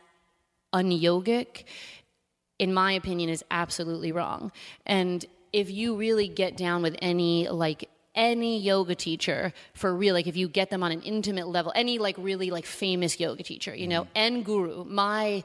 unyogic, 0.73 1.65
in 2.59 2.73
my 2.73 2.93
opinion, 2.93 3.29
is 3.29 3.45
absolutely 3.51 4.13
wrong. 4.13 4.51
And 4.87 5.27
if 5.53 5.71
you 5.71 5.97
really 5.97 6.29
get 6.29 6.57
down 6.57 6.83
with 6.83 6.97
any 7.03 7.49
like 7.49 7.91
any 8.15 8.59
yoga 8.59 8.95
teacher 8.95 9.53
for 9.75 9.95
real, 9.95 10.15
like 10.15 10.27
if 10.27 10.37
you 10.37 10.49
get 10.49 10.71
them 10.71 10.83
on 10.83 10.91
an 10.91 11.03
intimate 11.03 11.49
level, 11.49 11.73
any 11.75 11.99
like 11.99 12.17
really 12.19 12.51
like 12.51 12.67
famous 12.67 13.21
yoga 13.21 13.43
teacher, 13.43 13.75
you 13.75 13.87
know, 13.87 14.03
mm-hmm. 14.03 14.13
and 14.17 14.45
guru, 14.45 14.85
my 14.85 15.45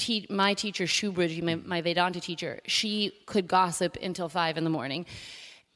te- 0.00 0.26
my 0.30 0.54
teacher 0.54 0.84
Shubhraji, 0.84 1.42
my, 1.42 1.54
my 1.56 1.80
Vedanta 1.82 2.20
teacher, 2.20 2.60
she 2.66 3.12
could 3.26 3.46
gossip 3.46 3.96
until 4.02 4.28
five 4.28 4.56
in 4.56 4.64
the 4.64 4.70
morning. 4.70 5.06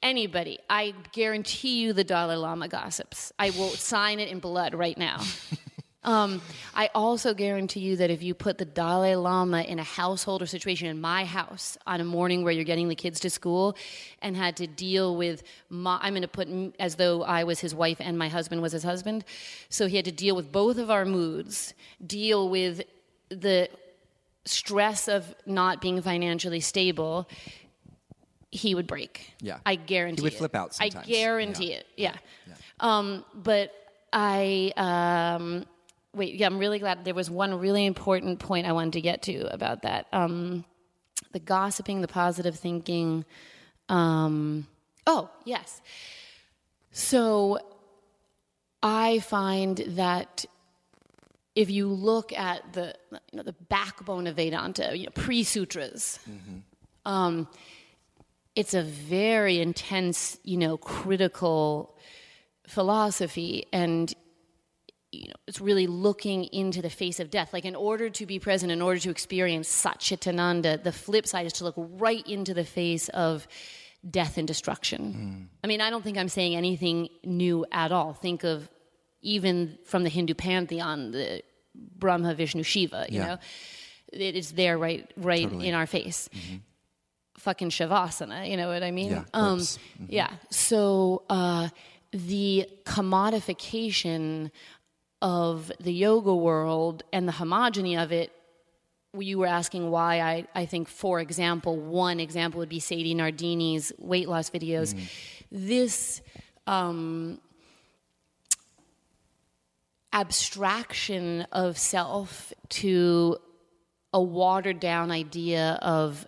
Anybody, 0.02 0.58
I 0.68 0.94
guarantee 1.12 1.80
you, 1.80 1.92
the 1.92 2.04
Dalai 2.04 2.36
Lama 2.36 2.68
gossips. 2.68 3.32
I 3.38 3.50
will 3.50 3.70
sign 3.70 4.20
it 4.20 4.28
in 4.28 4.40
blood 4.40 4.74
right 4.74 4.98
now. 4.98 5.20
Um, 6.06 6.42
I 6.74 6.90
also 6.94 7.32
guarantee 7.32 7.80
you 7.80 7.96
that 7.96 8.10
if 8.10 8.22
you 8.22 8.34
put 8.34 8.58
the 8.58 8.66
Dalai 8.66 9.14
Lama 9.14 9.62
in 9.62 9.78
a 9.78 9.82
household 9.82 10.42
or 10.42 10.46
situation 10.46 10.88
in 10.88 11.00
my 11.00 11.24
house 11.24 11.78
on 11.86 11.98
a 11.98 12.04
morning 12.04 12.44
where 12.44 12.52
you're 12.52 12.64
getting 12.64 12.88
the 12.88 12.94
kids 12.94 13.20
to 13.20 13.30
school 13.30 13.74
and 14.20 14.36
had 14.36 14.56
to 14.58 14.66
deal 14.66 15.16
with, 15.16 15.42
my, 15.70 15.98
I'm 16.02 16.12
going 16.12 16.20
to 16.20 16.28
put 16.28 16.46
as 16.78 16.96
though 16.96 17.22
I 17.22 17.44
was 17.44 17.58
his 17.58 17.74
wife 17.74 17.96
and 18.00 18.18
my 18.18 18.28
husband 18.28 18.60
was 18.60 18.72
his 18.72 18.82
husband. 18.82 19.24
So 19.70 19.86
he 19.86 19.96
had 19.96 20.04
to 20.04 20.12
deal 20.12 20.36
with 20.36 20.52
both 20.52 20.76
of 20.76 20.90
our 20.90 21.06
moods, 21.06 21.72
deal 22.06 22.50
with 22.50 22.82
the 23.30 23.70
stress 24.44 25.08
of 25.08 25.34
not 25.46 25.80
being 25.80 26.00
financially 26.02 26.60
stable. 26.60 27.28
He 28.50 28.74
would 28.74 28.86
break. 28.86 29.32
Yeah. 29.40 29.58
I 29.66 29.74
guarantee 29.74 30.20
He 30.20 30.24
would 30.26 30.32
it. 30.34 30.38
flip 30.38 30.54
out 30.54 30.76
I 30.80 30.88
guarantee 30.90 31.72
Yeah. 31.96 32.10
it. 32.10 32.16
Yeah. 32.46 32.54
Um, 32.80 33.24
but 33.34 33.72
I 34.12 34.72
um, 34.76 35.64
wait. 36.14 36.34
Yeah, 36.34 36.46
I'm 36.46 36.58
really 36.58 36.78
glad 36.78 37.04
there 37.04 37.14
was 37.14 37.30
one 37.30 37.58
really 37.58 37.84
important 37.84 38.38
point 38.38 38.66
I 38.66 38.72
wanted 38.72 38.92
to 38.94 39.00
get 39.00 39.22
to 39.22 39.52
about 39.52 39.82
that. 39.82 40.06
Um, 40.12 40.64
the 41.32 41.40
gossiping, 41.40 42.00
the 42.00 42.06
positive 42.08 42.56
thinking. 42.56 43.24
Um, 43.88 44.66
oh 45.06 45.30
yes. 45.44 45.80
So 46.92 47.58
I 48.82 49.18
find 49.20 49.78
that 49.88 50.44
if 51.54 51.70
you 51.70 51.88
look 51.88 52.32
at 52.32 52.72
the 52.72 52.94
you 53.12 53.36
know, 53.36 53.42
the 53.42 53.52
backbone 53.52 54.26
of 54.26 54.36
Vedanta, 54.36 54.96
you 54.96 55.04
know, 55.04 55.12
pre-sutras, 55.14 56.18
um, 57.04 57.48
it's 58.56 58.74
a 58.74 58.82
very 58.82 59.60
intense, 59.60 60.38
you 60.42 60.56
know, 60.56 60.76
critical 60.76 61.96
philosophy, 62.66 63.66
and 63.72 64.12
you 65.12 65.28
know, 65.28 65.34
it's 65.46 65.60
really 65.60 65.86
looking 65.86 66.44
into 66.44 66.82
the 66.82 66.90
face 66.90 67.20
of 67.20 67.30
death. 67.30 67.52
Like, 67.52 67.64
in 67.64 67.76
order 67.76 68.10
to 68.10 68.26
be 68.26 68.38
present, 68.40 68.72
in 68.72 68.82
order 68.82 68.98
to 69.00 69.10
experience 69.10 69.68
Satchitananda, 69.68 70.82
the 70.82 70.92
flip 70.92 71.26
side 71.26 71.46
is 71.46 71.52
to 71.54 71.64
look 71.64 71.74
right 71.76 72.26
into 72.26 72.52
the 72.52 72.64
face 72.64 73.08
of 73.10 73.46
death 74.08 74.38
and 74.38 74.46
destruction. 74.46 75.48
I 75.62 75.66
mean, 75.66 75.80
I 75.80 75.90
don't 75.90 76.02
think 76.02 76.18
I'm 76.18 76.28
saying 76.28 76.56
anything 76.56 77.08
new 77.22 77.64
at 77.70 77.92
all. 77.92 78.12
Think 78.12 78.44
of 78.44 78.68
even 79.24 79.78
from 79.84 80.04
the 80.04 80.10
Hindu 80.10 80.34
pantheon, 80.34 81.10
the 81.10 81.42
Brahma, 81.74 82.34
Vishnu, 82.34 82.62
Shiva. 82.62 83.06
You 83.08 83.18
Yeah. 83.18 83.26
know, 83.26 83.38
it 84.12 84.36
is 84.36 84.52
there, 84.52 84.78
right, 84.78 85.10
right 85.16 85.42
Totally. 85.42 85.68
in 85.68 85.74
our 85.74 85.86
face. 85.86 86.28
Fucking 87.38 87.70
shavasana, 87.70 88.48
you 88.48 88.56
know 88.56 88.68
what 88.68 88.82
I 88.84 88.90
mean? 88.92 89.10
Yeah, 89.10 89.24
um, 89.34 89.56
corpse. 89.58 89.78
yeah. 90.08 90.30
So 90.50 91.22
uh, 91.28 91.68
the 92.12 92.68
commodification 92.84 94.50
of 95.20 95.72
the 95.80 95.92
yoga 95.92 96.34
world 96.34 97.02
and 97.12 97.26
the 97.26 97.32
homogeny 97.32 98.00
of 98.02 98.12
it 98.12 98.30
you 99.16 99.38
were 99.38 99.46
asking 99.46 99.90
why 99.92 100.20
I, 100.20 100.44
I 100.56 100.66
think, 100.66 100.88
for 100.88 101.20
example, 101.20 101.76
one 101.76 102.18
example 102.18 102.58
would 102.58 102.68
be 102.68 102.80
Sadie 102.80 103.14
Nardini's 103.14 103.92
weight 103.98 104.28
loss 104.28 104.50
videos. 104.50 104.92
This 105.52 106.20
um, 106.66 107.38
abstraction 110.14 111.42
of 111.52 111.76
self 111.76 112.52
to 112.70 113.36
a 114.12 114.22
watered 114.22 114.78
down 114.80 115.10
idea 115.10 115.78
of 115.82 116.26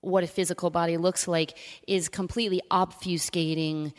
what 0.00 0.24
a 0.24 0.26
physical 0.26 0.70
body 0.70 0.96
looks 0.96 1.28
like 1.28 1.56
is 1.86 2.08
completely 2.08 2.62
obfuscating 2.70 3.92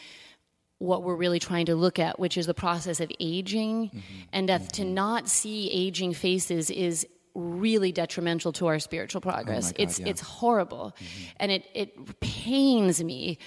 what 0.79 1.03
we're 1.03 1.15
really 1.15 1.39
trying 1.39 1.67
to 1.67 1.75
look 1.75 1.99
at, 1.99 2.19
which 2.19 2.37
is 2.37 2.47
the 2.47 2.53
process 2.53 2.99
of 2.99 3.11
aging. 3.19 3.87
Mm-hmm. 3.87 3.99
And 4.33 4.49
that 4.49 4.73
to 4.73 4.81
mm-hmm. 4.81 4.93
not 4.93 5.29
see 5.29 5.69
aging 5.71 6.13
faces 6.13 6.69
is 6.69 7.07
really 7.35 7.91
detrimental 7.91 8.51
to 8.53 8.67
our 8.67 8.79
spiritual 8.79 9.21
oh 9.25 9.29
progress. 9.29 9.69
Oh 9.69 9.71
God, 9.71 9.81
it's 9.83 9.99
yeah. 9.99 10.07
it's 10.07 10.21
horrible, 10.21 10.95
mm-hmm. 10.97 11.23
and 11.37 11.51
it 11.51 11.65
it 11.73 12.19
pains 12.19 13.03
me 13.03 13.37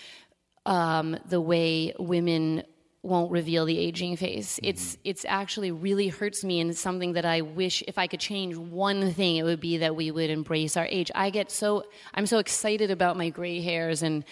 um, 0.67 1.17
the 1.29 1.41
way 1.41 1.95
women 1.99 2.63
won't 3.03 3.31
reveal 3.31 3.65
the 3.65 3.79
aging 3.79 4.17
face. 4.17 4.57
Mm-hmm. 4.57 4.67
It's 4.71 4.99
it's 5.05 5.25
actually 5.29 5.71
really 5.71 6.09
hurts 6.09 6.45
me 6.45 6.61
and 6.61 6.71
it's 6.71 6.81
something 6.81 7.13
that 7.13 7.25
I 7.25 7.43
wish 7.43 7.83
if 7.87 7.99
I 7.99 8.07
could 8.07 8.21
change 8.21 8.57
one 8.57 9.13
thing 9.13 9.37
it 9.37 9.45
would 9.45 9.61
be 9.61 9.79
that 9.79 9.95
we 9.95 10.11
would 10.11 10.31
embrace 10.31 10.77
our 10.77 10.87
age. 10.87 11.11
I 11.15 11.31
get 11.31 11.51
so 11.51 11.85
I'm 12.15 12.27
so 12.27 12.39
excited 12.39 12.91
about 12.91 13.17
my 13.17 13.31
gray 13.31 13.61
hairs 13.61 14.03
and 14.03 14.25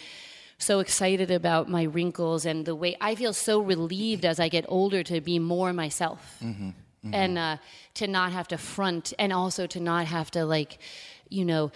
so 0.58 0.80
excited 0.80 1.30
about 1.30 1.68
my 1.68 1.84
wrinkles 1.84 2.46
and 2.46 2.64
the 2.64 2.74
way 2.74 2.96
I 3.00 3.14
feel 3.14 3.32
so 3.32 3.60
relieved 3.60 4.24
as 4.24 4.40
I 4.40 4.48
get 4.48 4.64
older 4.68 5.02
to 5.04 5.20
be 5.20 5.38
more 5.38 5.72
myself. 5.72 6.38
And 7.12 7.38
uh, 7.38 7.58
to 7.94 8.08
not 8.08 8.32
have 8.32 8.48
to 8.48 8.58
front 8.58 9.12
and 9.16 9.32
also 9.32 9.68
to 9.68 9.78
not 9.78 10.06
have 10.06 10.30
to 10.32 10.44
like 10.44 10.78
you 11.28 11.44
know 11.44 11.70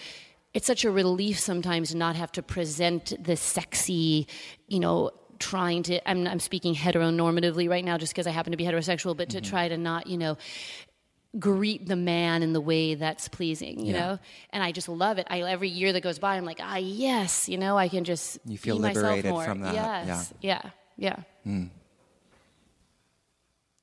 it's 0.53 0.67
such 0.67 0.85
a 0.85 0.91
relief 0.91 1.39
sometimes 1.39 1.91
to 1.91 1.97
not 1.97 2.17
have 2.17 2.33
to 2.33 2.43
present 2.43 3.15
the 3.23 3.37
sexy, 3.37 4.27
you 4.67 4.81
know, 4.81 5.13
trying 5.41 5.83
to 5.85 6.09
I'm 6.09 6.27
I'm 6.29 6.39
speaking 6.41 6.75
heteronormatively 6.77 7.69
right 7.69 7.85
now 7.85 7.99
just 7.99 8.13
because 8.13 8.29
I 8.29 8.31
happen 8.31 8.53
to 8.53 8.57
be 8.57 8.65
heterosexual, 8.65 9.17
but 9.17 9.31
to 9.31 9.41
try 9.41 9.67
to 9.69 9.77
not, 9.77 10.07
you 10.07 10.17
know, 10.19 10.37
greet 11.39 11.87
the 11.87 11.97
man 11.97 12.43
in 12.43 12.53
the 12.53 12.61
way 12.61 12.95
that's 12.95 13.29
pleasing, 13.29 13.81
you 13.87 13.93
Yeah. 13.93 14.01
know? 14.01 14.19
And 14.53 14.63
I 14.63 14.73
just 14.73 14.89
love 14.89 15.19
it. 15.19 15.27
I 15.31 15.41
every 15.43 15.69
year 15.69 15.93
that 15.93 16.03
goes 16.03 16.19
by 16.19 16.37
I'm 16.37 16.45
like, 16.45 16.59
"Ah, 16.63 16.77
yes, 16.77 17.49
you 17.49 17.57
know, 17.59 17.77
I 17.79 17.89
can 17.89 18.05
just 18.05 18.39
You 18.45 18.59
feel 18.59 18.77
liberated 18.77 19.31
more." 19.31 19.45
from 19.45 19.61
that, 19.61 19.75
yeah. 19.75 20.07
Yes. 20.07 20.33
Yeah. 20.41 20.63
Yeah. 20.97 21.17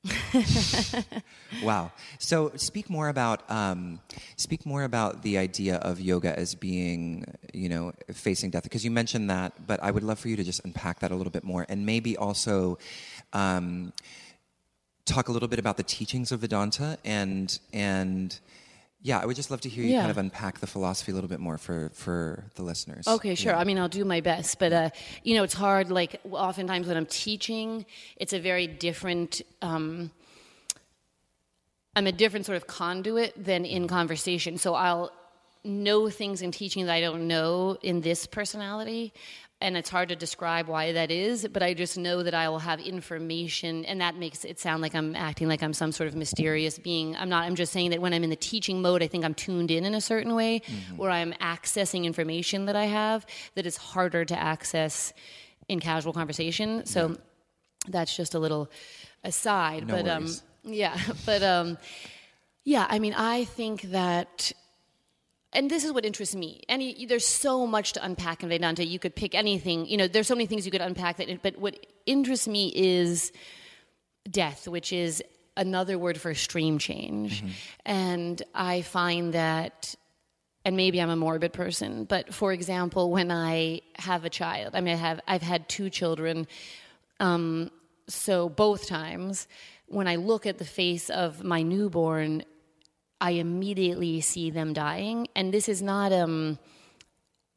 Wow. 1.62 1.92
So 2.18 2.52
speak 2.56 2.90
more 2.90 3.08
about 3.08 3.50
um, 3.50 4.00
speak 4.36 4.66
more 4.66 4.84
about 4.84 5.22
the 5.22 5.38
idea 5.38 5.76
of 5.76 6.00
yoga 6.00 6.38
as 6.38 6.54
being, 6.54 7.24
you 7.54 7.68
know, 7.68 7.92
facing 8.12 8.50
death. 8.50 8.64
Because 8.64 8.84
you 8.84 8.90
mentioned 8.90 9.30
that, 9.30 9.66
but 9.66 9.82
I 9.82 9.90
would 9.90 10.02
love 10.02 10.18
for 10.18 10.28
you 10.28 10.36
to 10.36 10.44
just 10.44 10.64
unpack 10.64 11.00
that 11.00 11.10
a 11.10 11.14
little 11.14 11.30
bit 11.30 11.44
more, 11.44 11.64
and 11.68 11.86
maybe 11.86 12.16
also 12.16 12.78
um, 13.32 13.92
talk 15.06 15.28
a 15.28 15.32
little 15.32 15.48
bit 15.48 15.58
about 15.58 15.76
the 15.78 15.82
teachings 15.82 16.32
of 16.32 16.40
Vedanta 16.40 16.98
and 17.04 17.58
and. 17.72 18.38
Yeah, 19.00 19.20
I 19.20 19.26
would 19.26 19.36
just 19.36 19.50
love 19.50 19.60
to 19.60 19.68
hear 19.68 19.84
you 19.84 19.90
Yeah. 19.92 20.00
kind 20.00 20.10
of 20.10 20.18
unpack 20.18 20.58
the 20.58 20.66
philosophy 20.66 21.12
a 21.12 21.14
little 21.14 21.28
bit 21.28 21.38
more 21.38 21.56
for, 21.56 21.90
for 21.94 22.44
the 22.56 22.62
listeners. 22.62 23.06
Okay, 23.06 23.34
sure. 23.36 23.54
I 23.54 23.62
mean, 23.64 23.78
I'll 23.78 23.88
do 23.88 24.04
my 24.04 24.20
best, 24.20 24.58
but 24.58 24.72
uh, 24.72 24.90
you 25.22 25.36
know, 25.36 25.44
it's 25.44 25.54
hard. 25.54 25.90
Like 25.90 26.20
oftentimes 26.30 26.88
when 26.88 26.96
I'm 26.96 27.06
teaching, 27.06 27.86
it's 28.16 28.32
a 28.32 28.40
very 28.40 28.66
different. 28.66 29.42
Um, 29.62 30.10
I'm 31.94 32.06
a 32.06 32.12
different 32.12 32.46
sort 32.46 32.56
of 32.56 32.66
conduit 32.66 33.32
than 33.36 33.64
in 33.64 33.88
conversation. 33.88 34.58
So 34.58 34.74
I'll 34.74 35.10
know 35.64 36.08
things 36.08 36.42
in 36.42 36.50
teaching 36.52 36.86
that 36.86 36.92
I 36.92 37.00
don't 37.00 37.26
know 37.26 37.76
in 37.82 38.00
this 38.00 38.26
personality. 38.26 39.12
And 39.60 39.76
it's 39.76 39.90
hard 39.90 40.10
to 40.10 40.16
describe 40.16 40.68
why 40.68 40.92
that 40.92 41.10
is, 41.10 41.48
but 41.48 41.64
I 41.64 41.74
just 41.74 41.98
know 41.98 42.22
that 42.22 42.32
I 42.32 42.48
will 42.48 42.60
have 42.60 42.78
information, 42.78 43.84
and 43.86 44.00
that 44.00 44.14
makes 44.14 44.44
it 44.44 44.60
sound 44.60 44.82
like 44.82 44.94
I'm 44.94 45.16
acting 45.16 45.48
like 45.48 45.64
I'm 45.64 45.72
some 45.72 45.90
sort 45.90 46.06
of 46.06 46.14
mysterious 46.14 46.78
being. 46.78 47.16
I'm 47.16 47.28
not. 47.28 47.42
I'm 47.42 47.56
just 47.56 47.72
saying 47.72 47.90
that 47.90 48.00
when 48.00 48.14
I'm 48.14 48.22
in 48.22 48.30
the 48.30 48.36
teaching 48.36 48.80
mode, 48.80 49.02
I 49.02 49.08
think 49.08 49.24
I'm 49.24 49.34
tuned 49.34 49.72
in 49.72 49.84
in 49.84 49.94
a 49.94 50.00
certain 50.00 50.36
way, 50.36 50.62
where 50.94 51.10
I'm 51.10 51.32
accessing 51.34 52.04
information 52.04 52.66
that 52.66 52.76
I 52.76 52.84
have 52.84 53.26
that 53.56 53.66
is 53.66 53.76
harder 53.76 54.24
to 54.24 54.38
access 54.38 55.12
in 55.68 55.80
casual 55.80 56.12
conversation. 56.12 56.86
So 56.86 57.16
that's 57.88 58.16
just 58.16 58.34
a 58.34 58.38
little 58.38 58.70
aside. 59.24 59.88
No 59.88 59.96
but 59.96 60.04
worries. 60.04 60.42
um, 60.64 60.72
yeah, 60.72 60.96
but 61.26 61.42
um, 61.42 61.78
yeah. 62.64 62.86
I 62.88 63.00
mean, 63.00 63.14
I 63.14 63.44
think 63.44 63.82
that 63.90 64.52
and 65.58 65.68
this 65.68 65.82
is 65.82 65.90
what 65.92 66.04
interests 66.06 66.36
me. 66.36 66.62
Any, 66.68 67.04
there's 67.04 67.26
so 67.26 67.66
much 67.66 67.94
to 67.94 68.04
unpack 68.04 68.44
in 68.44 68.48
Vedanta. 68.48 68.86
You 68.86 69.00
could 69.00 69.16
pick 69.16 69.34
anything. 69.34 69.86
You 69.86 69.96
know, 69.96 70.06
there's 70.06 70.28
so 70.28 70.36
many 70.36 70.46
things 70.46 70.64
you 70.64 70.70
could 70.70 70.80
unpack. 70.80 71.16
That, 71.16 71.42
but 71.42 71.58
what 71.58 71.84
interests 72.06 72.46
me 72.46 72.72
is 72.76 73.32
death, 74.30 74.68
which 74.68 74.92
is 74.92 75.20
another 75.56 75.98
word 75.98 76.16
for 76.20 76.32
stream 76.32 76.78
change. 76.78 77.42
And 77.84 78.40
I 78.54 78.82
find 78.82 79.34
that, 79.34 79.96
and 80.64 80.76
maybe 80.76 81.02
I'm 81.02 81.10
a 81.10 81.16
morbid 81.16 81.52
person, 81.52 82.04
but 82.04 82.32
for 82.32 82.52
example, 82.52 83.10
when 83.10 83.32
I 83.32 83.80
have 83.94 84.24
a 84.24 84.30
child, 84.30 84.76
I 84.76 84.80
mean, 84.80 84.94
I 84.94 84.98
have, 84.98 85.20
I've 85.26 85.42
had 85.42 85.68
two 85.68 85.90
children. 85.90 86.46
Um, 87.18 87.72
so 88.06 88.48
both 88.48 88.86
times, 88.86 89.48
when 89.86 90.06
I 90.06 90.16
look 90.16 90.46
at 90.46 90.58
the 90.58 90.64
face 90.64 91.10
of 91.10 91.42
my 91.42 91.62
newborn, 91.62 92.44
I 93.20 93.32
immediately 93.32 94.20
see 94.20 94.50
them 94.50 94.72
dying. 94.72 95.28
And 95.34 95.52
this 95.52 95.68
is 95.68 95.82
not 95.82 96.12
um 96.12 96.58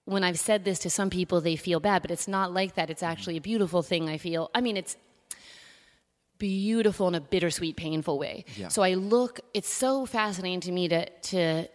when 0.05 0.23
I've 0.23 0.39
said 0.39 0.65
this 0.65 0.79
to 0.79 0.89
some 0.89 1.09
people 1.09 1.41
they 1.41 1.55
feel 1.55 1.79
bad, 1.79 2.01
but 2.01 2.11
it's 2.11 2.27
not 2.27 2.53
like 2.53 2.75
that. 2.75 2.89
It's 2.89 3.03
actually 3.03 3.37
a 3.37 3.41
beautiful 3.41 3.81
thing 3.81 4.09
I 4.09 4.17
feel. 4.17 4.49
I 4.55 4.61
mean 4.61 4.77
it's 4.77 4.97
beautiful 6.37 7.07
in 7.07 7.15
a 7.15 7.21
bittersweet, 7.21 7.75
painful 7.77 8.17
way. 8.17 8.45
Yeah. 8.57 8.69
So 8.69 8.81
I 8.81 8.95
look 8.95 9.39
it's 9.53 9.69
so 9.69 10.05
fascinating 10.05 10.61
to 10.61 10.71
me 10.71 10.87
to 10.89 11.09
to 11.09 11.67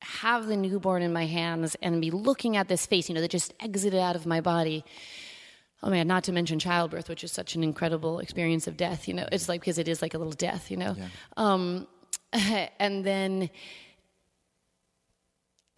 have 0.00 0.46
the 0.46 0.56
newborn 0.56 1.02
in 1.02 1.12
my 1.12 1.26
hands 1.26 1.76
and 1.82 2.00
be 2.00 2.10
looking 2.10 2.56
at 2.56 2.68
this 2.68 2.86
face, 2.86 3.08
you 3.08 3.14
know, 3.14 3.20
that 3.20 3.30
just 3.30 3.52
exited 3.60 3.98
out 3.98 4.16
of 4.16 4.26
my 4.26 4.40
body. 4.40 4.84
Oh 5.82 5.90
man, 5.90 6.08
not 6.08 6.24
to 6.24 6.32
mention 6.32 6.58
childbirth, 6.58 7.08
which 7.08 7.22
is 7.22 7.30
such 7.30 7.54
an 7.54 7.62
incredible 7.62 8.18
experience 8.18 8.66
of 8.66 8.76
death, 8.76 9.06
you 9.06 9.14
know. 9.14 9.28
It's 9.30 9.48
like 9.48 9.60
because 9.60 9.78
it 9.78 9.86
is 9.86 10.02
like 10.02 10.14
a 10.14 10.18
little 10.18 10.32
death, 10.32 10.70
you 10.70 10.76
know. 10.76 10.96
Um 11.36 11.86
and 12.78 13.04
then 13.04 13.50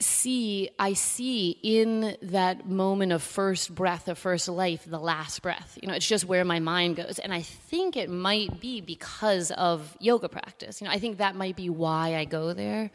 see 0.00 0.70
i 0.78 0.94
see 0.94 1.58
in 1.62 2.16
that 2.22 2.66
moment 2.66 3.12
of 3.12 3.22
first 3.22 3.74
breath 3.74 4.08
of 4.08 4.18
first 4.18 4.48
life 4.48 4.84
the 4.86 4.98
last 4.98 5.42
breath. 5.42 5.78
You 5.80 5.88
know 5.88 5.94
it's 5.94 6.06
just 6.06 6.24
where 6.24 6.44
my 6.44 6.58
mind 6.58 6.96
goes. 6.96 7.18
And 7.18 7.32
i 7.34 7.42
think 7.42 7.96
it 7.96 8.08
might 8.08 8.60
be 8.60 8.80
because 8.80 9.50
of 9.52 9.96
yoga 10.00 10.28
practice. 10.28 10.80
You 10.80 10.86
know 10.86 10.92
i 10.92 10.98
think 10.98 11.18
that 11.18 11.36
might 11.36 11.56
be 11.56 11.68
why 11.68 12.16
i 12.16 12.24
go 12.24 12.54
there. 12.54 12.90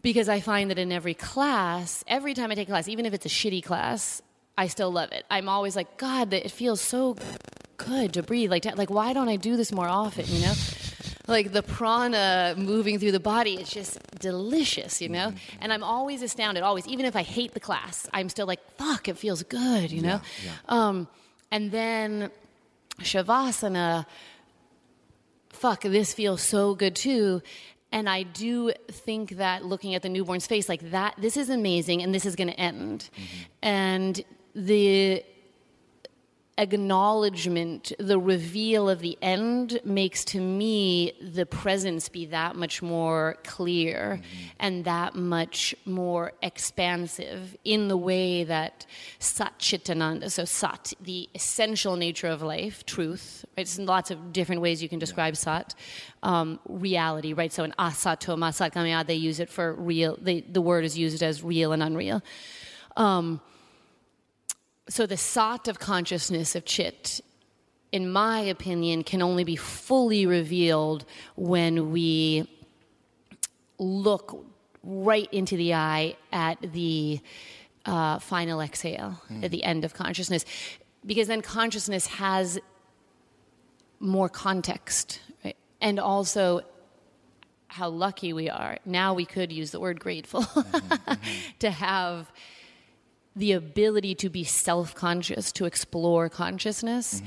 Because 0.00 0.28
i 0.28 0.40
find 0.40 0.70
that 0.70 0.78
in 0.78 0.92
every 0.92 1.14
class 1.14 2.02
every 2.06 2.34
time 2.34 2.50
i 2.50 2.54
take 2.54 2.68
a 2.68 2.72
class 2.72 2.88
even 2.88 3.04
if 3.06 3.12
it's 3.12 3.26
a 3.26 3.30
shitty 3.30 3.62
class 3.62 4.22
i 4.56 4.66
still 4.68 4.90
love 4.90 5.12
it. 5.12 5.26
I'm 5.30 5.48
always 5.48 5.76
like 5.76 5.98
god 5.98 6.30
that 6.30 6.44
it 6.44 6.50
feels 6.50 6.80
so 6.80 7.16
good 7.76 8.14
to 8.14 8.22
breathe. 8.22 8.50
Like 8.50 8.64
like 8.76 8.90
why 8.90 9.12
don't 9.12 9.28
i 9.28 9.36
do 9.36 9.56
this 9.56 9.72
more 9.72 9.88
often 9.88 10.24
you 10.26 10.40
know 10.40 10.54
like 11.26 11.52
the 11.52 11.62
prana 11.62 12.54
moving 12.56 12.98
through 12.98 13.12
the 13.12 13.20
body 13.20 13.54
it's 13.54 13.70
just 13.70 13.98
delicious 14.18 15.00
you 15.00 15.08
know? 15.08 15.32
And 15.60 15.72
i'm 15.72 15.82
always 15.82 16.22
astounded 16.22 16.62
always 16.62 16.86
even 16.86 17.06
if 17.06 17.16
i 17.16 17.22
hate 17.22 17.54
the 17.54 17.60
class 17.60 18.08
i'm 18.12 18.28
still 18.28 18.46
like 18.46 18.60
fuck 18.76 19.08
it 19.08 19.16
feels 19.16 19.42
good 19.42 19.90
you 19.90 20.02
know? 20.02 20.20
Um, 20.68 21.08
and 21.50 21.70
then 21.70 22.30
shavasana 23.00 24.06
fuck 25.50 25.82
this 25.82 26.12
feels 26.14 26.42
so 26.42 26.74
good 26.74 26.96
too. 26.96 27.42
And 27.92 28.08
i 28.08 28.22
do 28.22 28.72
think 28.90 29.36
that 29.36 29.64
looking 29.64 29.94
at 29.94 30.02
the 30.02 30.08
newborn's 30.08 30.46
face 30.46 30.68
like 30.68 30.90
that 30.90 31.14
this 31.18 31.36
is 31.36 31.50
amazing 31.50 32.02
and 32.02 32.14
this 32.14 32.24
is 32.26 32.36
going 32.36 32.48
to 32.48 32.58
end 32.58 33.10
and 33.62 34.24
the 34.54 35.22
acknowledgement, 36.62 37.92
the 37.98 38.20
reveal 38.20 38.88
of 38.88 39.00
the 39.00 39.18
end 39.20 39.80
makes 39.84 40.24
to 40.26 40.40
me 40.40 41.12
the 41.20 41.44
presence 41.44 42.08
be 42.08 42.26
that 42.26 42.54
much 42.54 42.80
more 42.80 43.36
clear 43.42 44.20
and 44.60 44.84
that 44.84 45.16
much 45.16 45.74
more 45.84 46.32
expansive 46.40 47.56
in 47.64 47.88
the 47.88 47.96
way 47.96 48.44
that 48.44 48.86
Sat 49.18 49.58
Chitananda, 49.58 50.30
so 50.30 50.44
Sat, 50.44 50.92
the 51.00 51.28
essential 51.34 51.96
nature 51.96 52.28
of 52.28 52.42
life, 52.42 52.86
truth, 52.86 53.44
right? 53.56 53.62
It's 53.62 53.78
lots 53.78 54.12
of 54.12 54.32
different 54.32 54.62
ways 54.62 54.80
you 54.80 54.88
can 54.88 55.00
describe 55.00 55.36
Sat, 55.36 55.74
um, 56.22 56.60
reality, 56.68 57.32
right? 57.32 57.52
So 57.52 57.64
in 57.64 57.72
Asato 57.72 58.38
Masat 58.38 59.06
they 59.06 59.14
use 59.16 59.40
it 59.40 59.50
for 59.50 59.74
real, 59.74 60.16
they, 60.20 60.42
the 60.42 60.62
word 60.62 60.84
is 60.84 60.96
used 60.96 61.24
as 61.24 61.42
real 61.42 61.72
and 61.72 61.82
unreal. 61.82 62.22
Um, 62.96 63.40
so 64.88 65.06
the 65.06 65.16
sat 65.16 65.68
of 65.68 65.78
consciousness 65.78 66.54
of 66.54 66.64
chit 66.64 67.20
in 67.92 68.10
my 68.10 68.40
opinion 68.40 69.04
can 69.04 69.22
only 69.22 69.44
be 69.44 69.56
fully 69.56 70.26
revealed 70.26 71.04
when 71.36 71.92
we 71.92 72.48
look 73.78 74.44
right 74.82 75.28
into 75.32 75.56
the 75.56 75.74
eye 75.74 76.16
at 76.32 76.58
the 76.72 77.20
uh, 77.84 78.18
final 78.18 78.60
exhale 78.60 79.20
at 79.42 79.50
the 79.50 79.62
end 79.64 79.84
of 79.84 79.92
consciousness 79.92 80.44
because 81.04 81.28
then 81.28 81.42
consciousness 81.42 82.06
has 82.06 82.58
more 83.98 84.28
context 84.28 85.20
right? 85.44 85.56
and 85.80 85.98
also 85.98 86.60
how 87.66 87.88
lucky 87.88 88.32
we 88.32 88.48
are 88.48 88.78
now 88.84 89.14
we 89.14 89.24
could 89.24 89.52
use 89.52 89.70
the 89.70 89.80
word 89.80 89.98
grateful 89.98 90.44
to 91.58 91.70
have 91.70 92.30
the 93.36 93.52
ability 93.52 94.14
to 94.16 94.28
be 94.28 94.44
self 94.44 94.94
conscious, 94.94 95.52
to 95.52 95.64
explore 95.64 96.28
consciousness, 96.28 97.22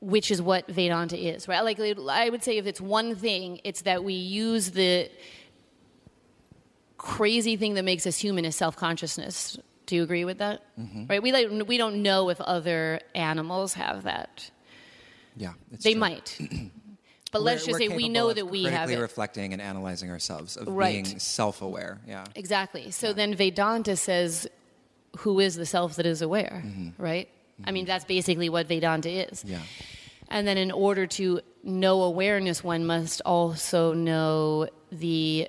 which 0.00 0.30
is 0.30 0.40
what 0.40 0.66
Vedanta 0.68 1.18
is, 1.18 1.46
right? 1.48 1.60
Like, 1.62 1.78
I 1.80 2.28
would 2.30 2.42
say 2.42 2.56
if 2.58 2.66
it's 2.66 2.80
one 2.80 3.14
thing, 3.14 3.60
it's 3.64 3.82
that 3.82 4.04
we 4.04 4.14
use 4.14 4.70
the 4.70 5.10
crazy 6.96 7.56
thing 7.56 7.74
that 7.74 7.84
makes 7.84 8.06
us 8.06 8.18
human 8.18 8.44
is 8.44 8.56
self 8.56 8.76
consciousness. 8.76 9.58
Do 9.86 9.96
you 9.96 10.02
agree 10.02 10.24
with 10.24 10.38
that? 10.38 10.62
Mm-hmm. 10.78 11.06
Right? 11.08 11.22
We 11.22 11.32
like, 11.32 11.48
we 11.66 11.78
don't 11.78 12.02
know 12.02 12.28
if 12.28 12.40
other 12.40 13.00
animals 13.14 13.74
have 13.74 14.02
that. 14.04 14.50
Yeah, 15.36 15.52
it's 15.72 15.84
They 15.84 15.92
true. 15.92 16.00
might. 16.00 16.38
But 17.30 17.42
let's 17.42 17.66
We're- 17.66 17.72
just 17.72 17.90
we're 17.90 17.90
say 17.90 17.96
we 17.96 18.08
know 18.08 18.32
that 18.32 18.46
we 18.46 18.64
have 18.64 18.90
it. 18.90 18.96
reflecting 18.98 19.52
and 19.52 19.60
analyzing 19.60 20.10
ourselves, 20.10 20.56
of 20.56 20.66
Right. 20.66 21.04
being 21.04 21.18
self-aware. 21.18 22.00
Yeah. 22.08 22.24
Exactly. 22.34 22.90
So 22.90 23.12
then 23.12 23.34
Vedanta 23.34 23.96
says, 23.96 24.46
who 25.18 25.40
is 25.40 25.56
the 25.56 25.66
self 25.66 25.96
that 25.96 26.06
is 26.06 26.22
aware, 26.22 26.62
right? 26.96 27.28
I 27.64 27.72
mean, 27.72 27.86
that's 27.86 28.04
basically 28.04 28.48
what 28.48 28.68
Vedanta 28.68 29.10
is. 29.10 29.42
Mm-hmm. 29.42 29.52
Yeah. 29.52 29.60
And 30.30 30.46
then 30.46 30.58
in 30.58 30.70
order 30.70 31.06
to 31.06 31.40
know 31.64 32.02
awareness, 32.02 32.62
one 32.62 32.86
must 32.86 33.22
also 33.24 33.94
know 33.94 34.68
the 34.92 35.48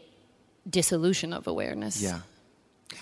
dissolution 0.70 1.34
of 1.34 1.48
awareness. 1.48 2.02
Yeah. 2.02 2.22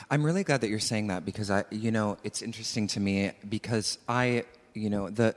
I'm 0.09 0.23
really 0.23 0.43
glad 0.43 0.61
that 0.61 0.69
you're 0.69 0.79
saying 0.79 1.07
that 1.07 1.23
because 1.23 1.49
I, 1.49 1.63
you 1.71 1.91
know, 1.91 2.17
it's 2.23 2.41
interesting 2.41 2.87
to 2.87 2.99
me 2.99 3.31
because 3.47 3.97
I, 4.09 4.43
you 4.73 4.89
know, 4.89 5.09
the 5.09 5.33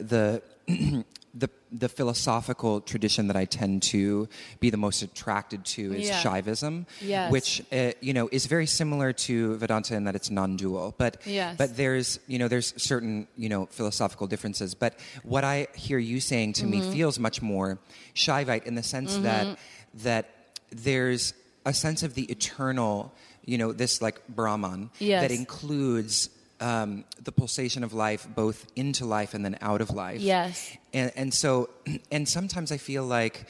the 0.66 1.04
the 1.32 1.48
the 1.70 1.88
philosophical 1.88 2.80
tradition 2.80 3.28
that 3.28 3.36
I 3.36 3.44
tend 3.44 3.82
to 3.94 4.28
be 4.58 4.70
the 4.70 4.76
most 4.76 5.02
attracted 5.02 5.64
to 5.76 5.94
is 5.94 6.08
Yeah. 6.08 6.20
Shaivism, 6.22 6.86
Yes. 7.00 7.30
which 7.30 7.62
uh, 7.72 7.92
you 8.00 8.12
know 8.12 8.28
is 8.32 8.46
very 8.46 8.66
similar 8.66 9.12
to 9.12 9.56
Vedanta 9.56 9.94
in 9.94 10.04
that 10.04 10.16
it's 10.16 10.30
non-dual, 10.30 10.94
but 10.98 11.18
Yes. 11.24 11.56
but 11.56 11.76
there's 11.76 12.18
you 12.26 12.38
know 12.40 12.48
there's 12.48 12.74
certain 12.82 13.28
you 13.36 13.48
know 13.48 13.66
philosophical 13.66 14.26
differences. 14.26 14.74
But 14.74 14.94
what 15.22 15.44
I 15.44 15.68
hear 15.74 15.98
you 15.98 16.18
saying 16.20 16.54
to 16.54 16.62
Mm-hmm. 16.66 16.88
me 16.90 16.92
feels 16.92 17.18
much 17.20 17.40
more 17.42 17.78
Shaivite 18.14 18.64
in 18.66 18.74
the 18.74 18.82
sense 18.82 19.16
that 19.18 19.56
that 20.02 20.24
there's 20.70 21.32
a 21.64 21.72
sense 21.72 22.02
of 22.02 22.14
the 22.14 22.24
eternal, 22.24 23.12
you 23.44 23.56
know, 23.58 23.72
this 23.72 24.02
like 24.02 24.20
Brahman 24.28 24.90
Yes. 24.98 25.22
that 25.22 25.30
includes 25.30 26.28
um, 26.60 27.04
the 27.22 27.32
pulsation 27.32 27.82
of 27.82 27.92
life, 27.92 28.26
both 28.34 28.66
into 28.76 29.04
life 29.06 29.34
and 29.34 29.44
then 29.44 29.56
out 29.60 29.80
of 29.80 29.90
life. 29.90 30.20
Yes. 30.20 30.76
And, 30.92 31.12
and 31.16 31.34
so, 31.34 31.70
and 32.12 32.28
sometimes 32.28 32.70
I 32.72 32.76
feel 32.76 33.04
like, 33.04 33.46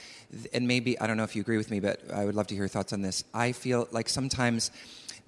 and 0.53 0.67
maybe, 0.67 0.99
I 0.99 1.07
don't 1.07 1.17
know 1.17 1.25
if 1.25 1.35
you 1.35 1.43
agree 1.43 1.57
with 1.57 1.71
me, 1.71 1.81
but 1.81 2.01
I 2.13 2.25
would 2.25 2.35
love 2.35 2.47
to 2.49 2.55
hear 2.55 2.63
your 2.63 2.69
thoughts 2.69 2.93
on 2.93 3.03
this. 3.03 3.25
I 3.35 3.53
feel 3.53 3.89
like 3.91 4.09
sometimes 4.09 4.71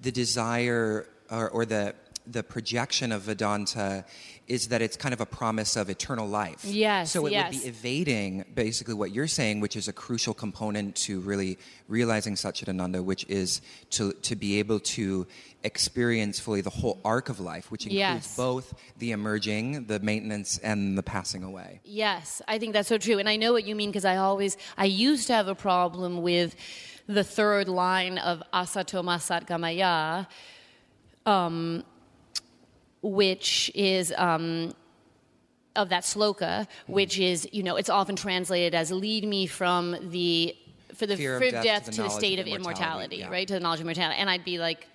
the 0.01 0.11
desire 0.11 1.07
or, 1.29 1.49
or 1.49 1.65
the, 1.65 1.95
the 2.25 2.43
projection 2.43 3.11
of 3.11 3.23
Vedanta 3.23 4.05
is 4.47 4.67
that 4.67 4.81
it's 4.81 4.97
kind 4.97 5.13
of 5.13 5.21
a 5.21 5.25
promise 5.25 5.75
of 5.77 5.89
eternal 5.89 6.27
life. 6.27 6.65
Yes, 6.65 7.11
So 7.11 7.25
it 7.27 7.31
yes. 7.31 7.53
would 7.53 7.61
be 7.61 7.67
evading 7.67 8.45
basically 8.53 8.93
what 8.93 9.11
you're 9.11 9.27
saying, 9.27 9.61
which 9.61 9.75
is 9.77 9.87
a 9.87 9.93
crucial 9.93 10.33
component 10.33 10.95
to 10.97 11.21
really 11.21 11.57
realizing 11.87 12.35
Satchitananda, 12.35 13.01
which 13.03 13.25
is 13.29 13.61
to, 13.91 14.11
to 14.23 14.35
be 14.35 14.59
able 14.59 14.79
to 14.81 15.25
experience 15.63 16.39
fully 16.41 16.59
the 16.59 16.69
whole 16.69 16.99
arc 17.05 17.29
of 17.29 17.39
life, 17.39 17.71
which 17.71 17.83
includes 17.85 17.97
Yes. 17.99 18.35
both 18.35 18.73
the 18.99 19.11
emerging, 19.11 19.85
the 19.85 19.99
maintenance, 20.01 20.57
and 20.57 20.97
the 20.97 21.03
passing 21.03 21.43
away. 21.43 21.79
Yes, 21.85 22.41
I 22.47 22.59
think 22.59 22.73
that's 22.73 22.89
so 22.89 22.97
true. 22.97 23.19
And 23.19 23.29
I 23.29 23.37
know 23.37 23.53
what 23.53 23.63
you 23.65 23.75
mean 23.75 23.89
because 23.91 24.03
I 24.05 24.17
always, 24.17 24.57
I 24.77 24.85
used 24.85 25.27
to 25.27 25.33
have 25.33 25.47
a 25.47 25.55
problem 25.55 26.21
with 26.21 26.55
the 27.07 27.23
third 27.23 27.69
line 27.69 28.17
of 28.17 28.43
Asatoma 28.53 29.19
Satgamaya, 29.19 30.27
um, 31.25 31.83
which 33.03 33.69
is 33.75 34.11
um, 34.17 34.73
of 35.75 35.89
that 35.89 36.03
sloka, 36.03 36.67
which 36.87 37.19
is, 37.19 37.47
you 37.51 37.61
know, 37.61 37.75
it's 37.75 37.89
often 37.89 38.15
translated 38.15 38.73
as 38.73 38.91
lead 38.91 39.27
me 39.27 39.45
from 39.45 39.95
the, 40.09 40.55
for 40.95 41.05
the 41.05 41.17
Fear 41.17 41.35
of 41.35 41.41
fear 41.41 41.51
death 41.51 41.85
to 41.85 41.91
to 41.91 41.97
the 41.97 42.03
the 42.03 42.09
state 42.09 42.39
of 42.39 42.47
immortality, 42.47 43.17
immortality, 43.17 43.17
yeah. 43.17 43.29
right? 43.29 43.47
To 43.47 43.53
the 43.53 43.59
knowledge 43.59 43.79
of 43.79 43.85
immortality. 43.85 44.19
And 44.19 44.29
I'd 44.29 44.45
be 44.45 44.57
like, 44.57 44.87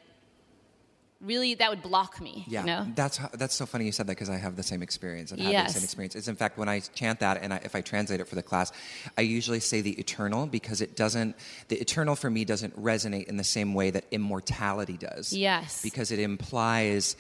really, 1.21 1.55
that 1.55 1.69
would 1.69 1.83
block 1.83 2.21
me, 2.21 2.45
Yeah, 2.47 2.61
you 2.61 2.67
know? 2.67 2.87
that's 2.95 3.17
how, 3.17 3.29
that's 3.33 3.55
so 3.55 3.67
funny 3.67 3.85
you 3.85 3.93
said 3.93 4.07
that 4.07 4.13
because 4.13 4.31
I 4.31 4.37
have 4.37 4.57
the 4.57 4.63
same 4.63 4.83
experience. 4.83 5.33
I've 5.33 5.41
had 5.41 5.69
the 5.69 5.73
same 5.73 5.83
experience. 5.83 6.15
It's 6.15 6.29
in 6.29 6.37
fact 6.37 6.59
when 6.59 6.69
I 6.69 6.81
chant 6.81 7.21
that, 7.21 7.43
and 7.43 7.53
I, 7.53 7.57
if 7.65 7.75
I 7.75 7.81
translate 7.81 8.21
it 8.21 8.29
for 8.29 8.37
the 8.37 8.43
class, 8.43 8.73
I 9.17 9.23
usually 9.23 9.61
say 9.61 9.81
the 9.81 9.93
eternal 9.99 10.47
because 10.47 10.81
it 10.81 10.97
doesn't. 10.97 11.35
The 11.69 11.77
eternal 11.77 12.15
for 12.15 12.31
me 12.31 12.45
doesn't 12.45 12.81
resonate 12.81 13.25
in 13.25 13.37
the 13.37 13.45
same 13.45 13.75
way 13.75 13.91
that 13.91 14.05
immortality 14.13 14.97
does. 14.97 15.33
Yes. 15.33 15.83
because 15.83 16.13
it 16.13 16.21
implies. 16.21 17.17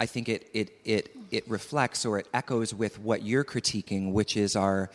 I 0.00 0.06
think 0.06 0.28
it 0.28 0.48
it 0.52 0.70
it 0.84 1.10
it 1.30 1.48
reflects 1.48 2.06
or 2.06 2.18
it 2.18 2.28
echoes 2.32 2.72
with 2.72 2.98
what 2.98 3.22
you're 3.22 3.44
critiquing, 3.44 4.12
which 4.12 4.36
is 4.36 4.56
our 4.56 4.90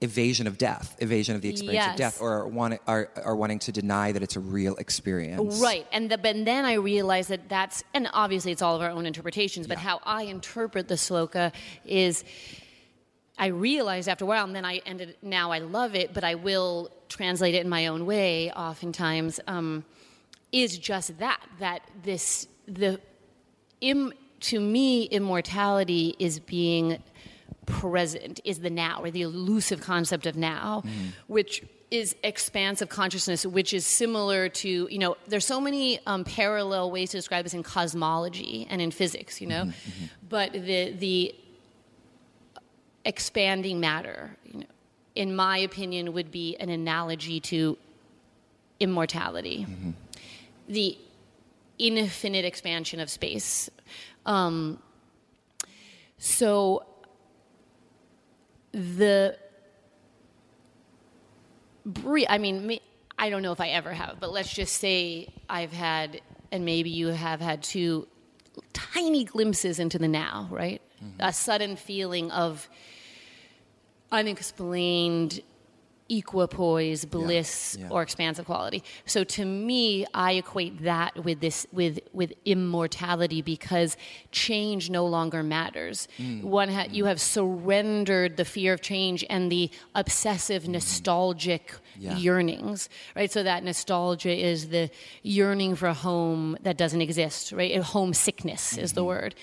evasion 0.00 0.46
of 0.46 0.58
death, 0.58 0.94
evasion 1.00 1.34
of 1.34 1.42
the 1.42 1.48
experience 1.48 1.86
of 1.86 1.96
death, 1.96 2.20
or 2.20 2.46
want, 2.46 2.78
are, 2.86 3.08
are 3.24 3.34
wanting 3.34 3.58
to 3.58 3.72
deny 3.72 4.12
that 4.12 4.22
it's 4.22 4.36
a 4.36 4.40
real 4.40 4.76
experience. 4.76 5.58
Right, 5.58 5.86
and 5.90 6.10
the, 6.10 6.18
but 6.18 6.44
then 6.44 6.66
I 6.66 6.74
realized 6.74 7.30
that 7.30 7.48
that's, 7.48 7.82
and 7.94 8.08
obviously 8.12 8.52
it's 8.52 8.60
all 8.60 8.76
of 8.76 8.82
our 8.82 8.90
own 8.90 9.06
interpretations, 9.06 9.66
but 9.66 9.78
Yeah. 9.78 9.84
how 9.84 10.00
I 10.04 10.24
interpret 10.24 10.88
the 10.88 10.96
sloka 10.96 11.52
is, 11.86 12.24
I 13.38 13.46
realized 13.46 14.08
after 14.08 14.24
a 14.24 14.28
while, 14.28 14.44
and 14.44 14.54
then 14.54 14.64
I 14.66 14.82
ended. 14.86 15.16
Now 15.22 15.50
I 15.50 15.58
love 15.58 15.94
it, 15.94 16.12
but 16.12 16.24
I 16.24 16.34
will 16.34 16.90
translate 17.08 17.54
it 17.54 17.62
in 17.62 17.68
my 17.68 17.86
own 17.86 18.06
way. 18.06 18.50
Oftentimes, 18.52 19.40
um, 19.46 19.84
is 20.52 20.78
just 20.78 21.18
that 21.18 21.40
that 21.58 21.82
this 22.02 22.48
the 22.66 23.00
Im, 23.80 24.12
to 24.48 24.60
me 24.60 25.04
immortality 25.04 26.14
is 26.18 26.38
being 26.38 27.02
present 27.66 28.40
is 28.44 28.60
the 28.60 28.70
now 28.70 29.02
or 29.02 29.10
the 29.10 29.22
elusive 29.22 29.80
concept 29.80 30.26
of 30.26 30.36
now 30.36 30.82
mm-hmm. 30.86 31.08
which 31.26 31.64
is 31.90 32.14
expansive 32.22 32.88
consciousness 32.88 33.44
which 33.44 33.74
is 33.74 33.84
similar 33.84 34.48
to 34.48 34.88
you 34.90 34.98
know 34.98 35.16
there's 35.26 35.44
so 35.44 35.60
many 35.60 35.98
um, 36.06 36.22
parallel 36.24 36.90
ways 36.90 37.10
to 37.10 37.16
describe 37.16 37.44
this 37.44 37.54
in 37.54 37.62
cosmology 37.62 38.66
and 38.70 38.80
in 38.80 38.90
physics 38.90 39.40
you 39.40 39.46
know? 39.46 39.64
Mm-hmm, 39.64 39.90
mm-hmm. 39.90 40.04
But 40.28 40.52
the 40.52 40.92
the 40.92 41.34
expanding 43.04 43.80
matter 43.80 44.36
you 44.44 44.60
know 44.60 44.66
in 45.16 45.34
my 45.34 45.58
opinion 45.58 46.12
would 46.12 46.30
be 46.30 46.56
an 46.56 46.68
analogy 46.68 47.40
to 47.40 47.76
immortality. 48.78 49.66
The 50.68 50.98
infinite 51.78 52.44
expansion 52.44 53.00
of 53.00 53.10
space 53.10 53.70
um, 54.26 54.78
so 56.18 56.84
the 58.72 59.38
bre- 61.86 62.28
I 62.28 62.38
mean, 62.38 62.66
me- 62.66 62.82
I 63.18 63.30
don't 63.30 63.40
know 63.42 63.52
if 63.52 63.60
I 63.60 63.68
ever 63.68 63.92
have, 63.92 64.18
but 64.20 64.30
let's 64.32 64.52
just 64.52 64.76
say 64.76 65.28
I've 65.48 65.72
had, 65.72 66.20
and 66.52 66.64
maybe 66.64 66.90
you 66.90 67.08
have 67.08 67.40
had 67.40 67.62
two 67.62 68.06
tiny 68.72 69.24
glimpses 69.24 69.78
into 69.78 69.98
the 69.98 70.08
now, 70.08 70.48
right? 70.50 70.82
A 71.20 71.32
sudden 71.32 71.76
feeling 71.76 72.30
of 72.30 72.68
unexplained 74.10 75.40
equipoise, 76.08 77.04
bliss, 77.04 77.76
yeah. 77.80 77.88
or 77.90 78.02
expansive 78.02 78.44
quality. 78.46 78.82
So 79.06 79.24
to 79.24 79.44
me, 79.44 80.06
I 80.14 80.32
equate 80.32 80.82
that 80.84 81.24
with 81.24 81.40
this 81.40 81.66
with 81.72 81.98
with 82.12 82.32
immortality 82.44 83.42
because 83.42 83.96
change 84.30 84.90
no 84.90 85.06
longer 85.06 85.42
matters. 85.42 86.08
Mm. 86.18 86.42
One 86.42 86.68
ha- 86.68 86.86
you 86.90 87.04
have 87.06 87.20
surrendered 87.20 88.36
the 88.36 88.44
fear 88.44 88.74
of 88.74 88.80
change 88.80 89.24
and 89.30 89.50
the 89.50 89.70
obsessive 89.94 90.68
nostalgic 90.68 91.72
Mm. 91.72 91.80
Yeah. 91.98 92.16
yearnings, 92.18 92.90
right? 93.14 93.30
So 93.32 93.42
that 93.42 93.64
nostalgia 93.64 94.30
is 94.36 94.68
the 94.68 94.90
yearning 95.22 95.76
for 95.76 95.86
a 95.86 95.94
home 95.94 96.56
that 96.62 96.76
doesn't 96.76 97.00
exist, 97.00 97.52
right? 97.52 97.80
Homesickness 97.80 98.76
is 98.76 98.90
Mm-hmm. 98.90 98.94
the 98.96 99.04
word. 99.04 99.34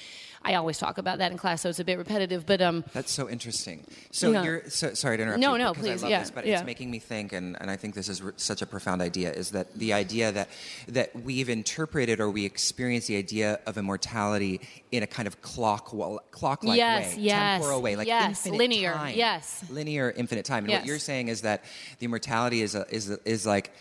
I 0.46 0.56
always 0.56 0.78
talk 0.78 0.98
about 0.98 1.20
that 1.20 1.32
in 1.32 1.38
class, 1.38 1.62
so 1.62 1.70
it's 1.70 1.80
a 1.80 1.86
bit 1.86 1.98
repetitive, 1.98 2.46
but 2.46 2.62
um, 2.62 2.84
That's 2.94 3.12
so 3.12 3.30
interesting. 3.30 3.86
So 4.12 4.32
Yeah. 4.32 4.44
you're 4.44 4.70
so, 4.70 4.94
sorry 4.94 5.18
to 5.18 5.24
interrupt. 5.24 5.40
No, 5.40 5.54
you 5.54 5.60
no, 5.60 5.74
because 5.74 5.84
please, 5.88 6.02
I 6.02 6.06
love 6.06 6.12
yeah, 6.12 6.20
this, 6.20 6.32
but 6.32 6.46
yeah. 6.46 6.56
it's 6.56 6.66
making 6.66 6.92
me 6.92 7.00
think, 7.00 7.32
and, 7.34 7.56
and 7.62 7.72
I 7.72 7.78
think 7.78 7.96
this 7.96 8.10
is 8.10 8.22
r- 8.22 8.34
such 8.36 8.62
a 8.62 8.66
profound 8.66 9.02
idea. 9.02 9.32
Is 9.32 9.52
that 9.52 9.74
the 9.74 9.94
idea 9.94 10.32
that 10.34 10.50
that 10.90 11.16
we've 11.24 11.48
interpreted 11.50 12.20
or 12.20 12.30
we 12.30 12.44
experience 12.46 13.08
the 13.08 13.16
idea 13.18 13.60
of 13.66 13.78
immortality 13.78 14.60
in 14.92 15.02
a 15.04 15.08
kind 15.08 15.28
of 15.28 15.42
clock 15.42 15.86
clock 16.32 16.64
like 16.64 16.78
Yes, 16.78 17.16
way, 17.16 17.22
yes, 17.22 17.60
temporal 17.62 17.82
way, 17.82 17.96
like 17.96 18.08
yes, 18.08 18.46
linear, 18.46 18.94
time. 18.94 19.16
yes. 19.16 19.64
linear, 19.70 20.12
infinite 20.12 20.46
time. 20.46 20.66
And 20.66 20.72
Yes. 20.72 20.82
what 20.82 20.88
you're 20.88 21.00
saying 21.00 21.30
is 21.30 21.42
that 21.42 21.64
the 22.00 22.06
immortality 22.06 22.62
is 22.62 22.76
a, 22.76 22.86
is 22.94 23.10
a, 23.10 23.18
is 23.26 23.46
like 23.46 23.72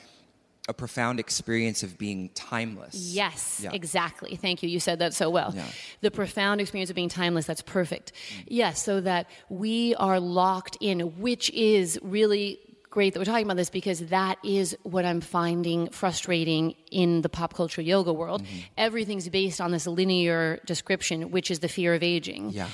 a 0.69 0.73
profound 0.75 1.19
experience 1.19 1.83
of 1.83 1.99
being 1.99 2.29
timeless. 2.35 2.95
Yes, 2.95 3.61
Yeah. 3.63 3.71
exactly. 3.73 4.37
Thank 4.37 4.63
you. 4.63 4.69
You 4.69 4.79
said 4.79 5.01
that 5.01 5.13
so 5.13 5.29
well. 5.29 5.53
Yeah. 5.57 5.65
The 6.03 6.11
profound 6.13 6.61
experience 6.61 6.89
of 6.89 6.95
being 6.97 7.09
timeless, 7.09 7.47
that's 7.47 7.63
perfect. 7.63 8.13
Yes, 8.47 8.81
so 8.83 9.01
that 9.01 9.27
we 9.49 9.95
are 9.97 10.21
locked 10.21 10.77
in, 10.81 11.19
which 11.21 11.51
is 11.51 11.99
really 12.03 12.61
great 12.91 13.15
that 13.15 13.19
we're 13.21 13.25
talking 13.25 13.47
about 13.47 13.57
this 13.57 13.71
because 13.71 14.01
that 14.09 14.37
is 14.45 14.77
what 14.83 15.05
I'm 15.05 15.21
finding 15.23 15.89
frustrating 15.89 16.75
in 16.91 17.23
the 17.23 17.29
pop 17.31 17.55
culture 17.55 17.81
yoga 17.83 18.13
world. 18.13 18.43
Mm-hmm. 18.45 18.59
Everything's 18.77 19.29
based 19.31 19.61
on 19.63 19.73
this 19.73 19.87
linear 19.87 20.61
description, 20.67 21.31
which 21.31 21.51
is 21.51 21.59
the 21.61 21.69
fear 21.69 21.95
of 21.95 22.03
aging 22.03 22.51
Yeah. 22.51 22.69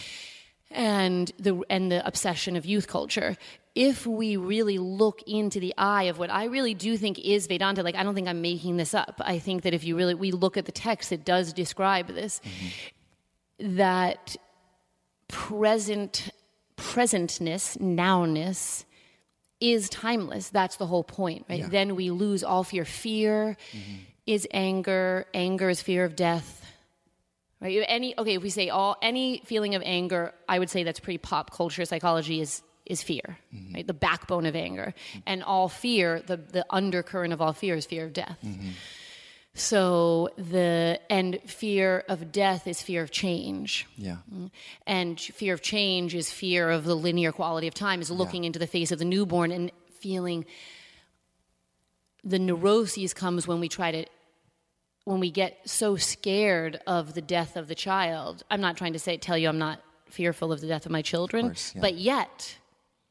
and 0.71 1.33
the 1.39 1.63
and 1.71 1.91
the 1.91 2.07
obsession 2.07 2.57
of 2.57 2.67
youth 2.67 2.87
culture 2.89 3.37
if 3.79 4.09
we 4.09 4.37
really 4.37 4.77
look 4.77 5.23
into 5.29 5.61
the 5.61 5.73
eye 5.79 6.05
of 6.05 6.19
what 6.19 6.31
I 6.31 6.47
really 6.47 6.75
do 6.75 6.97
think 6.97 7.17
is 7.21 7.47
Vedanta, 7.47 7.85
like 7.85 7.95
I 7.95 8.03
don't 8.03 8.17
think 8.17 8.27
I'm 8.27 8.43
making 8.43 8.77
this 8.77 8.93
up. 8.93 9.21
I 9.25 9.39
think 9.39 9.63
that 9.63 9.73
if 9.73 9.85
you 9.85 9.97
really 9.97 10.17
we 10.17 10.33
look 10.33 10.57
at 10.57 10.65
the 10.65 10.73
text, 10.73 11.13
it 11.13 11.25
does 11.25 11.53
describe 11.53 12.09
this. 12.09 12.41
Mm-hmm. 12.41 13.77
That 13.77 14.37
present 15.29 16.31
presentness, 16.77 17.79
nowness, 17.79 18.85
is 19.61 19.89
timeless. 19.89 20.51
That's 20.51 20.75
the 20.75 20.87
whole 20.87 21.05
point, 21.05 21.45
right? 21.49 21.61
Yeah. 21.61 21.69
Then 21.69 21.95
we 21.95 22.11
lose 22.11 22.43
all 22.43 22.65
fear. 22.65 22.85
Fear 22.85 23.57
mm-hmm. 23.71 23.95
is 24.27 24.45
anger. 24.51 25.25
Anger 25.35 25.71
is 25.71 25.81
fear 25.81 26.05
of 26.05 26.17
death. 26.17 26.67
Right? 27.61 27.85
Any 27.87 28.19
okay, 28.19 28.35
if 28.35 28.43
we 28.43 28.51
say 28.51 28.71
all 28.71 28.97
any 29.03 29.41
feeling 29.45 29.77
of 29.77 29.83
anger, 29.85 30.35
I 30.49 30.59
would 30.59 30.69
say 30.69 30.83
that's 30.83 30.99
pretty 30.99 31.19
pop 31.19 31.53
culture 31.53 31.85
psychology 31.85 32.41
is 32.41 32.61
is 32.89 33.03
fear, 33.03 33.39
mm-hmm. 33.55 33.75
right? 33.75 33.87
The 33.87 33.95
backbone 33.95 34.47
of 34.47 34.57
anger. 34.57 34.95
Mm-hmm. 35.11 35.19
And 35.27 35.45
all 35.45 35.69
fear, 35.69 36.21
the 36.27 36.37
the 36.37 36.65
undercurrent 36.71 37.33
of 37.33 37.41
all 37.41 37.53
fear 37.53 37.77
is 37.77 37.87
fear 37.87 38.05
of 38.07 38.13
death. 38.13 38.39
Mm-hmm. 38.45 38.71
So 39.55 40.31
the 40.37 41.01
and 41.11 41.41
fear 41.47 42.05
of 42.09 42.31
death 42.31 42.67
is 42.67 42.81
fear 42.81 43.03
of 43.03 43.11
change. 43.11 43.87
Yeah. 43.97 44.19
Mm. 44.33 44.51
And 44.87 45.21
fear 45.21 45.53
of 45.53 45.63
change 45.63 46.15
is 46.15 46.31
fear 46.31 46.71
of 46.71 46.85
the 46.85 46.95
linear 46.95 47.33
quality 47.33 47.67
of 47.67 47.75
time, 47.75 48.01
is 48.01 48.11
looking 48.11 48.45
yeah. 48.45 48.49
into 48.49 48.59
the 48.59 48.67
face 48.67 48.93
of 48.93 48.99
the 48.99 49.05
newborn 49.05 49.51
and 49.51 49.73
feeling 50.01 50.45
the 52.23 52.39
neuroses 52.39 53.15
comes 53.15 53.49
when 53.49 53.59
we 53.61 53.69
try 53.69 53.91
to 53.91 54.05
when 55.05 55.21
we 55.21 55.31
get 55.31 55.59
so 55.65 55.97
scared 55.97 56.79
of 56.87 57.15
the 57.15 57.23
death 57.23 57.57
of 57.57 57.67
the 57.67 57.75
child. 57.75 58.45
I'm 58.51 58.61
not 58.61 58.77
trying 58.77 58.93
to 58.93 58.99
say 58.99 59.17
tell 59.17 59.37
you 59.39 59.49
I'm 59.49 59.59
not 59.59 59.81
fearful 60.09 60.53
of 60.53 60.61
the 60.61 60.69
death 60.69 60.87
of 60.87 60.93
my 60.93 61.03
children, 61.03 61.47
of 61.47 61.51
course, 61.53 61.73
yeah. 61.75 61.81
but 61.81 61.95
yet 61.95 62.59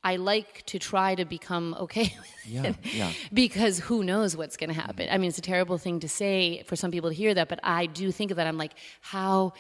I 0.08 0.16
like 0.16 0.66
to 0.68 0.80
try 0.80 1.16
to 1.16 1.26
become 1.26 1.76
okay 1.82 2.16
with 2.20 2.46
yeah, 2.46 2.64
it 2.64 2.76
yeah. 2.94 3.12
because 3.34 3.78
who 3.80 4.04
knows 4.04 4.38
what's 4.38 4.56
going 4.56 4.74
to 4.74 4.80
happen. 4.80 5.10
I 5.12 5.18
mean, 5.18 5.28
it's 5.28 5.38
a 5.38 5.50
terrible 5.54 5.78
thing 5.78 6.00
to 6.00 6.08
say 6.08 6.64
for 6.64 6.78
some 6.78 6.92
people 6.92 7.10
to 7.10 7.16
hear 7.16 7.34
that, 7.34 7.50
but 7.50 7.60
I 7.62 7.88
do 7.88 8.12
think 8.12 8.32
of 8.32 8.38
that. 8.38 8.48
I'm 8.48 8.58
like, 8.58 8.74
how 9.02 9.54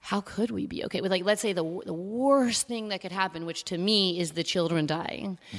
how 0.00 0.20
could 0.20 0.50
we 0.50 0.66
be 0.66 0.84
okay 0.84 1.00
with 1.00 1.10
like 1.10 1.24
let's 1.24 1.40
say 1.40 1.54
the 1.54 1.64
the 1.86 1.94
worst 1.94 2.68
thing 2.68 2.88
that 2.88 3.00
could 3.00 3.12
happen, 3.12 3.46
which 3.46 3.64
to 3.64 3.78
me 3.78 4.20
is 4.20 4.32
the 4.32 4.44
children 4.44 4.84
dying, 4.84 5.38
mm-hmm. 5.48 5.58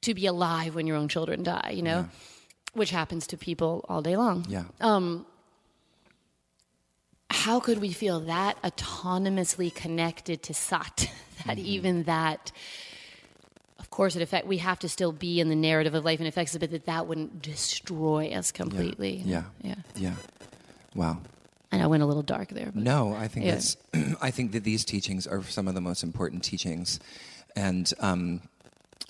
to 0.00 0.14
be 0.14 0.24
alive 0.26 0.74
when 0.74 0.86
your 0.86 0.96
own 0.96 1.08
children 1.08 1.42
die, 1.42 1.72
you 1.74 1.82
know, 1.82 2.00
yeah. 2.00 2.06
which 2.72 2.90
happens 2.90 3.26
to 3.26 3.36
people 3.36 3.84
all 3.88 4.00
day 4.00 4.16
long. 4.16 4.46
Yeah. 4.48 4.64
Um, 4.80 5.26
how 7.30 7.60
could 7.60 7.78
we 7.78 7.92
feel 7.92 8.20
that 8.20 8.60
autonomously 8.62 9.74
connected 9.74 10.42
to 10.44 10.54
Sat? 10.54 11.10
that 11.46 11.58
mm-hmm. 11.58 11.76
even 11.76 12.02
that 12.04 12.52
of 13.88 13.90
course 13.90 14.14
it 14.14 14.22
affect 14.22 14.46
we 14.46 14.58
have 14.58 14.78
to 14.78 14.88
still 14.88 15.12
be 15.12 15.40
in 15.40 15.48
the 15.48 15.56
narrative 15.56 15.94
of 15.94 16.04
life 16.04 16.18
and 16.18 16.28
affects 16.28 16.54
us 16.54 16.58
but 16.58 16.70
that 16.70 16.84
that 16.84 17.06
wouldn't 17.06 17.40
destroy 17.40 18.28
us 18.28 18.52
completely 18.52 19.22
yeah 19.24 19.44
yeah 19.62 19.74
yeah, 19.96 20.10
yeah. 20.10 20.14
wow 20.94 21.18
and 21.70 21.82
I 21.82 21.86
went 21.86 22.02
a 22.02 22.06
little 22.06 22.22
dark 22.22 22.48
there. 22.48 22.70
no, 22.74 23.14
I 23.14 23.28
think 23.28 23.46
yeah. 23.46 23.52
that's. 23.52 23.76
I 24.22 24.30
think 24.30 24.52
that 24.52 24.64
these 24.64 24.84
teachings 24.84 25.26
are 25.26 25.42
some 25.42 25.68
of 25.68 25.74
the 25.74 25.80
most 25.80 26.02
important 26.02 26.42
teachings, 26.42 26.98
and 27.54 27.92
um, 28.00 28.40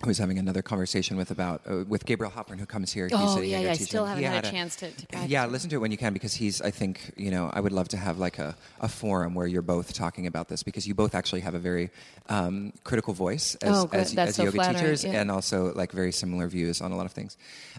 I 0.01 0.07
was 0.07 0.18
having 0.18 0.38
another 0.38 0.62
conversation 0.62 1.16
with 1.16 1.32
about 1.32 1.62
uh, 1.68 1.84
with 1.88 2.07
Gabriel 2.07 2.30
Hopper, 2.30 2.55
who 2.55 2.66
comes 2.66 2.92
here. 2.92 3.09
He's 3.09 3.18
oh 3.18 3.40
yeah, 3.40 3.61
yeah. 3.61 3.70
I 3.70 3.74
still 3.74 4.05
haven't 4.05 4.22
had, 4.22 4.32
had, 4.32 4.46
a 4.46 4.51
chance 4.51 4.76
to, 4.76 4.92
to 4.92 5.26
Yeah, 5.26 5.46
listen 5.46 5.68
to 5.70 5.76
it 5.76 5.80
when 5.80 5.90
you 5.90 5.99
can 5.99 6.12
because 6.12 6.34
he's. 6.34 6.62
I 6.62 6.70
think 6.70 7.12
you 7.16 7.32
know 7.32 7.51
I 7.53 7.59
would 7.59 7.72
love 7.72 7.88
to 7.88 7.96
have 7.96 8.16
like 8.16 8.38
a, 8.38 8.57
a 8.80 8.86
forum 8.86 9.34
where 9.34 9.49
you're 9.49 9.61
both 9.61 9.92
talking 9.92 10.28
about 10.28 10.46
this 10.49 10.62
because 10.62 10.86
you 10.86 10.94
both 10.94 11.16
actually 11.16 11.40
have 11.40 11.57
a 11.57 11.59
very 11.59 11.90
um, 12.28 12.72
critical 12.84 13.12
voice 13.12 13.57
as 13.57 13.76
oh, 13.76 13.90
as, 13.92 14.16
as 14.16 14.36
so 14.36 14.44
yoga 14.44 14.72
teachers 14.72 15.03
yeah. 15.03 15.20
and 15.20 15.32
also 15.32 15.74
like 15.74 15.90
very 15.90 16.12
similar 16.12 16.46
views 16.46 16.80
on 16.80 16.92
a 16.92 16.96
lot 16.96 17.07
of 17.07 17.12
things. 17.12 17.36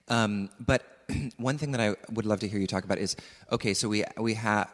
Um, 0.10 0.50
but 0.60 0.84
one 1.38 1.58
thing 1.58 1.72
that 1.72 1.80
I 1.80 1.96
would 2.12 2.26
love 2.26 2.42
to 2.42 2.50
hear 2.50 2.60
you 2.60 2.68
talk 2.68 2.84
about 2.84 2.98
is 2.98 3.16
okay. 3.50 3.74
So 3.74 3.88
we 3.88 4.04
we 4.18 4.34
have 4.34 4.70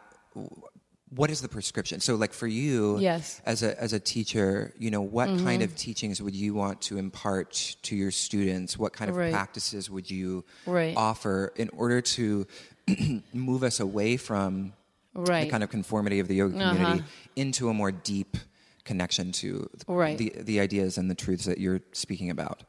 what 1.09 1.29
is 1.29 1.41
the 1.41 1.47
prescription? 1.47 1.99
So, 1.99 2.15
like 2.15 2.33
for 2.33 2.47
you, 2.47 2.99
yes. 2.99 3.41
as 3.45 3.63
a 3.63 3.79
as 3.79 3.93
a 3.93 3.99
teacher, 3.99 4.73
you 4.77 4.89
know, 4.89 5.01
what 5.01 5.29
mm-hmm. 5.29 5.45
kind 5.45 5.61
of 5.61 5.75
teachings 5.75 6.21
would 6.21 6.35
you 6.35 6.53
want 6.53 6.81
to 6.81 6.97
impart 6.97 7.75
to 7.83 7.95
your 7.95 8.11
students? 8.11 8.77
What 8.77 8.93
kind 8.93 9.09
of 9.09 9.15
right. 9.15 9.31
practices 9.31 9.89
would 9.89 10.09
you 10.09 10.43
right. 10.65 10.95
offer 10.97 11.53
in 11.55 11.69
order 11.69 12.01
to 12.01 12.47
move 13.33 13.63
us 13.63 13.79
away 13.79 14.17
from 14.17 14.73
right. 15.13 15.45
the 15.45 15.49
kind 15.49 15.63
of 15.63 15.69
conformity 15.69 16.19
of 16.19 16.27
the 16.27 16.35
yoga 16.35 16.53
community 16.53 16.99
uh-huh. 16.99 17.07
into 17.35 17.69
a 17.69 17.73
more 17.73 17.91
deep 17.91 18.37
connection 18.83 19.31
to 19.31 19.69
the 19.87 20.33
the 20.41 20.59
ideas 20.59 20.97
and 20.97 21.09
the 21.09 21.15
truths 21.15 21.45
that 21.45 21.59
you're 21.59 21.81
speaking 21.91 22.31
about? 22.31 22.63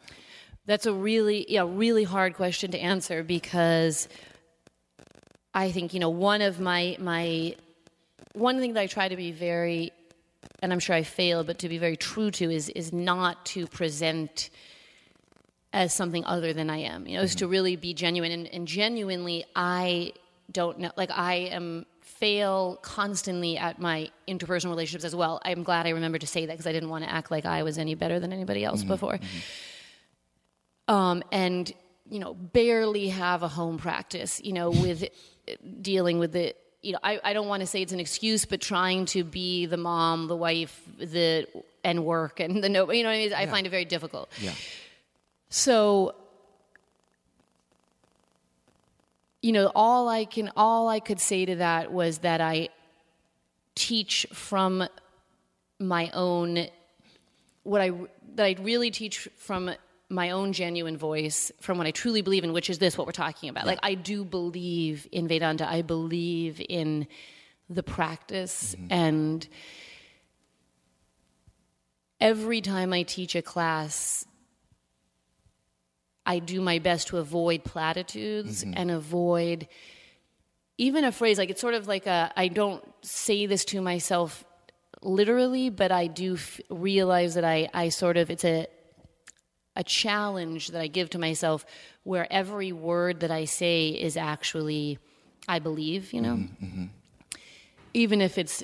That's 0.66 0.84
a 0.84 0.92
really 0.92 1.46
yeah 1.48 1.64
really 1.66 2.04
hard 2.04 2.34
question 2.34 2.70
to 2.72 2.78
answer 2.78 3.22
because 3.22 4.08
I 5.54 5.70
think 5.70 5.94
you 5.94 6.00
know 6.00 6.10
one 6.10 6.42
of 6.42 6.60
my 6.60 6.96
my 7.00 7.56
one 8.36 8.60
thing 8.60 8.74
that 8.74 8.80
I 8.80 8.86
try 8.86 9.08
to 9.08 9.16
be 9.16 9.32
very, 9.32 9.92
and 10.62 10.72
I'm 10.72 10.78
sure 10.78 10.94
I 10.94 11.02
fail, 11.02 11.42
but 11.42 11.58
to 11.60 11.68
be 11.68 11.78
very 11.78 11.96
true 11.96 12.30
to 12.32 12.50
is 12.50 12.68
is 12.68 12.92
not 12.92 13.46
to 13.46 13.66
present 13.66 14.50
as 15.72 15.94
something 15.94 16.24
other 16.24 16.52
than 16.52 16.70
I 16.70 16.78
am. 16.78 17.06
You 17.06 17.14
know, 17.14 17.18
mm-hmm. 17.20 17.24
is 17.24 17.34
to 17.36 17.48
really 17.48 17.76
be 17.76 17.94
genuine 17.94 18.32
and, 18.32 18.46
and 18.48 18.68
genuinely. 18.68 19.44
I 19.54 20.12
don't 20.52 20.78
know, 20.78 20.92
like 20.96 21.10
I 21.10 21.34
am 21.50 21.86
fail 22.02 22.78
constantly 22.82 23.58
at 23.58 23.80
my 23.80 24.10
interpersonal 24.28 24.70
relationships 24.70 25.04
as 25.04 25.14
well. 25.14 25.40
I'm 25.44 25.62
glad 25.62 25.86
I 25.86 25.90
remember 25.90 26.18
to 26.18 26.26
say 26.26 26.46
that 26.46 26.52
because 26.52 26.66
I 26.66 26.72
didn't 26.72 26.88
want 26.88 27.04
to 27.04 27.10
act 27.10 27.30
like 27.30 27.46
I 27.46 27.62
was 27.62 27.78
any 27.78 27.94
better 27.94 28.20
than 28.20 28.32
anybody 28.32 28.64
else 28.64 28.80
mm-hmm, 28.80 28.88
before. 28.88 29.14
Mm-hmm. 29.14 30.94
Um, 30.94 31.22
and 31.32 31.72
you 32.08 32.20
know, 32.20 32.34
barely 32.34 33.08
have 33.08 33.42
a 33.42 33.48
home 33.48 33.78
practice. 33.78 34.40
You 34.44 34.52
know, 34.52 34.70
with 34.70 35.04
dealing 35.80 36.18
with 36.18 36.32
the 36.32 36.54
you 36.82 36.92
know, 36.92 36.98
I, 37.02 37.20
I 37.24 37.32
don't 37.32 37.48
want 37.48 37.60
to 37.60 37.66
say 37.66 37.82
it's 37.82 37.92
an 37.92 38.00
excuse, 38.00 38.44
but 38.44 38.60
trying 38.60 39.06
to 39.06 39.24
be 39.24 39.66
the 39.66 39.76
mom, 39.76 40.28
the 40.28 40.36
wife, 40.36 40.80
the 40.98 41.46
and 41.82 42.04
work 42.04 42.40
and 42.40 42.62
the 42.62 42.68
no, 42.68 42.90
you 42.90 43.02
know, 43.02 43.10
I, 43.10 43.18
mean? 43.18 43.32
I 43.32 43.46
find 43.46 43.66
it 43.66 43.70
very 43.70 43.84
difficult. 43.84 44.30
Yeah. 44.40 44.52
So, 45.48 46.14
you 49.42 49.52
know, 49.52 49.70
all 49.74 50.08
I 50.08 50.24
can, 50.24 50.50
all 50.56 50.88
I 50.88 51.00
could 51.00 51.20
say 51.20 51.44
to 51.44 51.56
that 51.56 51.92
was 51.92 52.18
that 52.18 52.40
I 52.40 52.68
teach 53.74 54.26
from 54.32 54.88
my 55.78 56.10
own, 56.12 56.66
what 57.62 57.80
I 57.80 57.92
that 58.34 58.44
I 58.44 58.56
really 58.60 58.90
teach 58.90 59.28
from 59.36 59.70
my 60.08 60.30
own 60.30 60.52
genuine 60.52 60.96
voice 60.96 61.50
from 61.60 61.78
what 61.78 61.86
I 61.86 61.90
truly 61.90 62.22
believe 62.22 62.44
in, 62.44 62.52
which 62.52 62.70
is 62.70 62.78
this 62.78 62.96
what 62.96 63.06
we're 63.06 63.12
talking 63.12 63.48
about. 63.48 63.64
Yeah. 63.64 63.70
Like, 63.70 63.80
I 63.82 63.94
do 63.94 64.24
believe 64.24 65.08
in 65.10 65.26
Vedanta, 65.26 65.68
I 65.68 65.82
believe 65.82 66.60
in 66.68 67.08
the 67.68 67.82
practice. 67.82 68.76
Mm-hmm. 68.78 68.92
And 68.92 69.48
every 72.20 72.60
time 72.60 72.92
I 72.92 73.02
teach 73.02 73.34
a 73.34 73.42
class, 73.42 74.24
I 76.24 76.38
do 76.38 76.60
my 76.60 76.78
best 76.78 77.08
to 77.08 77.18
avoid 77.18 77.64
platitudes 77.64 78.64
mm-hmm. 78.64 78.74
and 78.76 78.90
avoid 78.90 79.68
even 80.78 81.04
a 81.04 81.12
phrase 81.12 81.38
like 81.38 81.48
it's 81.48 81.60
sort 81.60 81.74
of 81.74 81.86
like 81.86 82.06
a 82.06 82.32
I 82.36 82.48
don't 82.48 82.84
say 83.02 83.46
this 83.46 83.64
to 83.66 83.80
myself 83.80 84.44
literally, 85.02 85.70
but 85.70 85.92
I 85.92 86.06
do 86.06 86.34
f- 86.34 86.60
realize 86.68 87.34
that 87.34 87.44
I, 87.44 87.68
I 87.72 87.88
sort 87.90 88.16
of 88.16 88.30
it's 88.30 88.44
a 88.44 88.66
a 89.76 89.84
challenge 89.84 90.68
that 90.68 90.80
I 90.80 90.86
give 90.86 91.10
to 91.10 91.18
myself 91.18 91.64
where 92.02 92.26
every 92.32 92.72
word 92.72 93.20
that 93.20 93.30
I 93.30 93.44
say 93.44 93.88
is 93.88 94.16
actually, 94.16 94.98
I 95.46 95.58
believe, 95.58 96.12
you 96.12 96.20
know? 96.20 96.34
Mm-hmm. 96.34 96.66
mm-hmm. 96.66 96.84
Even 97.94 98.20
if 98.20 98.36
it's 98.36 98.62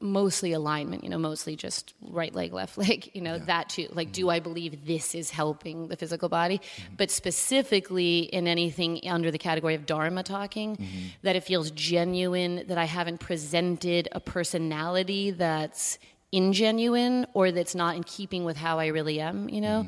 mostly 0.00 0.52
alignment, 0.52 1.04
you 1.04 1.10
know, 1.10 1.18
mostly 1.18 1.56
just 1.56 1.94
right 2.00 2.34
leg, 2.34 2.52
left 2.52 2.78
leg, 2.86 3.10
you 3.12 3.20
know, 3.20 3.34
yeah. 3.34 3.44
that 3.44 3.68
too. 3.68 3.88
Like, 3.92 4.08
mm-hmm. 4.08 4.12
do 4.12 4.30
I 4.30 4.40
believe 4.40 4.86
this 4.86 5.14
is 5.14 5.30
helping 5.30 5.88
the 5.88 5.96
physical 5.96 6.28
body? 6.28 6.58
Mm-hmm. 6.58 6.94
But 6.96 7.10
specifically 7.10 8.20
in 8.20 8.46
anything 8.46 9.00
under 9.06 9.30
the 9.30 9.38
category 9.38 9.74
of 9.74 9.86
Dharma 9.86 10.22
talking, 10.22 10.76
mm-hmm. 10.76 11.06
that 11.22 11.36
it 11.36 11.44
feels 11.44 11.70
genuine, 11.70 12.64
that 12.68 12.78
I 12.78 12.84
haven't 12.84 13.18
presented 13.18 14.08
a 14.12 14.20
personality 14.20 15.30
that's 15.30 15.98
ingenuine 16.32 17.26
or 17.34 17.52
that's 17.52 17.74
not 17.74 17.94
in 17.94 18.04
keeping 18.04 18.44
with 18.44 18.56
how 18.56 18.78
I 18.78 18.86
really 18.86 19.20
am, 19.20 19.48
you 19.48 19.60
know? 19.60 19.86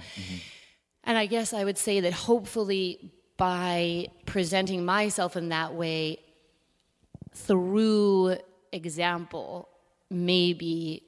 And 1.04 1.16
I 1.18 1.26
guess 1.26 1.52
I 1.52 1.64
would 1.64 1.78
say 1.78 2.00
that 2.00 2.12
hopefully 2.12 3.12
by 3.36 4.08
presenting 4.26 4.84
myself 4.84 5.36
in 5.36 5.50
that 5.50 5.74
way 5.74 6.18
through 7.34 8.36
example, 8.72 9.68
maybe 10.10 11.02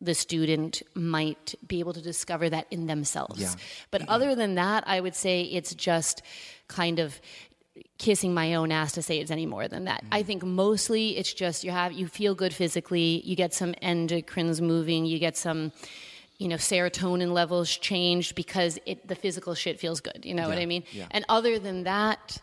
the 0.00 0.14
student 0.14 0.82
might 0.94 1.54
be 1.66 1.78
able 1.78 1.92
to 1.92 2.02
discover 2.02 2.50
that 2.50 2.66
in 2.70 2.86
themselves. 2.86 3.40
Yeah. 3.40 3.54
But 3.90 4.08
other 4.08 4.34
than 4.34 4.56
that, 4.56 4.84
I 4.86 5.00
would 5.00 5.14
say 5.14 5.42
it's 5.42 5.74
just 5.74 6.22
kind 6.66 6.98
of 6.98 7.20
kissing 7.98 8.34
my 8.34 8.54
own 8.54 8.72
ass 8.72 8.92
to 8.92 9.02
say 9.02 9.18
it's 9.18 9.30
any 9.30 9.46
more 9.46 9.68
than 9.68 9.84
that. 9.84 10.02
Mm-hmm. 10.02 10.14
I 10.14 10.22
think 10.24 10.44
mostly 10.44 11.16
it's 11.16 11.32
just 11.32 11.62
you 11.62 11.70
have 11.70 11.92
you 11.92 12.08
feel 12.08 12.34
good 12.34 12.52
physically, 12.52 13.22
you 13.24 13.36
get 13.36 13.54
some 13.54 13.74
endocrines 13.74 14.60
moving, 14.60 15.06
you 15.06 15.18
get 15.18 15.36
some 15.36 15.72
you 16.42 16.48
know, 16.48 16.56
serotonin 16.56 17.32
levels 17.32 17.70
changed 17.90 18.34
because 18.34 18.78
it, 18.90 19.06
the 19.06 19.14
physical 19.14 19.54
shit 19.54 19.78
feels 19.78 20.00
good. 20.00 20.20
You 20.24 20.34
know 20.34 20.48
what 20.48 20.58
I 20.58 20.66
mean? 20.66 20.82
yeah. 20.92 21.06
And 21.12 21.24
other 21.28 21.58
than 21.66 21.84
that, 21.84 22.38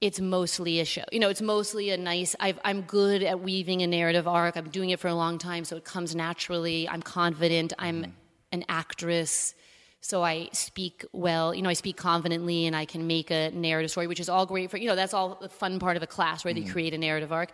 it's 0.00 0.18
mostly 0.18 0.80
a 0.80 0.84
show. 0.86 1.04
You 1.12 1.20
know, 1.20 1.28
it's 1.28 1.42
mostly 1.42 1.90
a 1.90 1.98
nice. 1.98 2.34
I've, 2.40 2.58
I'm 2.64 2.80
good 2.82 3.22
at 3.22 3.40
weaving 3.40 3.82
a 3.82 3.86
narrative 3.86 4.26
arc. 4.26 4.56
I'm 4.56 4.70
doing 4.70 4.90
it 4.90 4.98
for 4.98 5.08
a 5.08 5.14
long 5.14 5.36
time, 5.38 5.64
so 5.64 5.76
it 5.76 5.84
comes 5.84 6.14
naturally. 6.14 6.88
I'm 6.88 7.02
confident. 7.02 7.72
I'm 7.78 8.02
Mm-hmm. 8.02 8.10
an 8.52 8.64
actress, 8.68 9.54
so 10.00 10.24
I 10.24 10.48
speak 10.52 11.04
well. 11.12 11.54
You 11.54 11.62
know, 11.62 11.68
I 11.68 11.74
speak 11.74 11.96
confidently, 11.98 12.66
and 12.66 12.74
I 12.74 12.86
can 12.86 13.06
make 13.06 13.30
a 13.30 13.50
narrative 13.50 13.90
story, 13.90 14.06
which 14.06 14.20
is 14.20 14.30
all 14.30 14.46
great 14.46 14.70
for 14.70 14.78
you 14.78 14.88
know. 14.88 14.96
That's 14.96 15.12
all 15.12 15.36
the 15.40 15.50
fun 15.50 15.78
part 15.78 15.96
of 15.98 16.02
a 16.02 16.06
class, 16.06 16.44
right? 16.46 16.56
Mm-hmm. 16.56 16.66
You 16.66 16.72
create 16.72 16.94
a 16.94 16.98
narrative 16.98 17.30
arc. 17.30 17.50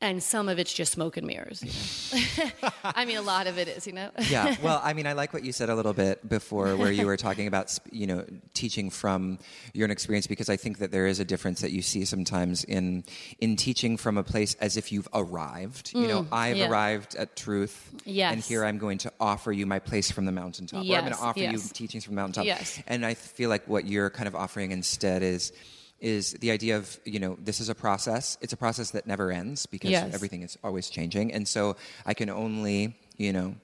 And 0.00 0.22
some 0.22 0.48
of 0.48 0.60
it's 0.60 0.72
just 0.72 0.92
smoke 0.92 1.16
and 1.16 1.26
mirrors. 1.26 1.60
You 1.60 2.44
know? 2.62 2.70
I 2.84 3.04
mean, 3.04 3.16
a 3.16 3.22
lot 3.22 3.48
of 3.48 3.58
it 3.58 3.66
is, 3.66 3.84
you 3.84 3.92
know. 3.92 4.10
yeah. 4.30 4.54
Well, 4.62 4.80
I 4.84 4.92
mean, 4.92 5.06
I 5.08 5.12
like 5.14 5.32
what 5.32 5.42
you 5.44 5.50
said 5.52 5.70
a 5.70 5.74
little 5.74 5.92
bit 5.92 6.28
before, 6.28 6.76
where 6.76 6.92
you 6.92 7.04
were 7.06 7.16
talking 7.16 7.48
about, 7.48 7.76
you 7.90 8.06
know, 8.06 8.24
teaching 8.54 8.90
from 8.90 9.38
your 9.74 9.86
own 9.86 9.90
experience, 9.90 10.28
because 10.28 10.48
I 10.48 10.56
think 10.56 10.78
that 10.78 10.92
there 10.92 11.06
is 11.08 11.18
a 11.18 11.24
difference 11.24 11.60
that 11.62 11.72
you 11.72 11.82
see 11.82 12.04
sometimes 12.04 12.62
in 12.64 13.02
in 13.40 13.56
teaching 13.56 13.96
from 13.96 14.16
a 14.18 14.22
place 14.22 14.54
as 14.60 14.76
if 14.76 14.92
you've 14.92 15.08
arrived. 15.14 15.92
You 15.94 16.06
know, 16.06 16.26
I've 16.30 16.56
Mm, 16.56 16.58
yeah. 16.60 16.70
arrived 16.70 17.16
at 17.16 17.34
truth, 17.34 17.90
Yes. 18.04 18.32
and 18.32 18.40
here 18.42 18.64
I'm 18.64 18.78
going 18.78 18.98
to 18.98 19.12
offer 19.18 19.50
you 19.50 19.66
my 19.66 19.80
place 19.80 20.10
from 20.12 20.26
the 20.26 20.32
mountaintop, 20.32 20.84
or 20.86 20.94
I'm 20.94 21.00
going 21.04 21.12
to 21.12 21.18
offer 21.20 21.40
you 21.40 21.58
teachings 21.72 22.04
from 22.04 22.14
the 22.14 22.20
mountaintop. 22.20 22.44
Yes. 22.46 22.80
And 22.86 23.04
I 23.04 23.14
feel 23.14 23.48
like 23.50 23.66
what 23.66 23.84
you're 23.86 24.10
kind 24.10 24.28
of 24.28 24.36
offering 24.36 24.70
instead 24.70 25.22
is 25.24 25.52
is 26.00 26.32
the 26.34 26.50
idea 26.50 26.76
of 26.76 26.98
you 27.04 27.18
know 27.18 27.36
this 27.40 27.60
is 27.60 27.68
a 27.68 27.74
process 27.74 28.38
it's 28.40 28.52
a 28.52 28.56
process 28.56 28.92
that 28.92 29.06
never 29.06 29.30
ends 29.32 29.66
because 29.66 29.90
Yes. 29.90 30.14
everything 30.14 30.42
is 30.42 30.56
always 30.62 30.88
changing 30.88 31.32
and 31.32 31.46
so 31.48 31.76
i 32.06 32.14
can 32.14 32.30
only 32.30 32.96
you 33.16 33.32
know 33.32 33.56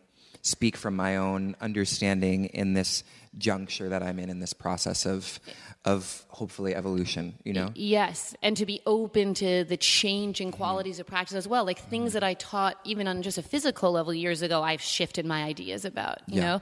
speak 0.43 0.77
from 0.77 0.95
my 0.97 1.17
own 1.17 1.55
understanding 1.61 2.47
in 2.47 2.75
this 2.75 3.05
juncture 3.39 3.89
that 3.89 4.03
i'm 4.03 4.19
in 4.19 4.31
in 4.31 4.41
this 4.41 4.53
process 4.53 5.07
of 5.07 5.39
of 5.85 6.25
hopefully 6.29 6.75
evolution 6.75 7.35
you 7.45 7.53
know 7.53 7.71
Yes, 7.75 8.35
and 8.43 8.57
to 8.57 8.65
be 8.67 8.81
open 8.87 9.35
to 9.35 9.65
the 9.65 9.77
changing 9.77 10.49
mm-hmm. 10.49 10.57
qualities 10.57 10.99
of 10.99 11.07
practice 11.07 11.37
as 11.37 11.47
well. 11.47 11.65
Like 11.67 11.79
things 11.79 12.11
mm-hmm. 12.11 12.15
that 12.15 12.25
I 12.25 12.35
taught 12.35 12.79
even 12.85 13.07
on 13.07 13.21
just 13.23 13.37
a 13.37 13.43
physical 13.43 13.93
level 13.93 14.15
years 14.15 14.41
ago, 14.43 14.63
I've 14.63 14.81
shifted 14.81 15.27
my 15.27 15.43
ideas 15.45 15.85
about, 15.85 16.21
you 16.27 16.37
Yeah. 16.37 16.47
know? 16.47 16.61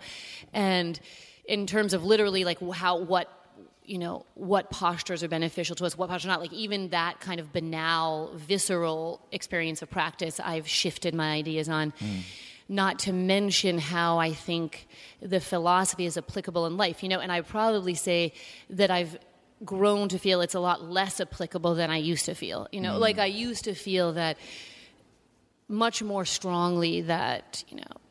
And 0.52 0.98
in 1.44 1.66
terms 1.66 1.94
of 1.94 2.04
literally 2.04 2.44
like 2.44 2.58
how 2.72 2.98
what 2.98 3.28
you 3.84 3.98
know 3.98 4.24
what 4.34 4.70
postures 4.70 5.22
are 5.22 5.28
beneficial 5.28 5.74
to 5.76 5.84
us 5.84 5.96
what 5.96 6.08
postures 6.08 6.26
are 6.26 6.28
not. 6.28 6.40
Like 6.40 6.52
even 6.52 6.88
that 6.90 7.20
kind 7.20 7.40
of 7.40 7.52
banal 7.52 8.32
visceral 8.34 9.20
experience 9.32 9.82
of 9.82 9.90
practice 9.90 10.40
i've 10.40 10.68
shifted 10.68 11.14
my 11.14 11.32
ideas 11.32 11.68
on. 11.68 11.90
Hmm. 11.98 12.18
Not 12.68 13.00
to 13.00 13.12
mention 13.12 13.78
how 13.78 14.18
i 14.18 14.32
think 14.32 14.86
the 15.20 15.40
philosophy 15.40 16.06
is 16.06 16.16
applicable 16.16 16.66
in 16.66 16.76
life 16.76 17.02
you 17.02 17.08
know 17.08 17.20
and 17.20 17.30
i 17.30 17.40
probably 17.40 17.94
say 17.94 18.32
that 18.70 18.90
i've 18.90 19.18
grown 19.64 20.08
to 20.08 20.18
feel 20.18 20.40
it's 20.40 20.54
a 20.54 20.60
lot 20.60 20.82
less 20.84 21.20
applicable 21.20 21.74
than 21.74 21.90
i 21.90 21.96
used 21.96 22.24
to 22.26 22.34
feel 22.34 22.68
you 22.72 22.80
know 22.80 22.98
like 22.98 23.16
hmm. 23.16 23.22
i 23.22 23.26
used 23.26 23.64
to 23.64 23.74
feel 23.74 24.12
that 24.12 24.36
much 25.68 26.02
more 26.02 26.24
strongly 26.24 27.02
that 27.02 27.64
you 27.68 27.76
know 27.76 28.02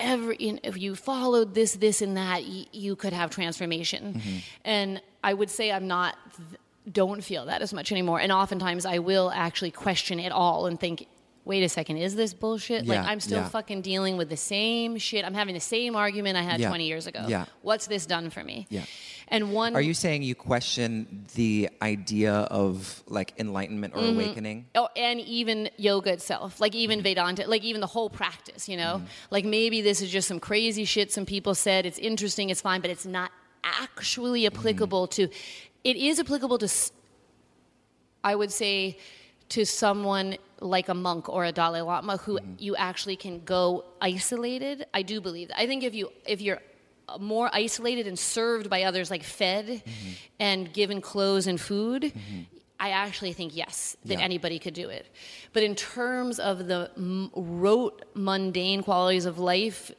every 0.00 0.36
you 0.40 0.52
know, 0.54 0.60
if 0.64 0.78
you 0.78 0.96
followed 0.96 1.54
this 1.54 1.74
this 1.74 2.02
and 2.02 2.16
that 2.16 2.42
y- 2.42 2.66
you 2.72 2.96
could 2.96 3.12
have 3.12 3.30
transformation. 3.30 4.14
Mm-hmm. 4.14 4.36
And 4.64 5.02
i 5.22 5.32
would 5.32 5.50
say 5.50 5.70
i'm 5.72 5.86
not 5.86 6.16
don't 6.90 7.22
feel 7.22 7.46
that 7.46 7.62
as 7.62 7.72
much 7.72 7.92
anymore 7.92 8.20
and 8.20 8.32
oftentimes 8.32 8.86
i 8.86 8.98
will 8.98 9.30
actually 9.30 9.70
question 9.70 10.18
it 10.18 10.32
all 10.32 10.66
and 10.66 10.80
think 10.80 11.06
wait 11.44 11.62
a 11.62 11.68
second 11.68 11.96
is 11.96 12.14
this 12.16 12.34
bullshit 12.34 12.86
like 12.86 12.98
i'm 13.00 13.20
still 13.20 13.40
yeah. 13.40 13.48
fucking 13.48 13.80
dealing 13.80 14.16
with 14.16 14.28
the 14.28 14.36
same 14.36 14.98
shit 14.98 15.24
i'm 15.24 15.34
having 15.34 15.54
the 15.54 15.60
same 15.60 15.96
argument 15.96 16.36
i 16.36 16.42
had 16.42 16.60
Yeah, 16.60 16.68
20 16.68 16.86
years 16.86 17.06
ago 17.06 17.24
yeah. 17.28 17.46
what's 17.62 17.86
this 17.86 18.06
done 18.06 18.30
for 18.30 18.44
me 18.44 18.66
Yeah. 18.70 18.84
and 19.28 19.52
one 19.52 19.74
are 19.74 19.80
you 19.80 19.94
saying 19.94 20.22
you 20.22 20.34
question 20.34 21.24
the 21.34 21.70
idea 21.80 22.32
of 22.32 23.02
like 23.06 23.34
enlightenment 23.38 23.94
or 23.94 24.00
mm-hmm. 24.02 24.20
awakening 24.20 24.66
Oh, 24.74 24.88
and 24.96 25.20
even 25.20 25.70
yoga 25.76 26.12
itself, 26.12 26.60
like 26.60 26.74
even 26.74 26.98
mm-hmm. 26.98 27.04
Vedanta, 27.04 27.48
like 27.48 27.64
even 27.64 27.80
the 27.80 27.86
whole 27.86 28.08
practice, 28.10 28.68
you 28.68 28.76
know? 28.76 28.96
Mm-hmm. 28.96 29.04
Like 29.30 29.44
maybe 29.44 29.82
this 29.82 30.00
is 30.00 30.10
just 30.10 30.28
some 30.28 30.40
crazy 30.40 30.84
shit 30.84 31.12
some 31.12 31.26
people 31.26 31.54
said. 31.54 31.86
It's 31.86 31.98
interesting, 31.98 32.50
it's 32.50 32.60
fine, 32.60 32.80
but 32.80 32.90
it's 32.90 33.06
not 33.06 33.30
actually 33.64 34.42
mm-hmm. 34.42 34.58
applicable 34.58 35.06
to. 35.08 35.28
It 35.82 35.96
is 35.96 36.20
applicable 36.20 36.58
to, 36.58 36.68
i 38.22 38.34
would 38.34 38.52
say, 38.52 38.98
to 39.50 39.64
someone 39.64 40.36
like 40.60 40.88
a 40.88 40.94
monk 40.94 41.28
or 41.28 41.44
a 41.44 41.52
Dalai 41.52 41.80
Lama 41.80 42.18
who 42.18 42.38
mm-hmm. 42.38 42.54
you 42.58 42.76
actually 42.76 43.16
can 43.16 43.44
go 43.44 43.84
isolated. 44.00 44.86
I 44.92 45.02
do 45.02 45.20
believe 45.20 45.48
that. 45.48 45.58
I 45.58 45.66
think 45.66 45.82
if 45.84 45.94
you 45.94 46.10
if 46.26 46.40
you're 46.40 46.60
more 47.18 47.50
isolated 47.52 48.06
and 48.06 48.18
served 48.18 48.70
by 48.70 48.84
others, 48.84 49.10
like 49.10 49.24
fed 49.24 49.66
mm-hmm. 49.66 50.10
and 50.38 50.72
given 50.72 51.00
clothes 51.00 51.46
and 51.46 51.60
food, 51.60 52.12
I 52.78 52.90
actually 52.90 53.32
think 53.32 53.56
yes 53.56 53.96
that 54.04 54.18
Yeah. 54.18 54.24
anybody 54.24 54.58
could 54.58 54.74
do 54.74 54.88
it. 54.88 55.06
But 55.52 55.62
in 55.62 55.74
terms 55.74 56.38
of 56.38 56.66
the 56.66 56.90
m- 56.96 57.30
rote, 57.34 58.04
mundane 58.14 58.82
qualities 58.82 59.26
of 59.26 59.38
life, 59.38 59.92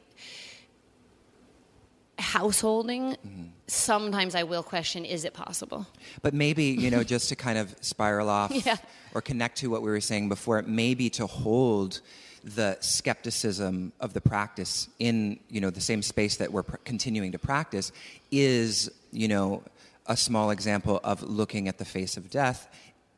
householding, 2.22 3.12
mm-hmm. 3.12 3.42
sometimes 3.66 4.34
I 4.34 4.44
will 4.44 4.62
question: 4.62 5.04
Is 5.04 5.24
it 5.24 5.34
possible? 5.34 5.86
But 6.22 6.32
maybe, 6.34 6.64
you 6.64 6.90
know, 6.90 7.04
just 7.04 7.28
to 7.28 7.36
kind 7.36 7.58
of 7.58 7.74
spiral 7.80 8.28
off 8.40 8.52
Yeah. 8.66 8.76
or 9.14 9.20
connect 9.20 9.58
to 9.58 9.70
what 9.70 9.82
we 9.82 9.90
were 9.90 10.00
saying 10.00 10.28
before, 10.28 10.62
maybe 10.62 11.10
to 11.10 11.26
hold 11.26 12.00
the 12.44 12.76
skepticism 12.80 13.92
of 14.00 14.14
the 14.14 14.20
practice 14.20 14.88
in, 14.98 15.38
you 15.48 15.60
know, 15.60 15.70
the 15.70 15.80
same 15.80 16.02
space 16.02 16.36
that 16.38 16.52
we're 16.52 16.64
pr- 16.64 16.76
continuing 16.84 17.30
to 17.32 17.38
practice 17.38 17.92
is, 18.32 18.90
you 19.12 19.28
know, 19.28 19.62
a 20.06 20.16
small 20.16 20.50
example 20.50 21.00
of 21.04 21.22
looking 21.22 21.68
at 21.68 21.78
the 21.78 21.84
face 21.84 22.16
of 22.16 22.30
death 22.30 22.68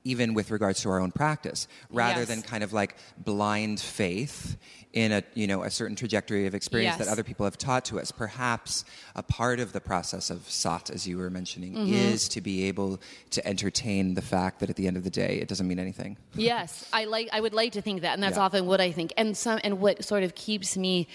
even 0.04 0.34
with 0.34 0.50
regards 0.50 0.82
to 0.82 0.90
our 0.90 1.00
own 1.00 1.10
practice 1.10 1.66
rather 1.90 2.20
Yes. 2.20 2.28
than 2.28 2.42
kind 2.42 2.62
of 2.62 2.72
like 2.74 2.94
blind 3.18 3.80
faith 3.80 4.56
in 4.92 5.10
a 5.10 5.22
you 5.34 5.46
know 5.46 5.62
a 5.64 5.70
certain 5.70 5.96
trajectory 5.96 6.46
of 6.46 6.54
experience 6.54 6.96
that 6.98 7.08
other 7.08 7.24
people 7.24 7.44
have 7.44 7.56
taught 7.58 7.84
to 7.86 7.98
us 7.98 8.12
perhaps 8.12 8.84
a 9.16 9.22
part 9.22 9.58
of 9.58 9.72
the 9.72 9.80
process 9.80 10.28
of 10.30 10.48
sat 10.48 10.90
as 10.90 11.08
you 11.08 11.16
were 11.16 11.30
mentioning 11.30 11.72
Mm-hmm. 11.74 11.92
is 11.94 12.28
to 12.28 12.40
be 12.42 12.64
able 12.64 13.00
to 13.30 13.44
entertain 13.46 14.14
the 14.14 14.22
fact 14.22 14.60
that 14.60 14.68
at 14.70 14.76
the 14.76 14.86
end 14.86 14.96
of 14.98 15.04
the 15.04 15.10
day 15.10 15.38
it 15.40 15.48
doesn't 15.48 15.66
mean 15.66 15.78
anything 15.80 16.16
yes, 16.34 16.86
I 16.92 17.04
like. 17.06 17.28
I 17.32 17.40
would 17.40 17.54
like 17.54 17.72
to 17.72 17.80
think 17.82 18.02
that, 18.02 18.12
and 18.14 18.22
that's 18.22 18.36
Yeah. 18.36 18.42
often 18.44 18.66
what 18.66 18.80
I 18.80 18.92
think. 18.92 19.12
And 19.16 19.34
some, 19.36 19.58
and 19.64 19.80
what 19.80 20.04
sort 20.04 20.22
of 20.22 20.34
keeps 20.34 20.76
me 20.76 21.08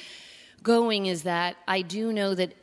going 0.64 1.06
is 1.06 1.24
that 1.24 1.57
I 1.68 1.82
do 1.84 2.11
know 2.11 2.34
that 2.36 2.53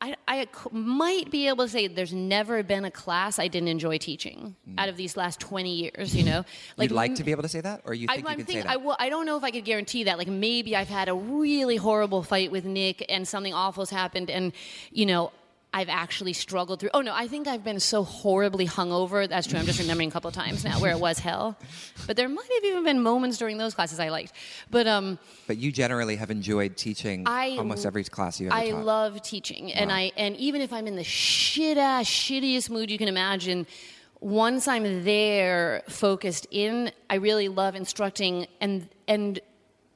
I, 0.00 0.14
I 0.28 0.46
might 0.70 1.30
be 1.30 1.48
able 1.48 1.64
to 1.64 1.70
say 1.70 1.88
there's 1.88 2.12
never 2.12 2.62
been 2.62 2.84
a 2.84 2.90
class 2.90 3.38
I 3.38 3.48
didn't 3.48 3.68
enjoy 3.68 3.98
teaching 3.98 4.54
mm. 4.68 4.74
out 4.78 4.88
of 4.88 4.96
these 4.96 5.16
last 5.16 5.40
20 5.40 5.74
years. 5.74 6.14
You 6.14 6.24
know, 6.24 6.44
Like, 6.76 6.90
you'd 6.90 6.96
like 6.96 7.16
to 7.16 7.24
be 7.24 7.32
able 7.32 7.42
to 7.42 7.48
say 7.48 7.60
that 7.60 7.82
or 7.84 7.94
you 7.94 8.06
I, 8.08 8.14
think 8.14 8.26
you 8.26 8.30
I'm 8.30 8.36
can 8.36 8.46
thinking, 8.46 8.62
say 8.62 8.68
I, 8.68 8.74
that 8.74 8.82
will, 8.82 8.96
I 8.98 9.08
don't 9.08 9.26
know 9.26 9.36
if 9.36 9.42
I 9.42 9.50
could 9.50 9.64
guarantee 9.64 10.04
that. 10.04 10.16
Like 10.16 10.28
maybe 10.28 10.76
I've 10.76 10.88
had 10.88 11.08
a 11.08 11.14
really 11.14 11.76
horrible 11.76 12.22
fight 12.22 12.52
with 12.52 12.64
Nick 12.64 13.04
and 13.08 13.26
something 13.26 13.52
awful 13.52 13.82
has 13.82 13.90
happened, 13.90 14.30
and 14.30 14.52
you 14.92 15.06
know 15.06 15.32
I've 15.72 15.88
actually 15.90 16.32
struggled 16.32 16.80
through. 16.80 16.90
Oh 16.94 17.02
no, 17.02 17.12
I 17.14 17.28
think 17.28 17.46
I've 17.46 17.62
been 17.62 17.78
so 17.78 18.02
horribly 18.02 18.66
hungover. 18.66 19.28
That's 19.28 19.46
true. 19.46 19.58
I'm 19.58 19.66
just 19.66 19.78
remembering 19.78 20.08
a 20.08 20.12
couple 20.12 20.28
of 20.28 20.34
times 20.34 20.64
now 20.64 20.80
where 20.80 20.92
it 20.92 20.98
was 20.98 21.18
hell. 21.18 21.58
But 22.06 22.16
there 22.16 22.28
might 22.28 22.48
have 22.54 22.64
even 22.64 22.84
been 22.84 23.02
moments 23.02 23.36
during 23.36 23.58
those 23.58 23.74
classes 23.74 24.00
I 24.00 24.08
liked. 24.08 24.32
But 24.70 24.86
um, 24.86 25.18
but 25.46 25.58
you 25.58 25.70
generally 25.70 26.16
have 26.16 26.30
enjoyed 26.30 26.76
teaching 26.76 27.24
I- 27.26 27.56
almost 27.58 27.84
every 27.84 28.02
class 28.04 28.40
you 28.40 28.46
ever 28.46 28.56
I 28.56 28.70
taught 28.70 28.84
love 28.84 29.22
teaching, 29.22 29.72
and 29.72 29.92
I 29.92 30.12
and 30.16 30.36
even 30.36 30.62
if 30.62 30.72
I'm 30.72 30.86
in 30.86 30.96
the 30.96 31.04
shit 31.04 31.76
ass 31.76 32.06
shittiest 32.06 32.70
mood 32.70 32.90
you 32.90 32.96
can 32.96 33.08
imagine, 33.08 33.66
once 34.20 34.66
I'm 34.68 35.04
there, 35.04 35.82
focused 35.88 36.46
in, 36.50 36.90
I 37.10 37.16
really 37.16 37.48
love 37.48 37.74
instructing, 37.74 38.46
and 38.60 38.88
and 39.06 39.38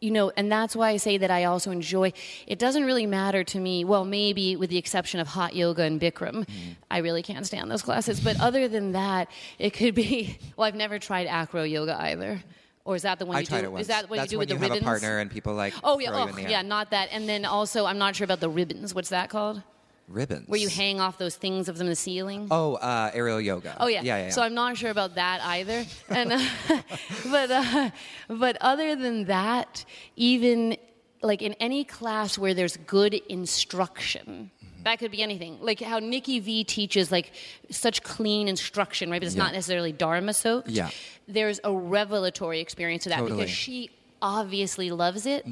you 0.02 0.10
know, 0.10 0.32
and 0.36 0.50
that's 0.50 0.74
why 0.74 0.90
I 0.90 0.96
say 0.96 1.16
that 1.18 1.30
I 1.30 1.44
also 1.44 1.70
enjoy. 1.70 2.12
It 2.48 2.58
doesn't 2.58 2.84
really 2.84 3.06
matter 3.06 3.44
to 3.44 3.60
me. 3.60 3.84
Well, 3.84 4.04
maybe 4.04 4.56
with 4.56 4.68
the 4.68 4.76
exception 4.76 5.20
of 5.20 5.28
hot 5.28 5.54
yoga 5.54 5.84
and 5.84 6.00
Bikram, 6.00 6.44
mm. 6.44 6.76
I 6.90 6.98
really 6.98 7.22
can't 7.22 7.46
stand 7.46 7.70
those 7.70 7.82
classes. 7.82 8.20
But 8.20 8.40
other 8.40 8.66
than 8.66 8.92
that, 8.92 9.28
it 9.58 9.70
could 9.70 9.94
be. 9.94 10.38
Well, 10.56 10.66
I've 10.66 10.74
never 10.74 10.98
tried 10.98 11.26
acro 11.28 11.62
yoga 11.62 11.96
either. 11.98 12.42
Or 12.84 12.94
is 12.96 13.02
that 13.02 13.18
the 13.18 13.26
one 13.26 13.36
I 13.36 13.40
you 13.40 13.46
tried 13.46 13.60
do? 13.60 13.66
it 13.66 13.72
once. 13.72 13.82
Is 13.82 13.88
that 13.88 14.10
what 14.10 14.16
That's 14.16 14.32
you 14.32 14.36
do 14.36 14.38
with 14.40 14.50
you 14.50 14.56
the 14.56 14.60
have 14.60 14.70
ribbons? 14.70 14.82
a 14.82 14.84
partner 14.84 15.18
and 15.18 15.30
people 15.30 15.54
like 15.54 15.72
Oh 15.82 15.98
yeah, 15.98 16.10
oh 16.12 16.36
yeah, 16.36 16.62
not 16.62 16.90
that. 16.90 17.08
And 17.12 17.28
then 17.28 17.44
also, 17.44 17.86
I'm 17.86 17.98
not 17.98 18.16
sure 18.16 18.24
about 18.24 18.40
the 18.40 18.50
ribbons. 18.50 18.94
What's 18.94 19.08
that 19.08 19.30
called? 19.30 19.62
Ribbons 20.08 20.48
Where 20.48 20.60
you 20.60 20.68
hang 20.68 21.00
off 21.00 21.18
those 21.18 21.36
things 21.36 21.68
of 21.68 21.78
them 21.78 21.86
in 21.86 21.90
the 21.90 21.96
ceiling. 21.96 22.48
oh 22.50 22.74
uh, 22.74 23.10
aerial 23.14 23.40
yoga 23.40 23.76
Oh 23.80 23.86
yeah. 23.86 24.02
yeah, 24.02 24.16
yeah, 24.16 24.22
yeah. 24.24 24.30
So 24.30 24.42
I'm 24.42 24.54
not 24.54 24.76
sure 24.76 24.90
about 24.90 25.14
that 25.16 25.40
either. 25.42 25.84
And 26.08 26.32
uh, 26.32 26.40
but 27.30 27.50
uh, 27.50 27.90
but 28.28 28.56
other 28.60 28.94
than 28.96 29.24
that, 29.26 29.84
even 30.16 30.76
like 31.22 31.40
in 31.42 31.54
any 31.54 31.84
class 31.84 32.36
where 32.36 32.52
there's 32.54 32.76
good 32.78 33.14
instruction. 33.14 34.50
Mm-hmm. 34.64 34.82
That 34.84 34.98
could 34.98 35.12
be 35.12 35.22
anything. 35.22 35.58
Like 35.60 35.80
how 35.80 36.00
Nikki 36.00 36.40
V 36.40 36.64
teaches 36.64 37.12
like 37.12 37.30
such 37.70 38.02
clean 38.02 38.48
instruction, 38.48 39.10
right? 39.10 39.20
But 39.20 39.26
it's 39.28 39.36
Yeah. 39.36 39.44
not 39.44 39.52
necessarily 39.52 39.92
dharma 39.92 40.34
soaked. 40.34 40.68
Yeah. 40.68 40.90
There's 41.28 41.60
a 41.62 41.72
revelatory 41.72 42.58
experience 42.60 43.04
to 43.04 43.10
that 43.10 43.18
Totally. 43.18 43.42
because 43.42 43.50
she 43.52 43.90
obviously 44.20 44.90
loves 44.90 45.26
it 45.26 45.46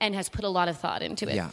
and 0.00 0.14
has 0.14 0.28
put 0.28 0.44
a 0.44 0.48
lot 0.48 0.68
of 0.68 0.76
thought 0.78 1.02
into 1.02 1.24
it. 1.26 1.30
Mm-hmm. 1.30 1.36
Yeah. 1.36 1.50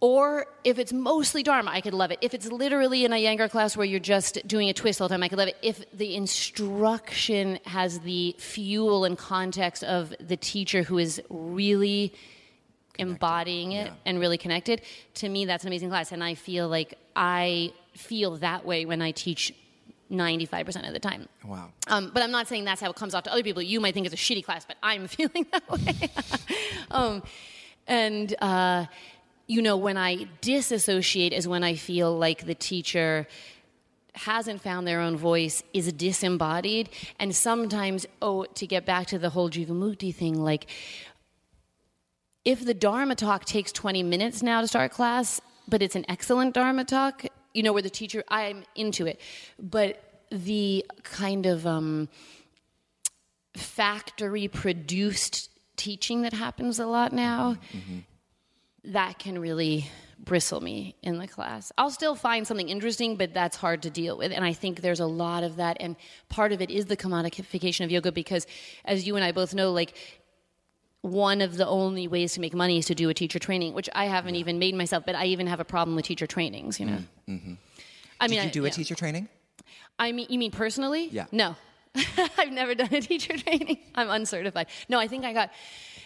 Or 0.00 0.46
if 0.62 0.78
it's 0.78 0.92
mostly 0.92 1.42
Dharma, 1.42 1.70
I 1.70 1.80
could 1.80 1.94
love 1.94 2.10
it. 2.10 2.18
If 2.20 2.34
it's 2.34 2.46
literally 2.52 3.04
in 3.06 3.12
a 3.12 3.16
Iyengar 3.16 3.50
class 3.50 3.76
where 3.76 3.86
you're 3.86 3.98
just 3.98 4.46
doing 4.46 4.68
a 4.68 4.74
twist 4.74 5.00
all 5.00 5.08
the 5.08 5.14
time, 5.14 5.22
I 5.22 5.28
could 5.28 5.38
love 5.38 5.48
it. 5.48 5.56
If 5.62 5.84
the 5.90 6.14
instruction 6.14 7.58
has 7.64 8.00
the 8.00 8.36
fuel 8.38 9.06
and 9.06 9.16
context 9.16 9.82
of 9.84 10.14
the 10.20 10.36
teacher 10.36 10.82
who 10.82 10.98
is 10.98 11.22
really 11.30 12.12
embodying 12.98 13.72
it 13.72 13.86
yeah. 13.86 13.94
and 14.04 14.20
really 14.20 14.36
connected, 14.36 14.82
to 15.14 15.28
me, 15.28 15.46
that's 15.46 15.64
an 15.64 15.68
amazing 15.68 15.88
class. 15.88 16.12
And 16.12 16.22
I 16.22 16.34
feel 16.34 16.68
like 16.68 16.98
I 17.14 17.72
feel 17.94 18.36
that 18.36 18.66
way 18.66 18.84
when 18.84 19.00
I 19.00 19.12
teach 19.12 19.54
95% 20.10 20.86
of 20.86 20.92
the 20.92 21.00
time. 21.00 21.26
Wow. 21.42 21.70
Um, 21.88 22.10
but 22.12 22.22
I'm 22.22 22.30
not 22.30 22.48
saying 22.48 22.64
that's 22.64 22.82
how 22.82 22.90
it 22.90 22.96
comes 22.96 23.14
off 23.14 23.24
to 23.24 23.32
other 23.32 23.42
people. 23.42 23.62
You 23.62 23.80
might 23.80 23.94
think 23.94 24.06
it's 24.06 24.14
a 24.14 24.18
shitty 24.18 24.44
class, 24.44 24.66
but 24.66 24.76
I'm 24.82 25.06
feeling 25.08 25.46
that 25.52 25.68
way. 25.70 26.10
um, 26.90 27.22
and, 27.86 28.34
uh, 28.42 28.86
you 29.46 29.62
know, 29.62 29.76
when 29.76 29.96
I 29.96 30.26
disassociate 30.40 31.32
is 31.32 31.46
when 31.46 31.62
I 31.62 31.74
feel 31.76 32.16
like 32.16 32.46
the 32.46 32.54
teacher 32.54 33.26
hasn't 34.14 34.62
found 34.62 34.86
their 34.86 35.00
own 35.00 35.16
voice, 35.16 35.62
is 35.72 35.92
disembodied. 35.92 36.88
And 37.20 37.34
sometimes, 37.34 38.06
oh, 38.22 38.44
to 38.44 38.66
get 38.66 38.86
back 38.86 39.08
to 39.08 39.18
the 39.18 39.30
whole 39.30 39.50
Jivamukti 39.50 40.14
thing, 40.14 40.40
like, 40.42 40.66
if 42.44 42.64
the 42.64 42.74
Dharma 42.74 43.14
talk 43.14 43.44
takes 43.44 43.72
20 43.72 44.02
minutes 44.02 44.42
now 44.42 44.60
to 44.60 44.68
start 44.68 44.92
class, 44.92 45.40
but 45.68 45.82
it's 45.82 45.96
an 45.96 46.04
excellent 46.08 46.54
Dharma 46.54 46.84
talk, 46.84 47.26
you 47.52 47.62
know, 47.62 47.72
where 47.72 47.82
the 47.82 47.90
teacher, 47.90 48.24
I'm 48.28 48.64
into 48.74 49.06
it. 49.06 49.20
But 49.58 50.02
the 50.30 50.84
kind 51.02 51.46
of 51.46 51.66
um, 51.66 52.08
factory 53.54 54.48
produced 54.48 55.50
teaching 55.76 56.22
that 56.22 56.32
happens 56.32 56.78
a 56.78 56.86
lot 56.86 57.12
now, 57.12 57.56
that 58.86 59.18
can 59.18 59.38
really 59.38 59.90
bristle 60.18 60.60
me 60.60 60.94
in 61.02 61.18
the 61.18 61.28
class. 61.28 61.72
I'll 61.76 61.90
still 61.90 62.14
find 62.14 62.46
something 62.46 62.68
interesting, 62.68 63.16
but 63.16 63.34
that's 63.34 63.56
hard 63.56 63.82
to 63.82 63.90
deal 63.90 64.16
with. 64.16 64.32
And 64.32 64.44
I 64.44 64.52
think 64.52 64.80
there's 64.80 65.00
a 65.00 65.06
lot 65.06 65.44
of 65.44 65.56
that. 65.56 65.76
And 65.80 65.96
part 66.28 66.52
of 66.52 66.62
it 66.62 66.70
is 66.70 66.86
the 66.86 66.96
commodification 66.96 67.84
of 67.84 67.90
yoga 67.90 68.12
because, 68.12 68.46
as 68.84 69.06
you 69.06 69.16
and 69.16 69.24
I 69.24 69.32
both 69.32 69.54
know, 69.54 69.72
like, 69.72 69.94
one 71.02 71.40
of 71.40 71.56
the 71.56 71.66
only 71.66 72.08
ways 72.08 72.32
to 72.32 72.40
make 72.40 72.54
money 72.54 72.78
is 72.78 72.86
to 72.86 72.94
do 72.94 73.08
a 73.08 73.14
teacher 73.14 73.38
training, 73.38 73.74
which 73.74 73.88
I 73.94 74.06
haven't 74.06 74.34
even 74.34 74.58
made 74.58 74.74
myself, 74.74 75.04
but 75.06 75.14
I 75.14 75.26
even 75.26 75.46
have 75.46 75.60
a 75.60 75.64
problem 75.64 75.94
with 75.94 76.04
teacher 76.04 76.26
trainings, 76.26 76.80
you 76.80 76.86
know? 76.86 76.98
Mm, 77.28 77.34
mm-hmm. 77.34 77.54
I 78.20 78.28
mean, 78.28 78.42
you 78.42 78.50
do 78.50 78.64
a 78.64 78.68
yeah. 78.68 78.72
teacher 78.72 78.94
training? 78.94 79.28
I 79.98 80.12
mean, 80.12 80.26
you 80.30 80.38
mean 80.38 80.50
personally? 80.50 81.08
Yeah. 81.08 81.26
No. 81.30 81.54
I've 82.38 82.50
never 82.50 82.74
done 82.74 82.92
a 82.92 83.00
teacher 83.00 83.36
training. 83.38 83.78
I'm 83.94 84.10
uncertified. 84.10 84.66
No, 84.88 84.98
I 84.98 85.06
think 85.06 85.24
I 85.24 85.32
got, 85.32 85.50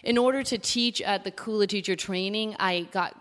in 0.03 0.19
order 0.19 0.43
to 0.43 0.59
teach 0.59 1.01
at 1.03 1.25
the 1.25 1.31
Kula 1.31 1.69
teacher 1.69 1.97
training, 1.97 2.57
I 2.59 2.89
got, 2.93 3.17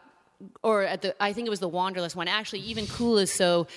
or 0.64 0.84
at 0.84 1.02
the, 1.02 1.22
I 1.22 1.34
think 1.34 1.48
it 1.48 1.50
was 1.50 1.60
the 1.60 1.68
Wanderlust 1.68 2.16
one. 2.16 2.28
Actually, 2.28 2.60
even 2.62 2.86
Kula 2.86 3.24
is 3.24 3.32
so, 3.32 3.68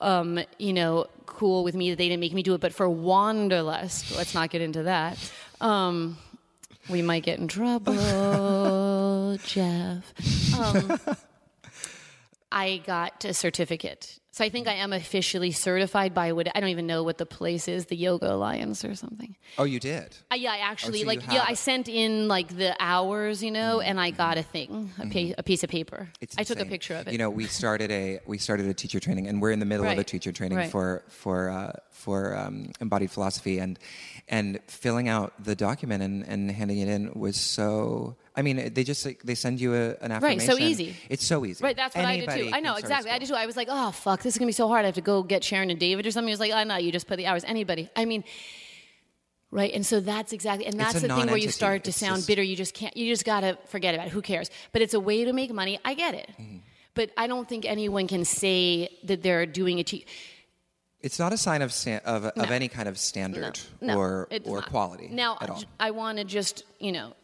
um, 0.00 0.40
you 0.58 0.72
know, 0.72 1.06
cool 1.26 1.64
with 1.64 1.74
me 1.74 1.90
that 1.90 1.96
they 1.96 2.08
didn't 2.08 2.20
make 2.20 2.32
me 2.32 2.42
do 2.42 2.54
it. 2.54 2.60
But 2.60 2.72
for 2.72 2.88
Wanderlust, 2.88 4.16
let's 4.16 4.34
not 4.34 4.50
get 4.50 4.60
into 4.60 4.84
that. 4.84 5.18
Um, 5.60 6.18
we 6.88 7.02
might 7.02 7.22
get 7.22 7.38
in 7.38 7.48
trouble, 7.48 9.38
Jeff. 9.44 10.58
Um, 10.58 11.00
I 12.50 12.82
got 12.84 13.24
a 13.24 13.32
certificate. 13.32 14.18
So 14.34 14.42
I 14.42 14.48
think 14.48 14.66
I 14.66 14.72
am 14.72 14.94
officially 14.94 15.50
certified 15.52 16.14
by 16.14 16.32
what 16.32 16.48
I 16.56 16.60
don't 16.60 16.70
even 16.70 16.86
know 16.86 17.02
what 17.02 17.18
the 17.18 17.26
place 17.26 17.68
is, 17.68 17.86
the 17.86 17.96
Yoga 17.96 18.32
Alliance 18.32 18.82
or 18.82 18.94
something. 18.94 19.36
Oh, 19.58 19.64
you 19.64 19.78
did. 19.78 20.16
Uh, 20.32 20.36
yeah, 20.36 20.52
I 20.52 20.56
actually 20.58 21.00
you 21.00 21.04
like 21.06 21.20
yeah. 21.26 21.40
Mm-hmm. 21.40 21.50
I 21.50 21.54
sent 21.54 21.86
in 21.86 22.28
like 22.28 22.48
the 22.48 22.74
hours, 22.80 23.42
you 23.42 23.50
know, 23.50 23.80
and 23.80 24.00
I 24.00 24.10
got 24.10 24.38
a 24.38 24.42
thing, 24.42 24.90
a, 24.98 25.06
pa- 25.06 25.34
a 25.36 25.42
piece 25.42 25.62
of 25.64 25.68
paper. 25.68 26.08
It's 26.22 26.38
I 26.38 26.44
took 26.44 26.60
a 26.60 26.64
picture 26.64 26.94
of 26.94 27.08
it. 27.08 27.12
You 27.12 27.18
know, 27.18 27.28
we 27.28 27.44
started 27.44 27.90
a 27.90 28.20
we 28.24 28.38
started 28.38 28.64
a 28.66 28.74
teacher 28.74 29.00
training, 29.00 29.26
and 29.28 29.42
we're 29.42 29.50
in 29.50 29.58
the 29.60 29.66
middle 29.66 29.86
of 29.86 29.98
a 29.98 30.04
teacher 30.04 30.32
training 30.32 30.56
Right. 30.56 30.70
for 30.70 31.04
for 31.08 31.50
uh, 31.50 31.72
for 31.90 32.34
um, 32.34 32.72
embodied 32.80 33.10
philosophy, 33.10 33.58
and 33.58 33.78
and 34.28 34.60
filling 34.66 35.10
out 35.10 35.34
the 35.44 35.54
document 35.54 36.02
and, 36.02 36.26
and 36.26 36.50
handing 36.50 36.78
it 36.78 36.88
in 36.88 37.12
was 37.12 37.36
so. 37.36 38.16
I 38.34 38.42
mean, 38.42 38.72
they 38.72 38.82
just 38.84 39.04
like, 39.04 39.22
they 39.22 39.34
send 39.34 39.60
you 39.60 39.74
a, 39.74 39.76
an 39.76 39.96
Right, 40.00 40.10
affirmation. 40.12 40.50
so 40.50 40.58
easy. 40.58 40.96
It's 41.10 41.24
so 41.26 41.44
easy. 41.44 41.62
Right, 41.62 41.76
that's 41.76 41.94
what 41.94 42.04
I 42.06 42.16
did 42.16 42.28
Anybody 42.30 42.50
too. 42.50 42.56
I 42.56 42.60
know 42.60 42.76
exactly. 42.76 43.10
I 43.10 43.18
did 43.18 43.28
too. 43.28 43.34
I 43.34 43.44
was 43.46 43.56
like, 43.56 43.68
oh 43.70 43.90
fuck, 43.90 44.22
this 44.22 44.34
is 44.34 44.38
gonna 44.38 44.46
be 44.48 44.52
so 44.52 44.68
hard. 44.68 44.84
I 44.84 44.86
have 44.86 44.94
to 44.94 45.00
go 45.02 45.22
get 45.22 45.44
Sharon 45.44 45.68
and 45.70 45.78
David 45.78 46.06
or 46.06 46.10
something. 46.10 46.28
He 46.28 46.32
was 46.32 46.40
like, 46.40 46.52
oh 46.52 46.64
no, 46.64 46.76
you 46.76 46.90
just 46.92 47.06
put 47.06 47.16
the 47.18 47.26
hours. 47.26 47.44
Anybody. 47.44 47.90
I 47.94 48.06
mean, 48.06 48.24
right. 49.50 49.72
And 49.74 49.84
so 49.84 50.00
that's 50.00 50.32
exactly, 50.32 50.66
and 50.66 50.78
that's 50.80 50.94
the 51.00 51.08
thing 51.08 51.26
where 51.26 51.36
you 51.36 51.50
start 51.50 51.84
to 51.84 51.90
It's 51.90 51.98
sound 51.98 52.16
just- 52.16 52.28
bitter. 52.28 52.42
You 52.42 52.56
just 52.56 52.74
can't. 52.74 52.96
You 52.96 53.12
just 53.12 53.24
gotta 53.24 53.58
forget 53.66 53.94
about 53.94 54.06
it. 54.06 54.12
Who 54.12 54.22
cares? 54.22 54.50
But 54.72 54.82
it's 54.82 54.94
a 54.94 55.00
way 55.00 55.24
to 55.24 55.32
make 55.32 55.52
money. 55.52 55.78
I 55.84 55.94
get 55.94 56.14
it. 56.14 56.30
Mm-hmm. 56.40 56.58
But 56.94 57.10
I 57.16 57.26
don't 57.26 57.48
think 57.48 57.64
anyone 57.64 58.06
can 58.06 58.24
say 58.24 58.88
that 59.04 59.22
they're 59.22 59.46
doing 59.46 59.78
a 59.80 59.84
te- 59.84 60.04
It's 61.00 61.18
not 61.18 61.32
a 61.32 61.38
sign 61.38 61.62
of 61.62 61.72
sta- 61.72 62.00
of, 62.04 62.24
of 62.26 62.50
any 62.50 62.68
kind 62.68 62.86
of 62.88 62.98
standard 62.98 63.58
no, 63.80 63.96
or 63.98 64.28
or 64.44 64.60
not. 64.60 64.68
quality 64.70 65.08
Now, 65.10 65.38
at 65.40 65.48
all. 65.50 65.62
I 65.80 65.90
want 65.90 66.18
to 66.18 66.24
just 66.24 66.64
you 66.80 66.92
know 66.92 67.14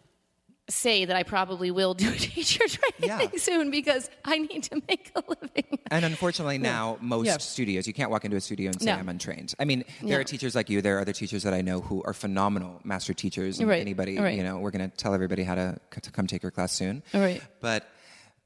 say 0.70 1.04
that 1.06 1.16
I 1.16 1.22
probably 1.22 1.70
will 1.70 1.94
do 1.94 2.08
a 2.10 2.14
teacher 2.16 2.64
training 2.68 3.28
Yeah. 3.32 3.38
soon 3.38 3.70
because 3.70 4.10
I 4.24 4.38
need 4.38 4.64
to 4.64 4.82
make 4.88 5.10
a 5.16 5.22
living. 5.26 5.78
And 5.90 6.04
unfortunately, 6.04 6.58
now 6.58 6.98
most 7.00 7.26
Yeah. 7.26 7.38
studios, 7.38 7.86
you 7.86 7.94
can't 7.94 8.10
walk 8.10 8.24
into 8.24 8.36
a 8.36 8.40
studio 8.40 8.70
and 8.70 8.80
say 8.80 8.86
No. 8.86 8.96
I'm 8.96 9.08
untrained. 9.08 9.54
I 9.58 9.64
mean, 9.64 9.84
there 10.02 10.10
No. 10.10 10.20
are 10.20 10.24
teachers 10.24 10.54
like 10.54 10.68
you. 10.68 10.82
There 10.82 10.98
are 10.98 11.00
other 11.00 11.12
teachers 11.14 11.42
that 11.44 11.54
I 11.54 11.62
know 11.62 11.80
who 11.80 12.02
are 12.04 12.12
phenomenal 12.12 12.80
master 12.84 13.14
teachers. 13.14 13.60
And 13.60 13.68
Right. 13.68 13.80
Anybody, 13.80 14.18
Right. 14.18 14.36
you 14.36 14.42
know, 14.42 14.58
we're 14.58 14.70
going 14.70 14.90
to 14.90 14.94
tell 14.96 15.14
everybody 15.14 15.42
how 15.42 15.54
to, 15.54 15.78
to 16.02 16.10
come 16.10 16.26
take 16.26 16.42
your 16.42 16.52
class 16.52 16.72
soon. 16.72 17.02
Right. 17.14 17.42
But, 17.60 17.88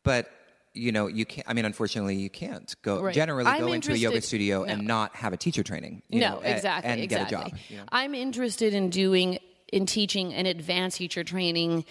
but 0.04 0.30
you 0.74 0.90
know, 0.92 1.06
you 1.06 1.26
can't. 1.26 1.46
I 1.48 1.52
mean, 1.52 1.64
unfortunately, 1.66 2.16
you 2.16 2.30
can't 2.30 2.74
go 2.82 3.02
Right. 3.02 3.14
generally 3.14 3.44
I'm 3.46 3.60
go 3.60 3.72
into 3.72 3.92
a 3.92 3.94
yoga 3.94 4.14
interested- 4.16 4.28
studio 4.28 4.64
and 4.64 4.86
not 4.86 5.14
have 5.16 5.32
a 5.32 5.36
teacher 5.36 5.62
training. 5.62 6.02
You 6.08 6.20
no, 6.20 6.30
know, 6.36 6.40
a- 6.42 6.54
exactly, 6.54 6.90
and 6.90 7.00
exactly. 7.00 7.36
get 7.36 7.46
a 7.46 7.50
job. 7.50 7.58
you 7.68 7.76
know? 7.78 7.84
I'm 7.90 8.14
interested 8.14 8.72
in 8.72 8.88
doing 8.88 9.38
in 9.72 9.86
teaching 9.86 10.32
an 10.34 10.46
advanced 10.46 10.98
teacher 10.98 11.24
training 11.24 11.84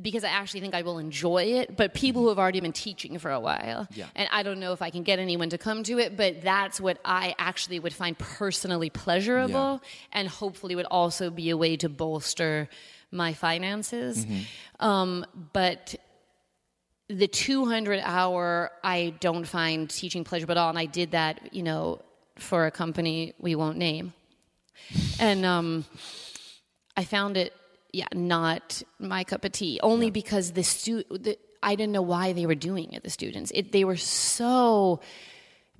because 0.00 0.24
I 0.24 0.28
actually 0.28 0.60
think 0.60 0.74
I 0.74 0.80
will 0.80 0.98
enjoy 0.98 1.42
it. 1.60 1.76
But 1.76 1.92
people 1.92 2.22
who 2.22 2.28
have 2.30 2.38
already 2.38 2.60
been 2.60 2.72
teaching 2.72 3.18
for 3.18 3.30
a 3.30 3.38
while, 3.38 3.86
Yeah. 3.94 4.06
and 4.14 4.26
I 4.32 4.42
don't 4.42 4.58
know 4.58 4.72
if 4.72 4.80
I 4.80 4.88
can 4.88 5.02
get 5.02 5.18
anyone 5.18 5.50
to 5.50 5.58
come 5.58 5.82
to 5.84 5.98
it, 5.98 6.16
but 6.16 6.40
that's 6.40 6.80
what 6.80 6.98
I 7.04 7.34
actually 7.38 7.80
would 7.80 7.92
find 7.92 8.18
personally 8.18 8.88
pleasurable, 8.88 9.82
and 10.10 10.26
hopefully 10.26 10.74
would 10.74 10.86
also 10.86 11.28
be 11.28 11.50
a 11.50 11.56
way 11.56 11.76
to 11.76 11.90
bolster 11.90 12.70
my 13.10 13.34
finances. 13.34 14.24
Mm-hmm. 14.24 14.84
Um, 14.86 15.26
but 15.52 15.94
the 17.08 17.28
200 17.28 18.00
hour 18.02 18.70
i 18.82 19.12
don't 19.20 19.46
find 19.46 19.90
teaching 19.90 20.24
pleasurable 20.24 20.52
at 20.52 20.56
all 20.56 20.70
and 20.70 20.78
i 20.78 20.86
did 20.86 21.10
that 21.10 21.52
you 21.52 21.62
know 21.62 22.00
for 22.38 22.64
a 22.64 22.70
company 22.70 23.34
we 23.38 23.54
won't 23.54 23.76
name 23.76 24.14
and 25.20 25.44
um, 25.44 25.84
i 26.96 27.04
found 27.04 27.36
it 27.36 27.52
yeah 27.92 28.06
not 28.12 28.82
my 28.98 29.24
cup 29.24 29.44
of 29.44 29.52
tea 29.52 29.80
only 29.82 30.10
because 30.10 30.52
the 30.52 30.62
stu 30.62 31.02
i 31.62 31.74
didn't 31.74 31.92
know 31.92 32.02
why 32.02 32.32
they 32.32 32.46
were 32.46 32.54
doing 32.54 32.92
it 32.92 33.02
the 33.02 33.10
students. 33.10 33.52
It, 33.54 33.72
they 33.72 33.84
were 33.84 33.96
so 33.96 35.00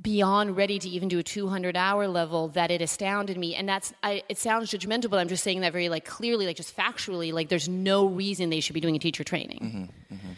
beyond 0.00 0.56
ready 0.56 0.78
to 0.78 0.88
even 0.88 1.08
do 1.08 1.18
a 1.20 1.22
200 1.22 1.76
hour 1.76 2.08
level 2.08 2.48
that 2.48 2.70
it 2.70 2.82
astounded 2.82 3.38
me. 3.38 3.54
And 3.54 3.68
that's 3.68 3.92
I, 4.02 4.22
it 4.28 4.38
sounds 4.38 4.70
judgmental 4.70 5.08
but 5.08 5.18
i'm 5.18 5.28
just 5.28 5.44
saying 5.44 5.60
that 5.60 5.72
very 5.72 5.88
like 5.88 6.04
clearly 6.04 6.46
like 6.46 6.56
just 6.56 6.76
factually 6.76 7.32
like 7.32 7.48
there's 7.48 7.68
no 7.68 8.06
reason 8.06 8.50
they 8.50 8.60
should 8.60 8.74
be 8.74 8.80
doing 8.80 8.96
a 8.96 8.98
teacher 8.98 9.24
training. 9.24 9.90
Mm-hmm, 10.10 10.14
mm-hmm. 10.14 10.32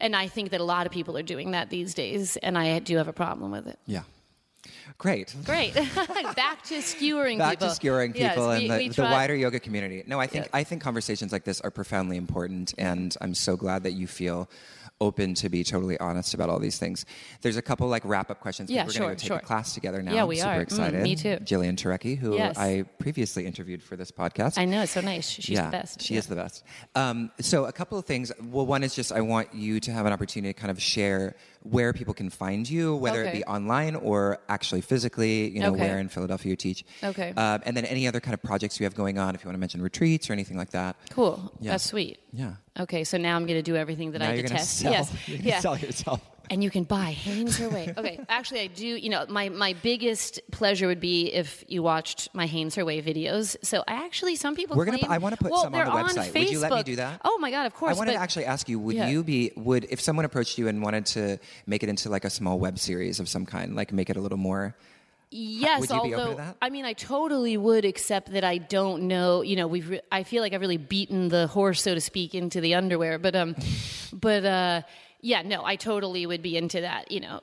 And 0.00 0.14
I 0.14 0.28
think 0.28 0.50
that 0.50 0.60
a 0.60 0.64
lot 0.64 0.86
of 0.86 0.92
people 0.92 1.16
are 1.16 1.22
doing 1.22 1.52
that 1.52 1.70
these 1.70 1.94
days, 1.94 2.36
and 2.36 2.58
I 2.58 2.78
do 2.80 2.96
have 2.98 3.08
a 3.08 3.12
problem 3.12 3.52
with 3.52 3.66
it. 3.66 3.78
Yeah. 3.86 4.02
Great. 4.98 5.34
Great. 5.44 5.74
Back 6.36 6.62
to 6.64 6.80
skewering 6.82 7.38
back 7.38 7.52
people. 7.58 7.68
to 7.68 7.74
skewering 7.74 8.12
Yes, 8.14 8.34
people 8.34 8.48
we- 8.48 8.54
and 8.56 8.70
the, 8.70 8.76
we 8.76 8.88
the 8.88 9.02
wider 9.02 9.34
yoga 9.34 9.60
community. 9.60 10.02
No, 10.06 10.20
I 10.20 10.26
think 10.26 10.44
Yeah. 10.46 10.50
I 10.60 10.64
think 10.64 10.82
conversations 10.82 11.32
like 11.32 11.44
this 11.44 11.60
are 11.60 11.70
profoundly 11.70 12.16
important, 12.16 12.74
and 12.78 13.14
I'm 13.20 13.34
so 13.34 13.56
glad 13.56 13.82
that 13.84 13.92
you 13.92 14.06
feel 14.06 14.48
open 15.00 15.34
to 15.34 15.48
be 15.48 15.64
totally 15.64 15.98
honest 15.98 16.34
about 16.34 16.48
all 16.48 16.60
these 16.60 16.78
things. 16.78 17.04
There's 17.42 17.56
a 17.56 17.62
couple 17.62 17.88
like 17.88 18.02
wrap 18.04 18.30
up 18.30 18.38
questions. 18.40 18.70
Yeah, 18.70 18.84
we're 18.84 18.92
sure, 18.92 19.00
gonna 19.02 19.14
go 19.14 19.18
take 19.18 19.26
sure. 19.28 19.36
a 19.38 19.40
class 19.40 19.74
together 19.74 20.00
now. 20.02 20.14
Yeah, 20.14 20.22
I'm 20.22 20.28
we 20.28 20.36
super 20.36 20.50
are. 20.50 20.58
Mm, 20.58 20.62
excited. 20.62 21.02
me 21.02 21.16
too. 21.16 21.36
Jillian 21.38 21.74
Turecki, 21.76 22.16
who 22.16 22.36
Yes. 22.36 22.56
I 22.56 22.84
previously 23.00 23.44
interviewed 23.44 23.82
for 23.82 23.96
this 23.96 24.12
podcast. 24.12 24.56
I 24.56 24.64
know, 24.66 24.82
it's 24.82 24.92
so 24.92 25.00
nice. 25.00 25.28
She's 25.28 25.48
yeah, 25.50 25.64
the 25.66 25.70
best. 25.72 26.00
She 26.00 26.14
Yeah. 26.14 26.18
is 26.20 26.26
the 26.28 26.36
best. 26.36 26.62
Um, 26.94 27.32
so 27.40 27.64
a 27.64 27.72
couple 27.72 27.98
of 27.98 28.04
things. 28.04 28.30
Well, 28.40 28.66
one 28.66 28.84
is 28.84 28.94
just 28.94 29.10
I 29.10 29.20
want 29.20 29.52
you 29.52 29.80
to 29.80 29.90
have 29.92 30.06
an 30.06 30.12
opportunity 30.12 30.52
to 30.54 30.58
kind 30.58 30.70
of 30.70 30.80
share 30.80 31.34
where 31.64 31.92
people 31.92 32.14
can 32.14 32.30
find 32.30 32.68
you, 32.68 32.94
whether 32.94 33.24
it 33.24 33.32
be 33.32 33.44
online 33.44 33.96
or 33.96 34.38
actually 34.48 34.80
physically. 34.82 35.48
You 35.50 35.60
know, 35.60 35.72
Okay. 35.72 35.80
where 35.80 35.98
in 35.98 36.08
Philadelphia 36.08 36.50
you 36.50 36.56
teach. 36.56 36.84
Okay. 37.02 37.30
Um, 37.36 37.62
and 37.64 37.76
then 37.76 37.84
any 37.86 38.06
other 38.06 38.20
kind 38.20 38.34
of 38.34 38.42
projects 38.42 38.78
you 38.78 38.84
have 38.84 38.94
going 38.94 39.18
on, 39.18 39.34
if 39.34 39.42
you 39.42 39.48
want 39.48 39.56
to 39.56 39.60
mention 39.60 39.82
retreats 39.82 40.28
or 40.30 40.34
anything 40.34 40.56
like 40.56 40.70
that. 40.70 40.96
Cool. 41.10 41.52
Yeah. 41.60 41.72
That's 41.72 41.84
sweet. 41.84 42.18
Yeah. 42.32 42.54
Okay, 42.78 43.04
so 43.04 43.16
now 43.18 43.36
I'm 43.36 43.46
going 43.46 43.58
to 43.58 43.62
do 43.62 43.76
everything 43.76 44.12
that 44.12 44.18
now 44.18 44.30
I 44.30 44.36
detest. 44.36 44.82
Yes. 44.82 45.08
sell, 45.08 45.18
you're 45.26 45.38
yeah. 45.38 45.60
sell 45.60 45.78
yourself. 45.78 46.20
And 46.50 46.62
you 46.62 46.70
can 46.70 46.84
buy 46.84 47.12
Hanes 47.12 47.58
Her 47.58 47.68
Way. 47.68 47.92
Okay, 47.96 48.20
actually, 48.28 48.60
I 48.60 48.66
do. 48.66 48.86
You 48.86 49.08
know, 49.08 49.26
my 49.28 49.48
my 49.48 49.74
biggest 49.74 50.40
pleasure 50.50 50.86
would 50.86 51.00
be 51.00 51.32
if 51.32 51.64
you 51.68 51.82
watched 51.82 52.28
my 52.34 52.46
Hanes 52.46 52.74
Her 52.74 52.84
Way 52.84 53.02
videos. 53.02 53.56
So 53.62 53.82
I 53.86 54.04
actually, 54.04 54.36
some 54.36 54.54
people 54.54 54.76
We're 54.76 54.84
gonna. 54.84 54.98
I 55.08 55.18
want 55.18 55.34
to 55.34 55.42
put 55.42 55.50
well, 55.50 55.62
some 55.62 55.74
on 55.74 55.84
the 55.84 55.90
website. 55.90 56.34
would 56.34 56.50
you 56.50 56.58
let 56.60 56.72
me 56.72 56.82
do 56.82 56.96
that? 56.96 57.20
Oh 57.24 57.38
my 57.38 57.50
god, 57.50 57.66
of 57.66 57.74
course. 57.74 57.96
I 57.96 57.98
wanted 57.98 58.12
but 58.12 58.18
to 58.18 58.22
actually 58.22 58.44
ask 58.46 58.68
you: 58.68 58.78
Would 58.78 58.96
Yeah. 58.96 59.08
you 59.08 59.24
be 59.24 59.52
would 59.56 59.86
if 59.90 60.00
someone 60.00 60.24
approached 60.24 60.58
you 60.58 60.68
and 60.68 60.82
wanted 60.82 61.06
to 61.06 61.38
make 61.66 61.82
it 61.82 61.88
into 61.88 62.08
like 62.08 62.24
a 62.24 62.30
small 62.30 62.58
web 62.58 62.78
series 62.78 63.20
of 63.20 63.28
some 63.28 63.46
kind, 63.46 63.74
like 63.74 63.92
make 63.92 64.10
it 64.10 64.16
a 64.16 64.20
little 64.20 64.38
more? 64.38 64.74
Yes, 65.36 65.80
Would 65.80 65.90
you 65.90 66.02
be 66.02 66.14
although 66.14 66.22
open 66.22 66.36
to 66.36 66.42
that? 66.44 66.56
I 66.62 66.70
mean, 66.70 66.84
I 66.84 66.92
totally 66.92 67.56
would, 67.56 67.84
except 67.84 68.30
that 68.34 68.44
I 68.44 68.58
don't 68.58 69.08
know. 69.08 69.42
You 69.42 69.56
know, 69.56 69.66
we've. 69.66 69.88
Re- 69.90 70.00
I 70.12 70.22
feel 70.22 70.42
like 70.42 70.52
I've 70.52 70.60
really 70.60 70.76
beaten 70.76 71.28
the 71.28 71.48
horse, 71.48 71.82
so 71.82 71.92
to 71.92 72.00
speak, 72.00 72.36
into 72.36 72.60
the 72.60 72.74
underwear. 72.74 73.18
But 73.18 73.34
um, 73.34 73.56
but 74.12 74.44
uh, 74.44 74.82
yeah, 75.24 75.40
no, 75.42 75.64
I 75.64 75.76
totally 75.76 76.26
would 76.26 76.42
be 76.42 76.56
into 76.56 76.82
that. 76.82 77.10
You 77.10 77.20
know, 77.20 77.40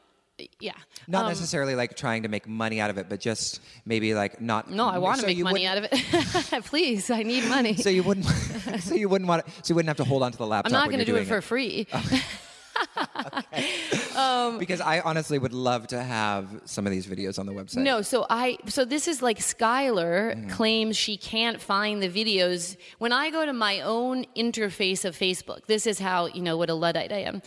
yeah. 0.60 0.74
Not 1.08 1.24
Um, 1.24 1.30
necessarily 1.30 1.74
like 1.76 1.96
trying 1.96 2.24
to 2.24 2.30
make 2.30 2.48
money 2.48 2.80
out 2.80 2.92
of 2.92 2.98
it, 2.98 3.10
but 3.10 3.20
just 3.20 3.60
maybe 3.86 4.14
like 4.14 4.40
not. 4.40 4.70
No, 4.70 4.88
I 4.88 5.00
want 5.00 5.16
to 5.18 5.22
so 5.22 5.28
make 5.28 5.40
money 5.40 5.66
out 5.66 5.80
of 5.80 5.88
it. 5.92 6.64
Please, 6.66 7.10
I 7.10 7.24
need 7.24 7.46
money. 7.50 7.76
So 7.76 7.90
you 7.90 8.04
wouldn't. 8.04 8.26
so 8.80 8.94
you 8.94 9.10
wouldn't 9.10 9.28
want. 9.28 9.46
To, 9.46 9.52
So 9.52 9.72
you 9.72 9.76
wouldn't 9.76 9.90
have 9.90 9.98
to 9.98 10.04
hold 10.04 10.22
on 10.24 10.32
to 10.32 10.38
the 10.38 10.46
laptop. 10.48 10.72
I'm 10.72 10.80
not 10.80 10.88
going 10.90 11.00
to 11.00 11.06
do 11.06 11.16
it 11.16 11.26
for 11.26 11.42
free. 11.42 11.88
because 14.60 14.82
I 14.82 15.02
honestly 15.04 15.40
would 15.40 15.54
love 15.54 15.88
to 15.88 16.02
have 16.02 16.62
some 16.66 16.86
of 16.86 16.92
these 16.92 17.08
videos 17.08 17.40
on 17.40 17.46
the 17.46 17.52
website. 17.54 17.78
No, 17.84 18.02
so 18.02 18.26
I 18.30 18.58
so 18.68 18.86
this 18.86 19.08
is 19.08 19.22
like 19.22 19.42
Schuyler 19.42 20.32
Mm-hmm. 20.32 20.50
claims 20.50 20.98
she 20.98 21.18
can't 21.18 21.60
find 21.62 22.02
the 22.02 22.10
videos. 22.10 22.78
When 23.00 23.12
I 23.12 23.30
go 23.32 23.46
to 23.46 23.54
my 23.54 23.82
own 23.82 24.26
interface 24.36 25.04
of 25.06 25.16
Facebook, 25.18 25.66
this 25.66 25.86
is 25.88 26.00
how 26.00 26.28
you 26.28 26.42
know 26.42 26.58
what 26.58 26.70
a 26.70 26.74
luddite 26.74 27.12
I 27.12 27.20
am. 27.20 27.42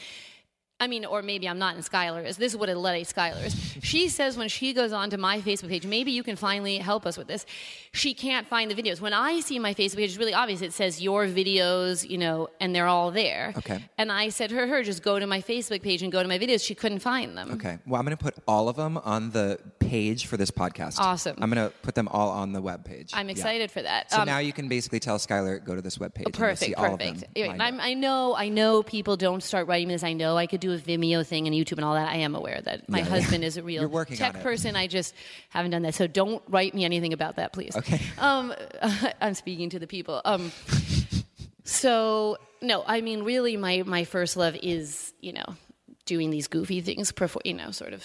I 0.80 0.88
mean, 0.88 1.04
or 1.04 1.22
maybe 1.22 1.48
I'm 1.48 1.58
not 1.58 1.76
in 1.76 1.82
Schuyler's. 1.82 2.36
This 2.36 2.52
is 2.52 2.58
what 2.58 2.68
a 2.68 2.74
Luddite 2.74 3.06
Schuyler 3.06 3.40
is. 3.44 3.54
She 3.82 4.08
says 4.08 4.36
when 4.36 4.48
she 4.48 4.72
goes 4.72 4.92
onto 4.92 5.16
my 5.16 5.40
Facebook 5.40 5.68
page, 5.68 5.86
maybe 5.86 6.10
you 6.10 6.24
can 6.24 6.34
finally 6.34 6.78
help 6.78 7.06
us 7.06 7.16
with 7.16 7.28
this. 7.28 7.46
She 7.92 8.12
can't 8.12 8.46
find 8.48 8.68
the 8.70 8.74
videos. 8.74 9.00
When 9.00 9.12
I 9.12 9.38
see 9.38 9.60
my 9.60 9.72
Facebook 9.72 9.96
page, 9.98 10.10
it's 10.10 10.18
really 10.18 10.34
obvious. 10.34 10.62
It 10.62 10.72
says 10.72 11.00
your 11.00 11.26
videos, 11.26 12.06
you 12.08 12.18
know, 12.18 12.48
and 12.60 12.74
they're 12.74 12.88
all 12.88 13.12
there. 13.12 13.54
Okay. 13.56 13.84
And 13.98 14.10
I 14.10 14.30
said 14.30 14.50
to 14.50 14.56
her, 14.56 14.66
her, 14.66 14.82
just 14.82 15.04
go 15.04 15.18
to 15.20 15.26
my 15.28 15.40
Facebook 15.40 15.80
page 15.80 16.02
and 16.02 16.10
go 16.10 16.20
to 16.20 16.28
my 16.28 16.40
videos. 16.40 16.66
She 16.66 16.74
couldn't 16.74 16.98
find 16.98 17.38
them. 17.38 17.52
Okay. 17.52 17.78
Well, 17.86 18.00
I'm 18.00 18.04
going 18.04 18.16
to 18.16 18.22
put 18.22 18.34
all 18.48 18.68
of 18.68 18.74
them 18.74 18.98
on 18.98 19.30
the 19.30 19.60
page 19.78 20.26
for 20.26 20.36
this 20.36 20.50
podcast. 20.50 20.98
Awesome. 20.98 21.36
I'm 21.40 21.50
going 21.50 21.68
to 21.70 21.72
put 21.82 21.94
them 21.94 22.08
all 22.08 22.30
on 22.30 22.52
the 22.52 22.60
web 22.60 22.84
page. 22.84 23.10
I'm 23.14 23.28
Yeah. 23.28 23.32
excited 23.32 23.70
for 23.70 23.80
that. 23.82 24.10
So 24.10 24.18
Um, 24.22 24.26
now 24.26 24.38
you 24.38 24.52
can 24.52 24.68
basically 24.68 24.98
tell 24.98 25.20
Schuyler 25.20 25.60
go 25.60 25.76
to 25.76 25.82
this 25.82 26.00
web 26.00 26.14
page. 26.14 26.26
Perfect, 26.32 26.74
all 26.76 26.94
of 26.94 26.98
perfect. 26.98 27.20
them 27.20 27.30
Anyway, 27.36 27.56
I'm. 27.60 27.80
I 27.80 27.94
know, 27.94 28.34
I 28.34 28.48
know 28.48 28.82
people 28.82 29.16
don't 29.16 29.42
start 29.42 29.68
writing 29.68 29.86
this. 29.88 30.02
I 30.02 30.14
know 30.14 30.36
I 30.36 30.46
could 30.46 30.63
do 30.64 30.72
a 30.72 30.78
Vimeo 30.78 31.26
thing 31.26 31.46
and 31.46 31.54
YouTube 31.54 31.78
and 31.78 31.84
all 31.84 31.94
that. 31.94 32.08
I 32.08 32.16
am 32.16 32.34
aware 32.34 32.60
that 32.62 32.88
my 32.88 32.98
Yeah, 32.98 33.04
yeah. 33.04 33.10
husband 33.10 33.44
is 33.48 33.56
a 33.56 33.62
real 33.62 33.88
tech 34.06 34.40
person. 34.42 34.76
I 34.76 34.86
just 34.86 35.14
haven't 35.50 35.70
done 35.72 35.82
that. 35.82 35.94
So 35.94 36.06
don't 36.06 36.42
write 36.48 36.74
me 36.74 36.84
anything 36.84 37.12
about 37.12 37.36
that, 37.36 37.52
please. 37.52 37.76
Okay. 37.76 38.00
Um, 38.18 38.54
I'm 39.20 39.34
speaking 39.34 39.70
to 39.70 39.78
the 39.78 39.86
people. 39.86 40.20
Um, 40.24 40.52
so 41.64 42.36
no, 42.60 42.84
I 42.86 43.00
mean, 43.00 43.22
really, 43.22 43.56
my 43.56 43.82
my 43.86 44.04
first 44.04 44.36
love 44.36 44.56
is 44.62 45.12
you 45.20 45.32
know 45.32 45.44
doing 46.06 46.30
these 46.30 46.48
goofy 46.48 46.80
things, 46.80 47.12
perfor- 47.12 47.40
you 47.44 47.54
know, 47.54 47.70
sort 47.70 47.92
of 47.92 48.04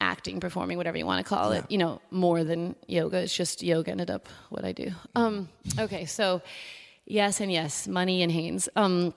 acting, 0.00 0.40
performing, 0.40 0.76
whatever 0.76 0.96
you 0.98 1.06
want 1.06 1.24
to 1.24 1.28
call 1.28 1.52
it. 1.52 1.64
You 1.68 1.78
know, 1.78 2.00
more 2.10 2.44
than 2.44 2.74
yoga. 2.86 3.18
It's 3.18 3.34
just 3.34 3.62
yoga 3.62 3.90
ended 3.90 4.10
up 4.10 4.28
what 4.50 4.64
I 4.64 4.72
do. 4.72 4.90
Um, 5.14 5.48
okay, 5.78 6.04
so 6.06 6.42
yes 7.06 7.40
and 7.40 7.50
yes, 7.50 7.86
money 7.88 8.22
and 8.22 8.30
Hanes. 8.30 8.68
Um, 8.76 9.14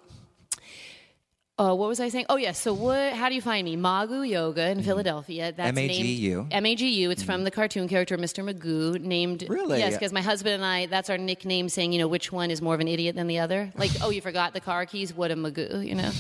uh, 1.58 1.74
what 1.74 1.88
was 1.88 2.00
I 2.00 2.10
saying? 2.10 2.26
Oh 2.30 2.36
yes. 2.36 2.60
So 2.60 2.74
what? 2.74 3.14
How 3.14 3.30
do 3.30 3.36
you 3.36 3.42
find 3.42 3.64
me? 3.64 3.78
Magu 3.78 4.28
Yoga 4.28 4.70
in 4.70 4.84
Philadelphia. 4.84 5.54
That's 5.56 5.70
M-A-G-U. 5.70 6.38
named 6.38 6.54
M-A-G-U. 6.54 7.12
It's 7.12 7.24
from 7.24 7.46
the 7.46 7.52
cartoon 7.52 7.88
character 7.88 8.18
Mr. 8.18 8.44
Magoo, 8.44 9.00
named 9.00 9.46
Really? 9.48 9.80
Yes, 9.80 9.94
because 9.94 10.12
my 10.12 10.22
husband 10.22 10.56
and 10.56 10.66
I. 10.66 10.88
That's 10.88 11.10
our 11.10 11.18
nickname, 11.18 11.70
saying 11.70 11.94
you 11.94 12.00
know 12.00 12.10
which 12.10 12.32
one 12.32 12.52
is 12.52 12.62
more 12.62 12.74
of 12.74 12.82
an 12.82 12.90
idiot 12.90 13.16
than 13.16 13.28
the 13.28 13.40
other. 13.40 13.72
Like, 13.76 13.92
oh, 14.02 14.10
you 14.10 14.22
forgot 14.22 14.54
the 14.54 14.60
car 14.60 14.86
keys. 14.86 15.14
What 15.14 15.32
a 15.32 15.36
Magoo, 15.36 15.86
you 15.88 15.96
know? 15.96 16.12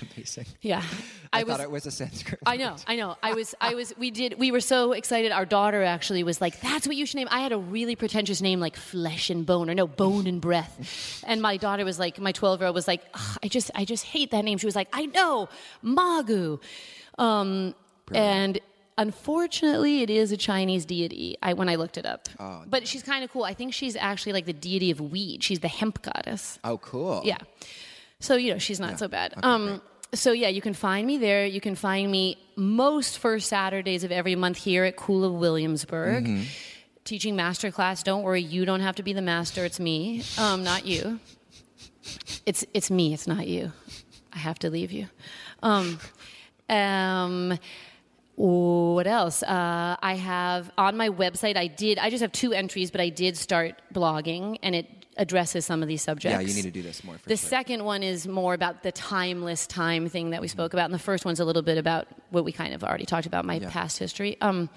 That's 0.00 0.14
amazing. 0.14 0.46
Yeah. 0.60 0.82
I, 1.32 1.40
I, 1.40 1.42
was. 1.44 1.52
thought 1.52 1.60
it 1.60 1.70
was 1.70 1.86
a 1.86 1.90
Sanskrit. 1.90 2.40
I 2.44 2.56
know, 2.56 2.76
I 2.86 2.96
know. 2.96 3.16
I 3.22 3.34
was, 3.34 3.54
I 3.60 3.74
was, 3.80 3.94
we 3.96 4.10
did, 4.10 4.38
we 4.38 4.50
were 4.50 4.60
so 4.60 4.92
excited. 4.92 5.32
Our 5.32 5.46
daughter 5.46 5.82
actually 5.82 6.22
was 6.22 6.40
like, 6.40 6.60
that's 6.60 6.86
what 6.86 6.96
you 6.96 7.06
should 7.06 7.16
name. 7.16 7.28
I 7.30 7.40
had 7.40 7.52
a 7.52 7.58
really 7.58 7.96
pretentious 7.96 8.40
name 8.40 8.60
like 8.60 8.76
Flesh 8.76 9.30
and 9.30 9.46
Bone, 9.46 9.70
or 9.70 9.74
no, 9.74 9.86
Bone 9.86 10.26
and 10.26 10.40
Breath. 10.40 11.22
And 11.26 11.40
my 11.40 11.56
daughter 11.56 11.84
was 11.84 11.98
like, 11.98 12.18
my 12.18 12.32
12 12.32 12.60
year 12.60 12.66
old 12.66 12.74
was 12.74 12.88
like, 12.88 13.02
I 13.42 13.48
just, 13.48 13.70
I 13.74 13.84
just 13.84 14.04
hate 14.04 14.30
that 14.32 14.44
name. 14.44 14.58
She 14.58 14.66
was 14.66 14.76
like, 14.76 14.88
I 14.92 15.06
know, 15.06 15.48
Magu. 15.84 16.60
Um, 17.18 17.74
and 18.12 18.58
unfortunately, 18.98 20.02
it 20.02 20.10
is 20.10 20.32
a 20.32 20.36
Chinese 20.36 20.84
deity 20.84 21.36
I, 21.42 21.54
when 21.54 21.68
I 21.68 21.76
looked 21.76 21.96
it 21.96 22.06
up. 22.06 22.28
Oh, 22.38 22.62
but 22.66 22.88
she's 22.88 23.02
kind 23.02 23.24
of 23.24 23.30
cool. 23.30 23.44
I 23.44 23.54
think 23.54 23.72
she's 23.72 23.96
actually 23.96 24.32
like 24.32 24.46
the 24.46 24.52
deity 24.52 24.90
of 24.90 25.00
weed. 25.00 25.44
She's 25.44 25.60
the 25.60 25.68
hemp 25.68 26.02
goddess. 26.02 26.58
Oh, 26.64 26.78
cool. 26.78 27.22
Yeah. 27.24 27.38
So, 28.20 28.36
you 28.36 28.52
know, 28.52 28.58
she's 28.58 28.78
not 28.80 28.98
so 28.98 29.08
bad. 29.08 29.34
um, 29.42 29.80
so, 30.12 30.32
yeah, 30.32 30.48
you 30.48 30.60
can 30.60 30.74
find 30.74 31.06
me 31.06 31.18
there. 31.18 31.46
You 31.46 31.60
can 31.60 31.74
find 31.74 32.10
me 32.10 32.36
most 32.56 33.18
first 33.18 33.48
Saturdays 33.48 34.04
of 34.04 34.12
every 34.12 34.34
month 34.36 34.58
here 34.58 34.84
at 34.84 34.96
Kula 34.96 35.32
Williamsburg. 35.32 36.24
Mm-hmm. 36.24 36.42
Teaching 37.04 37.34
master 37.34 37.70
class. 37.70 38.02
Don't 38.02 38.22
worry, 38.22 38.42
you 38.42 38.64
don't 38.64 38.80
have 38.80 38.96
to 38.96 39.02
be 39.02 39.12
the 39.12 39.22
master. 39.22 39.64
It's 39.64 39.80
me, 39.80 40.22
um, 40.38 40.62
not 40.62 40.84
you. 40.84 41.18
It's 42.46 42.64
it's 42.74 42.90
me. 42.90 43.14
It's 43.14 43.26
not 43.26 43.48
you. 43.48 43.72
I 44.32 44.38
have 44.38 44.58
to 44.60 44.70
leave 44.70 44.92
you. 44.92 45.06
Um, 45.62 45.98
um, 46.68 47.58
what 48.36 49.06
else? 49.06 49.42
Uh, 49.42 49.96
I 50.00 50.14
have 50.14 50.70
on 50.78 50.96
my 50.96 51.08
website. 51.08 51.56
I 51.56 51.66
did. 51.66 51.98
I 51.98 52.10
just 52.10 52.20
have 52.20 52.32
two 52.32 52.52
entries, 52.52 52.90
but 52.90 53.00
I 53.00 53.08
did 53.08 53.36
start 53.36 53.80
blogging, 53.92 54.58
and 54.62 54.74
it 54.74 54.99
addresses 55.16 55.66
some 55.66 55.82
of 55.82 55.88
these 55.88 56.02
subjects. 56.02 56.32
Yeah, 56.34 56.40
you 56.40 56.54
need 56.54 56.62
to 56.62 56.70
do 56.70 56.82
this 56.82 57.02
more. 57.04 57.18
For 57.18 57.28
The 57.28 57.36
sure. 57.36 57.48
second 57.48 57.84
one 57.84 58.02
is 58.02 58.26
more 58.28 58.54
about 58.54 58.82
the 58.82 58.92
timeless 58.92 59.66
time 59.66 60.08
thing 60.08 60.30
that 60.30 60.40
we 60.40 60.48
spoke 60.48 60.72
about, 60.72 60.86
and 60.86 60.94
the 60.94 60.98
first 60.98 61.24
one's 61.24 61.40
a 61.40 61.44
little 61.44 61.62
bit 61.62 61.78
about 61.78 62.06
what 62.30 62.44
we 62.44 62.52
kind 62.52 62.72
of 62.74 62.82
already 62.84 63.04
talked 63.06 63.26
about, 63.26 63.44
my 63.44 63.54
Yeah. 63.56 63.70
past 63.70 63.98
history. 63.98 64.36
Um, 64.40 64.70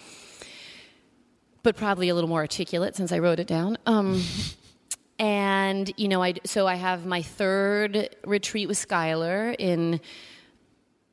but 1.62 1.78
probably 1.78 2.10
a 2.10 2.16
little 2.16 2.30
more 2.30 2.42
articulate 2.42 2.96
since 2.96 3.12
I 3.12 3.20
wrote 3.20 3.40
it 3.40 3.48
down. 3.48 3.78
Um, 3.86 4.22
and 5.20 5.92
you 5.98 6.08
know, 6.10 6.22
I 6.22 6.34
so 6.46 6.68
I 6.68 6.76
have 6.76 7.06
my 7.06 7.22
third 7.22 8.10
retreat 8.26 8.68
with 8.68 8.78
Schuyler 8.78 9.56
in 9.58 10.02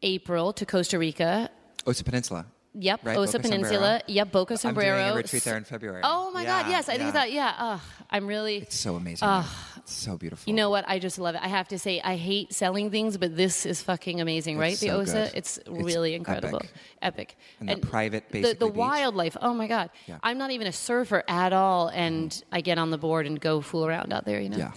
April 0.03 0.53
to 0.55 0.67
Costa 0.67 0.99
Rica. 0.99 1.51
Osa 1.87 2.03
Peninsula. 2.03 2.47
Yep, 2.75 3.01
Right, 3.05 3.17
Osa 3.17 3.39
Boca 3.39 3.49
Peninsula. 3.49 3.79
Sombrero. 3.79 4.01
Yep, 4.07 4.33
Boca 4.33 4.57
Sombrero. 4.57 4.97
I'm 4.97 5.03
doing 5.07 5.13
a 5.13 5.17
retreat 5.17 5.43
there 5.43 5.57
in 5.57 5.65
February. 5.65 6.03
Oh 6.05 6.31
my 6.31 6.45
God! 6.45 6.69
Yes, 6.69 6.89
I 6.89 6.93
think 6.99 7.07
yeah. 7.09 7.11
that. 7.13 7.33
Yeah, 7.33 7.55
oh, 7.59 7.83
I'm 8.11 8.27
really. 8.29 8.59
It's 8.59 8.77
so 8.77 8.95
amazing. 8.95 9.27
there. 9.27 9.45
it's 9.79 9.93
so 9.93 10.17
beautiful. 10.17 10.49
You 10.49 10.55
know 10.55 10.71
what? 10.71 10.85
I 10.89 11.01
just 11.01 11.19
love 11.19 11.35
it. 11.35 11.41
I 11.43 11.49
have 11.49 11.67
to 11.69 11.79
say, 11.81 12.01
I 12.01 12.15
hate 12.15 12.53
selling 12.53 12.91
things, 12.93 13.17
but 13.19 13.37
this 13.37 13.67
is 13.67 13.83
fucking 13.83 14.21
amazing, 14.21 14.57
right? 14.57 14.73
It's 14.73 14.81
the 14.81 14.91
OSA, 14.91 15.13
good. 15.13 15.31
it's 15.35 15.59
It's 15.59 15.69
really 15.69 16.15
incredible, 16.15 16.59
epic. 16.59 16.71
epic. 17.03 17.37
And 17.59 17.69
the 17.71 17.77
private, 17.87 18.29
the, 18.29 18.43
basically, 18.43 18.69
the 18.69 18.73
wildlife. 18.73 19.37
Oh 19.43 19.53
my 19.53 19.67
god! 19.67 19.91
Yeah. 20.07 20.19
I'm 20.23 20.39
not 20.39 20.53
even 20.53 20.69
a 20.69 20.73
surfer 20.73 21.25
at 21.27 21.53
all, 21.53 21.89
and 21.89 22.41
I 22.53 22.61
get 22.61 22.79
on 22.79 22.91
the 22.91 22.99
board 22.99 23.27
and 23.27 23.41
go 23.41 23.61
fool 23.61 23.85
around 23.85 24.13
out 24.13 24.25
there. 24.27 24.41
You 24.41 24.49
know, 24.51 24.59
Yeah. 24.59 24.73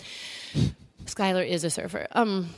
Schuyler 1.06 1.44
is 1.44 1.64
a 1.64 1.70
surfer. 1.70 2.08
Um, 2.14 2.50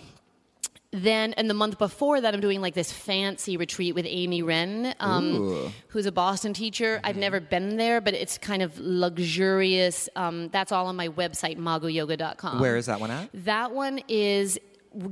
then, 0.95 1.33
and 1.33 1.49
the 1.49 1.53
month 1.53 1.77
before 1.77 2.21
that, 2.21 2.33
I'm 2.33 2.39
doing 2.39 2.61
like 2.61 2.73
this 2.73 2.91
fancy 2.91 3.57
retreat 3.57 3.95
with 3.95 4.05
Amy 4.07 4.41
Wren, 4.41 4.95
um, 4.99 5.71
who's 5.89 6.05
a 6.05 6.11
Boston 6.11 6.53
teacher. 6.53 6.97
Mm-hmm. 6.97 7.05
I've 7.05 7.17
never 7.17 7.39
been 7.39 7.77
there, 7.77 8.01
but 8.01 8.13
it's 8.13 8.37
kind 8.37 8.61
of 8.61 8.79
luxurious. 8.79 10.09
Um, 10.15 10.49
that's 10.49 10.71
all 10.71 10.87
on 10.87 10.95
my 10.95 11.09
website, 11.09 11.57
maguyoga.com. 11.57 12.59
Where 12.59 12.77
is 12.77 12.85
that 12.85 12.99
one 12.99 13.11
at? 13.11 13.29
That 13.33 13.71
one 13.73 14.01
is 14.07 14.59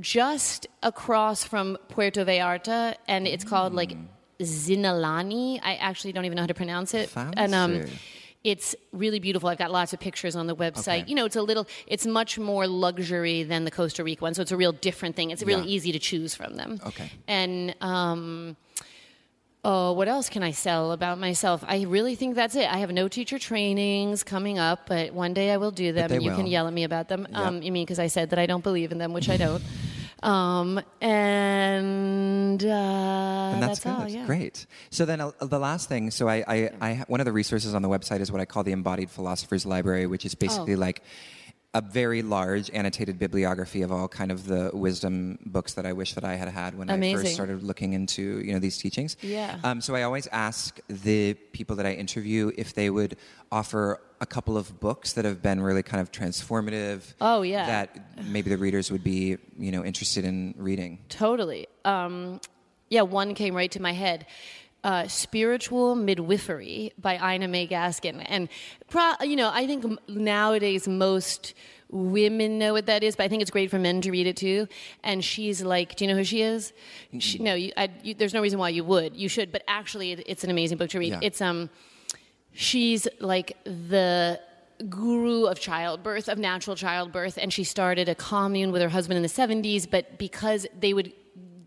just 0.00 0.66
across 0.82 1.44
from 1.44 1.76
Puerto 1.88 2.24
Vallarta, 2.24 2.94
and 3.06 3.26
it's 3.26 3.44
called 3.44 3.74
like 3.74 3.96
Xinalani. 4.40 5.60
I 5.62 5.74
actually 5.76 6.12
don't 6.12 6.24
even 6.24 6.36
know 6.36 6.42
how 6.42 6.48
to 6.48 6.54
pronounce 6.54 6.94
it. 6.94 7.14
And 7.16 7.54
um, 7.54 7.80
Fancy. 7.80 7.98
It's 8.44 8.76
really 8.92 9.18
beautiful. 9.18 9.48
I've 9.48 9.58
got 9.58 9.70
lots 9.70 9.92
of 9.94 10.00
pictures 10.00 10.36
on 10.36 10.46
the 10.46 10.54
website. 10.54 11.00
Okay. 11.00 11.04
You 11.08 11.14
know, 11.14 11.24
it's 11.24 11.34
a 11.36 11.42
little, 11.42 11.66
it's 11.86 12.06
much 12.06 12.38
more 12.38 12.66
luxury 12.66 13.42
than 13.42 13.64
the 13.64 13.70
Costa 13.70 14.04
Rica 14.04 14.22
one, 14.22 14.34
so 14.34 14.42
it's 14.42 14.52
a 14.52 14.56
real 14.56 14.72
different 14.72 15.16
thing. 15.16 15.30
It's 15.30 15.42
really 15.42 15.62
Yeah. 15.62 15.74
easy 15.76 15.92
to 15.92 15.98
choose 15.98 16.34
from 16.34 16.56
them. 16.56 16.78
Okay. 16.86 17.10
And 17.26 17.74
um, 17.80 18.56
oh, 19.64 19.92
what 19.94 20.08
else 20.08 20.28
can 20.28 20.42
I 20.42 20.50
sell 20.50 20.92
about 20.92 21.18
myself? 21.18 21.64
I 21.66 21.82
really 21.84 22.14
think 22.16 22.34
that's 22.34 22.54
it. 22.54 22.70
I 22.70 22.78
have 22.78 22.92
no 22.92 23.08
teacher 23.08 23.38
trainings 23.38 24.22
coming 24.22 24.58
up, 24.58 24.86
but 24.86 25.14
one 25.14 25.32
day 25.32 25.50
I 25.50 25.56
will 25.56 25.70
do 25.70 25.92
them, 25.92 26.12
and 26.12 26.22
you 26.22 26.30
can 26.32 26.46
yell 26.46 26.66
at 26.66 26.72
me 26.74 26.84
about 26.84 27.08
them. 27.08 27.26
Um, 27.32 27.62
you 27.62 27.72
mean 27.72 27.86
because 27.86 27.98
I 27.98 28.08
said 28.08 28.28
that 28.30 28.38
I 28.38 28.44
don't 28.44 28.62
believe 28.62 28.92
in 28.92 28.98
them, 28.98 29.12
which 29.14 29.28
I 29.30 29.36
don't. 29.38 29.62
um, 30.22 30.80
and, 31.00 32.64
uh, 32.64 32.68
and 32.68 33.62
that's, 33.62 33.80
good. 33.80 33.90
all. 33.92 34.08
Yeah. 34.08 34.26
Great. 34.26 34.66
So 34.90 35.04
then 35.04 35.20
uh, 35.20 35.32
the 35.40 35.58
last 35.58 35.88
thing, 35.88 36.10
so 36.10 36.28
I, 36.28 36.44
I, 36.46 36.70
I, 36.80 37.04
one 37.08 37.20
of 37.20 37.26
the 37.26 37.32
resources 37.32 37.74
on 37.74 37.82
the 37.82 37.88
website 37.88 38.20
is 38.20 38.30
what 38.32 38.40
I 38.40 38.44
call 38.44 38.62
the 38.62 38.72
Embodied 38.72 39.10
Philosophers 39.10 39.66
Library, 39.66 40.06
which 40.06 40.24
is 40.24 40.34
basically 40.34 40.74
Oh. 40.74 40.78
like 40.78 41.02
a 41.74 41.80
very 41.80 42.22
large 42.22 42.70
annotated 42.70 43.18
bibliography 43.18 43.82
of 43.82 43.90
all 43.90 44.06
kind 44.06 44.30
of 44.30 44.46
the 44.46 44.70
wisdom 44.72 45.38
books 45.44 45.74
that 45.74 45.84
I 45.84 45.92
wish 45.92 46.14
that 46.14 46.24
I 46.24 46.36
had 46.36 46.48
had 46.48 46.78
when 46.78 46.88
I 46.88 47.12
first 47.12 47.34
started 47.34 47.62
looking 47.64 47.92
into 47.92 48.40
you 48.40 48.52
know 48.52 48.60
these 48.60 48.78
teachings. 48.78 49.16
Yeah. 49.20 49.58
Um, 49.64 49.80
so 49.80 49.94
I 49.96 50.02
always 50.02 50.28
ask 50.28 50.78
the 50.88 51.34
people 51.34 51.74
that 51.76 51.86
I 51.86 51.92
interview 51.92 52.52
if 52.56 52.74
they 52.74 52.90
would 52.90 53.16
offer 53.50 54.00
a 54.20 54.26
couple 54.26 54.56
of 54.56 54.78
books 54.78 55.14
that 55.14 55.24
have 55.24 55.42
been 55.42 55.60
really 55.60 55.82
kind 55.82 56.00
of 56.00 56.12
transformative. 56.12 57.12
Oh, 57.20 57.42
yeah. 57.42 57.66
That 57.66 58.24
maybe 58.24 58.50
the 58.50 58.56
readers 58.56 58.90
would 58.92 59.04
be 59.04 59.36
you 59.58 59.72
know 59.72 59.84
interested 59.84 60.24
in 60.24 60.54
reading. 60.56 61.00
Totally. 61.08 61.66
Um, 61.84 62.40
yeah, 62.88 63.02
one 63.02 63.34
came 63.34 63.54
right 63.54 63.70
to 63.72 63.82
my 63.82 63.92
head. 63.92 64.26
Uh, 64.84 65.08
Spiritual 65.08 65.94
Midwifery 65.94 66.92
by 66.98 67.34
Ina 67.34 67.48
May 67.48 67.66
Gaskin. 67.66 68.22
And, 68.28 68.50
pro- 68.90 69.14
you 69.22 69.34
know, 69.34 69.50
I 69.52 69.66
think 69.66 69.98
nowadays 70.08 70.86
most 70.86 71.54
women 71.90 72.58
know 72.58 72.74
what 72.74 72.86
that 72.86 73.02
is, 73.02 73.16
but 73.16 73.22
I 73.22 73.28
think 73.28 73.40
it's 73.40 73.50
great 73.50 73.70
for 73.70 73.78
men 73.78 74.02
to 74.02 74.10
read 74.10 74.26
it 74.26 74.36
too. 74.36 74.68
And 75.02 75.24
she's 75.24 75.62
like, 75.62 75.96
do 75.96 76.04
you 76.04 76.10
know 76.10 76.16
who 76.18 76.24
she 76.24 76.42
is? 76.42 76.72
She, 77.18 77.38
no, 77.38 77.54
you, 77.54 77.72
I, 77.76 77.88
you, 78.02 78.14
there's 78.14 78.34
no 78.34 78.42
reason 78.42 78.58
why 78.58 78.68
you 78.68 78.84
would. 78.84 79.16
You 79.16 79.28
should, 79.28 79.50
but 79.50 79.62
actually, 79.68 80.12
it, 80.12 80.24
it's 80.26 80.44
an 80.44 80.50
amazing 80.50 80.76
book 80.76 80.90
to 80.90 80.98
read. 80.98 81.12
Yeah. 81.12 81.20
It's 81.22 81.40
um, 81.40 81.70
she's 82.52 83.08
like 83.20 83.56
the 83.64 84.40
guru 84.88 85.44
of 85.44 85.58
childbirth 85.60 86.28
of 86.28 86.38
natural 86.38 86.76
childbirth 86.76 87.38
and 87.40 87.52
she 87.52 87.64
started 87.64 88.08
a 88.08 88.14
commune 88.14 88.72
with 88.72 88.82
her 88.82 88.88
husband 88.88 89.16
in 89.16 89.22
the 89.22 89.28
70s 89.28 89.88
but 89.88 90.18
because 90.18 90.66
they 90.78 90.92
would 90.92 91.12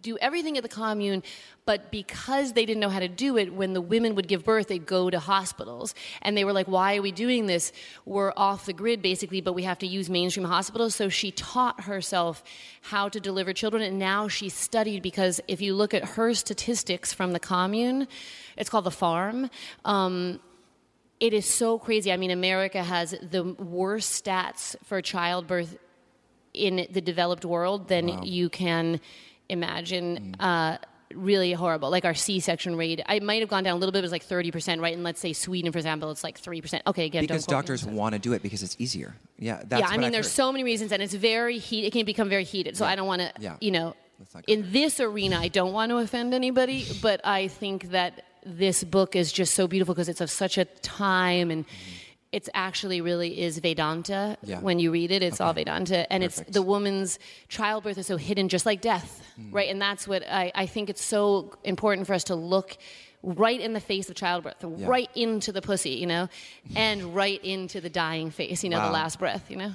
do 0.01 0.17
everything 0.19 0.57
at 0.57 0.63
the 0.63 0.69
commune 0.69 1.23
but 1.67 1.91
because 1.91 2.53
they 2.53 2.65
didn't 2.65 2.79
know 2.79 2.89
how 2.89 2.99
to 2.99 3.09
do 3.09 3.37
it 3.37 3.53
when 3.53 3.73
the 3.73 3.81
women 3.81 4.15
would 4.15 4.27
give 4.27 4.43
birth 4.43 4.69
they'd 4.69 4.87
go 4.87 5.11
to 5.11 5.19
hospitals. 5.19 5.93
And 6.23 6.35
they 6.35 6.45
were 6.45 6.53
like 6.53 6.67
why 6.67 6.97
are 6.97 7.01
we 7.03 7.11
doing 7.11 7.45
this? 7.45 7.71
We're 8.05 8.33
off 8.35 8.65
the 8.65 8.73
grid 8.73 9.03
basically 9.03 9.41
but 9.41 9.53
we 9.53 9.63
have 9.63 9.77
to 9.79 9.87
use 9.87 10.09
mainstream 10.09 10.47
hospitals. 10.47 10.95
So 10.95 11.09
she 11.09 11.29
taught 11.31 11.81
herself 11.81 12.43
how 12.81 13.09
to 13.09 13.19
deliver 13.19 13.53
children 13.53 13.83
and 13.83 13.99
now 13.99 14.27
she's 14.27 14.55
studied 14.55 15.03
because 15.03 15.39
if 15.47 15.61
you 15.61 15.75
look 15.75 15.93
at 15.93 16.03
her 16.15 16.33
statistics 16.33 17.13
from 17.13 17.33
the 17.33 17.39
commune 17.39 18.07
it's 18.55 18.69
called 18.69 18.85
the 18.85 18.91
farm 18.91 19.51
um, 19.85 20.39
it 21.19 21.33
is 21.33 21.45
so 21.47 21.79
crazy. 21.79 22.11
I 22.11 22.17
mean, 22.17 22.29
America 22.29 22.83
has 22.83 23.15
the 23.23 23.43
worst 23.43 24.23
stats 24.23 24.75
for 24.83 25.01
childbirth 25.01 25.75
in 26.53 26.87
the 26.91 27.01
developed 27.01 27.43
world 27.43 27.87
than 27.87 28.23
you 28.23 28.49
can 28.49 29.01
imagine. 29.49 30.35
Uh, 30.39 30.77
really 31.13 31.53
horrible. 31.53 31.89
Like 31.89 32.05
our 32.05 32.13
C-section 32.13 32.75
rate, 32.75 33.01
I 33.05 33.19
might 33.19 33.41
have 33.41 33.49
gone 33.49 33.63
down 33.63 33.75
a 33.75 33.79
little 33.79 33.91
bit. 33.91 33.99
It 33.99 34.01
was 34.03 34.11
like 34.11 34.23
thirty 34.23 34.51
percent, 34.51 34.81
right? 34.81 34.93
And 34.93 35.03
let's 35.03 35.19
say 35.19 35.33
Sweden, 35.33 35.71
for 35.71 35.77
example, 35.77 36.11
it's 36.11 36.23
like 36.23 36.37
three 36.37 36.61
percent. 36.61 36.83
Okay, 36.87 37.05
again, 37.05 37.23
Because 37.23 37.45
don't 37.45 37.53
quote 37.53 37.69
me 37.69 37.73
on 37.73 37.77
doctors 37.79 37.85
want 37.85 38.13
to 38.13 38.19
do 38.19 38.33
it 38.33 38.41
because 38.41 38.63
it's 38.63 38.75
easier. 38.79 39.15
Yeah, 39.39 39.61
that's 39.65 39.81
yeah, 39.81 39.87
I 39.87 39.97
mean, 39.97 40.07
I've 40.07 40.11
there's 40.11 40.27
heard. 40.27 40.33
so 40.33 40.51
many 40.51 40.63
reasons, 40.63 40.91
and 40.91 41.01
it's 41.01 41.13
very 41.13 41.57
heat. 41.57 41.85
It 41.85 41.93
can 41.93 42.05
become 42.05 42.29
very 42.29 42.43
heated. 42.43 42.75
So 42.77 42.85
I 42.85 42.95
don't 42.95 43.07
want 43.07 43.21
to, 43.21 43.31
Yeah. 43.39 43.55
you 43.61 43.71
know, 43.71 43.95
in 44.47 44.71
this 44.71 44.99
arena, 44.99 45.39
I 45.39 45.47
don't 45.47 45.73
want 45.73 45.91
to 45.91 45.97
offend 45.97 46.33
anybody, 46.33 46.85
but 47.01 47.21
I 47.25 47.47
think 47.47 47.91
that 47.91 48.23
this 48.45 48.83
book 48.83 49.15
is 49.15 49.31
just 49.31 49.53
so 49.53 49.67
beautiful 49.67 49.93
because 49.93 50.09
it's 50.09 50.21
of 50.21 50.29
such 50.29 50.57
a 50.57 50.65
time 50.65 51.51
and. 51.51 51.65
Mm-hmm. 51.67 52.03
It's 52.31 52.49
actually 52.53 52.99
really 53.01 53.39
is 53.41 53.57
Vedanta. 53.59 54.37
Yeah. 54.43 54.59
When 54.59 54.79
you 54.79 54.91
read 54.91 55.11
it, 55.11 55.23
it's 55.23 55.39
all 55.39 55.53
Vedanta, 55.53 56.11
and 56.11 56.23
Perfect. 56.23 56.47
it's 56.49 56.53
the 56.55 56.61
woman's 56.61 57.19
childbirth 57.47 57.97
is 57.97 58.07
so 58.07 58.17
hidden, 58.17 58.49
just 58.49 58.65
like 58.65 58.81
death, 58.81 59.23
Mm. 59.39 59.53
right? 59.53 59.69
And 59.69 59.81
that's 59.81 60.07
what 60.07 60.23
I, 60.29 60.51
I 60.55 60.65
think 60.65 60.89
it's 60.89 61.03
so 61.03 61.53
important 61.63 62.05
for 62.07 62.13
us 62.13 62.23
to 62.25 62.35
look 62.35 62.75
right 63.23 63.59
in 63.61 63.73
the 63.73 63.79
face 63.79 64.09
of 64.09 64.15
childbirth, 64.15 64.55
right 64.61 65.09
into 65.15 65.51
the 65.51 65.61
pussy, 65.61 65.91
you 65.91 66.05
know, 66.07 66.27
and 66.75 67.15
right 67.15 67.43
into 67.45 67.79
the 67.81 67.89
dying 67.89 68.29
face, 68.31 68.63
you 68.63 68.69
know, 68.69 68.77
Wow. 68.79 68.87
the 68.87 68.93
last 68.93 69.19
breath, 69.19 69.49
you 69.49 69.57
know. 69.57 69.71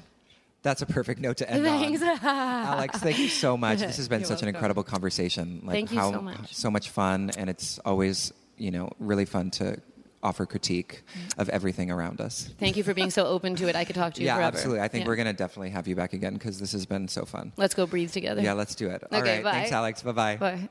That's 0.63 0.81
a 0.83 0.87
perfect 0.87 1.21
note 1.21 1.39
to 1.39 1.51
end 1.51 1.63
with. 1.65 1.73
Thanks. 1.73 2.03
on. 2.03 2.19
Alex, 2.23 2.99
thank 2.99 3.19
you 3.19 3.29
so 3.29 3.57
much. 3.57 3.79
This 3.87 3.97
has 3.97 4.09
been 4.09 4.21
You're 4.21 4.29
such 4.29 4.43
an 4.43 4.49
incredible 4.49 4.85
conversation. 4.85 5.61
Like 5.65 5.75
Thank 5.75 5.91
you 5.93 5.99
how 5.99 6.13
so 6.13 6.21
much. 6.21 6.55
so 6.55 6.71
much 6.71 6.91
fun 6.91 7.31
and 7.37 7.49
it's 7.51 7.79
always, 7.85 8.33
you 8.59 8.71
know, 8.71 8.91
really 9.01 9.25
fun 9.25 9.51
to 9.53 9.81
offer 10.23 10.47
critique 10.47 11.03
of 11.39 11.49
everything 11.49 11.91
around 11.91 12.21
us. 12.21 12.51
Thank 12.59 12.77
you 12.77 12.85
for 12.85 12.95
being 12.95 13.11
so 13.11 13.27
open 13.27 13.57
to 13.57 13.69
it. 13.69 13.77
I 13.77 13.85
could 13.85 13.97
talk 13.97 14.15
to 14.15 14.21
you 14.21 14.27
Yeah, 14.27 14.37
forever. 14.37 14.57
absolutely. 14.57 14.81
I 14.83 14.89
think 14.89 15.05
Yeah. 15.05 15.09
we're 15.09 15.17
going 15.17 15.27
to 15.27 15.33
definitely 15.33 15.71
have 15.71 15.89
you 15.89 15.97
back 15.97 16.13
again 16.13 16.35
because 16.35 16.59
this 16.61 16.73
has 16.73 16.87
been 16.87 17.09
so 17.09 17.25
fun. 17.25 17.53
Let's 17.57 17.75
go 17.75 17.87
breathe 17.87 18.13
together. 18.13 18.41
Yeah, 18.43 18.53
let's 18.53 18.75
do 18.75 18.89
it. 18.89 19.03
All 19.11 19.19
Okay, 19.19 19.37
right. 19.37 19.45
bye. 19.45 19.53
Thanks, 19.53 19.73
Alex. 19.73 20.03
Bye-bye. 20.03 20.37
Bye. 20.37 20.69